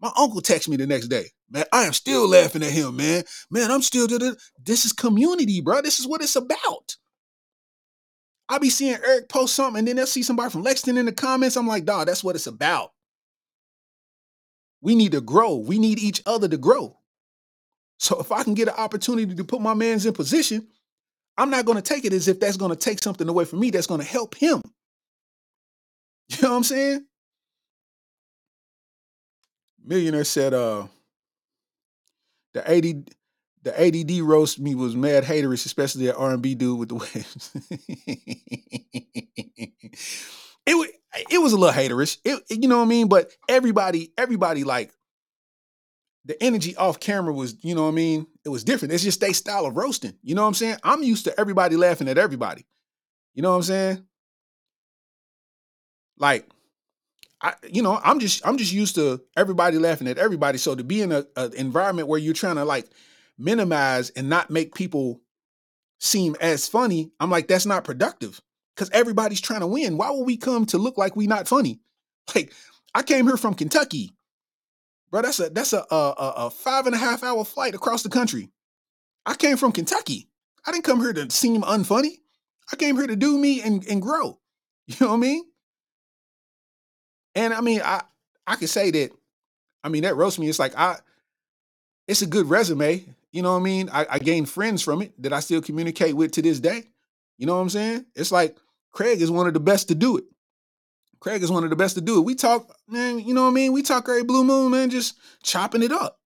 My 0.00 0.10
uncle 0.16 0.40
texted 0.40 0.68
me 0.68 0.76
the 0.76 0.86
next 0.86 1.06
day. 1.06 1.26
Man, 1.48 1.64
I 1.72 1.84
am 1.84 1.92
still 1.92 2.28
laughing 2.28 2.64
at 2.64 2.72
him, 2.72 2.96
man. 2.96 3.22
Man, 3.50 3.70
I'm 3.70 3.82
still. 3.82 4.08
This 4.08 4.84
is 4.84 4.92
community, 4.92 5.60
bro. 5.60 5.80
This 5.80 6.00
is 6.00 6.08
what 6.08 6.22
it's 6.22 6.34
about. 6.34 6.96
I 8.48 8.58
be 8.58 8.70
seeing 8.70 8.98
Eric 9.04 9.28
post 9.28 9.54
something, 9.54 9.78
and 9.78 9.86
then 9.86 9.94
they'll 9.94 10.06
see 10.06 10.24
somebody 10.24 10.50
from 10.50 10.64
Lexington 10.64 10.98
in 10.98 11.06
the 11.06 11.12
comments. 11.12 11.56
I'm 11.56 11.68
like, 11.68 11.84
dog, 11.84 12.08
that's 12.08 12.24
what 12.24 12.34
it's 12.34 12.48
about. 12.48 12.90
We 14.80 14.94
need 14.94 15.12
to 15.12 15.20
grow. 15.20 15.56
We 15.56 15.78
need 15.78 15.98
each 15.98 16.22
other 16.26 16.48
to 16.48 16.56
grow. 16.56 16.96
So 17.98 18.20
if 18.20 18.30
I 18.30 18.44
can 18.44 18.54
get 18.54 18.68
an 18.68 18.74
opportunity 18.76 19.34
to 19.34 19.44
put 19.44 19.60
my 19.60 19.74
man's 19.74 20.06
in 20.06 20.12
position, 20.12 20.68
I'm 21.36 21.50
not 21.50 21.64
going 21.64 21.76
to 21.76 21.82
take 21.82 22.04
it 22.04 22.12
as 22.12 22.28
if 22.28 22.40
that's 22.40 22.56
going 22.56 22.70
to 22.70 22.76
take 22.76 23.02
something 23.02 23.28
away 23.28 23.44
from 23.44 23.60
me 23.60 23.70
that's 23.70 23.86
going 23.86 24.00
to 24.00 24.06
help 24.06 24.34
him. 24.34 24.62
You 26.30 26.42
know 26.42 26.50
what 26.50 26.56
I'm 26.58 26.64
saying? 26.64 27.06
Millionaire 29.82 30.24
said, 30.24 30.52
uh, 30.52 30.86
the 32.52 32.70
80 32.70 33.04
the 33.62 33.80
ADD 33.80 34.20
roast 34.22 34.58
me 34.60 34.74
was 34.74 34.94
mad 34.94 35.24
haterish, 35.24 35.66
especially 35.66 36.06
that 36.06 36.16
R&B 36.16 36.54
dude 36.54 36.78
with 36.78 36.90
the 36.90 36.94
waves. 36.96 37.50
it 40.66 40.74
was 40.74 40.88
it 41.14 41.38
was 41.38 41.52
a 41.52 41.56
little 41.56 41.74
haterish. 41.74 42.18
It, 42.24 42.42
you 42.50 42.68
know 42.68 42.78
what 42.78 42.84
I 42.84 42.88
mean? 42.88 43.08
But 43.08 43.30
everybody, 43.48 44.12
everybody 44.16 44.64
like 44.64 44.92
the 46.24 46.40
energy 46.42 46.76
off 46.76 47.00
camera 47.00 47.32
was, 47.32 47.56
you 47.62 47.74
know 47.74 47.84
what 47.84 47.88
I 47.88 47.92
mean? 47.92 48.26
It 48.44 48.50
was 48.50 48.64
different. 48.64 48.92
It's 48.92 49.02
just 49.02 49.20
their 49.20 49.32
style 49.32 49.66
of 49.66 49.76
roasting. 49.76 50.14
You 50.22 50.34
know 50.34 50.42
what 50.42 50.48
I'm 50.48 50.54
saying? 50.54 50.76
I'm 50.82 51.02
used 51.02 51.24
to 51.24 51.40
everybody 51.40 51.76
laughing 51.76 52.08
at 52.08 52.18
everybody. 52.18 52.66
You 53.34 53.42
know 53.42 53.50
what 53.50 53.56
I'm 53.56 53.62
saying? 53.62 54.06
Like, 56.18 56.46
I, 57.40 57.54
you 57.72 57.82
know, 57.82 58.00
I'm 58.02 58.18
just 58.18 58.46
I'm 58.46 58.58
just 58.58 58.72
used 58.72 58.96
to 58.96 59.22
everybody 59.36 59.78
laughing 59.78 60.08
at 60.08 60.18
everybody. 60.18 60.58
So 60.58 60.74
to 60.74 60.82
be 60.82 61.02
in 61.02 61.12
a, 61.12 61.24
a 61.36 61.50
environment 61.52 62.08
where 62.08 62.18
you're 62.18 62.34
trying 62.34 62.56
to 62.56 62.64
like 62.64 62.86
minimize 63.38 64.10
and 64.10 64.28
not 64.28 64.50
make 64.50 64.74
people 64.74 65.20
seem 66.00 66.36
as 66.40 66.66
funny, 66.66 67.12
I'm 67.20 67.30
like, 67.30 67.46
that's 67.46 67.66
not 67.66 67.84
productive. 67.84 68.40
Because 68.78 68.90
everybody's 68.90 69.40
trying 69.40 69.60
to 69.60 69.66
win. 69.66 69.96
Why 69.96 70.10
would 70.12 70.24
we 70.24 70.36
come 70.36 70.64
to 70.66 70.78
look 70.78 70.96
like 70.96 71.16
we 71.16 71.26
not 71.26 71.48
funny? 71.48 71.80
Like, 72.32 72.52
I 72.94 73.02
came 73.02 73.26
here 73.26 73.36
from 73.36 73.54
Kentucky, 73.54 74.12
bro. 75.10 75.22
That's 75.22 75.40
a 75.40 75.50
that's 75.50 75.72
a 75.72 75.84
a, 75.90 76.14
a 76.36 76.50
five 76.50 76.86
and 76.86 76.94
a 76.94 76.98
half 76.98 77.24
hour 77.24 77.44
flight 77.44 77.74
across 77.74 78.02
the 78.02 78.08
country. 78.08 78.50
I 79.26 79.34
came 79.34 79.56
from 79.56 79.72
Kentucky. 79.72 80.28
I 80.64 80.70
didn't 80.70 80.84
come 80.84 81.00
here 81.00 81.12
to 81.12 81.30
seem 81.30 81.62
unfunny. 81.62 82.18
I 82.72 82.76
came 82.76 82.96
here 82.96 83.06
to 83.06 83.16
do 83.16 83.36
me 83.38 83.62
and, 83.62 83.84
and 83.88 84.02
grow. 84.02 84.38
You 84.86 84.96
know 85.00 85.08
what 85.08 85.14
I 85.14 85.18
mean? 85.18 85.44
And 87.34 87.52
I 87.52 87.60
mean, 87.60 87.82
I 87.84 88.02
I 88.46 88.56
could 88.56 88.70
say 88.70 88.90
that. 88.90 89.10
I 89.82 89.88
mean, 89.88 90.02
that 90.02 90.16
roast 90.16 90.38
me. 90.38 90.48
It's 90.48 90.58
like 90.58 90.76
I, 90.76 90.98
it's 92.06 92.22
a 92.22 92.26
good 92.26 92.48
resume. 92.48 93.04
You 93.32 93.42
know 93.42 93.52
what 93.52 93.60
I 93.60 93.62
mean? 93.62 93.90
I, 93.92 94.06
I 94.10 94.18
gained 94.18 94.48
friends 94.48 94.82
from 94.82 95.02
it 95.02 95.12
that 95.22 95.32
I 95.32 95.40
still 95.40 95.60
communicate 95.60 96.14
with 96.14 96.32
to 96.32 96.42
this 96.42 96.60
day. 96.60 96.84
You 97.36 97.46
know 97.46 97.54
what 97.54 97.62
I'm 97.62 97.70
saying? 97.70 98.06
It's 98.14 98.32
like 98.32 98.56
Craig 98.92 99.20
is 99.20 99.30
one 99.30 99.46
of 99.46 99.54
the 99.54 99.60
best 99.60 99.88
to 99.88 99.94
do 99.94 100.16
it. 100.16 100.24
Craig 101.20 101.42
is 101.42 101.50
one 101.50 101.64
of 101.64 101.70
the 101.70 101.76
best 101.76 101.94
to 101.96 102.00
do 102.00 102.18
it. 102.18 102.24
We 102.24 102.34
talk, 102.34 102.72
man. 102.88 103.18
You 103.20 103.34
know 103.34 103.42
what 103.42 103.50
I 103.50 103.54
mean? 103.54 103.72
We 103.72 103.82
talk 103.82 104.08
every 104.08 104.24
blue 104.24 104.44
moon, 104.44 104.70
man. 104.70 104.90
Just 104.90 105.16
chopping 105.42 105.82
it 105.82 105.92
up. 105.92 106.18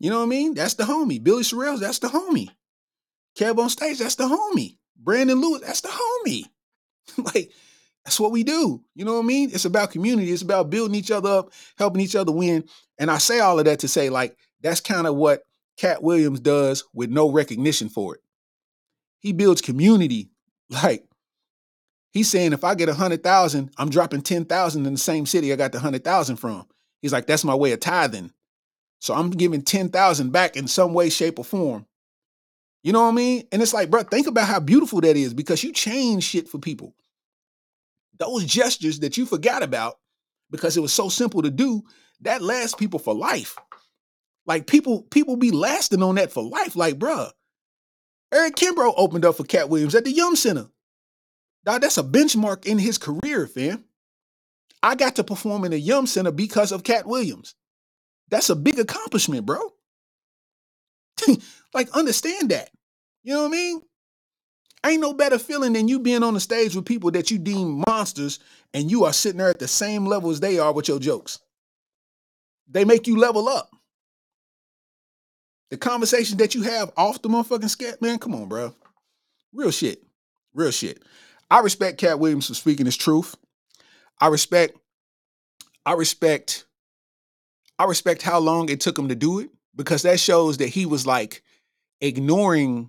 You 0.00 0.10
know 0.10 0.18
what 0.18 0.26
I 0.26 0.28
mean? 0.28 0.54
That's 0.54 0.74
the 0.74 0.82
homie. 0.82 1.22
Billy 1.22 1.44
Sorrells, 1.44 1.78
that's 1.78 2.00
the 2.00 2.08
homie. 2.08 2.48
Kev 3.38 3.58
on 3.58 3.70
stage, 3.70 3.98
that's 4.00 4.16
the 4.16 4.24
homie. 4.24 4.78
Brandon 4.96 5.40
Lewis, 5.40 5.62
that's 5.62 5.80
the 5.80 5.88
homie. 5.88 6.44
like, 7.34 7.52
that's 8.04 8.18
what 8.18 8.32
we 8.32 8.42
do. 8.42 8.82
You 8.94 9.04
know 9.04 9.14
what 9.14 9.24
I 9.24 9.26
mean? 9.26 9.50
It's 9.52 9.64
about 9.64 9.92
community. 9.92 10.32
It's 10.32 10.42
about 10.42 10.70
building 10.70 10.96
each 10.96 11.12
other 11.12 11.30
up, 11.30 11.52
helping 11.78 12.00
each 12.00 12.16
other 12.16 12.32
win. 12.32 12.64
And 12.98 13.10
I 13.10 13.18
say 13.18 13.38
all 13.38 13.58
of 13.58 13.64
that 13.66 13.78
to 13.80 13.88
say, 13.88 14.10
like, 14.10 14.36
that's 14.60 14.80
kind 14.80 15.06
of 15.06 15.14
what 15.14 15.42
Katt 15.76 16.02
Williams 16.02 16.40
does 16.40 16.84
with 16.92 17.10
no 17.10 17.30
recognition 17.30 17.88
for 17.88 18.16
it. 18.16 18.22
He 19.20 19.32
builds 19.32 19.62
community. 19.62 20.30
Like, 20.70 21.04
he's 22.12 22.30
saying 22.30 22.52
if 22.52 22.64
I 22.64 22.74
get 22.74 22.88
a 22.88 22.94
hundred 22.94 23.22
thousand, 23.22 23.70
I'm 23.76 23.90
dropping 23.90 24.22
ten 24.22 24.44
thousand 24.44 24.86
in 24.86 24.92
the 24.92 24.98
same 24.98 25.26
city 25.26 25.52
I 25.52 25.56
got 25.56 25.72
the 25.72 25.80
hundred 25.80 26.04
thousand 26.04 26.36
from. 26.36 26.66
He's 27.00 27.12
like, 27.12 27.26
that's 27.26 27.44
my 27.44 27.54
way 27.54 27.72
of 27.72 27.80
tithing. 27.80 28.32
So 29.00 29.14
I'm 29.14 29.30
giving 29.30 29.62
ten 29.62 29.88
thousand 29.88 30.30
back 30.30 30.56
in 30.56 30.68
some 30.68 30.94
way, 30.94 31.10
shape, 31.10 31.38
or 31.38 31.44
form. 31.44 31.86
You 32.84 32.92
know 32.92 33.02
what 33.02 33.12
I 33.12 33.14
mean? 33.14 33.46
And 33.52 33.62
it's 33.62 33.74
like, 33.74 33.90
bro, 33.90 34.02
think 34.02 34.26
about 34.26 34.48
how 34.48 34.60
beautiful 34.60 35.00
that 35.00 35.16
is 35.16 35.34
because 35.34 35.62
you 35.62 35.72
change 35.72 36.24
shit 36.24 36.48
for 36.48 36.58
people. 36.58 36.94
Those 38.18 38.44
gestures 38.44 39.00
that 39.00 39.16
you 39.16 39.26
forgot 39.26 39.62
about 39.62 39.98
because 40.50 40.76
it 40.76 40.80
was 40.80 40.92
so 40.92 41.08
simple 41.08 41.42
to 41.42 41.50
do, 41.50 41.82
that 42.20 42.42
lasts 42.42 42.74
people 42.74 42.98
for 42.98 43.14
life. 43.14 43.56
Like 44.46 44.66
people, 44.66 45.02
people 45.02 45.36
be 45.36 45.50
lasting 45.50 46.02
on 46.02 46.16
that 46.16 46.32
for 46.32 46.42
life. 46.42 46.76
Like, 46.76 46.98
bruh, 46.98 47.30
Eric 48.32 48.56
Kimbrough 48.56 48.94
opened 48.96 49.24
up 49.24 49.36
for 49.36 49.44
Katt 49.44 49.68
Williams 49.68 49.94
at 49.94 50.04
the 50.04 50.12
Yum 50.12 50.36
Center. 50.36 50.68
Dog, 51.64 51.82
that's 51.82 51.98
a 51.98 52.02
benchmark 52.02 52.66
in 52.66 52.78
his 52.78 52.98
career, 52.98 53.46
fam. 53.46 53.84
I 54.82 54.96
got 54.96 55.16
to 55.16 55.24
perform 55.24 55.64
in 55.64 55.72
a 55.72 55.76
Yum 55.76 56.06
Center 56.06 56.32
because 56.32 56.72
of 56.72 56.82
Katt 56.82 57.06
Williams. 57.06 57.54
That's 58.28 58.50
a 58.50 58.56
big 58.56 58.78
accomplishment, 58.78 59.46
bro. 59.46 59.60
like, 61.74 61.90
understand 61.90 62.50
that. 62.50 62.70
You 63.22 63.34
know 63.34 63.42
what 63.42 63.48
I 63.48 63.52
mean? 63.52 63.82
Ain't 64.84 65.00
no 65.00 65.12
better 65.12 65.38
feeling 65.38 65.72
than 65.72 65.86
you 65.86 66.00
being 66.00 66.24
on 66.24 66.34
the 66.34 66.40
stage 66.40 66.74
with 66.74 66.84
people 66.84 67.12
that 67.12 67.30
you 67.30 67.38
deem 67.38 67.84
monsters 67.86 68.40
and 68.74 68.90
you 68.90 69.04
are 69.04 69.12
sitting 69.12 69.38
there 69.38 69.50
at 69.50 69.60
the 69.60 69.68
same 69.68 70.06
level 70.06 70.30
as 70.30 70.40
they 70.40 70.58
are 70.58 70.72
with 70.72 70.88
your 70.88 70.98
jokes. 70.98 71.38
They 72.68 72.84
make 72.84 73.06
you 73.06 73.16
level 73.16 73.48
up. 73.48 73.70
The 75.70 75.76
conversation 75.76 76.38
that 76.38 76.54
you 76.54 76.62
have 76.62 76.90
off 76.96 77.22
the 77.22 77.28
motherfucking 77.28 77.70
scat, 77.70 78.02
man, 78.02 78.18
come 78.18 78.34
on, 78.34 78.48
bro. 78.48 78.74
Real 79.52 79.70
shit. 79.70 80.02
Real 80.52 80.72
shit. 80.72 81.02
I 81.52 81.58
respect 81.58 81.98
Katt 81.98 82.18
Williams 82.18 82.48
for 82.48 82.54
speaking 82.54 82.86
his 82.86 82.96
truth. 82.96 83.36
I 84.18 84.28
respect, 84.28 84.74
I 85.84 85.92
respect, 85.92 86.64
I 87.78 87.84
respect 87.84 88.22
how 88.22 88.38
long 88.38 88.70
it 88.70 88.80
took 88.80 88.98
him 88.98 89.08
to 89.10 89.14
do 89.14 89.40
it 89.40 89.50
because 89.76 90.00
that 90.02 90.18
shows 90.18 90.56
that 90.58 90.68
he 90.68 90.86
was 90.86 91.06
like 91.06 91.42
ignoring 92.00 92.88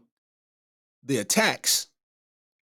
the 1.04 1.18
attacks 1.18 1.88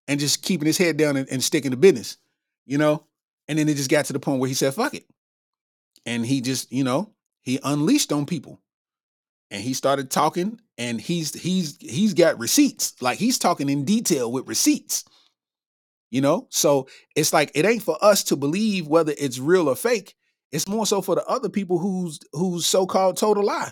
and 0.07 0.19
just 0.19 0.41
keeping 0.41 0.65
his 0.65 0.80
head 0.80 0.98
down 0.98 1.18
and, 1.18 1.30
and 1.30 1.44
sticking 1.44 1.69
to 1.69 1.78
business, 1.78 2.18
you 2.65 2.80
know? 2.80 3.06
And 3.48 3.60
then 3.60 3.69
it 3.69 3.76
just 3.76 3.91
got 3.91 4.06
to 4.06 4.14
the 4.14 4.19
point 4.19 4.40
where 4.40 4.48
he 4.48 4.56
said, 4.56 4.73
fuck 4.73 4.95
it. 4.95 5.06
And 6.07 6.26
he 6.26 6.41
just, 6.41 6.72
you 6.72 6.84
know, 6.84 7.11
he 7.41 7.60
unleashed 7.64 8.11
on 8.11 8.26
people. 8.26 8.60
And 9.52 9.61
he 9.61 9.76
started 9.76 10.10
talking 10.10 10.60
and 10.80 10.99
he's 10.99 11.40
he's 11.40 11.78
he's 11.80 12.15
got 12.15 12.40
receipts. 12.40 12.99
Like 13.03 13.19
he's 13.19 13.38
talking 13.38 13.69
in 13.69 13.86
detail 13.86 14.32
with 14.32 14.48
receipts. 14.48 15.06
You 16.12 16.22
know? 16.22 16.48
So 16.52 16.88
it's 17.16 17.34
like 17.34 17.52
it 17.56 17.66
ain't 17.66 17.84
for 17.84 17.98
us 18.04 18.24
to 18.26 18.38
believe 18.38 18.88
whether 18.88 19.14
it's 19.18 19.40
real 19.40 19.70
or 19.70 19.76
fake. 19.76 20.16
It's 20.52 20.68
more 20.68 20.86
so 20.86 21.02
for 21.02 21.16
the 21.16 21.26
other 21.26 21.50
people 21.50 21.80
who's 21.80 22.20
who's 22.34 22.68
so-called 22.68 23.18
told 23.18 23.38
a 23.38 23.42
lie. 23.42 23.72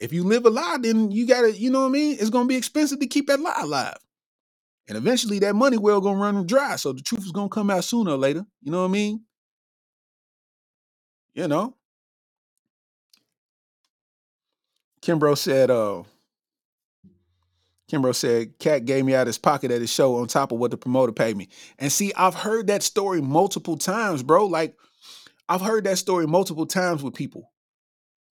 If 0.00 0.12
you 0.12 0.24
live 0.24 0.46
a 0.46 0.50
lie, 0.50 0.78
then 0.80 1.10
you 1.10 1.26
gotta, 1.26 1.52
you 1.52 1.70
know 1.70 1.80
what 1.82 1.88
I 1.88 1.90
mean? 1.90 2.16
It's 2.20 2.30
gonna 2.30 2.48
be 2.48 2.56
expensive 2.56 3.00
to 3.00 3.06
keep 3.06 3.28
that 3.28 3.40
lie 3.40 3.60
alive. 3.60 3.98
And 4.88 4.98
eventually 4.98 5.38
that 5.40 5.54
money 5.54 5.78
well 5.78 6.00
gonna 6.00 6.18
run 6.20 6.46
dry. 6.46 6.76
So 6.76 6.92
the 6.92 7.02
truth 7.02 7.24
is 7.24 7.32
gonna 7.32 7.48
come 7.50 7.70
out 7.70 7.84
sooner 7.84 8.12
or 8.12 8.18
later. 8.18 8.46
You 8.62 8.72
know 8.72 8.82
what 8.82 8.88
I 8.88 8.92
mean? 8.92 9.22
You 11.34 11.48
know. 11.48 11.74
Kimbrough 15.02 15.38
said, 15.38 15.70
uh, 15.70 16.02
Kimbrough 17.90 18.14
said, 18.14 18.58
Katt 18.58 18.84
gave 18.84 19.04
me 19.04 19.14
out 19.14 19.22
of 19.22 19.28
his 19.28 19.38
pocket 19.38 19.70
at 19.70 19.80
his 19.80 19.92
show 19.92 20.16
on 20.16 20.26
top 20.26 20.52
of 20.52 20.58
what 20.58 20.70
the 20.70 20.76
promoter 20.76 21.12
paid 21.12 21.36
me. 21.36 21.48
And 21.78 21.90
see, 21.90 22.12
I've 22.14 22.34
heard 22.34 22.66
that 22.66 22.82
story 22.82 23.22
multiple 23.22 23.78
times, 23.78 24.22
bro. 24.22 24.46
Like, 24.46 24.76
I've 25.48 25.62
heard 25.62 25.84
that 25.84 25.96
story 25.96 26.26
multiple 26.26 26.66
times 26.66 27.02
with 27.02 27.14
people. 27.14 27.50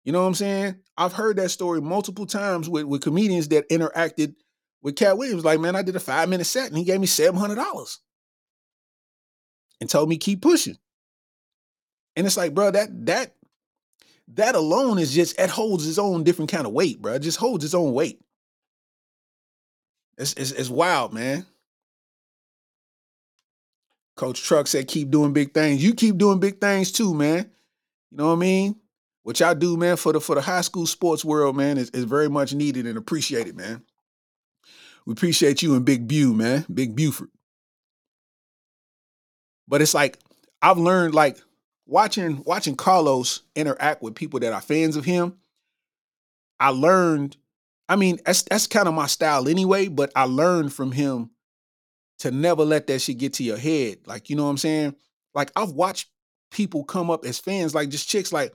You 0.05 0.12
know 0.12 0.20
what 0.20 0.28
I'm 0.28 0.35
saying? 0.35 0.77
I've 0.97 1.15
heard 1.15 1.37
that 1.37 1.51
story 1.51 1.81
multiple 1.81 2.27
times 2.27 2.69
with, 2.69 2.85
with 2.85 3.03
comedians 3.03 3.49
that 3.49 3.69
interacted 3.70 4.35
with 4.83 4.95
Katt 4.95 5.16
Williams. 5.16 5.45
Like, 5.45 5.59
man, 5.59 5.74
I 5.74 5.83
did 5.83 5.97
a 5.97 6.01
five 6.01 6.28
minute 6.28 6.45
set 6.45 6.69
and 6.69 6.77
he 6.77 6.85
gave 6.85 7.01
me 7.01 7.07
$700 7.07 7.99
and 9.81 9.91
told 9.91 10.09
me 10.09 10.19
keep 10.19 10.43
pushing. 10.43 10.77
And 12.15 12.27
it's 12.27 12.37
like, 12.37 12.55
bro, 12.55 12.70
that, 12.70 13.07
that, 13.07 13.35
that 14.35 14.55
alone 14.55 14.99
is 14.99 15.12
just, 15.12 15.41
it 15.41 15.51
holds 15.51 15.89
its 15.89 15.99
own 15.99 16.24
different 16.24 16.51
kind 16.51 16.66
of 16.66 16.73
weight, 16.73 17.01
bro. 17.01 17.15
It 17.15 17.20
just 17.20 17.39
holds 17.39 17.65
its 17.65 17.74
own 17.74 17.93
weight. 17.93 18.20
It's, 20.19 20.33
it's, 20.35 20.53
it's 20.53 20.71
wild, 20.71 21.13
man. 21.13 21.47
Coach 24.17 24.43
Truck 24.43 24.67
said, 24.67 24.89
keep 24.89 25.11
doing 25.11 25.33
big 25.33 25.53
things. 25.53 25.85
You 25.85 25.95
keep 25.95 26.17
doing 26.17 26.41
big 26.41 26.61
things 26.61 26.91
too, 26.91 27.13
man. 27.13 27.51
You 28.11 28.19
know 28.19 28.29
what 28.29 28.33
I 28.33 28.37
mean? 28.37 28.77
What 29.25 29.41
y'all 29.41 29.55
do, 29.55 29.77
man, 29.77 29.97
for 29.97 30.13
the 30.13 30.21
for 30.21 30.37
the 30.37 30.41
high 30.41 30.61
school 30.61 30.87
sports 30.87 31.25
world, 31.25 31.57
man, 31.57 31.79
is, 31.79 31.91
is 31.91 32.05
very 32.05 32.31
much 32.31 32.55
needed 32.55 32.87
and 32.87 32.97
appreciated, 32.97 33.57
man. 33.57 33.83
We 35.05 35.13
appreciate 35.13 35.63
you 35.63 35.75
and 35.75 35.85
Big 35.85 36.07
Bew, 36.07 36.33
man. 36.33 36.65
Big 36.73 36.95
Buford. 36.95 37.31
But 39.67 39.83
it's 39.83 39.95
like 39.95 40.19
I've 40.63 40.79
learned 40.79 41.15
like 41.15 41.39
watching 41.87 42.43
watching 42.45 42.77
Carlos 42.77 43.43
interact 43.57 44.01
with 44.01 44.15
people 44.15 44.41
that 44.41 44.53
are 44.53 44.61
fans 44.61 44.97
of 44.97 45.05
him. 45.05 45.37
I 46.61 46.69
learned, 46.69 47.37
I 47.89 47.97
mean, 47.97 48.19
that's 48.25 48.43
that's 48.43 48.67
kind 48.67 48.89
of 48.89 48.95
my 48.95 49.07
style 49.07 49.49
anyway, 49.49 49.89
but 49.89 50.11
I 50.17 50.25
learned 50.25 50.73
from 50.73 50.93
him 50.93 51.31
to 52.19 52.31
never 52.31 52.65
let 52.65 52.87
that 52.87 53.01
shit 53.01 53.19
get 53.19 53.35
to 53.35 53.45
your 53.45 53.59
head. 53.59 53.99
Like, 54.07 54.31
you 54.31 54.37
know 54.37 54.45
what 54.45 54.51
I'm 54.51 54.59
saying? 54.59 54.97
Like 55.35 55.53
I've 55.55 55.71
watched 55.71 56.09
people 56.51 56.85
come 56.85 57.11
up 57.11 57.25
as 57.25 57.39
fans, 57.39 57.75
like 57.75 57.91
just 57.91 58.09
chicks 58.09 58.33
like, 58.33 58.55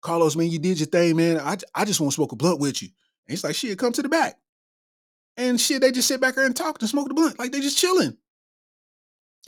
Carlos, 0.00 0.36
man, 0.36 0.50
you 0.50 0.58
did 0.58 0.78
your 0.80 0.86
thing, 0.86 1.16
man. 1.16 1.38
I, 1.38 1.56
I 1.74 1.84
just 1.84 2.00
want 2.00 2.12
to 2.12 2.16
smoke 2.16 2.32
a 2.32 2.36
blunt 2.36 2.60
with 2.60 2.82
you. 2.82 2.88
And 2.88 3.32
he's 3.32 3.44
like, 3.44 3.54
shit, 3.54 3.78
come 3.78 3.92
to 3.92 4.02
the 4.02 4.08
back. 4.08 4.36
And 5.36 5.60
shit, 5.60 5.80
they 5.80 5.92
just 5.92 6.08
sit 6.08 6.20
back 6.20 6.34
there 6.34 6.46
and 6.46 6.56
talk 6.56 6.80
and 6.80 6.88
smoke 6.88 7.08
the 7.08 7.14
blunt. 7.14 7.38
Like 7.38 7.52
they 7.52 7.60
just 7.60 7.78
chilling. 7.78 8.16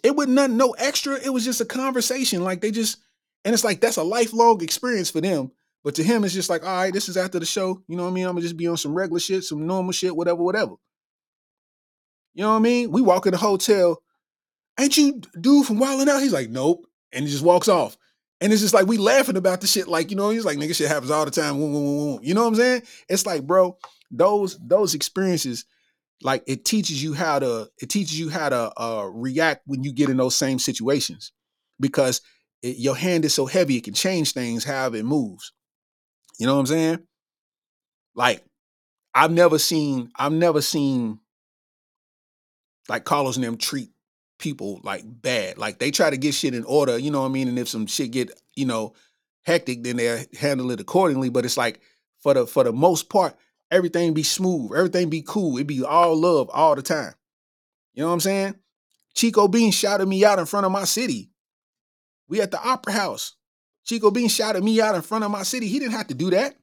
It 0.03 0.15
was 0.15 0.29
nothing, 0.29 0.57
no 0.57 0.71
extra. 0.73 1.17
It 1.17 1.31
was 1.31 1.45
just 1.45 1.61
a 1.61 1.65
conversation. 1.65 2.43
Like 2.43 2.61
they 2.61 2.71
just, 2.71 2.99
and 3.45 3.53
it's 3.53 3.65
like 3.65 3.81
that's 3.81 3.97
a 3.97 4.03
lifelong 4.03 4.63
experience 4.63 5.11
for 5.11 5.21
them. 5.21 5.51
But 5.82 5.94
to 5.94 6.02
him, 6.02 6.24
it's 6.24 6.35
just 6.35 6.51
like, 6.51 6.65
all 6.65 6.77
right, 6.77 6.93
this 6.93 7.09
is 7.09 7.16
after 7.16 7.39
the 7.39 7.47
show. 7.47 7.82
You 7.89 7.97
know 7.97 8.05
what 8.05 8.11
I 8.11 8.12
mean? 8.12 8.27
I'm 8.27 8.32
gonna 8.32 8.43
just 8.43 8.57
be 8.57 8.66
on 8.66 8.77
some 8.77 8.94
regular 8.94 9.20
shit, 9.20 9.44
some 9.44 9.66
normal 9.66 9.93
shit, 9.93 10.15
whatever, 10.15 10.43
whatever. 10.43 10.74
You 12.35 12.43
know 12.44 12.51
what 12.51 12.57
I 12.57 12.61
mean? 12.61 12.90
We 12.90 13.01
walk 13.01 13.27
in 13.27 13.32
the 13.32 13.39
hotel. 13.39 14.02
Ain't 14.78 14.97
you 14.97 15.20
dude 15.40 15.66
from 15.66 15.78
Wild 15.78 16.01
'N 16.01 16.09
Out? 16.09 16.23
He's 16.23 16.32
like, 16.32 16.51
nope. 16.51 16.86
And 17.12 17.24
he 17.24 17.31
just 17.31 17.44
walks 17.44 17.69
off. 17.69 17.97
And 18.40 18.52
it's 18.52 18.62
just 18.62 18.73
like 18.74 18.86
we 18.86 18.97
laughing 18.97 19.36
about 19.36 19.61
the 19.61 19.66
shit, 19.66 19.89
like, 19.89 20.11
you 20.11 20.16
know, 20.16 20.31
he's 20.31 20.47
like, 20.47 20.57
nigga, 20.57 20.74
shit 20.74 20.89
happens 20.89 21.11
all 21.11 21.24
the 21.24 21.31
time. 21.31 21.59
You 21.61 22.35
know 22.35 22.43
what 22.43 22.48
I'm 22.48 22.55
saying? 22.55 22.82
It's 23.09 23.27
like, 23.27 23.47
bro, 23.47 23.77
those 24.11 24.59
those 24.59 24.94
experiences, 24.94 25.66
like 26.23 26.43
it 26.47 26.65
teaches 26.65 27.02
you 27.02 27.12
how 27.12 27.39
to, 27.39 27.69
it 27.81 27.90
teaches 27.90 28.19
you 28.19 28.31
how 28.31 28.48
to 28.48 28.73
uh 28.81 29.11
react 29.12 29.62
when 29.66 29.82
you 29.82 29.93
get 29.93 30.09
in 30.09 30.16
those 30.16 30.36
same 30.36 30.59
situations. 30.59 31.32
Because 31.78 32.20
it, 32.62 32.77
your 32.78 32.97
hand 32.97 33.24
is 33.24 33.35
so 33.35 33.47
heavy, 33.47 33.77
it 33.77 33.85
can 33.85 33.94
change 33.94 34.32
things 34.32 34.65
however 34.65 34.97
it 34.97 35.05
moves. 35.05 35.52
You 36.41 36.47
know 36.47 36.55
what 36.55 36.61
I'm 36.61 36.67
saying? 36.67 36.99
Like, 38.15 38.43
I've 39.15 39.31
never 39.31 39.59
seen, 39.59 40.11
I've 40.17 40.33
never 40.33 40.62
seen 40.62 41.21
like 42.89 43.05
Carlos 43.05 43.37
and 43.37 43.45
them 43.45 43.59
treat 43.59 43.91
people 44.39 44.81
like 44.83 45.05
bad. 45.05 45.59
Like 45.59 45.79
they 45.79 45.91
try 45.91 46.09
to 46.09 46.17
get 46.17 46.33
shit 46.33 46.55
in 46.55 46.65
order, 46.65 46.97
you 46.97 47.11
know 47.11 47.21
what 47.21 47.29
I 47.29 47.33
mean? 47.33 47.47
And 47.47 47.59
if 47.59 47.69
some 47.69 47.87
shit 47.87 48.12
get, 48.12 48.31
you 48.55 48.65
know, 48.65 48.95
hectic, 49.43 49.83
then 49.83 49.97
they 49.99 50.27
handle 50.39 50.71
it 50.71 50.81
accordingly. 50.81 51.29
But 51.29 51.45
it's 51.45 51.59
like 51.59 51.81
for 52.21 52.33
the 52.33 52.47
for 52.47 52.65
the 52.65 52.73
most 52.73 53.11
part, 53.11 53.37
everything 53.71 54.15
be 54.15 54.23
smooth, 54.23 54.73
everything 54.75 55.11
be 55.11 55.21
cool. 55.21 55.59
It 55.59 55.67
be 55.67 55.85
all 55.85 56.17
love 56.17 56.49
all 56.55 56.75
the 56.75 56.83
time. 56.83 57.12
You 57.93 58.03
know 58.03 58.09
what 58.09 58.15
I'm 58.15 58.21
saying? 58.21 58.55
Chico 59.15 59.47
Bean 59.47 59.73
shouted 59.73 60.07
me 60.07 60.25
out 60.25 60.39
in 60.39 60.47
front 60.47 60.65
of 60.65 60.73
my 60.73 60.85
city. 60.85 61.29
We 62.29 62.41
at 62.41 62.51
the 62.51 62.62
Opera 62.62 62.95
House. 62.95 63.37
Chico 63.91 64.12
Bean 64.12 64.29
shouted 64.29 64.62
me 64.62 64.81
out 64.81 64.95
in 64.95 65.03
front 65.03 65.25
of 65.25 65.33
my 65.33 65.43
city. 65.43 65.67
He 65.67 65.81
didn't 65.81 65.95
have 65.95 66.07
to 66.07 66.15
do 66.15 66.31
that. 66.31 66.55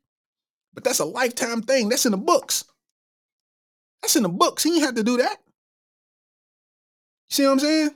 But 0.74 0.86
that's 0.86 1.00
a 1.00 1.06
lifetime 1.06 1.62
thing. 1.62 1.90
That's 1.90 2.06
in 2.06 2.14
the 2.14 2.18
books. 2.18 2.64
That's 4.02 4.16
in 4.16 4.24
the 4.24 4.30
books. 4.30 4.64
He 4.64 4.70
didn't 4.70 4.86
have 4.86 4.96
to 4.96 5.04
do 5.04 5.18
that. 5.18 5.36
See 7.30 7.44
what 7.44 7.52
I'm 7.52 7.60
saying? 7.60 7.90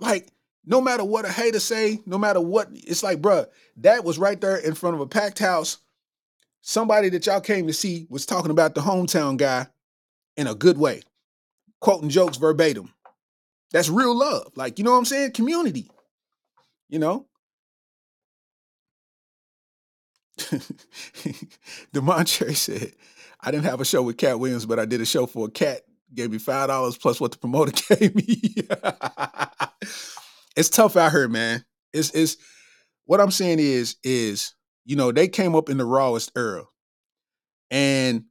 Like, 0.00 0.32
no 0.66 0.80
matter 0.80 1.04
what 1.04 1.24
a 1.24 1.28
hater 1.30 1.60
say, 1.60 2.00
no 2.04 2.18
matter 2.18 2.40
what, 2.40 2.66
it's 2.72 3.04
like, 3.04 3.20
bruh, 3.20 3.46
that 3.76 4.02
was 4.02 4.18
right 4.18 4.40
there 4.40 4.56
in 4.56 4.74
front 4.74 4.96
of 4.96 5.00
a 5.00 5.06
packed 5.06 5.38
house. 5.38 5.78
Somebody 6.62 7.10
that 7.10 7.26
y'all 7.26 7.40
came 7.40 7.68
to 7.68 7.72
see 7.72 8.08
was 8.10 8.26
talking 8.26 8.50
about 8.50 8.74
the 8.74 8.80
hometown 8.80 9.36
guy 9.36 9.68
in 10.36 10.48
a 10.48 10.54
good 10.56 10.78
way, 10.78 11.02
quoting 11.80 12.08
jokes 12.08 12.38
verbatim. 12.38 12.92
That's 13.70 13.88
real 13.88 14.18
love. 14.18 14.50
Like, 14.56 14.80
you 14.80 14.84
know 14.84 14.90
what 14.90 14.98
I'm 14.98 15.04
saying? 15.04 15.30
Community. 15.30 15.88
You 16.90 16.98
know? 16.98 17.26
Demontre 21.94 22.54
said, 22.54 22.92
I 23.40 23.50
didn't 23.50 23.64
have 23.64 23.80
a 23.80 23.84
show 23.84 24.02
with 24.02 24.18
Katt 24.18 24.38
Williams, 24.38 24.66
but 24.66 24.78
I 24.78 24.84
did 24.84 25.00
a 25.00 25.06
show 25.06 25.26
for 25.26 25.46
a 25.46 25.50
cat 25.50 25.82
gave 26.14 26.30
me 26.30 26.38
five 26.38 26.68
dollars 26.68 26.96
plus 26.96 27.20
what 27.20 27.32
the 27.32 27.38
promoter 27.38 27.72
gave 27.96 28.14
me. 28.14 28.66
it's 30.56 30.68
tough 30.68 30.96
out 30.96 31.12
here, 31.12 31.28
man. 31.28 31.64
It's 31.92 32.10
it's 32.10 32.36
what 33.04 33.20
I'm 33.20 33.30
saying 33.30 33.58
is 33.58 33.96
is 34.02 34.54
you 34.84 34.96
know 34.96 35.12
they 35.12 35.28
came 35.28 35.54
up 35.54 35.68
in 35.68 35.78
the 35.78 35.84
rawest 35.84 36.32
era, 36.36 36.64
and 37.70 38.24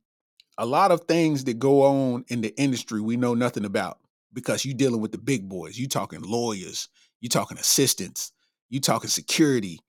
a 0.57 0.65
lot 0.65 0.91
of 0.91 1.01
things 1.01 1.45
that 1.45 1.59
go 1.59 1.83
on 1.83 2.25
in 2.27 2.41
the 2.41 2.53
industry 2.59 3.01
we 3.01 3.15
know 3.15 3.33
nothing 3.33 3.65
about 3.65 3.99
because 4.33 4.65
you're 4.65 4.77
dealing 4.77 5.01
with 5.01 5.11
the 5.11 5.17
big 5.17 5.47
boys. 5.47 5.79
You're 5.79 5.89
talking 5.89 6.21
lawyers, 6.21 6.89
You're 7.21 7.29
talking 7.29 7.57
assistants, 7.57 8.31
you 8.69 8.79
talking 8.79 9.09
security, 9.09 9.79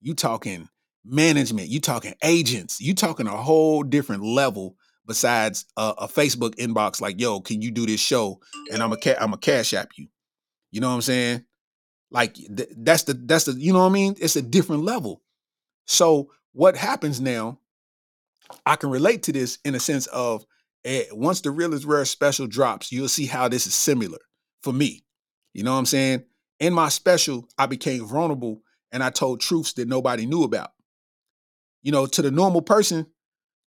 you 0.00 0.14
talking 0.14 0.68
management, 1.04 1.68
you 1.68 1.80
talking 1.80 2.14
agents, 2.22 2.80
you 2.80 2.94
talking 2.94 3.26
a 3.26 3.30
whole 3.36 3.82
different 3.82 4.24
level 4.24 4.76
besides 5.06 5.66
a, 5.76 5.94
a, 5.98 6.08
Facebook 6.08 6.54
inbox 6.56 7.00
like, 7.00 7.20
"Yo, 7.20 7.40
can 7.40 7.60
you 7.60 7.70
do 7.70 7.86
this 7.86 8.00
show?" 8.00 8.40
and 8.70 8.82
I'm 8.82 8.92
a 8.92 8.96
ca- 8.96 9.16
I'm 9.20 9.32
a 9.32 9.38
cash 9.38 9.74
app 9.74 9.90
you. 9.96 10.08
You 10.70 10.80
know 10.80 10.88
what 10.88 10.94
I'm 10.94 11.02
saying? 11.02 11.44
Like 12.10 12.34
th- 12.34 12.68
that's 12.76 13.04
the 13.04 13.14
that's 13.14 13.44
the 13.44 13.52
you 13.52 13.72
know 13.72 13.80
what 13.80 13.90
I 13.90 13.92
mean? 13.92 14.16
It's 14.20 14.36
a 14.36 14.42
different 14.42 14.84
level. 14.84 15.22
So 15.86 16.30
what 16.52 16.76
happens 16.76 17.20
now? 17.20 17.58
I 18.66 18.76
can 18.76 18.90
relate 18.90 19.22
to 19.24 19.32
this 19.32 19.58
in 19.64 19.74
a 19.74 19.80
sense 19.80 20.06
of 20.08 20.44
eh, 20.84 21.04
once 21.12 21.40
the 21.40 21.50
real 21.50 21.74
is 21.74 21.86
rare 21.86 22.04
special 22.04 22.46
drops, 22.46 22.92
you'll 22.92 23.08
see 23.08 23.26
how 23.26 23.48
this 23.48 23.66
is 23.66 23.74
similar 23.74 24.18
for 24.62 24.72
me. 24.72 25.04
You 25.54 25.62
know 25.62 25.72
what 25.72 25.78
I'm 25.78 25.86
saying? 25.86 26.24
In 26.62 26.72
my 26.72 26.90
special, 26.90 27.48
I 27.58 27.66
became 27.66 28.06
vulnerable 28.06 28.62
and 28.92 29.02
I 29.02 29.10
told 29.10 29.40
truths 29.40 29.72
that 29.72 29.88
nobody 29.88 30.26
knew 30.26 30.44
about. 30.44 30.70
You 31.82 31.90
know, 31.90 32.06
to 32.06 32.22
the 32.22 32.30
normal 32.30 32.62
person, 32.62 33.06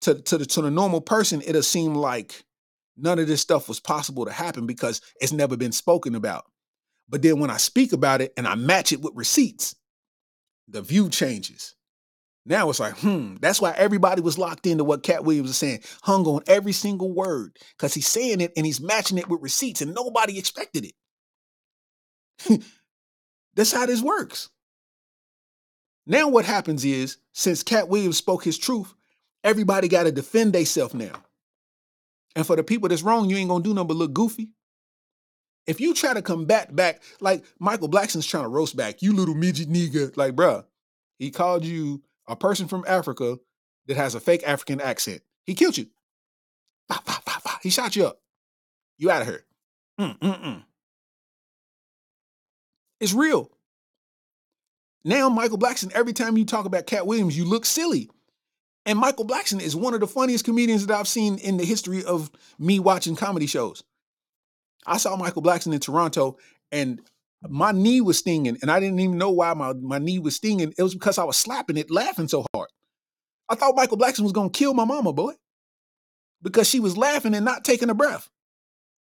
to 0.03 0.15
to 0.15 0.39
the 0.39 0.47
to 0.47 0.63
the 0.63 0.71
normal 0.71 1.01
person, 1.01 1.43
it'll 1.45 1.65
seem 1.65 1.97
like 1.97 2.45
none 2.97 3.19
of 3.19 3.27
this 3.27 3.41
stuff 3.41 3.69
was 3.69 3.81
possible 3.81 4.27
to 4.27 4.31
happen 4.31 4.65
because 4.67 5.01
it's 5.21 5.33
never 5.33 5.57
been 5.57 5.73
spoken 5.73 6.15
about. 6.15 6.45
But 7.09 7.23
then 7.23 7.41
when 7.41 7.51
I 7.51 7.57
speak 7.57 7.93
about 7.93 8.21
it 8.21 8.33
and 8.37 8.47
I 8.47 8.55
match 8.55 8.93
it 8.93 9.03
with 9.03 9.17
receipts, 9.17 9.75
the 10.69 10.81
view 10.81 11.11
changes. 11.11 11.75
Now 12.47 12.71
it's 12.71 12.79
like, 12.79 12.97
hmm, 12.99 13.39
that's 13.41 13.61
why 13.61 13.73
everybody 13.77 14.23
was 14.23 14.39
locked 14.39 14.69
into 14.69 14.85
what 14.85 15.03
Katt 15.03 15.25
Williams 15.25 15.49
was 15.49 15.57
saying, 15.57 15.81
hung 16.05 16.27
on 16.27 16.43
every 16.47 16.73
single 16.73 17.13
word, 17.13 17.57
because 17.77 17.93
he's 17.93 18.07
saying 18.07 18.41
it 18.41 18.53
and 18.57 18.65
he's 18.65 18.81
matching 18.81 19.19
it 19.19 19.29
with 19.29 19.43
receipts, 19.43 19.83
and 19.83 19.95
nobody 19.95 20.39
expected 20.39 20.93
it. 22.49 22.63
that's 23.55 23.73
how 23.73 23.87
this 23.87 24.03
works. 24.03 24.51
Now 26.07 26.29
what 26.29 26.45
happens 26.45 26.85
is, 26.85 27.17
since 27.33 27.63
Katt 27.63 27.89
Williams 27.89 28.19
spoke 28.19 28.45
his 28.45 28.59
truth, 28.59 28.95
everybody 29.43 29.89
got 29.89 30.05
to 30.05 30.13
defend 30.13 30.53
themselves 30.53 30.95
now. 30.95 31.23
And 32.37 32.47
for 32.47 32.57
the 32.57 32.65
people 32.65 32.89
that's 32.89 33.03
wrong, 33.03 33.31
you 33.31 33.37
ain't 33.37 33.49
gonna 33.49 33.65
do 33.65 33.75
nothing 33.75 33.89
but 33.89 33.97
look 33.97 34.13
goofy. 34.13 34.51
If 35.67 35.81
you 35.81 35.95
try 35.95 36.13
to 36.13 36.21
combat 36.21 36.75
back, 36.77 37.03
like 37.21 37.45
Michael 37.59 37.89
Blackson's 37.89 38.27
trying 38.27 38.45
to 38.45 38.49
roast 38.49 38.77
back, 38.77 39.01
you 39.01 39.15
little 39.15 39.35
midget 39.35 39.71
nigga, 39.71 40.15
like 40.17 40.35
bruh, 40.35 40.65
he 41.19 41.31
called 41.31 41.65
you 41.65 42.03
a 42.29 42.37
person 42.37 42.69
from 42.69 42.85
Africa 42.87 43.39
that 43.87 43.97
has 43.97 44.15
a 44.15 44.21
fake 44.21 44.43
African 44.47 44.81
accent. 44.81 45.23
He 45.45 45.55
killed 45.55 45.79
you. 45.79 45.87
Bah, 46.89 47.01
bah, 47.07 47.21
bah, 47.25 47.59
he 47.63 47.71
shot 47.71 47.97
you 47.97 48.07
up. 48.07 48.21
You 48.99 49.11
out 49.11 49.23
of 49.23 49.29
here. 49.29 49.45
Mm-mm-mm. 49.99 50.65
It's 53.05 53.13
real. 53.13 53.51
Now, 55.05 55.29
Michael 55.29 55.59
Blackson, 55.59 55.93
every 55.93 56.15
time 56.15 56.39
you 56.39 56.47
talk 56.47 56.65
about 56.65 56.87
Katt 56.87 57.07
Williams, 57.07 57.37
you 57.37 57.45
look 57.45 57.67
silly. 57.67 58.09
And 58.87 58.99
Michael 58.99 59.27
Blackson 59.27 59.61
is 59.61 59.77
one 59.77 59.93
of 59.93 60.01
the 60.01 60.07
funniest 60.07 60.47
comedians 60.47 60.87
that 60.87 60.99
I've 60.99 61.07
seen 61.07 61.37
in 61.37 61.59
the 61.59 61.67
history 61.67 62.03
of 62.03 62.31
me 62.59 62.79
watching 62.79 63.15
comedy 63.15 63.47
shows. 63.47 63.85
I 64.87 64.97
saw 64.97 65.17
Michael 65.17 65.43
Blackson 65.43 65.75
in 65.75 65.81
Toronto 65.81 66.39
and 66.73 67.03
my 67.47 67.73
knee 67.73 68.01
was 68.01 68.17
stinging, 68.17 68.57
and 68.63 68.71
I 68.71 68.81
didn't 68.81 68.99
even 68.99 69.19
know 69.19 69.33
why 69.33 69.53
my, 69.53 69.75
my 69.75 69.99
knee 69.99 70.19
was 70.19 70.37
stinging. 70.37 70.73
It 70.79 70.83
was 70.83 70.95
because 70.95 71.19
I 71.19 71.25
was 71.25 71.37
slapping 71.37 71.77
it, 71.77 71.91
laughing 71.91 72.29
so 72.29 72.47
hard. 72.55 72.71
I 73.51 73.55
thought 73.55 73.77
Michael 73.77 73.99
Blackson 73.99 74.21
was 74.21 74.33
gonna 74.33 74.49
kill 74.49 74.73
my 74.73 74.87
mama, 74.87 75.13
boy, 75.13 75.35
because 76.41 76.71
she 76.71 76.81
was 76.81 76.97
laughing 76.97 77.35
and 77.35 77.45
not 77.45 77.67
taking 77.67 77.91
a 77.91 77.95
breath 77.95 78.31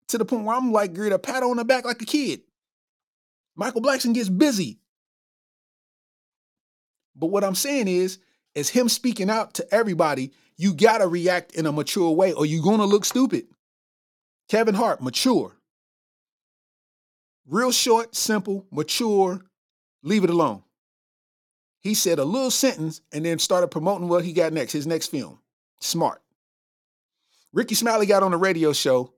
to 0.10 0.20
the 0.20 0.26
point 0.26 0.44
where 0.45 0.56
I'm 0.56 0.72
like, 0.72 0.94
get 0.94 1.11
a 1.11 1.18
pat 1.18 1.41
on 1.41 1.57
the 1.57 1.66
back 1.66 1.86
like 1.86 2.03
a 2.03 2.06
kid. 2.06 2.41
Michael 3.60 3.81
Blackson 3.81 4.14
gets 4.14 4.30
busy. 4.30 4.80
But 7.14 7.27
what 7.27 7.44
I'm 7.44 7.56
saying 7.56 7.90
is, 7.90 8.18
as 8.56 8.69
him 8.69 8.88
speaking 8.88 9.30
out 9.30 9.56
to 9.56 9.73
everybody, 9.73 10.31
you 10.56 10.73
gotta 10.73 11.06
react 11.10 11.53
in 11.56 11.65
a 11.65 11.72
mature 11.73 12.10
way, 12.11 12.31
or 12.31 12.45
you're 12.45 12.64
gonna 12.64 12.86
look 12.86 13.03
stupid. 13.03 13.48
Kevin 14.48 14.76
Hart, 14.76 15.03
mature. 15.03 15.57
Real 17.45 17.73
short, 17.73 18.15
simple, 18.15 18.65
mature, 18.72 19.41
leave 20.03 20.23
it 20.23 20.30
alone. 20.30 20.64
He 21.81 21.95
said 21.95 22.18
a 22.18 22.23
little 22.23 22.52
sentence 22.52 23.02
and 23.11 23.26
then 23.26 23.40
started 23.40 23.68
promoting 23.68 24.07
what 24.07 24.23
he 24.23 24.31
got 24.31 24.53
next, 24.53 24.72
his 24.72 24.88
next 24.88 25.07
film. 25.07 25.38
Smart. 25.81 26.22
Rickey 27.52 27.76
Smiley 27.76 28.06
got 28.06 28.23
on 28.23 28.34
a 28.34 28.38
radio 28.38 28.72
show, 28.72 29.14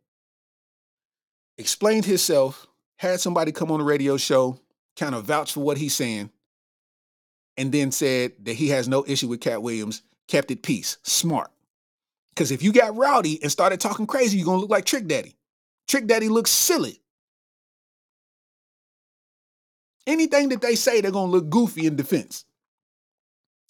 explained 1.59 2.05
himself, 2.05 2.65
had 3.01 3.19
somebody 3.19 3.51
come 3.51 3.71
on 3.71 3.79
the 3.79 3.83
radio 3.83 4.15
show, 4.15 4.59
kind 4.95 5.15
of 5.15 5.25
vouch 5.25 5.53
for 5.53 5.61
what 5.61 5.75
he's 5.75 5.95
saying, 5.95 6.29
and 7.57 7.71
then 7.71 7.91
said 7.91 8.33
that 8.43 8.53
he 8.53 8.67
has 8.67 8.87
no 8.87 9.03
issue 9.07 9.27
with 9.27 9.41
Katt 9.41 9.63
Williams, 9.63 10.03
kept 10.27 10.51
it 10.51 10.61
peace. 10.61 10.97
Smart. 11.01 11.49
Because 12.29 12.51
if 12.51 12.61
you 12.61 12.71
got 12.71 12.95
rowdy 12.95 13.41
and 13.41 13.51
started 13.51 13.79
talking 13.79 14.05
crazy, 14.05 14.37
you're 14.37 14.45
going 14.45 14.57
to 14.57 14.61
look 14.61 14.69
like 14.69 14.85
Trick 14.85 15.07
Daddy. 15.07 15.35
Trick 15.87 16.05
Daddy 16.05 16.29
looks 16.29 16.51
silly. 16.51 17.01
Anything 20.05 20.49
that 20.49 20.61
they 20.61 20.75
say, 20.75 21.01
they're 21.01 21.09
going 21.09 21.31
to 21.31 21.37
look 21.37 21.49
goofy 21.49 21.87
in 21.87 21.95
defense. 21.95 22.45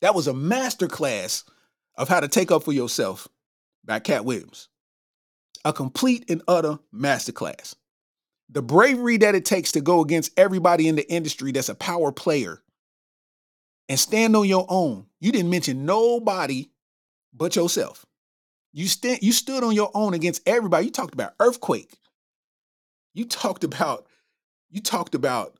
That 0.01 0.13
was 0.13 0.27
a 0.27 0.33
master 0.33 0.89
class 0.89 1.45
of 1.95 2.09
how 2.09 2.19
to 2.19 2.27
take 2.27 2.51
up 2.51 2.63
for 2.63 2.73
yourself 2.73 3.29
by 3.85 3.99
Katt 3.99 4.25
Williams. 4.25 4.67
A 5.63 5.71
complete 5.71 6.25
and 6.29 6.41
utter 6.49 6.79
masterclass. 6.93 7.75
The 8.51 8.61
bravery 8.61 9.17
that 9.17 9.35
it 9.35 9.45
takes 9.45 9.71
to 9.73 9.81
go 9.81 10.01
against 10.01 10.37
everybody 10.37 10.87
in 10.87 10.95
the 10.95 11.09
industry 11.09 11.51
that's 11.51 11.69
a 11.69 11.75
power 11.75 12.11
player 12.11 12.61
and 13.89 13.99
stand 13.99 14.35
on 14.35 14.47
your 14.47 14.65
own. 14.69 15.05
You 15.19 15.31
didn't 15.31 15.49
mention 15.49 15.85
nobody 15.85 16.69
but 17.33 17.55
yourself. 17.55 18.05
You 18.73 18.87
stand 18.87 19.19
you 19.21 19.31
stood 19.31 19.63
on 19.63 19.73
your 19.73 19.91
own 19.93 20.13
against 20.13 20.47
everybody. 20.47 20.85
You 20.85 20.91
talked 20.91 21.13
about 21.13 21.33
earthquake. 21.39 21.97
You 23.13 23.25
talked 23.25 23.63
about 23.63 24.07
you 24.69 24.81
talked 24.81 25.15
about 25.15 25.57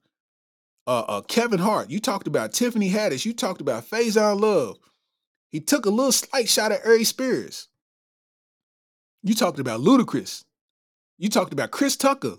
uh, 0.87 1.01
uh, 1.07 1.21
Kevin 1.21 1.59
Hart. 1.59 1.89
You 1.89 1.99
talked 1.99 2.27
about 2.27 2.53
Tiffany 2.53 2.89
Haddish. 2.89 3.25
You 3.25 3.33
talked 3.33 3.61
about 3.61 3.85
Faison 3.85 4.39
Love. 4.39 4.77
He 5.49 5.59
took 5.59 5.85
a 5.85 5.89
little 5.89 6.11
slight 6.13 6.47
shot 6.47 6.71
at 6.71 6.85
Ari 6.85 7.03
Spears. 7.03 7.67
You 9.23 9.35
talked 9.35 9.59
about 9.59 9.81
Ludacris. 9.81 10.45
You 11.17 11.29
talked 11.29 11.53
about 11.53 11.71
Chris 11.71 11.95
Tucker. 11.95 12.37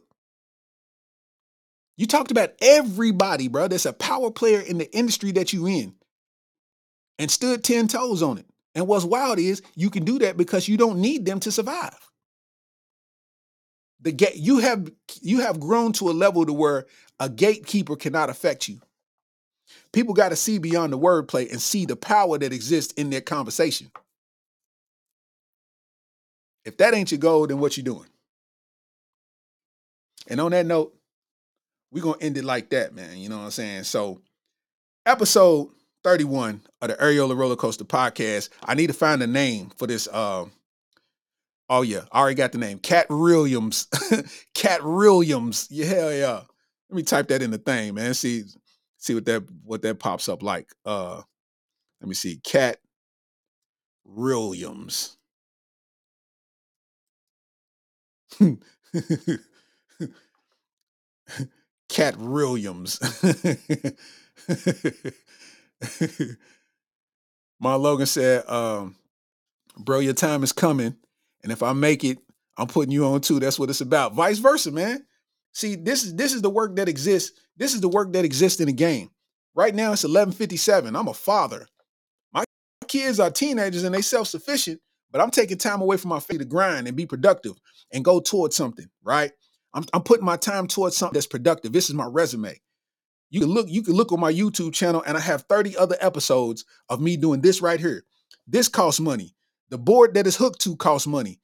You 1.97 2.07
talked 2.07 2.31
about 2.31 2.53
everybody, 2.61 3.49
bro. 3.49 3.69
That's 3.69 3.87
a 3.87 3.93
power 3.93 4.31
player 4.31 4.61
in 4.61 4.79
the 4.79 4.91
industry 4.97 5.33
that 5.33 5.53
you 5.53 5.67
in, 5.67 5.95
and 7.19 7.31
stood 7.31 7.63
ten 7.63 7.89
toes 7.89 8.23
on 8.23 8.39
it. 8.39 8.47
And 8.75 8.87
what's 8.87 9.05
wild 9.05 9.39
is 9.39 9.63
you 9.75 9.91
can 9.91 10.05
do 10.05 10.19
that 10.21 10.37
because 10.37 10.69
you 10.69 10.77
don't 10.77 11.01
need 11.01 11.27
them 11.27 11.41
to 11.41 11.53
survive. 11.53 11.99
The 14.01 14.13
gate 14.13 14.37
you 14.37 14.59
have 14.59 14.91
you 15.21 15.41
have 15.41 15.61
grown 15.61 15.93
to 15.93 16.11
a 16.11 16.13
level 16.13 16.47
to 16.47 16.53
where 16.53 16.87
a 17.21 17.29
gatekeeper 17.29 17.97
cannot 17.97 18.31
affect 18.31 18.69
you. 18.69 18.81
People 19.93 20.15
got 20.15 20.31
to 20.31 20.37
see 20.37 20.59
beyond 20.59 20.93
the 20.93 20.99
wordplay 20.99 21.51
and 21.51 21.61
see 21.61 21.87
the 21.87 21.97
power 21.97 22.39
that 22.39 22.53
exists 22.53 22.93
in 22.95 23.11
their 23.11 23.21
conversation. 23.21 23.91
If 26.65 26.79
that 26.79 26.95
ain't 26.95 27.11
your 27.13 27.19
goal, 27.19 27.47
then 27.47 27.59
what 27.59 27.77
you 27.77 27.83
doing? 27.83 28.09
And 30.29 30.41
on 30.41 30.53
that 30.53 30.67
note, 30.67 30.95
we're 31.93 32.03
gonna 32.03 32.19
end 32.21 32.39
it 32.39 32.45
like 32.45 32.71
that, 32.71 32.95
man. 32.95 33.19
You 33.19 33.29
know 33.29 33.39
what 33.39 33.45
I'm 33.45 33.51
saying? 33.51 33.85
So, 33.85 34.21
episode 35.07 35.69
31 36.03 36.63
of 36.81 36.89
the 36.89 36.95
Areola 36.95 37.37
Roller 37.37 37.57
Coaster 37.57 37.85
podcast. 37.85 38.49
I 38.65 38.75
need 38.75 38.89
to 38.89 38.95
find 38.95 39.23
a 39.23 39.27
name 39.27 39.71
for 39.77 39.87
this. 39.87 40.09
Uh, 40.11 40.47
oh 41.69 41.83
yeah, 41.83 42.03
I 42.11 42.21
already 42.21 42.35
got 42.35 42.53
the 42.53 42.59
name. 42.59 42.79
Katt 42.79 43.07
Williams. 43.11 43.89
Katt 44.55 44.83
Williams. 44.83 45.69
Yeah, 45.71 46.11
yeah. 46.11 46.41
Let 46.89 46.97
me 46.97 47.03
type 47.03 47.29
that 47.29 47.43
in 47.43 47.51
the 47.51 47.59
thing, 47.59 47.95
man. 47.95 48.15
See, 48.15 48.45
see 48.97 49.15
what 49.15 49.27
that 49.27 49.45
what 49.65 49.83
that 49.83 49.99
pops 49.99 50.29
up 50.29 50.43
like. 50.43 50.69
Uh, 50.85 51.23
let 52.01 52.09
me 52.09 52.15
see. 52.15 52.41
Katt 52.43 52.79
Williams. 54.05 55.19
Katt 61.93 62.17
Williams. 62.17 62.99
My 67.61 67.75
Logan 67.75 68.07
said, 68.07 68.49
um, 68.49 68.97
bro, 69.77 69.99
your 69.99 70.15
time 70.15 70.43
is 70.43 70.53
coming. 70.53 70.97
And 71.43 71.53
if 71.53 71.63
I 71.63 71.75
make 71.75 72.03
it, 72.03 72.17
I'm 72.57 72.67
putting 72.67 72.93
you 72.93 73.05
on 73.05 73.21
too. 73.21 73.39
That's 73.41 73.59
what 73.59 73.69
it's 73.69 73.83
about. 73.83 74.15
Vice 74.15 74.39
versa, 74.39 74.71
man. 74.71 75.05
See, 75.53 75.75
this 75.75 76.03
is 76.05 76.17
this 76.17 76.33
is 76.33 76.41
the 76.41 76.49
work 76.49 76.77
that 76.77 76.89
exists. 76.89 77.39
This 77.59 77.75
is 77.75 77.83
the 77.83 77.89
work 77.89 78.15
that 78.15 78.25
exists 78.25 78.61
in 78.61 78.69
the 78.69 78.73
game. 78.73 79.11
Right 79.55 79.75
now 79.75 79.93
it's 79.93 80.05
1157. 80.05 80.97
I'm 80.97 81.09
a 81.09 81.15
father. 81.15 81.67
My 82.33 82.45
kids 82.89 83.21
are 83.21 83.31
teenagers 83.31 83.85
and 83.85 83.95
they 83.95 84.01
self-sufficient, 84.01 84.81
but 85.11 85.21
I'm 85.21 85.31
taking 85.31 85.59
time 85.59 85.83
away 85.83 85.99
from 85.99 86.09
my 86.09 86.21
family 86.21 86.45
to 86.45 86.49
grind 86.49 86.89
and 86.89 86.97
be 86.97 87.05
productive 87.05 87.53
and 87.93 88.03
go 88.03 88.19
towards 88.19 88.57
something, 88.57 88.87
right? 89.05 89.33
I'm, 89.75 89.85
I'm 89.93 90.03
putting 90.03 90.25
my 90.25 90.37
time 90.37 90.67
towards 90.67 90.97
something 90.97 91.15
that's 91.15 91.27
productive. 91.27 91.73
This 91.73 91.89
is 91.89 91.95
my 91.95 92.07
resume. 92.07 92.61
You 93.31 93.41
can 93.41 93.49
look, 93.49 93.67
you 93.69 93.83
can 93.83 93.95
look 93.95 94.13
on 94.13 94.21
my 94.21 94.33
YouTube 94.33 94.75
channel, 94.75 95.03
and 95.07 95.17
I 95.17 95.21
have 95.21 95.43
30 95.43 95.77
other 95.77 95.97
episodes 96.01 96.65
of 96.91 97.01
me 97.01 97.17
doing 97.17 97.41
this 97.41 97.63
right 97.63 97.81
here. 97.81 98.05
This 98.47 98.69
costs 98.69 99.01
money. 99.01 99.35
The 99.71 99.79
board 99.79 100.15
that 100.15 100.27
is 100.27 100.37
hooked 100.37 100.61
to 100.63 100.77
costs 100.77 101.07
money. 101.07 101.41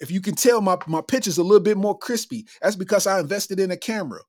If 0.00 0.10
you 0.10 0.20
can 0.20 0.34
tell 0.34 0.60
my, 0.60 0.78
my 0.86 1.02
picture's 1.02 1.38
a 1.38 1.42
little 1.42 1.60
bit 1.60 1.76
more 1.76 1.96
crispy, 1.96 2.46
that's 2.62 2.76
because 2.76 3.06
I 3.06 3.20
invested 3.20 3.60
in 3.60 3.70
a 3.70 3.76
camera. 3.76 4.20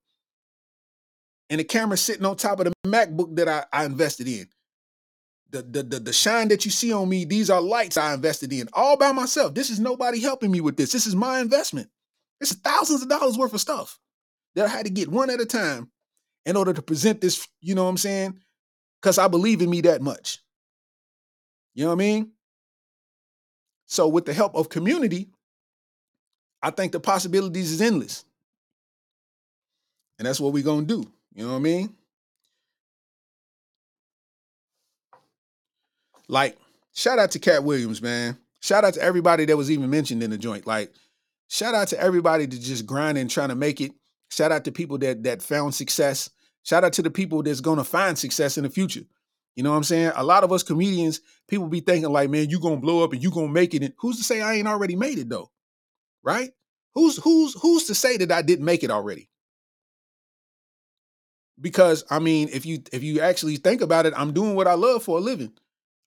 And 1.50 1.60
the 1.60 1.64
camera's 1.64 2.02
sitting 2.02 2.26
on 2.26 2.36
top 2.36 2.60
of 2.60 2.66
the 2.66 2.72
MacBook 2.86 3.36
that 3.36 3.48
I, 3.48 3.64
I 3.72 3.84
invested 3.86 4.28
in. 4.28 4.48
The, 5.50 5.62
the, 5.62 5.82
the, 5.82 6.00
the 6.00 6.12
shine 6.12 6.48
that 6.48 6.66
you 6.66 6.70
see 6.70 6.92
on 6.92 7.08
me, 7.08 7.24
these 7.24 7.48
are 7.48 7.60
lights 7.60 7.96
I 7.96 8.12
invested 8.12 8.52
in 8.52 8.68
all 8.74 8.98
by 8.98 9.12
myself. 9.12 9.54
This 9.54 9.70
is 9.70 9.80
nobody 9.80 10.20
helping 10.20 10.50
me 10.50 10.60
with 10.60 10.76
this. 10.76 10.92
This 10.92 11.06
is 11.06 11.16
my 11.16 11.40
investment. 11.40 11.88
It's 12.40 12.54
thousands 12.54 13.02
of 13.02 13.08
dollars 13.08 13.36
worth 13.36 13.54
of 13.54 13.60
stuff 13.60 13.98
that 14.54 14.66
I 14.66 14.68
had 14.68 14.86
to 14.86 14.92
get 14.92 15.08
one 15.08 15.30
at 15.30 15.40
a 15.40 15.46
time 15.46 15.90
in 16.46 16.56
order 16.56 16.72
to 16.72 16.82
present 16.82 17.20
this, 17.20 17.46
you 17.60 17.74
know 17.74 17.84
what 17.84 17.90
I'm 17.90 17.96
saying? 17.96 18.38
Because 19.00 19.18
I 19.18 19.28
believe 19.28 19.60
in 19.60 19.70
me 19.70 19.80
that 19.82 20.02
much. 20.02 20.38
You 21.74 21.84
know 21.84 21.90
what 21.90 21.96
I 21.96 22.04
mean? 22.04 22.32
So, 23.86 24.08
with 24.08 24.26
the 24.26 24.34
help 24.34 24.54
of 24.54 24.68
community, 24.68 25.30
I 26.62 26.70
think 26.70 26.92
the 26.92 27.00
possibilities 27.00 27.72
is 27.72 27.80
endless. 27.80 28.24
And 30.18 30.26
that's 30.26 30.40
what 30.40 30.52
we're 30.52 30.64
going 30.64 30.86
to 30.86 31.02
do. 31.02 31.10
You 31.34 31.44
know 31.44 31.52
what 31.52 31.58
I 31.58 31.60
mean? 31.60 31.94
Like, 36.26 36.58
shout 36.92 37.18
out 37.18 37.30
to 37.32 37.38
Katt 37.38 37.64
Williams, 37.64 38.02
man. 38.02 38.36
Shout 38.60 38.84
out 38.84 38.94
to 38.94 39.02
everybody 39.02 39.44
that 39.46 39.56
was 39.56 39.70
even 39.70 39.88
mentioned 39.88 40.22
in 40.22 40.30
the 40.30 40.38
joint. 40.38 40.66
Like, 40.66 40.92
shout 41.48 41.74
out 41.74 41.88
to 41.88 42.00
everybody 42.00 42.46
that 42.46 42.60
just 42.60 42.86
grinding, 42.86 43.28
trying 43.28 43.48
to 43.48 43.54
make 43.54 43.80
it. 43.80 43.92
Shout 44.30 44.52
out 44.52 44.64
to 44.64 44.72
people 44.72 44.98
that 44.98 45.24
that 45.24 45.42
found 45.42 45.74
success. 45.74 46.30
Shout 46.62 46.84
out 46.84 46.92
to 46.94 47.02
the 47.02 47.10
people 47.10 47.42
that's 47.42 47.60
gonna 47.60 47.84
find 47.84 48.16
success 48.16 48.58
in 48.58 48.64
the 48.64 48.70
future. 48.70 49.04
You 49.56 49.64
know 49.64 49.70
what 49.70 49.76
I'm 49.76 49.84
saying? 49.84 50.12
A 50.14 50.22
lot 50.22 50.44
of 50.44 50.52
us 50.52 50.62
comedians, 50.62 51.20
people 51.48 51.66
be 51.66 51.80
thinking 51.80 52.12
like, 52.12 52.30
man, 52.30 52.48
you 52.48 52.60
gonna 52.60 52.76
blow 52.76 53.02
up 53.02 53.12
and 53.12 53.22
you 53.22 53.30
gonna 53.30 53.48
make 53.48 53.74
it. 53.74 53.82
And 53.82 53.92
who's 53.98 54.18
to 54.18 54.22
say 54.22 54.40
I 54.40 54.54
ain't 54.54 54.68
already 54.68 54.94
made 54.94 55.18
it 55.18 55.28
though? 55.28 55.50
Right? 56.22 56.52
Who's 56.94 57.16
who's 57.16 57.54
who's 57.60 57.84
to 57.84 57.94
say 57.94 58.16
that 58.18 58.30
I 58.30 58.42
didn't 58.42 58.64
make 58.64 58.84
it 58.84 58.90
already? 58.90 59.28
Because 61.60 62.04
I 62.10 62.18
mean, 62.18 62.50
if 62.52 62.66
you 62.66 62.82
if 62.92 63.02
you 63.02 63.20
actually 63.20 63.56
think 63.56 63.80
about 63.80 64.06
it, 64.06 64.14
I'm 64.16 64.32
doing 64.32 64.54
what 64.54 64.68
I 64.68 64.74
love 64.74 65.02
for 65.02 65.18
a 65.18 65.20
living. 65.20 65.52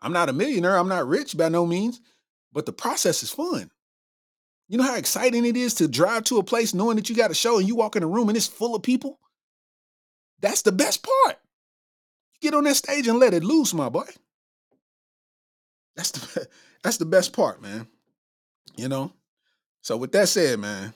I'm 0.01 0.13
not 0.13 0.30
a 0.30 0.34
millionaire, 0.34 0.77
I'm 0.77 0.88
not 0.88 1.07
rich 1.07 1.35
by 1.35 1.49
no 1.49 1.65
means, 1.65 2.01
but 2.53 2.65
the 2.65 2.73
process 2.73 3.22
is 3.22 3.31
fun. 3.31 3.69
You 4.72 4.77
know 4.77 4.85
how 4.85 4.95
exciting 4.95 5.43
it 5.43 5.57
is 5.57 5.73
to 5.76 5.88
drive 5.89 6.23
to 6.23 6.38
a 6.38 6.43
place 6.43 6.73
knowing 6.73 6.95
that 6.95 7.10
you 7.10 7.15
got 7.15 7.30
a 7.30 7.34
show 7.34 7.60
and 7.60 7.68
you 7.68 7.76
walk 7.76 7.98
in 7.98 8.03
a 8.03 8.07
room 8.07 8.30
and 8.30 8.38
it's 8.38 8.48
full 8.48 8.73
of 8.73 8.81
people? 8.81 9.19
That's 10.39 10.61
the 10.61 10.72
best 10.72 11.03
part. 11.03 11.38
You 12.34 12.49
get 12.49 12.57
on 12.57 12.64
that 12.64 12.77
stage 12.77 13.06
and 13.06 13.19
let 13.19 13.34
it 13.34 13.43
loose, 13.43 13.73
my 13.73 13.89
boy. 13.89 14.06
That's 15.98 16.11
the 16.11 16.48
that's 16.84 16.95
the 16.95 17.06
best 17.06 17.34
part, 17.34 17.61
man. 17.61 17.85
You 18.77 18.88
know? 18.88 19.11
So 19.81 19.98
with 19.98 20.14
that 20.14 20.30
said, 20.30 20.57
man, 20.57 20.93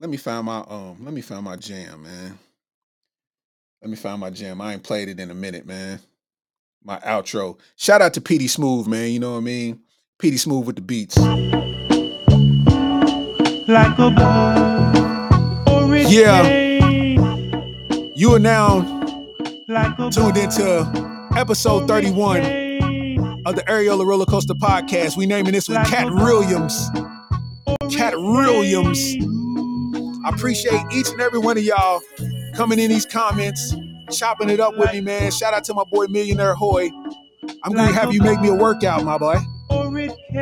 let 0.00 0.08
me 0.08 0.16
find 0.16 0.46
my 0.46 0.64
um, 0.66 0.96
let 1.02 1.12
me 1.12 1.20
find 1.20 1.44
my 1.44 1.56
jam, 1.56 2.02
man. 2.02 2.38
Let 3.82 3.90
me 3.90 3.96
find 3.96 4.20
my 4.20 4.30
jam. 4.30 4.62
I 4.62 4.72
ain't 4.72 4.82
played 4.82 5.10
it 5.10 5.20
in 5.20 5.30
a 5.30 5.34
minute, 5.34 5.66
man. 5.66 6.00
My 6.82 6.96
outro. 7.00 7.58
Shout 7.76 8.00
out 8.00 8.14
to 8.14 8.22
PD 8.22 8.48
Smooth, 8.48 8.86
man. 8.86 9.10
You 9.10 9.20
know 9.20 9.32
what 9.32 9.38
I 9.38 9.40
mean? 9.40 9.82
PD 10.18 10.38
Smooth 10.38 10.66
with 10.66 10.76
the 10.76 10.82
beats. 10.82 11.18
like 13.68 13.98
a. 13.98 14.08
Yeah. 16.08 16.42
You 18.14 18.34
are 18.34 18.38
now 18.38 18.78
like 19.68 19.94
tuned 20.10 20.38
into 20.38 21.28
episode 21.36 21.86
31 21.86 22.38
of 23.44 23.56
the 23.56 23.62
Areola 23.68 24.06
Roller 24.06 24.24
Coaster 24.24 24.54
Podcast. 24.54 25.18
We 25.18 25.26
naming 25.26 25.52
this 25.52 25.68
one 25.68 25.84
Katt 25.84 26.10
Williams. 26.10 26.88
Katt 27.90 28.14
Williams. 28.16 29.16
I 30.24 30.30
appreciate 30.30 30.80
each 30.94 31.10
and 31.10 31.20
every 31.20 31.40
one 31.40 31.58
of 31.58 31.64
y'all 31.64 32.00
coming 32.54 32.78
in 32.78 32.88
these 32.88 33.04
comments, 33.04 33.76
chopping 34.10 34.48
it 34.48 34.60
up 34.60 34.78
with 34.78 34.94
me, 34.94 35.02
man. 35.02 35.30
Shout 35.30 35.52
out 35.52 35.64
to 35.64 35.74
my 35.74 35.84
boy 35.92 36.06
Millionaire 36.06 36.54
Hoy. 36.54 36.90
I'm 37.62 37.74
gonna 37.74 37.92
have 37.92 38.14
you 38.14 38.22
make 38.22 38.40
me 38.40 38.48
a 38.48 38.54
workout, 38.54 39.04
my 39.04 39.18
boy. 39.18 39.36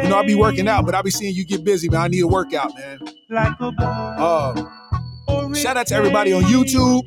You 0.02 0.08
know, 0.08 0.16
I'll 0.16 0.26
be 0.26 0.34
working 0.34 0.66
out, 0.68 0.84
but 0.84 0.94
I'll 0.94 1.02
be 1.02 1.10
seeing 1.10 1.34
you 1.34 1.44
get 1.44 1.64
busy, 1.64 1.88
man. 1.88 2.00
I 2.00 2.08
need 2.08 2.20
a 2.22 2.26
workout, 2.26 2.74
man. 2.74 3.00
like 3.28 3.60
a. 3.60 3.66
Uh, 3.78 5.54
shout 5.54 5.76
out 5.76 5.86
to 5.88 5.94
everybody 5.94 6.32
on 6.32 6.42
YouTube. 6.42 7.02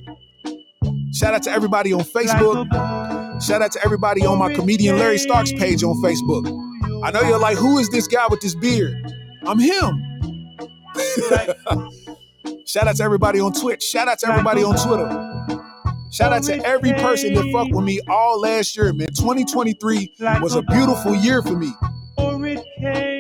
Shout 1.14 1.34
out 1.34 1.43
to 1.43 1.51
everybody 1.51 1.93
on 1.93 2.01
Facebook. 2.01 2.68
Shout 3.41 3.61
out 3.61 3.72
to 3.73 3.84
everybody 3.84 4.26
on 4.26 4.38
my 4.38 4.53
comedian 4.53 4.97
Larry 4.97 5.18
Starks 5.18 5.51
page 5.51 5.84
on 5.84 5.95
Facebook. 6.01 6.45
I 7.03 7.11
know 7.11 7.22
you're 7.22 7.39
like, 7.39 7.57
who 7.57 7.77
is 7.77 7.89
this 7.89 8.07
guy 8.07 8.26
with 8.30 8.41
this 8.41 8.55
beard? 8.55 8.95
I'm 9.45 9.59
him. 9.59 10.03
Shout 12.65 12.88
out 12.88 12.95
to 12.97 13.03
everybody 13.03 13.39
on 13.39 13.53
Twitch. 13.53 13.84
Shout 13.84 14.07
out 14.07 14.19
to 14.19 14.27
everybody 14.30 14.64
on 14.64 14.76
Twitter. 14.76 15.07
Shout 16.11 16.34
out 16.34 16.43
to 16.43 16.65
every 16.65 16.93
person 16.93 17.34
that 17.34 17.49
fucked 17.51 17.73
with 17.73 17.85
me 17.85 17.99
all 18.09 18.39
last 18.39 18.76
year, 18.77 18.93
man. 18.93 19.07
2023 19.09 20.14
was 20.41 20.55
a 20.55 20.61
beautiful 20.61 21.15
year 21.15 21.41
for 21.41 21.55
me. 21.55 21.72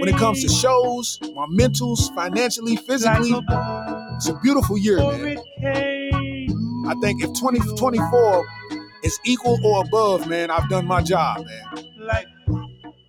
When 0.07 0.15
it 0.15 0.19
comes 0.19 0.41
to 0.41 0.47
shows, 0.47 1.19
my 1.35 1.47
mentals, 1.47 2.15
financially, 2.15 2.77
physically, 2.77 3.33
it's 4.15 4.29
a 4.29 4.39
beautiful 4.41 4.77
year, 4.77 4.99
man. 4.99 5.37
I 6.87 6.93
think 7.01 7.21
if 7.21 7.33
2024 7.33 8.45
is 9.03 9.19
equal 9.25 9.59
or 9.65 9.83
above, 9.83 10.25
man, 10.25 10.49
I've 10.49 10.69
done 10.69 10.85
my 10.87 11.01
job, 11.01 11.45
man. 11.45 11.83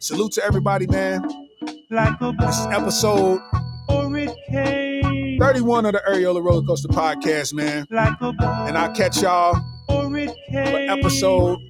Salute 0.01 0.33
to 0.33 0.45
everybody, 0.45 0.89
man. 0.89 1.23
This 1.89 2.59
is 2.59 2.67
episode 2.67 3.43
31 3.89 5.87
of 5.87 5.93
the 5.93 6.03
Areola 6.05 6.43
Roller 6.43 6.67
Coaster 6.67 6.89
Podcast, 6.89 7.55
man. 7.55 7.87
And 7.93 8.77
I'll 8.77 8.93
catch 8.93 9.23
y'all 9.23 9.55
for 9.87 10.17
episode 10.49 11.61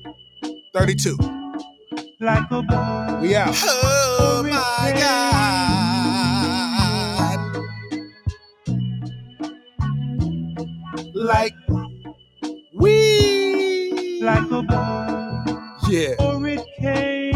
32. 0.75 1.19
We 3.21 3.37
out. 3.37 3.55
God. 5.01 6.19
Like 11.15 11.55
we. 12.75 14.21
Like 14.23 14.51
a 14.51 14.63
ball. 14.63 15.45
Yeah. 15.89 16.38